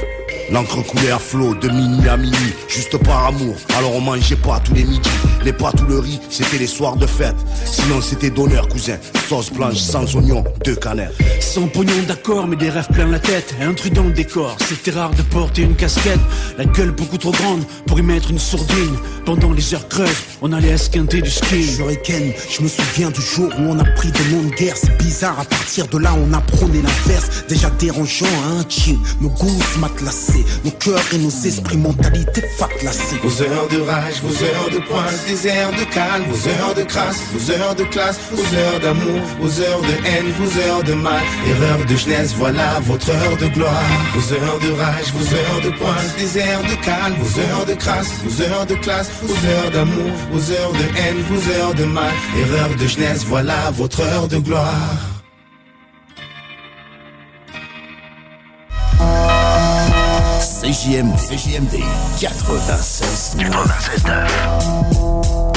L'encre 0.51 0.83
coulait 0.85 1.09
à 1.09 1.17
flot 1.17 1.55
de 1.55 1.69
minuit 1.69 2.07
à 2.07 2.17
minuit, 2.17 2.53
juste 2.67 2.97
par 2.99 3.25
amour. 3.25 3.55
Alors 3.75 3.95
on 3.95 4.01
mangeait 4.01 4.35
pas 4.35 4.59
tous 4.63 4.75
les 4.75 4.83
midis. 4.83 5.09
Les 5.43 5.53
pâtes 5.53 5.81
ou 5.81 5.85
le 5.85 5.99
riz, 5.99 6.19
c'était 6.29 6.57
les 6.57 6.67
soirs 6.67 6.95
de 6.95 7.07
fête. 7.07 7.35
Sinon 7.65 8.01
c'était 8.01 8.29
d'honneur, 8.29 8.67
cousin. 8.67 8.97
Sauce 9.27 9.51
blanche 9.51 9.77
sans 9.77 10.15
oignon, 10.15 10.43
deux 10.63 10.75
canards. 10.75 11.11
Sans 11.39 11.67
pognon 11.67 11.93
d'accord, 12.07 12.47
mais 12.47 12.55
des 12.55 12.69
rêves 12.69 12.87
plein 12.93 13.07
la 13.07 13.19
tête. 13.19 13.55
Un 13.61 13.73
truc 13.73 13.93
dans 13.93 14.03
le 14.03 14.11
décor. 14.11 14.55
C'était 14.67 14.91
rare 14.91 15.11
de 15.11 15.21
porter 15.23 15.63
une 15.63 15.75
casquette. 15.75 16.19
La 16.57 16.65
gueule 16.65 16.91
beaucoup 16.91 17.17
trop 17.17 17.31
grande 17.31 17.63
pour 17.87 17.99
y 17.99 18.03
mettre 18.03 18.29
une 18.29 18.39
sourdine. 18.39 18.97
Pendant 19.25 19.51
les 19.51 19.73
heures 19.73 19.87
creuses, 19.87 20.23
on 20.41 20.51
allait 20.51 20.69
esquinter 20.69 21.21
du 21.21 21.29
ski. 21.29 21.79
Je 22.03 22.61
me 22.61 22.67
souviens 22.67 23.09
du 23.09 23.21
jour 23.21 23.49
où 23.57 23.61
on 23.61 23.79
a 23.79 23.83
pris 23.83 24.11
des 24.11 24.25
noms 24.25 24.43
de 24.43 24.55
guerre. 24.55 24.75
C'est 24.75 24.97
bizarre, 24.97 25.39
à 25.39 25.45
partir 25.45 25.87
de 25.87 25.97
là, 25.97 26.13
on 26.13 26.33
a 26.33 26.41
prôné 26.41 26.81
l'inverse. 26.81 27.45
Déjà 27.47 27.69
dérangeant, 27.71 28.25
hein, 28.47 28.63
chill. 28.69 28.97
Nos 29.21 29.29
goûts 29.29 29.59
matelassés 29.79 30.45
nos 30.63 30.71
cœurs 30.71 31.03
et 31.13 31.17
nos 31.17 31.29
esprits, 31.29 31.77
mentalité 31.77 32.41
fatlassée. 32.57 33.17
Vos 33.23 33.41
heures 33.41 33.67
de 33.69 33.79
rage, 33.81 34.21
vos 34.23 34.43
heures 34.43 34.69
de 34.71 34.79
pointe, 34.87 35.25
des 35.27 35.47
airs 35.47 35.71
de 35.71 35.83
calme, 35.93 36.23
vos 36.29 36.49
heures 36.49 36.75
de 36.75 36.83
crasse, 36.83 37.19
vos 37.33 37.51
heures 37.51 37.75
de 37.75 37.83
classe, 37.85 38.17
vos 38.31 38.57
heures 38.57 38.79
d'amour, 38.79 39.21
vos 39.39 39.61
heures 39.61 39.81
de 39.81 39.95
haine, 40.07 40.31
vos 40.39 40.59
heures 40.59 40.83
de 40.83 40.93
mal, 40.93 41.23
erreur 41.47 41.85
de 41.85 41.95
jeunesse, 41.95 42.33
voilà 42.37 42.79
votre 42.81 43.09
heure 43.09 43.37
de 43.37 43.47
gloire. 43.47 43.73
Vos 44.15 44.33
heures 44.33 44.59
de 44.59 44.71
rage, 44.71 45.13
vos 45.13 45.35
heures 45.35 45.61
de 45.63 45.69
pointe, 45.77 46.15
des 46.17 46.37
airs 46.39 46.63
de 46.63 46.75
calme, 46.83 47.15
vos 47.19 47.39
heures 47.39 47.65
de 47.65 47.73
crasse, 47.73 48.11
vos 48.23 48.41
heures 48.41 48.65
de 48.65 48.75
classe, 48.75 49.09
vos 49.21 49.47
heures 49.47 49.71
d'amour, 49.71 50.11
vos 50.31 50.51
heures 50.51 50.73
de 50.73 50.85
haine, 50.99 51.21
vos 51.29 51.51
heures 51.51 51.73
de 51.73 51.84
demain, 51.85 52.11
erreur 52.37 52.69
de 52.75 52.87
jeunesse, 52.87 53.25
voilà 53.25 53.71
votre 53.71 54.01
heure 54.01 54.27
de 54.27 54.37
gloire. 54.37 54.71
CJM, 60.61 61.13
CJMD, 61.15 61.79
96, 62.19 63.35
96, 63.37 64.03
9. 64.05 65.54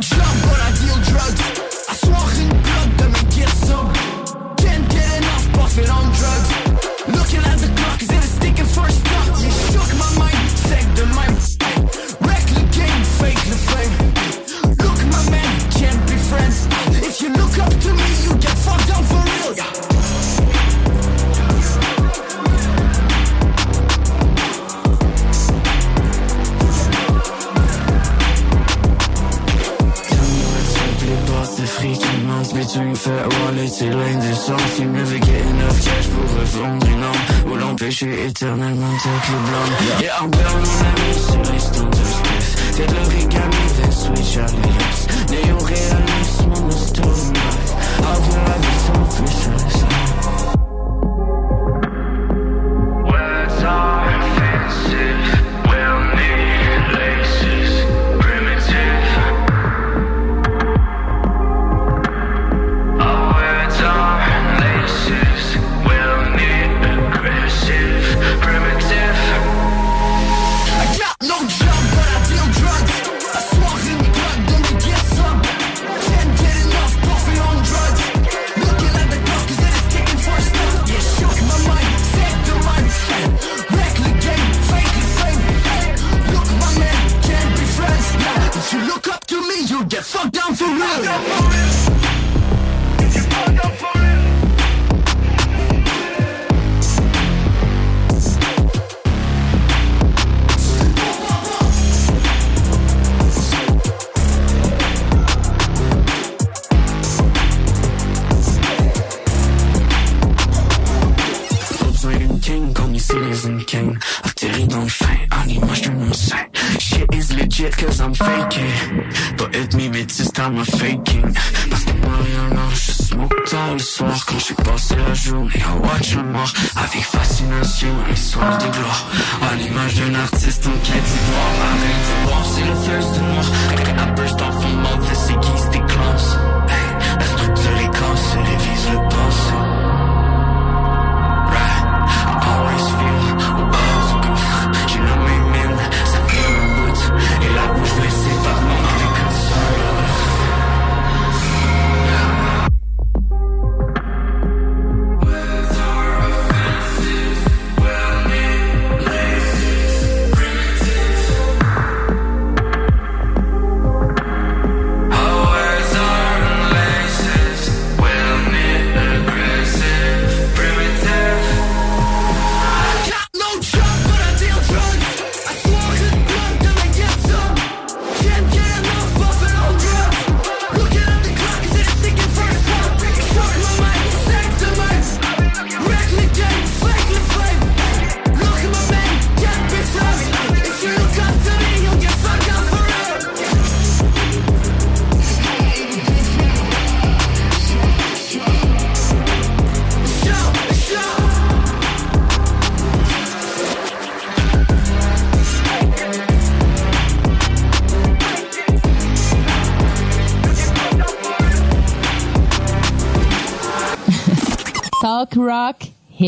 jump, 0.00 0.42
but 0.42 0.60
I 0.60 0.70
deal 0.78 1.07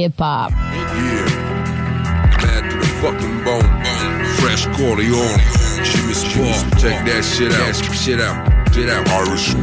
hip 0.00 0.18
hop. 0.18 0.50
Yeah. 0.52 1.28
The 2.80 2.86
fucking 3.02 3.44
bone. 3.44 3.62
Fresh 4.40 4.64
Corleone. 4.76 5.38
Jimmy 5.84 6.14
Sport. 6.14 6.80
Check 6.80 7.04
that 7.04 7.22
shit 7.22 7.52
out. 7.52 7.74
Shit 7.94 8.20
out. 8.20 8.48
Out. 8.88 9.08
Irish. 9.08 9.54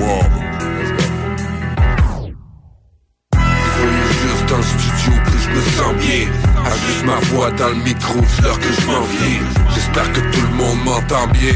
Juste 4.47 4.53
un 4.53 4.63
studio 4.63 5.21
que 5.23 5.37
je 5.37 5.49
me 5.49 5.61
sens 5.61 5.93
bien. 6.05 6.27
Ajuste 6.65 7.05
ma 7.05 7.19
voix 7.31 7.51
dans 7.51 7.69
le 7.69 7.75
micro, 7.75 8.19
l'heure 8.41 8.59
que 8.59 8.67
je 8.67 8.85
m'en 8.85 9.01
viens. 9.01 9.41
J'espère 9.73 10.11
que 10.11 10.19
tout 10.19 10.41
le 10.41 10.55
monde 10.55 10.83
m'entend 10.83 11.27
bien. 11.27 11.53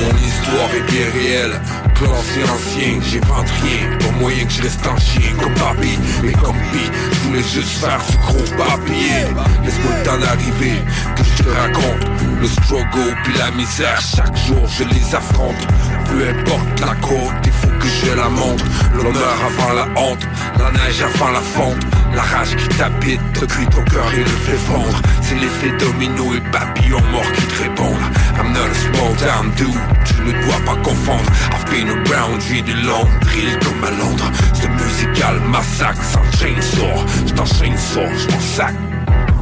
Mon 0.00 0.16
histoire 0.18 0.70
est 0.74 0.90
bien 0.90 1.06
réelle. 1.12 1.60
Classé 1.94 2.42
ancien, 2.44 3.00
j'invente 3.02 3.50
rien. 3.62 3.98
Pour 3.98 4.12
moyen 4.14 4.44
que 4.44 4.52
je 4.52 4.62
reste 4.62 4.86
en 4.86 4.96
chien 4.98 5.32
comme 5.40 5.54
papi. 5.54 5.98
Mais 6.22 6.32
comme 6.32 6.56
Pi, 6.72 6.90
je 7.12 7.18
voulais 7.28 7.42
juste 7.42 7.78
faire 7.78 8.00
du 8.08 8.16
gros 8.18 8.56
papier. 8.56 9.26
Laisse-moi 9.64 9.92
le 9.98 10.04
temps 10.04 10.18
d'arriver, 10.18 10.82
que 11.16 11.24
je 11.24 11.42
te 11.42 11.48
raconte. 11.48 12.06
Le 12.40 12.48
struggle 12.48 13.16
puis 13.24 13.34
la 13.36 13.50
misère, 13.50 14.00
chaque 14.00 14.36
jour 14.46 14.66
je 14.78 14.84
les 14.84 15.14
affronte. 15.14 15.66
Peu 16.10 16.28
importe 16.28 16.80
la 16.80 16.94
côte, 16.96 17.40
il 17.44 17.52
faut 17.52 17.78
que 17.78 17.86
je 17.86 18.14
la 18.16 18.28
monte. 18.28 18.64
L'honneur 18.94 19.36
avant 19.46 19.72
la 19.74 20.00
honte, 20.00 20.26
la 20.58 20.70
neige 20.72 21.02
avant 21.02 21.30
la 21.30 21.40
fonte. 21.40 21.82
La 22.14 22.22
rage 22.22 22.56
qui 22.56 22.68
t'habite, 22.76 23.20
te 23.32 23.44
cuit 23.44 23.66
ton 23.66 23.84
cœur 23.84 24.12
et 24.14 24.24
le 24.24 24.36
fait 24.44 24.58
fondre. 24.66 25.00
C'est 25.22 25.36
l'effet 25.36 25.70
domino 25.78 26.34
et 26.34 26.40
papillon 26.50 27.00
mort 27.12 27.32
qui 27.32 27.42
te 27.42 27.62
répondent. 27.62 28.10
I'm 28.38 28.52
not 28.52 28.66
a 28.66 28.74
small 28.74 29.14
town 29.16 29.52
dude, 29.56 29.80
tu 30.04 30.14
ne 30.22 30.32
dois 30.44 30.60
pas 30.66 30.80
confondre. 30.82 31.30
I've 31.52 31.70
been 31.70 31.88
around, 31.88 32.40
j'ai 32.40 32.62
du 32.62 32.74
long, 32.82 33.06
drill 33.20 33.58
comme 33.60 33.84
à 33.84 33.90
Londres. 33.90 34.30
C'est 34.54 34.68
musical 34.68 35.40
massacre 35.48 36.02
sans 36.02 36.24
chainsaw. 36.38 37.04
J't'enchaîne 37.26 37.78
sort, 37.78 38.12
j'm'en 38.18 38.40
sac. 38.40 38.74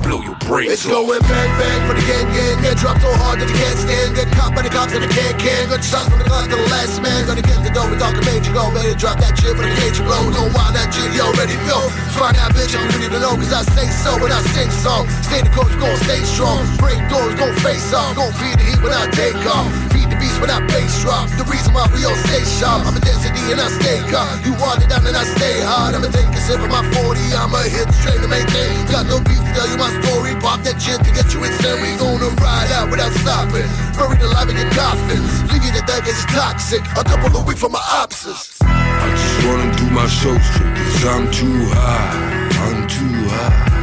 Blow 0.02 0.22
your 0.22 0.37
It's 0.48 0.86
going 0.88 1.20
bang 1.28 1.52
bang 1.60 1.80
for 1.84 1.92
the 1.92 2.00
gang 2.08 2.24
gang 2.32 2.56
Get 2.64 2.80
dropped 2.80 3.04
so 3.04 3.12
hard 3.20 3.36
that 3.36 3.52
you 3.52 3.58
can't 3.60 3.76
stand 3.76 4.16
Get 4.16 4.32
caught 4.32 4.56
by 4.56 4.64
the 4.64 4.72
cops 4.72 4.96
and 4.96 5.04
the 5.04 5.10
can 5.12 5.36
can 5.36 5.68
Good 5.68 5.84
shots 5.84 6.08
from 6.08 6.24
the 6.24 6.24
gun 6.24 6.48
to 6.48 6.56
the 6.56 6.68
last 6.72 7.04
man. 7.04 7.28
Gonna 7.28 7.44
get 7.44 7.60
the 7.60 7.68
dough 7.68 7.84
with 7.84 8.00
talking 8.00 8.24
major 8.24 8.56
go 8.56 8.72
Better 8.72 8.96
drop 8.96 9.20
that 9.20 9.36
shit 9.36 9.52
for 9.52 9.60
the 9.60 9.74
cage 9.76 10.00
blow 10.00 10.24
Know 10.32 10.48
why 10.56 10.72
that 10.72 10.88
shit 10.88 11.12
you 11.12 11.20
already 11.20 11.52
know. 11.68 11.92
Find 12.16 12.32
out 12.40 12.56
bitch 12.56 12.72
you 12.72 12.80
need 12.96 13.12
to 13.12 13.20
know 13.20 13.36
Cause 13.36 13.52
I 13.52 13.60
say 13.76 13.92
so 13.92 14.16
when 14.24 14.32
I 14.32 14.40
sing 14.56 14.72
songs 14.72 15.12
Stay 15.28 15.44
the 15.44 15.52
coach 15.52 15.68
gon' 15.76 15.92
stay 16.08 16.24
strong. 16.24 16.64
Break 16.80 16.96
doors 17.12 17.36
gon' 17.36 17.52
face 17.60 17.92
off. 17.92 18.16
Gon' 18.16 18.32
feed 18.40 18.56
the 18.56 18.64
heat 18.64 18.80
when 18.80 18.96
I 18.96 19.04
take 19.12 19.36
off. 19.44 19.68
Feed 19.92 20.08
the 20.08 20.16
beast 20.16 20.40
when 20.40 20.48
I 20.48 20.64
bass 20.64 21.04
drop. 21.04 21.28
The 21.36 21.44
reason 21.44 21.76
why 21.76 21.84
we 21.92 22.08
all 22.08 22.16
stay 22.24 22.40
sharp. 22.56 22.88
I'm 22.88 22.96
a 22.96 23.00
density 23.04 23.52
and 23.52 23.60
I 23.60 23.68
stay 23.76 24.00
calm. 24.08 24.32
You 24.48 24.56
water 24.56 24.88
down 24.88 25.04
and 25.04 25.12
I 25.12 25.28
stay 25.36 25.60
hard. 25.60 25.92
I'ma 25.92 26.08
take 26.08 26.32
a 26.32 26.40
sip 26.48 26.64
of 26.64 26.72
my 26.72 26.80
40 27.04 27.20
I'ma 27.36 27.60
hit 27.68 27.92
straight 28.00 28.24
to 28.24 28.28
maintain. 28.28 28.72
Got 28.88 29.04
no 29.04 29.20
beef 29.20 29.36
to 29.36 29.50
tell 29.52 29.68
you 29.68 29.76
my 29.76 29.92
story 30.00 30.37
Pop 30.40 30.62
that 30.62 30.78
shit 30.78 31.02
to 31.02 31.10
get 31.10 31.34
you 31.34 31.42
insane 31.42 31.82
We 31.82 31.98
gonna 31.98 32.30
ride 32.38 32.70
out 32.70 32.90
without 32.90 33.12
stopping. 33.18 33.66
Buried 33.98 34.22
alive 34.22 34.48
in 34.48 34.56
your 34.56 34.70
coffins. 34.70 35.30
Leave 35.50 35.64
you 35.66 35.72
to 35.74 35.82
think 35.82 36.06
it's 36.06 36.24
toxic. 36.30 36.82
A 36.94 37.02
couple 37.02 37.34
of 37.38 37.46
weeks 37.46 37.60
from 37.60 37.72
my 37.72 37.82
opposites 37.82 38.58
I 38.62 39.08
just 39.10 39.38
wanna 39.46 39.68
do 39.76 39.86
my 39.90 40.06
show 40.06 40.36
straight 40.38 40.74
Cause 40.78 41.04
I'm 41.06 41.24
too 41.30 41.58
high, 41.74 42.48
I'm 42.66 42.80
too 42.86 43.16
high. 43.34 43.78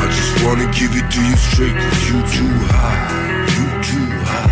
I 0.00 0.06
just 0.08 0.32
wanna 0.44 0.66
give 0.72 0.92
it 0.96 1.06
to 1.12 1.20
you 1.20 1.36
straight 1.36 1.76
Cause 1.76 2.02
you 2.08 2.18
too 2.32 2.54
high, 2.72 3.04
you 3.56 3.66
too 3.84 4.08
high. 4.28 4.50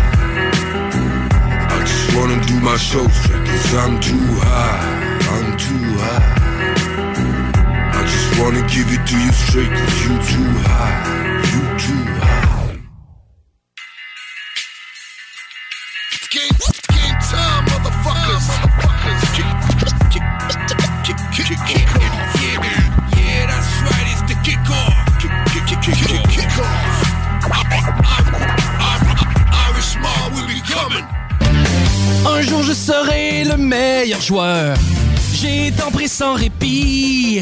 I 1.73 1.77
just 1.81 2.07
wanna 2.15 2.37
do 2.45 2.59
my 2.61 2.77
show 2.77 3.07
straight 3.07 3.45
Cause 3.47 3.73
I'm 3.73 3.99
too 3.99 4.25
high, 4.45 4.81
I'm 5.33 5.57
too 5.57 5.85
high 5.97 6.50
wanna 8.41 8.61
give 8.67 8.89
it 8.89 9.03
to 9.05 9.15
you 9.17 9.31
straight 9.31 9.69
Cause 9.69 9.97
you 10.03 10.13
too 10.31 10.49
high, 10.65 10.97
you 11.51 11.61
too 11.77 12.03
high 12.19 12.81
It's 16.13 16.27
game, 16.33 16.55
it's 16.67 16.81
game 16.89 17.17
time, 17.29 17.63
motherfuckers. 17.69 18.45
Motherfuckers. 18.49 19.21
Kick, 19.37 19.49
kick, 19.81 20.25
kick, 21.05 21.19
kick, 21.35 21.47
kick, 21.49 21.61
kick 21.69 21.89
off. 22.01 22.33
Yeah, 22.41 22.65
yeah, 23.17 23.45
that's 23.49 23.71
right, 23.85 24.07
it's 24.09 24.23
the 24.29 24.35
kickoff 24.45 24.95
Kick, 25.21 25.33
kick, 25.53 25.65
kick, 25.69 25.81
kick, 25.85 25.97
kick, 26.09 26.23
kick 26.33 26.53
off. 26.57 26.97
Irish 29.67 29.91
Mob 30.03 30.29
will 30.33 30.47
be 30.47 30.61
coming 30.65 31.05
Un 32.25 32.41
jour 32.41 32.63
je 32.63 32.73
serai 32.73 33.43
le 33.43 33.57
meilleur 33.57 34.21
joueur. 34.21 34.77
J'ai 35.33 35.71
tant 35.71 35.91
pris 35.91 36.07
sans 36.07 36.35
répit. 36.35 37.41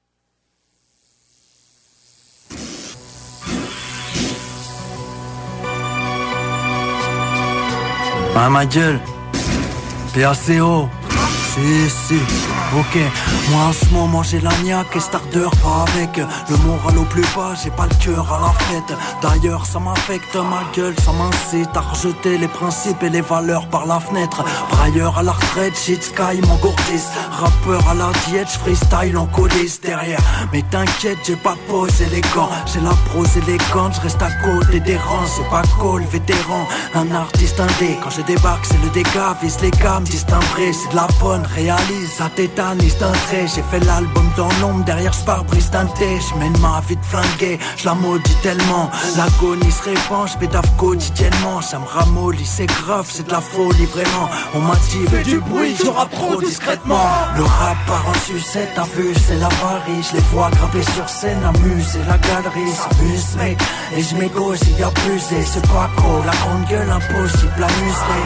Ah 8.35 8.49
ma 8.49 8.65
gueule. 8.65 8.99
PACO 10.13 10.89
Si 11.53 11.89
si. 11.89 12.19
Ok 12.79 12.97
Moi 13.51 13.63
en 13.63 13.73
ce 13.73 13.85
moment 13.93 14.23
j'ai 14.23 14.39
la 14.39 14.51
niaque 14.63 14.95
et 14.95 14.99
starter 14.99 15.49
va 15.61 15.83
avec. 15.91 16.17
Le 16.49 16.57
moral 16.65 16.97
au 16.97 17.03
plus 17.03 17.25
bas 17.35 17.53
j'ai 17.61 17.71
pas 17.71 17.85
le 17.85 17.95
cœur 18.03 18.31
à 18.31 18.39
la 18.39 18.53
fête. 18.65 18.97
D'ailleurs 19.21 19.65
ça 19.65 19.79
m'affecte 19.79 20.35
ma 20.35 20.63
gueule 20.73 20.95
Ça 21.03 21.11
m'incite 21.11 21.75
à 21.75 21.81
rejeter 21.81 22.37
les 22.37 22.47
principes 22.47 23.03
et 23.03 23.09
les 23.09 23.21
valeurs 23.21 23.67
par 23.67 23.85
la 23.85 23.99
fenêtre. 23.99 24.43
Brailleur 24.69 25.17
à 25.17 25.23
la 25.23 25.33
retraite 25.33 25.77
shit 25.77 26.01
sky 26.01 26.39
m'engourdisse 26.47 27.09
Rappeur 27.31 27.85
à 27.89 27.93
la 27.93 28.11
diète 28.27 28.47
freestyle 28.47 29.17
en 29.17 29.25
colisse 29.25 29.81
derrière. 29.81 30.21
Mais 30.53 30.63
t'inquiète 30.71 31.17
j'ai 31.25 31.35
pas 31.35 31.57
pose 31.67 32.01
élégant 32.01 32.49
J'ai 32.71 32.79
la 32.79 32.95
prose 33.09 33.35
élégante 33.35 33.95
je 33.95 34.01
reste 34.01 34.21
à 34.21 34.31
côté 34.43 34.79
des 34.79 34.97
rangs. 34.97 35.27
C'est 35.27 35.49
pas 35.49 35.63
call 35.77 36.03
vétéran. 36.09 36.67
Un 36.95 37.11
artiste 37.13 37.59
indé 37.59 37.97
Quand 38.01 38.11
je 38.11 38.21
débarque 38.21 38.65
c'est 38.65 38.81
le 38.81 38.89
dégât. 38.91 39.35
Vise 39.41 39.59
les 39.61 39.71
gammes 39.71 40.05
distinguées 40.05 40.71
C'est 40.71 40.91
de 40.91 40.95
la 40.95 41.07
bonne. 41.19 41.43
Réalise 41.53 42.11
Ça 42.17 42.29
tétanise 42.33 42.97
d'un 42.97 43.11
trait 43.11 43.40
J'ai 43.47 43.63
fait 43.63 43.79
l'album 43.85 44.29
dans 44.37 44.49
l'ombre 44.61 44.85
Derrière 44.85 45.13
ce 45.13 45.25
pare-brise 45.25 45.71
teinté 45.71 46.19
Je 46.19 46.37
mène 46.37 46.55
ma 46.59 46.79
vie 46.87 46.95
de 46.95 47.03
flingué 47.03 47.57
Je 47.75 47.85
la 47.85 47.95
maudis 47.95 48.35
tellement. 48.43 48.89
L'agonie 49.17 49.71
se 49.71 49.83
répand 49.83 50.27
Je 50.27 50.77
quotidiennement 50.77 51.61
Ça 51.61 51.79
me 51.79 51.85
ramollit 51.85 52.45
c'est 52.45 52.67
grave 52.67 53.07
C'est 53.09 53.25
de 53.25 53.31
la 53.31 53.41
folie 53.41 53.85
vraiment. 53.87 54.29
On 54.53 54.59
m'a 54.59 54.75
dit 54.89 55.23
du 55.23 55.39
bruit 55.39 55.75
Je 55.83 55.89
rappe 55.89 56.11
trop 56.11 56.39
discrètement. 56.39 57.09
Le 57.35 57.43
rap 57.43 57.77
part 57.87 58.05
en 58.07 58.13
sucette 58.25 58.69
T'as 58.75 58.85
vu 58.95 59.11
c'est 59.27 59.37
la 59.37 59.49
varie 59.49 60.03
Je 60.09 60.17
les 60.17 60.23
vois 60.31 60.51
grimper 60.51 60.83
sur 60.83 61.09
scène 61.09 61.43
Amuse 61.43 61.97
la 62.07 62.17
galerie. 62.19 62.71
S'amuse 62.71 63.35
mec 63.37 63.57
Et 63.97 64.03
je 64.03 64.15
m'égocie 64.17 64.83
abusé. 64.83 65.43
C'est 65.43 65.67
pas 65.67 65.89
gros 65.97 66.21
La 66.25 66.33
grande 66.33 66.65
gueule 66.69 66.91
impossible 66.91 67.63
à 67.63 67.67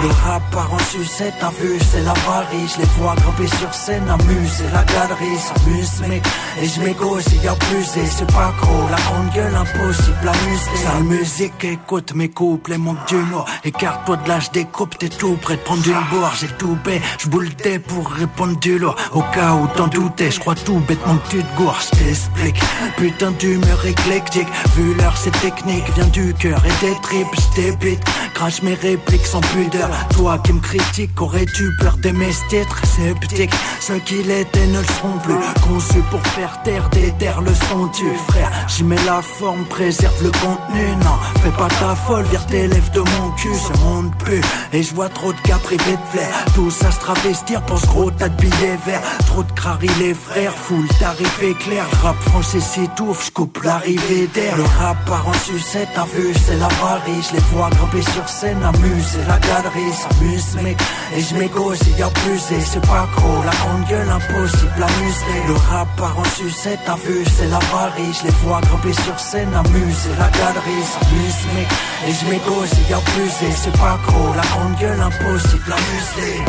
Le 0.03 0.09
rap 0.25 0.43
part 0.51 0.73
en 0.73 0.79
sucette 0.79 1.35
T'as 1.39 1.51
vu 1.51 1.79
c'est 1.91 2.01
la 2.03 2.13
varie 2.27 2.67
Je 2.73 2.81
les 2.81 2.89
vois 2.99 3.15
grimper 3.15 3.47
sur 3.47 3.73
scène 3.73 4.09
Amuse 4.09 4.61
la 4.73 4.83
galerie 4.83 5.05
S'amuse 5.07 6.02
mec 6.07 6.23
Et 6.60 6.68
je 6.68 6.82
m'égocie 6.82 7.48
abusé. 7.48 8.02
C'est 8.10 8.26
pas 8.26 8.52
gros 8.60 8.90
La 8.90 8.98
grande 8.98 9.30
gueule 9.36 9.56
impossible 9.56 10.32
museler. 10.48 10.77
Sale 10.84 11.03
musique 11.03 11.64
écoute 11.64 12.15
mes 12.15 12.30
couples. 12.30 12.77
Manque 12.77 13.07
d'humour 13.07 13.45
Écarte-toi 13.64 14.18
de 14.18 14.30
l'âge 14.30 14.52
des 14.52 14.65
coupes 14.65 14.98
T'es 14.98 15.10
tout 15.10 15.38
près 15.40 15.57
de 15.57 15.61
prendre 15.61 15.86
une 15.86 16.10
bourre. 16.10 16.34
J'ai 16.40 16.48
tout 16.48 16.76
bé 16.84 16.99
Je 17.19 17.27
boule 17.27 17.49
pour 17.88 18.10
répondre 18.10 18.60
du 18.60 18.80
lourd. 18.80 18.95
Au 19.14 19.22
cas 19.22 19.53
où 19.53 19.68
t'en 19.76 19.88
doutais 19.88 20.32
Je 20.32 20.40
crois 20.40 20.56
tout 20.56 20.80
bêtement 20.88 21.18
que 21.18 21.30
tu 21.30 21.44
te 21.44 21.57
gourres 21.57 21.80
Je 21.82 21.99
t'explique. 21.99 22.60
Putain 22.98 23.32
d'humeur 23.32 23.86
éclectique. 23.86 24.48
Vu 24.76 24.95
l'heure 24.95 25.15
c'est 25.18 25.40
technique 25.40 25.86
Vient 25.94 26.07
du 26.07 26.34
cœur. 26.34 26.64
Et 26.65 26.86
des 26.86 26.99
tripes 27.02 27.27
Je 27.36 27.95
Crache 28.34 28.64
mes 28.64 28.73
répliques 28.73 29.26
sans 29.26 29.41
pudeur. 29.41 29.90
Toi 30.15 30.40
qui 30.40 30.53
me 30.53 30.61
critiques 30.61 31.22
Aurais-tu 31.22 31.69
peur 31.80 31.95
d'aimer 31.98 32.32
ce 32.32 32.41
titre 32.49 32.82
sceptiques. 32.88 33.53
Ceux 33.80 33.99
qui 33.99 34.23
l'étaient 34.23 34.68
ne 34.68 34.82
seront 34.85 35.17
plus. 35.19 35.35
Conçus 35.67 36.03
pour 36.11 36.21
faire 36.27 36.61
taire 36.63 36.89
des 36.89 37.11
terres 37.13 37.41
le 37.41 37.51
tu 37.93 38.05
frère. 38.29 38.51
J'y 38.67 38.83
mets 38.83 39.03
la 39.05 39.21
forme, 39.21 39.65
préserve 39.65 40.23
le 40.23 40.31
contenu. 40.31 40.85
Non, 41.03 41.17
fais 41.41 41.51
pas 41.51 41.67
ta 41.67 41.95
folle, 41.95 42.25
vire 42.25 42.45
tes 42.45 42.67
lèvres 42.67 42.91
de 42.91 42.99
mon 42.99 43.31
cul. 43.31 43.53
Ce 43.55 43.79
monde 43.83 44.11
pue 44.23 44.41
et 44.73 44.83
je 44.83 44.93
vois 44.93 45.09
trop 45.09 45.31
de 45.31 45.41
gars 45.47 45.59
privés 45.63 45.97
de 45.97 46.07
flair. 46.11 46.27
Tout 46.53 46.71
ça 46.71 46.91
se 46.91 46.99
travestir, 46.99 47.61
pense 47.63 47.85
gros 47.85 48.11
tas 48.11 48.29
de 48.29 48.35
billets 48.35 48.79
verts. 48.85 49.01
Trop 49.27 49.43
de 49.43 49.51
crari 49.51 49.89
les 49.99 50.13
frères, 50.13 50.53
full 50.53 50.87
tarif 50.99 51.41
éclair. 51.41 51.85
Rap 52.03 52.15
français 52.29 52.59
s'étouffe, 52.59 53.25
j'coupe 53.27 53.63
l'arrivée 53.63 54.27
d'air. 54.33 54.55
Le 54.57 54.63
rap 54.79 54.97
part 55.05 55.27
en 55.27 55.33
sucette, 55.33 55.89
t'as 55.95 56.05
vu, 56.05 56.33
c'est 56.45 56.57
la 56.57 56.67
varie. 56.67 57.21
Je 57.29 57.35
les 57.35 57.43
vois 57.51 57.69
grimper 57.69 58.01
sur 58.01 58.27
scène, 58.27 58.61
amuser 58.63 59.23
la 59.27 59.39
galerie, 59.39 59.93
s'amuse 59.93 60.63
mec. 60.63 60.77
Et 61.15 61.21
je 61.21 61.35
m'égocie, 61.35 62.01
abusé, 62.01 62.59
c'est 62.61 62.85
pas 62.85 63.07
gros. 63.15 63.43
La 63.45 63.51
grande 63.51 63.85
gueule, 63.89 64.09
impossible 64.09 64.74
Le 64.77 65.53
rap 65.53 65.88
part 65.95 66.19
en 66.19 66.23
sucette, 66.26 66.80
t'as 66.85 66.95
vu, 66.95 67.23
c'est 67.26 67.47
la 67.47 67.60
varie. 67.60 68.14
Je 68.19 68.26
les 68.26 68.34
vois 68.43 68.60
grimper 68.60 68.91
sur 68.91 69.18
scène, 69.18 69.53
amuser 69.53 70.10
la 70.19 70.30
galerie, 70.30 70.84
s'amuse 70.91 71.45
mec. 71.56 71.68
Et 72.07 72.11
je 72.11 72.26
m'égocie, 72.30 72.93
abusé, 72.93 73.52
c'est 73.56 73.77
pas 73.77 73.97
gros. 74.06 74.34
La 74.35 74.41
grande 74.41 74.76
gueule, 74.77 74.99
impossible 74.99 75.73
museler. 75.88 76.43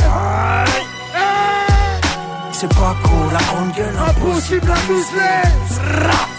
C'est 2.51 2.74
pas 2.74 2.97
gros, 3.03 3.31
la 3.31 3.39
grande 3.39 3.73
gueule, 3.77 3.97
impossible 4.09 4.73
museler. 4.89 6.35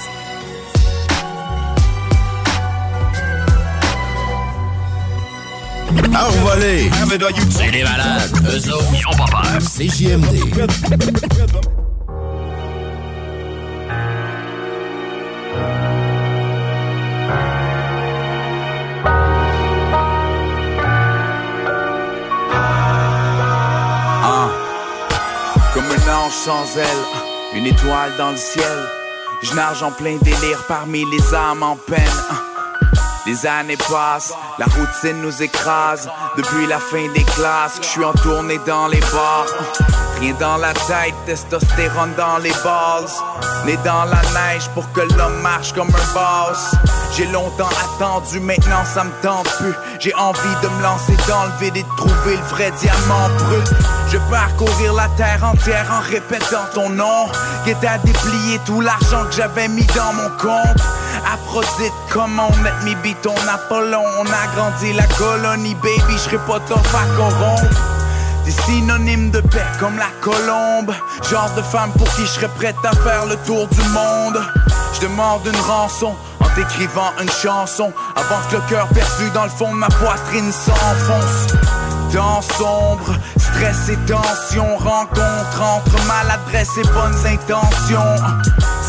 À 6.14 6.24
revoler. 6.26 6.90
C'est 7.50 7.72
des 7.72 7.84
malades. 7.84 8.32
Eux 8.46 8.74
autres, 8.74 8.86
ils 8.94 9.08
ont 9.08 9.18
pas 9.18 9.26
peur. 9.32 9.62
C'est 9.62 9.88
JMD. 9.88 10.26
Ah. 24.24 24.50
Comme 25.74 25.84
un 25.86 26.14
ange 26.14 26.32
sans 26.32 26.78
aile, 26.78 26.86
une 27.56 27.66
étoile 27.66 28.12
dans 28.18 28.32
le 28.32 28.38
ciel. 28.38 28.66
Je 29.44 29.54
nage 29.54 29.84
en 29.84 29.92
plein 29.92 30.18
délire 30.18 30.64
parmi 30.68 31.06
les 31.12 31.34
âmes 31.36 31.64
en 31.64 31.76
peine. 31.76 32.47
Les 33.28 33.46
années 33.46 33.76
passent, 33.76 34.34
la 34.58 34.66
routine 34.66 35.22
nous 35.22 35.44
écrase. 35.44 36.10
Depuis 36.38 36.66
la 36.66 36.80
fin 36.80 37.12
des 37.14 37.26
classes, 37.26 37.78
je 37.82 37.86
suis 37.86 38.04
en 38.06 38.14
tournée 38.14 38.58
dans 38.66 38.88
les 38.88 39.02
bars. 39.02 39.48
Rien 40.22 40.34
dans 40.40 40.56
la 40.56 40.72
tête, 40.72 41.14
testostérone 41.26 42.14
dans 42.16 42.38
les 42.38 42.54
balls. 42.64 43.06
Né 43.66 43.78
dans 43.84 44.06
la 44.06 44.22
neige 44.34 44.70
pour 44.74 44.90
que 44.94 45.02
l'homme 45.02 45.42
marche 45.42 45.74
comme 45.74 45.90
un 45.90 46.14
boss. 46.14 46.72
J'ai 47.18 47.26
longtemps 47.26 47.70
attendu, 47.84 48.40
maintenant 48.40 48.86
ça 48.86 49.04
me 49.04 49.12
tente 49.22 49.50
plus. 49.58 49.74
J'ai 50.00 50.16
envie 50.16 50.56
de 50.64 50.70
me 50.70 50.84
lancer 50.84 51.18
dans 51.28 51.44
le 51.44 51.52
vide 51.60 51.76
et 51.76 51.84
de 51.84 51.96
trouver 51.98 52.38
le 52.38 52.44
vrai 52.44 52.72
diamant 52.80 53.30
brut. 53.40 53.74
Je 54.10 54.18
parcourir 54.32 54.94
la 54.94 55.10
terre 55.18 55.44
entière 55.44 55.92
en 55.92 56.00
répétant 56.00 56.66
ton 56.74 56.90
nom. 56.90 57.28
Quitte 57.66 57.84
à 57.84 57.98
déplier 57.98 58.60
tout 58.66 58.80
l'argent 58.80 59.26
que 59.26 59.36
j'avais 59.36 59.68
mis 59.68 59.86
dans 59.88 60.14
mon 60.14 60.30
compte. 60.38 60.82
Aphrodite, 61.34 61.94
comment 62.12 62.50
on 62.50 62.66
a 62.66 62.84
mis 62.84 62.96
biton 62.96 63.34
Apollon. 63.52 64.04
On 64.20 64.26
a 64.26 64.56
grandi 64.56 64.94
la 64.94 65.04
colonie, 65.04 65.76
baby, 65.76 66.14
je 66.14 66.18
serai 66.18 66.38
pas 66.38 66.60
ton 66.68 66.76
à 66.76 67.16
corrompre. 67.16 67.76
Des 68.46 68.52
synonymes 68.52 69.32
de 69.32 69.42
paix 69.42 69.66
comme 69.80 69.98
la 69.98 70.10
colombe. 70.22 70.94
Genre 71.30 71.52
de 71.56 71.62
femme 71.62 71.92
pour 71.98 72.08
qui 72.16 72.22
je 72.22 72.28
serais 72.28 72.50
prête 72.50 72.76
à 72.84 72.96
faire 72.96 73.26
le 73.26 73.36
tour 73.46 73.68
du 73.68 73.82
monde. 73.90 74.42
Je 74.94 75.02
demande 75.02 75.46
une 75.46 75.60
rançon 75.62 76.16
en 76.40 76.50
t'écrivant 76.56 77.12
une 77.22 77.30
chanson. 77.30 77.92
Avant 78.16 78.40
que 78.50 78.56
le 78.56 78.62
cœur 78.70 78.88
perdu 78.88 79.30
dans 79.34 79.44
le 79.44 79.50
fond 79.50 79.72
de 79.74 79.78
ma 79.78 79.90
poitrine 79.90 80.52
s'enfonce. 80.52 81.54
Temps 82.14 82.42
sombre, 82.42 83.14
stress 83.38 83.90
et 83.90 83.98
tension, 84.06 84.78
rencontre 84.78 85.62
entre 85.62 86.06
maladresse 86.08 86.78
et 86.78 86.88
bonnes 86.94 87.26
intentions. 87.26 88.16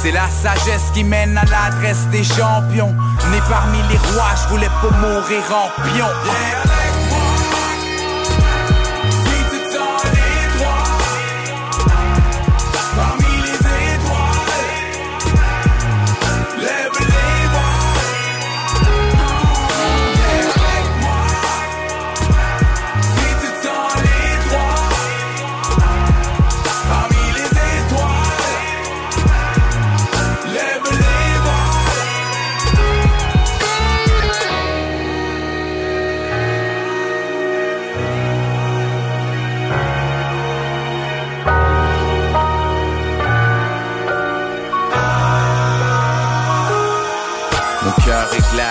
C'est 0.00 0.12
la 0.12 0.28
sagesse 0.30 0.92
qui 0.94 1.02
mène 1.02 1.36
à 1.36 1.44
l'adresse 1.44 2.06
des 2.12 2.22
champions. 2.22 2.94
Né 3.32 3.38
parmi 3.48 3.78
les 3.90 3.98
rois, 4.12 4.30
je 4.40 4.48
voulais 4.48 4.70
pas 4.80 4.96
mourir 4.96 5.42
en 5.50 5.82
pion. 5.82 6.77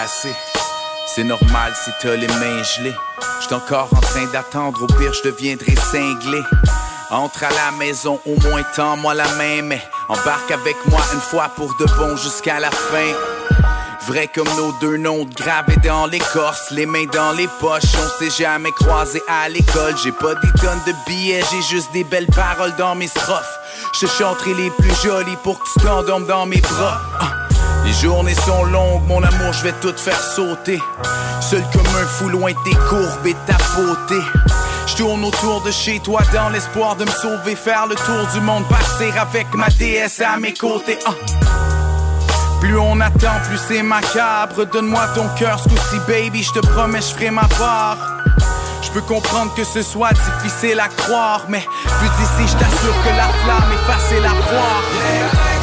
C'est 0.08 1.24
normal 1.24 1.74
si 1.84 1.92
t'as 2.02 2.16
les 2.16 2.28
mains 2.28 2.64
gelées. 2.64 2.96
J'suis 3.42 3.54
encore 3.54 3.90
en 3.94 4.00
train 4.00 4.26
d'attendre, 4.32 4.84
au 4.84 4.88
pire 4.88 5.14
je 5.14 5.30
deviendrai 5.30 5.76
cinglé. 5.76 6.42
Entre 7.10 7.44
à 7.44 7.50
la 7.50 7.72
maison, 7.78 8.20
au 8.26 8.40
moins 8.48 8.64
tends-moi 8.76 9.14
la 9.14 9.28
main, 9.36 9.62
mais 9.64 9.82
embarque 10.08 10.52
avec 10.52 10.78
moi 10.88 11.02
une 11.14 11.20
fois 11.20 11.50
pour 11.56 11.76
de 11.78 11.86
bon 11.98 12.16
jusqu'à 12.16 12.60
la 12.60 12.72
fin. 12.72 13.14
Vrai 14.08 14.30
comme 14.34 14.48
nos 14.56 14.72
deux 14.80 14.96
noms 14.96 15.26
gravés 15.36 15.76
dans 15.84 16.06
l'écorce, 16.06 16.72
les 16.72 16.86
mains 16.86 17.08
dans 17.12 17.34
les 17.34 17.50
poches, 17.60 17.84
on 17.96 18.20
s'est 18.20 18.30
jamais 18.30 18.72
croisés 18.72 19.24
à 19.28 19.50
l'école. 19.50 19.98
J'ai 20.02 20.14
pas 20.14 20.36
des 20.36 20.62
tonnes 20.62 20.82
de 20.88 20.94
billets, 21.06 21.44
j'ai 21.52 21.62
juste 21.64 21.92
des 21.92 22.06
belles 22.06 22.28
paroles 22.28 22.76
dans 22.78 22.96
mes 22.96 23.08
strophes. 23.08 23.60
Je 23.94 24.06
te 24.06 24.12
chanterai 24.12 24.54
les 24.54 24.70
plus 24.70 24.96
jolies 25.04 25.38
pour 25.44 25.60
que 25.60 25.66
tu 25.74 25.86
t'endormes 25.86 26.28
dans 26.28 26.46
mes 26.46 26.62
bras. 26.62 27.02
Les 27.88 27.94
journées 27.94 28.36
sont 28.36 28.66
longues, 28.66 29.08
mon 29.08 29.24
amour, 29.24 29.54
je 29.54 29.64
vais 29.64 29.72
tout 29.80 29.96
faire 29.96 30.20
sauter. 30.20 30.78
Seul 31.40 31.64
comme 31.72 31.88
un 31.88 32.06
fou 32.06 32.28
loin 32.28 32.52
tes 32.66 32.76
courbes 32.76 33.26
et 33.26 33.36
ta 33.46 33.56
beauté. 33.78 34.22
Je 34.88 34.96
tourne 34.98 35.24
autour 35.24 35.62
de 35.62 35.72
chez 35.72 36.02
toi 36.02 36.20
dans 36.34 36.50
l'espoir 36.50 36.98
de 36.98 37.06
me 37.06 37.10
sauver, 37.10 37.56
faire 37.56 37.88
le 37.88 37.96
tour 37.96 38.28
du 38.34 38.42
monde, 38.42 38.68
partir 38.68 39.14
avec 39.22 39.54
ma 39.54 39.70
déesse 39.70 40.20
à 40.20 40.38
mes 40.38 40.54
côtés. 40.54 41.00
Ah. 41.06 41.14
Plus 42.60 42.78
on 42.78 43.00
attend, 43.00 43.40
plus 43.48 43.60
c'est 43.70 43.84
macabre. 43.84 44.66
Donne-moi 44.66 45.08
ton 45.16 45.30
cœur, 45.40 45.58
ce 45.58 45.96
baby, 46.12 46.44
je 46.44 46.52
te 46.52 46.60
promets, 46.60 47.00
je 47.00 47.14
ferai 47.14 47.32
ma 47.32 47.48
part. 47.58 48.00
Je 48.82 48.92
peux 48.92 49.02
comprendre 49.02 49.54
que 49.56 49.64
ce 49.64 49.82
soit 49.82 50.12
difficile 50.12 50.82
à 50.82 50.90
croire, 50.90 51.46
mais 51.48 51.60
vu 51.60 52.10
d'ici, 52.20 52.54
je 52.54 52.58
t'assure 52.60 52.96
que 53.06 53.16
la 53.16 53.30
flamme 53.46 53.72
est 53.72 53.92
facile 53.92 54.26
à 54.26 54.52
voir. 54.52 55.57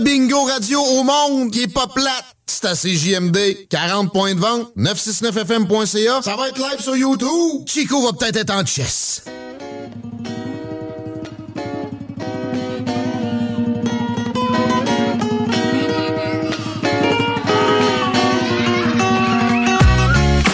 Bingo 0.00 0.44
radio 0.44 0.80
au 0.80 1.04
monde 1.04 1.50
qui 1.50 1.62
est 1.62 1.72
pas 1.72 1.86
plate, 1.86 2.24
c'est 2.46 2.64
à 2.64 2.74
CJMD. 2.74 3.68
40 3.68 4.12
points 4.12 4.34
de 4.34 4.40
vente, 4.40 4.72
969fm.ca. 4.76 6.22
Ça 6.22 6.36
va 6.36 6.48
être 6.48 6.58
live 6.58 6.80
sur 6.80 6.96
YouTube. 6.96 7.66
Chico 7.66 8.02
va 8.02 8.12
peut-être 8.12 8.36
être 8.36 8.54
en 8.54 8.64
chess. 8.64 9.22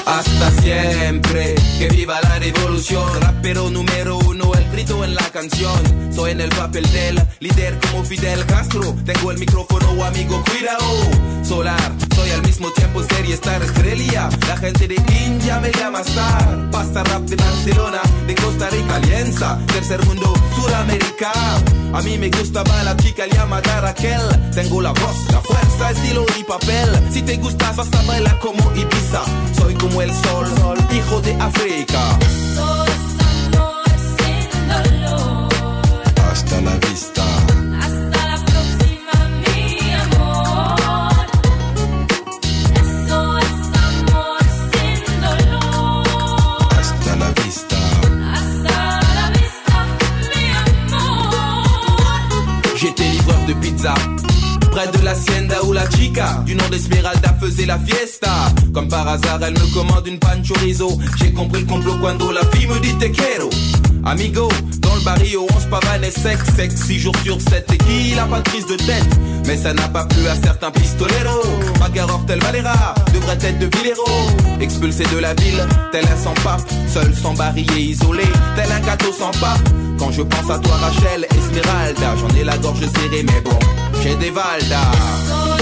hasta 0.06 0.50
siempre. 0.62 1.54
Que 1.78 1.88
viva 1.88 2.20
la 2.22 2.38
revolución, 2.38 3.04
rapero 3.20 3.70
número 3.70 4.18
uno, 4.18 4.35
grito 4.76 5.02
en 5.04 5.14
la 5.14 5.22
canción. 5.30 6.12
Soy 6.14 6.32
en 6.32 6.40
el 6.42 6.50
papel 6.50 6.84
del 6.92 7.18
líder 7.40 7.78
como 7.80 8.04
Fidel 8.04 8.44
Castro. 8.44 8.94
Tengo 9.06 9.30
el 9.30 9.38
micrófono, 9.38 10.04
amigo, 10.04 10.44
cuidado. 10.44 10.84
Solar, 11.42 11.92
soy 12.14 12.30
al 12.30 12.42
mismo 12.42 12.70
tiempo 12.72 13.02
serie 13.04 13.34
Star 13.34 13.62
Estrella. 13.62 14.28
La 14.46 14.56
gente 14.58 14.86
de 14.86 14.96
India 15.24 15.60
me 15.60 15.72
llama 15.72 16.02
Star. 16.02 16.70
Pasta 16.70 17.02
rap 17.04 17.22
de 17.22 17.36
Barcelona, 17.36 18.02
de 18.26 18.34
Costa 18.34 18.68
Rica, 18.68 18.96
Alianza. 18.96 19.58
Tercer 19.68 20.04
mundo, 20.04 20.34
Suramérica. 20.54 21.32
A 21.94 22.02
mí 22.02 22.18
me 22.18 22.28
gustaba 22.28 22.82
la 22.82 22.94
chica 22.98 23.26
llamada 23.26 23.80
Raquel. 23.80 24.20
Tengo 24.54 24.82
la 24.82 24.92
voz, 24.92 25.32
la 25.32 25.40
fuerza, 25.40 25.90
estilo 25.92 26.26
y 26.38 26.44
papel. 26.44 26.90
Si 27.10 27.22
te 27.22 27.38
gustas, 27.38 27.76
vas 27.76 27.88
a 27.94 28.02
bailar 28.02 28.38
como 28.40 28.60
Ibiza. 28.74 29.22
Soy 29.58 29.74
como 29.74 30.02
el 30.02 30.12
sol, 30.12 30.76
hijo 30.92 31.22
de 31.22 31.34
África. 31.36 32.85
Hasta 36.46 36.60
la 36.60 36.76
vista. 36.76 37.24
Hasta 37.82 38.20
la 38.28 38.38
próxima, 38.46 39.14
mi 39.42 39.90
amor. 40.04 41.26
Eso 42.82 43.38
es 43.38 43.58
amor 43.90 44.40
sin 44.70 45.00
dolor. 45.26 46.68
Hasta 46.78 47.16
la 47.16 47.30
vista. 47.42 47.76
Hasta 48.32 48.76
la 49.18 49.26
vista, 49.30 49.76
mi 50.30 50.44
amor. 50.70 51.56
J'étais 52.76 53.10
livreur 53.10 53.44
de 53.46 53.54
pizza. 53.54 53.94
Près 54.70 54.88
de 54.92 54.98
l'hacienda 55.56 55.64
où 55.64 55.72
la 55.72 55.90
chica 55.90 56.42
du 56.44 56.54
nom 56.54 56.68
d'Esmeralda 56.70 57.34
faisait 57.40 57.66
la 57.66 57.78
fiesta. 57.78 58.30
Comme 58.72 58.88
par 58.88 59.08
hasard, 59.08 59.40
elle 59.42 59.54
me 59.54 59.74
commande 59.74 60.06
une 60.06 60.18
pan 60.18 60.42
chorizo. 60.46 60.98
J'ai 61.18 61.32
compris 61.32 61.60
le 61.60 61.66
complot 61.66 61.96
quand 62.00 62.32
la 62.32 62.44
fille 62.52 62.66
me 62.66 62.78
dit 62.80 62.94
te 62.94 63.06
quiero. 63.06 63.50
Amigo, 64.04 64.48
dans 64.78 64.94
le 64.94 65.00
barrio, 65.00 65.46
on 65.52 65.60
se 65.60 65.66
pavane 65.66 66.04
et 66.04 66.10
sec, 66.10 66.38
sec, 66.56 66.70
6 66.72 66.98
jours 67.00 67.16
sur 67.24 67.40
7 67.40 67.72
et 67.72 67.78
qu'il 67.78 68.18
a 68.18 68.24
pas 68.24 68.38
de 68.38 68.48
prise 68.48 68.66
de 68.66 68.76
tête? 68.76 69.08
Mais 69.46 69.56
ça 69.56 69.74
n'a 69.74 69.88
pas 69.88 70.04
plu 70.04 70.26
à 70.28 70.36
certains 70.36 70.70
pistoleros. 70.70 71.42
Macarov 71.80 72.24
tel 72.26 72.40
Valera, 72.40 72.94
devrait 73.12 73.38
être 73.42 73.58
de 73.58 73.76
Villero. 73.76 74.04
Expulsé 74.60 75.04
de 75.12 75.18
la 75.18 75.34
ville, 75.34 75.66
tel 75.90 76.04
un 76.04 76.16
sans 76.16 76.34
pape, 76.42 76.62
seul 76.92 77.12
sans 77.14 77.34
baril 77.34 77.66
et 77.76 77.82
isolé, 77.82 78.24
tel 78.54 78.70
un 78.70 78.80
gâteau 78.80 79.12
sans 79.12 79.32
pape. 79.32 79.68
Quand 79.98 80.12
je 80.12 80.22
pense 80.22 80.50
à 80.50 80.58
toi 80.58 80.76
Rachel, 80.76 81.26
Esmeralda, 81.30 82.14
j'en 82.20 82.40
ai 82.40 82.44
la 82.44 82.56
gorge 82.58 82.80
serrée 82.80 83.24
mais 83.24 83.40
bon, 83.40 83.58
j'ai 84.02 84.14
des 84.16 84.30
Valda. 84.30 85.55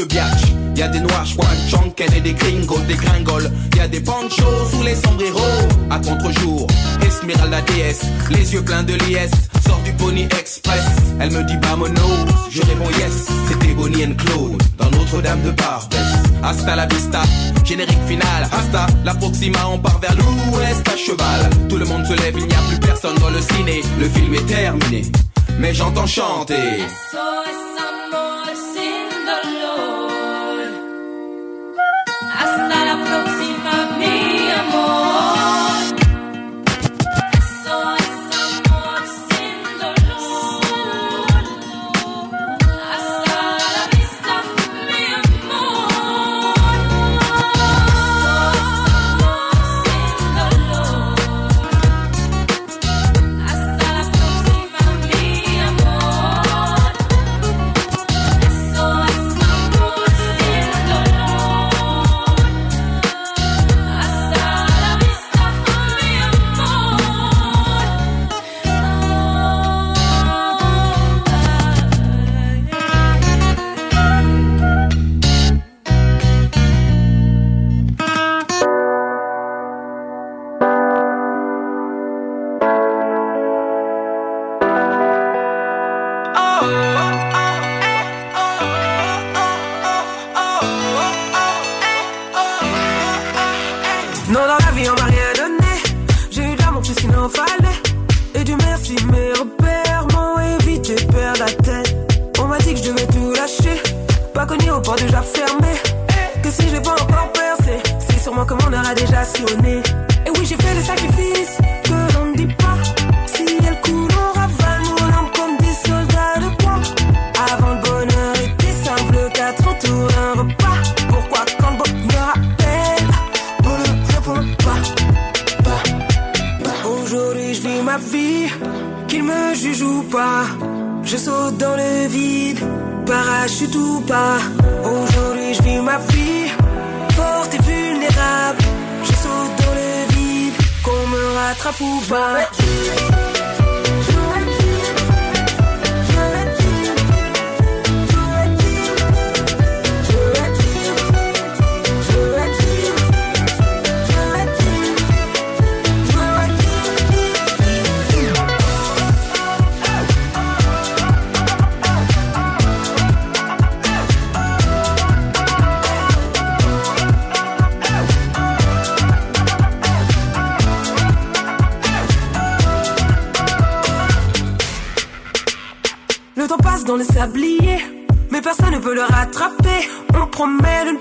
De 0.00 0.04
Biatch. 0.06 0.42
Y 0.76 0.82
a 0.82 0.88
des 0.88 1.00
noirs, 1.00 1.26
Chonken 1.70 2.12
et 2.14 2.20
des 2.20 2.32
gringos, 2.32 2.80
des 2.88 2.94
gringoles. 2.94 3.50
Y 3.76 3.80
a 3.80 3.88
des 3.88 4.00
panchos 4.00 4.70
sous 4.70 4.82
les 4.82 4.94
sombreros. 4.94 5.68
À 5.90 5.98
contre-jour, 5.98 6.66
Esmeralda 7.06 7.60
déesse, 7.62 8.02
les 8.30 8.52
yeux 8.52 8.62
pleins 8.62 8.82
de 8.82 8.94
liesse. 8.94 9.32
Sort 9.66 9.80
du 9.84 9.92
Pony 9.92 10.24
Express, 10.24 10.84
elle 11.20 11.30
me 11.30 11.42
dit 11.44 11.56
mono 11.76 12.08
Je 12.50 12.62
réponds 12.62 12.90
yes, 12.98 13.26
c'était 13.48 13.74
Bonnie 13.74 14.04
and 14.04 14.14
Claude 14.16 14.62
dans 14.78 14.90
Notre-Dame 14.90 15.42
de 15.42 15.50
Barbès. 15.50 15.98
Hasta 16.42 16.76
la 16.76 16.86
vista, 16.86 17.22
générique 17.64 18.06
final. 18.06 18.48
Hasta 18.50 18.86
la 19.04 19.14
Proxima, 19.14 19.58
on 19.70 19.78
part 19.78 19.98
vers 20.00 20.14
l'ouest 20.16 20.88
à 20.88 20.96
cheval. 20.96 21.50
Tout 21.68 21.76
le 21.76 21.84
monde 21.84 22.06
se 22.06 22.14
lève, 22.14 22.34
il 22.38 22.46
n'y 22.46 22.54
a 22.54 22.62
plus 22.68 22.80
personne 22.80 23.16
dans 23.16 23.30
le 23.30 23.40
ciné. 23.40 23.82
Le 23.98 24.08
film 24.08 24.34
est 24.34 24.46
terminé, 24.46 25.02
mais 25.58 25.74
j'entends 25.74 26.06
chanter. 26.06 26.54
Eso 26.54 27.49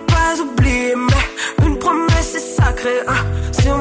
pas 0.08 0.40
oublier, 0.42 0.94
mais 0.96 1.66
une 1.68 1.78
promesse 1.80 2.36
est 2.36 2.40
sacrée. 2.62 3.02
hein. 3.08 3.16
Sur 3.52 3.78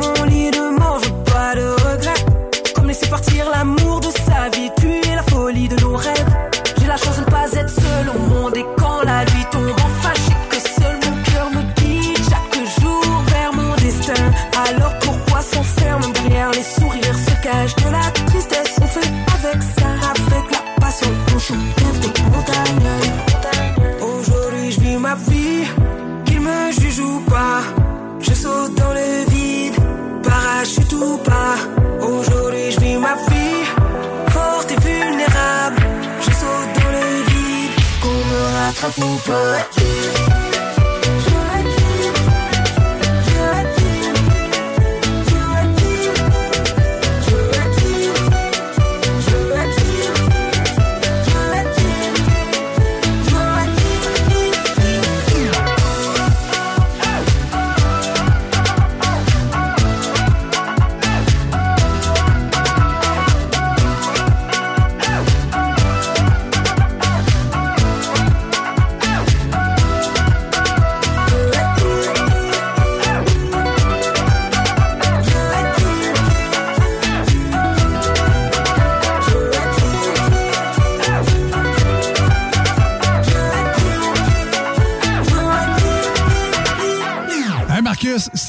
me 38.96 39.18
rattrape 39.26 39.97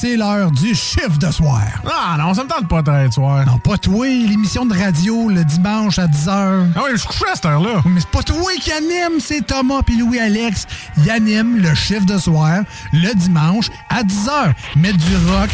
c'est 0.00 0.16
l'heure 0.16 0.50
du 0.50 0.74
chiffre 0.74 1.18
de 1.18 1.30
soir. 1.30 1.60
Ah 1.84 2.16
non, 2.18 2.32
ça 2.32 2.42
me 2.44 2.48
tente 2.48 2.68
pas 2.68 2.80
de 2.80 3.12
soir. 3.12 3.44
Non, 3.44 3.58
pas 3.58 3.76
toi, 3.76 4.06
l'émission 4.06 4.64
de 4.64 4.74
radio 4.74 5.28
le 5.28 5.44
dimanche 5.44 5.98
à 5.98 6.06
10h. 6.06 6.68
Ah 6.74 6.80
oui, 6.84 6.92
je 6.94 7.06
couche 7.06 7.22
à 7.30 7.34
cette 7.34 7.44
heure-là. 7.44 7.82
Mais 7.84 8.00
c'est 8.00 8.08
pas 8.08 8.22
toi 8.22 8.50
qui 8.58 8.72
anime, 8.72 9.20
c'est 9.20 9.46
Thomas 9.46 9.82
puis 9.84 9.98
Louis-Alex. 9.98 10.66
Ils 10.96 11.10
animent 11.10 11.58
le 11.58 11.74
chiffre 11.74 12.06
de 12.06 12.16
soir 12.16 12.62
le 12.94 13.14
dimanche 13.14 13.68
à 13.90 14.02
10h. 14.02 14.54
Mettre 14.76 14.96
du 14.96 15.16
rock. 15.30 15.50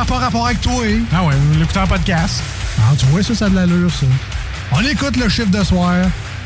Ça 0.00 0.06
n'a 0.06 0.12
pas 0.12 0.18
rapport 0.24 0.46
avec 0.46 0.62
toi. 0.62 0.82
Ah 1.12 1.24
ouais, 1.24 1.34
vous 1.36 1.58
l'écoutez 1.58 1.78
en 1.78 1.86
podcast. 1.86 2.42
Ah, 2.78 2.94
tu 2.96 3.04
vois, 3.04 3.22
ça, 3.22 3.34
ça 3.34 3.44
a 3.44 3.48
de 3.50 3.54
l'allure, 3.54 3.90
ça. 3.90 4.06
On 4.72 4.80
écoute 4.80 5.14
le 5.18 5.28
chiffre 5.28 5.50
de 5.50 5.62
soir. 5.62 5.94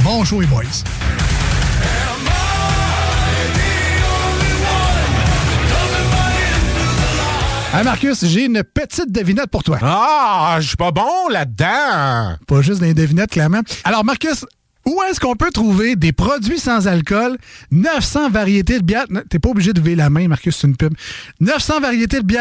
Bon 0.00 0.24
show, 0.24 0.40
les 0.40 0.48
boys. 0.48 0.64
Hey 7.72 7.84
Marcus, 7.84 8.24
j'ai 8.24 8.46
une 8.46 8.64
petite 8.64 9.12
devinette 9.12 9.50
pour 9.50 9.62
toi. 9.62 9.78
Ah, 9.82 10.56
je 10.58 10.66
suis 10.66 10.76
pas 10.76 10.90
bon 10.90 11.28
là-dedans. 11.30 12.36
Pas 12.48 12.60
juste 12.60 12.80
des 12.80 12.92
devinettes, 12.92 13.30
clairement. 13.30 13.60
Alors, 13.84 14.04
Marcus, 14.04 14.44
où 14.84 15.00
est-ce 15.08 15.20
qu'on 15.20 15.36
peut 15.36 15.52
trouver 15.52 15.94
des 15.94 16.10
produits 16.10 16.58
sans 16.58 16.88
alcool, 16.88 17.38
900 17.70 18.30
variétés 18.30 18.80
de 18.80 18.84
bières? 18.84 19.06
T'es 19.30 19.38
pas 19.38 19.50
obligé 19.50 19.72
de 19.72 19.78
lever 19.78 19.94
la 19.94 20.10
main, 20.10 20.26
Marcus, 20.26 20.56
c'est 20.56 20.66
une 20.66 20.76
pub. 20.76 20.94
900 21.38 21.78
variétés 21.78 22.18
de 22.18 22.26
bières. 22.26 22.40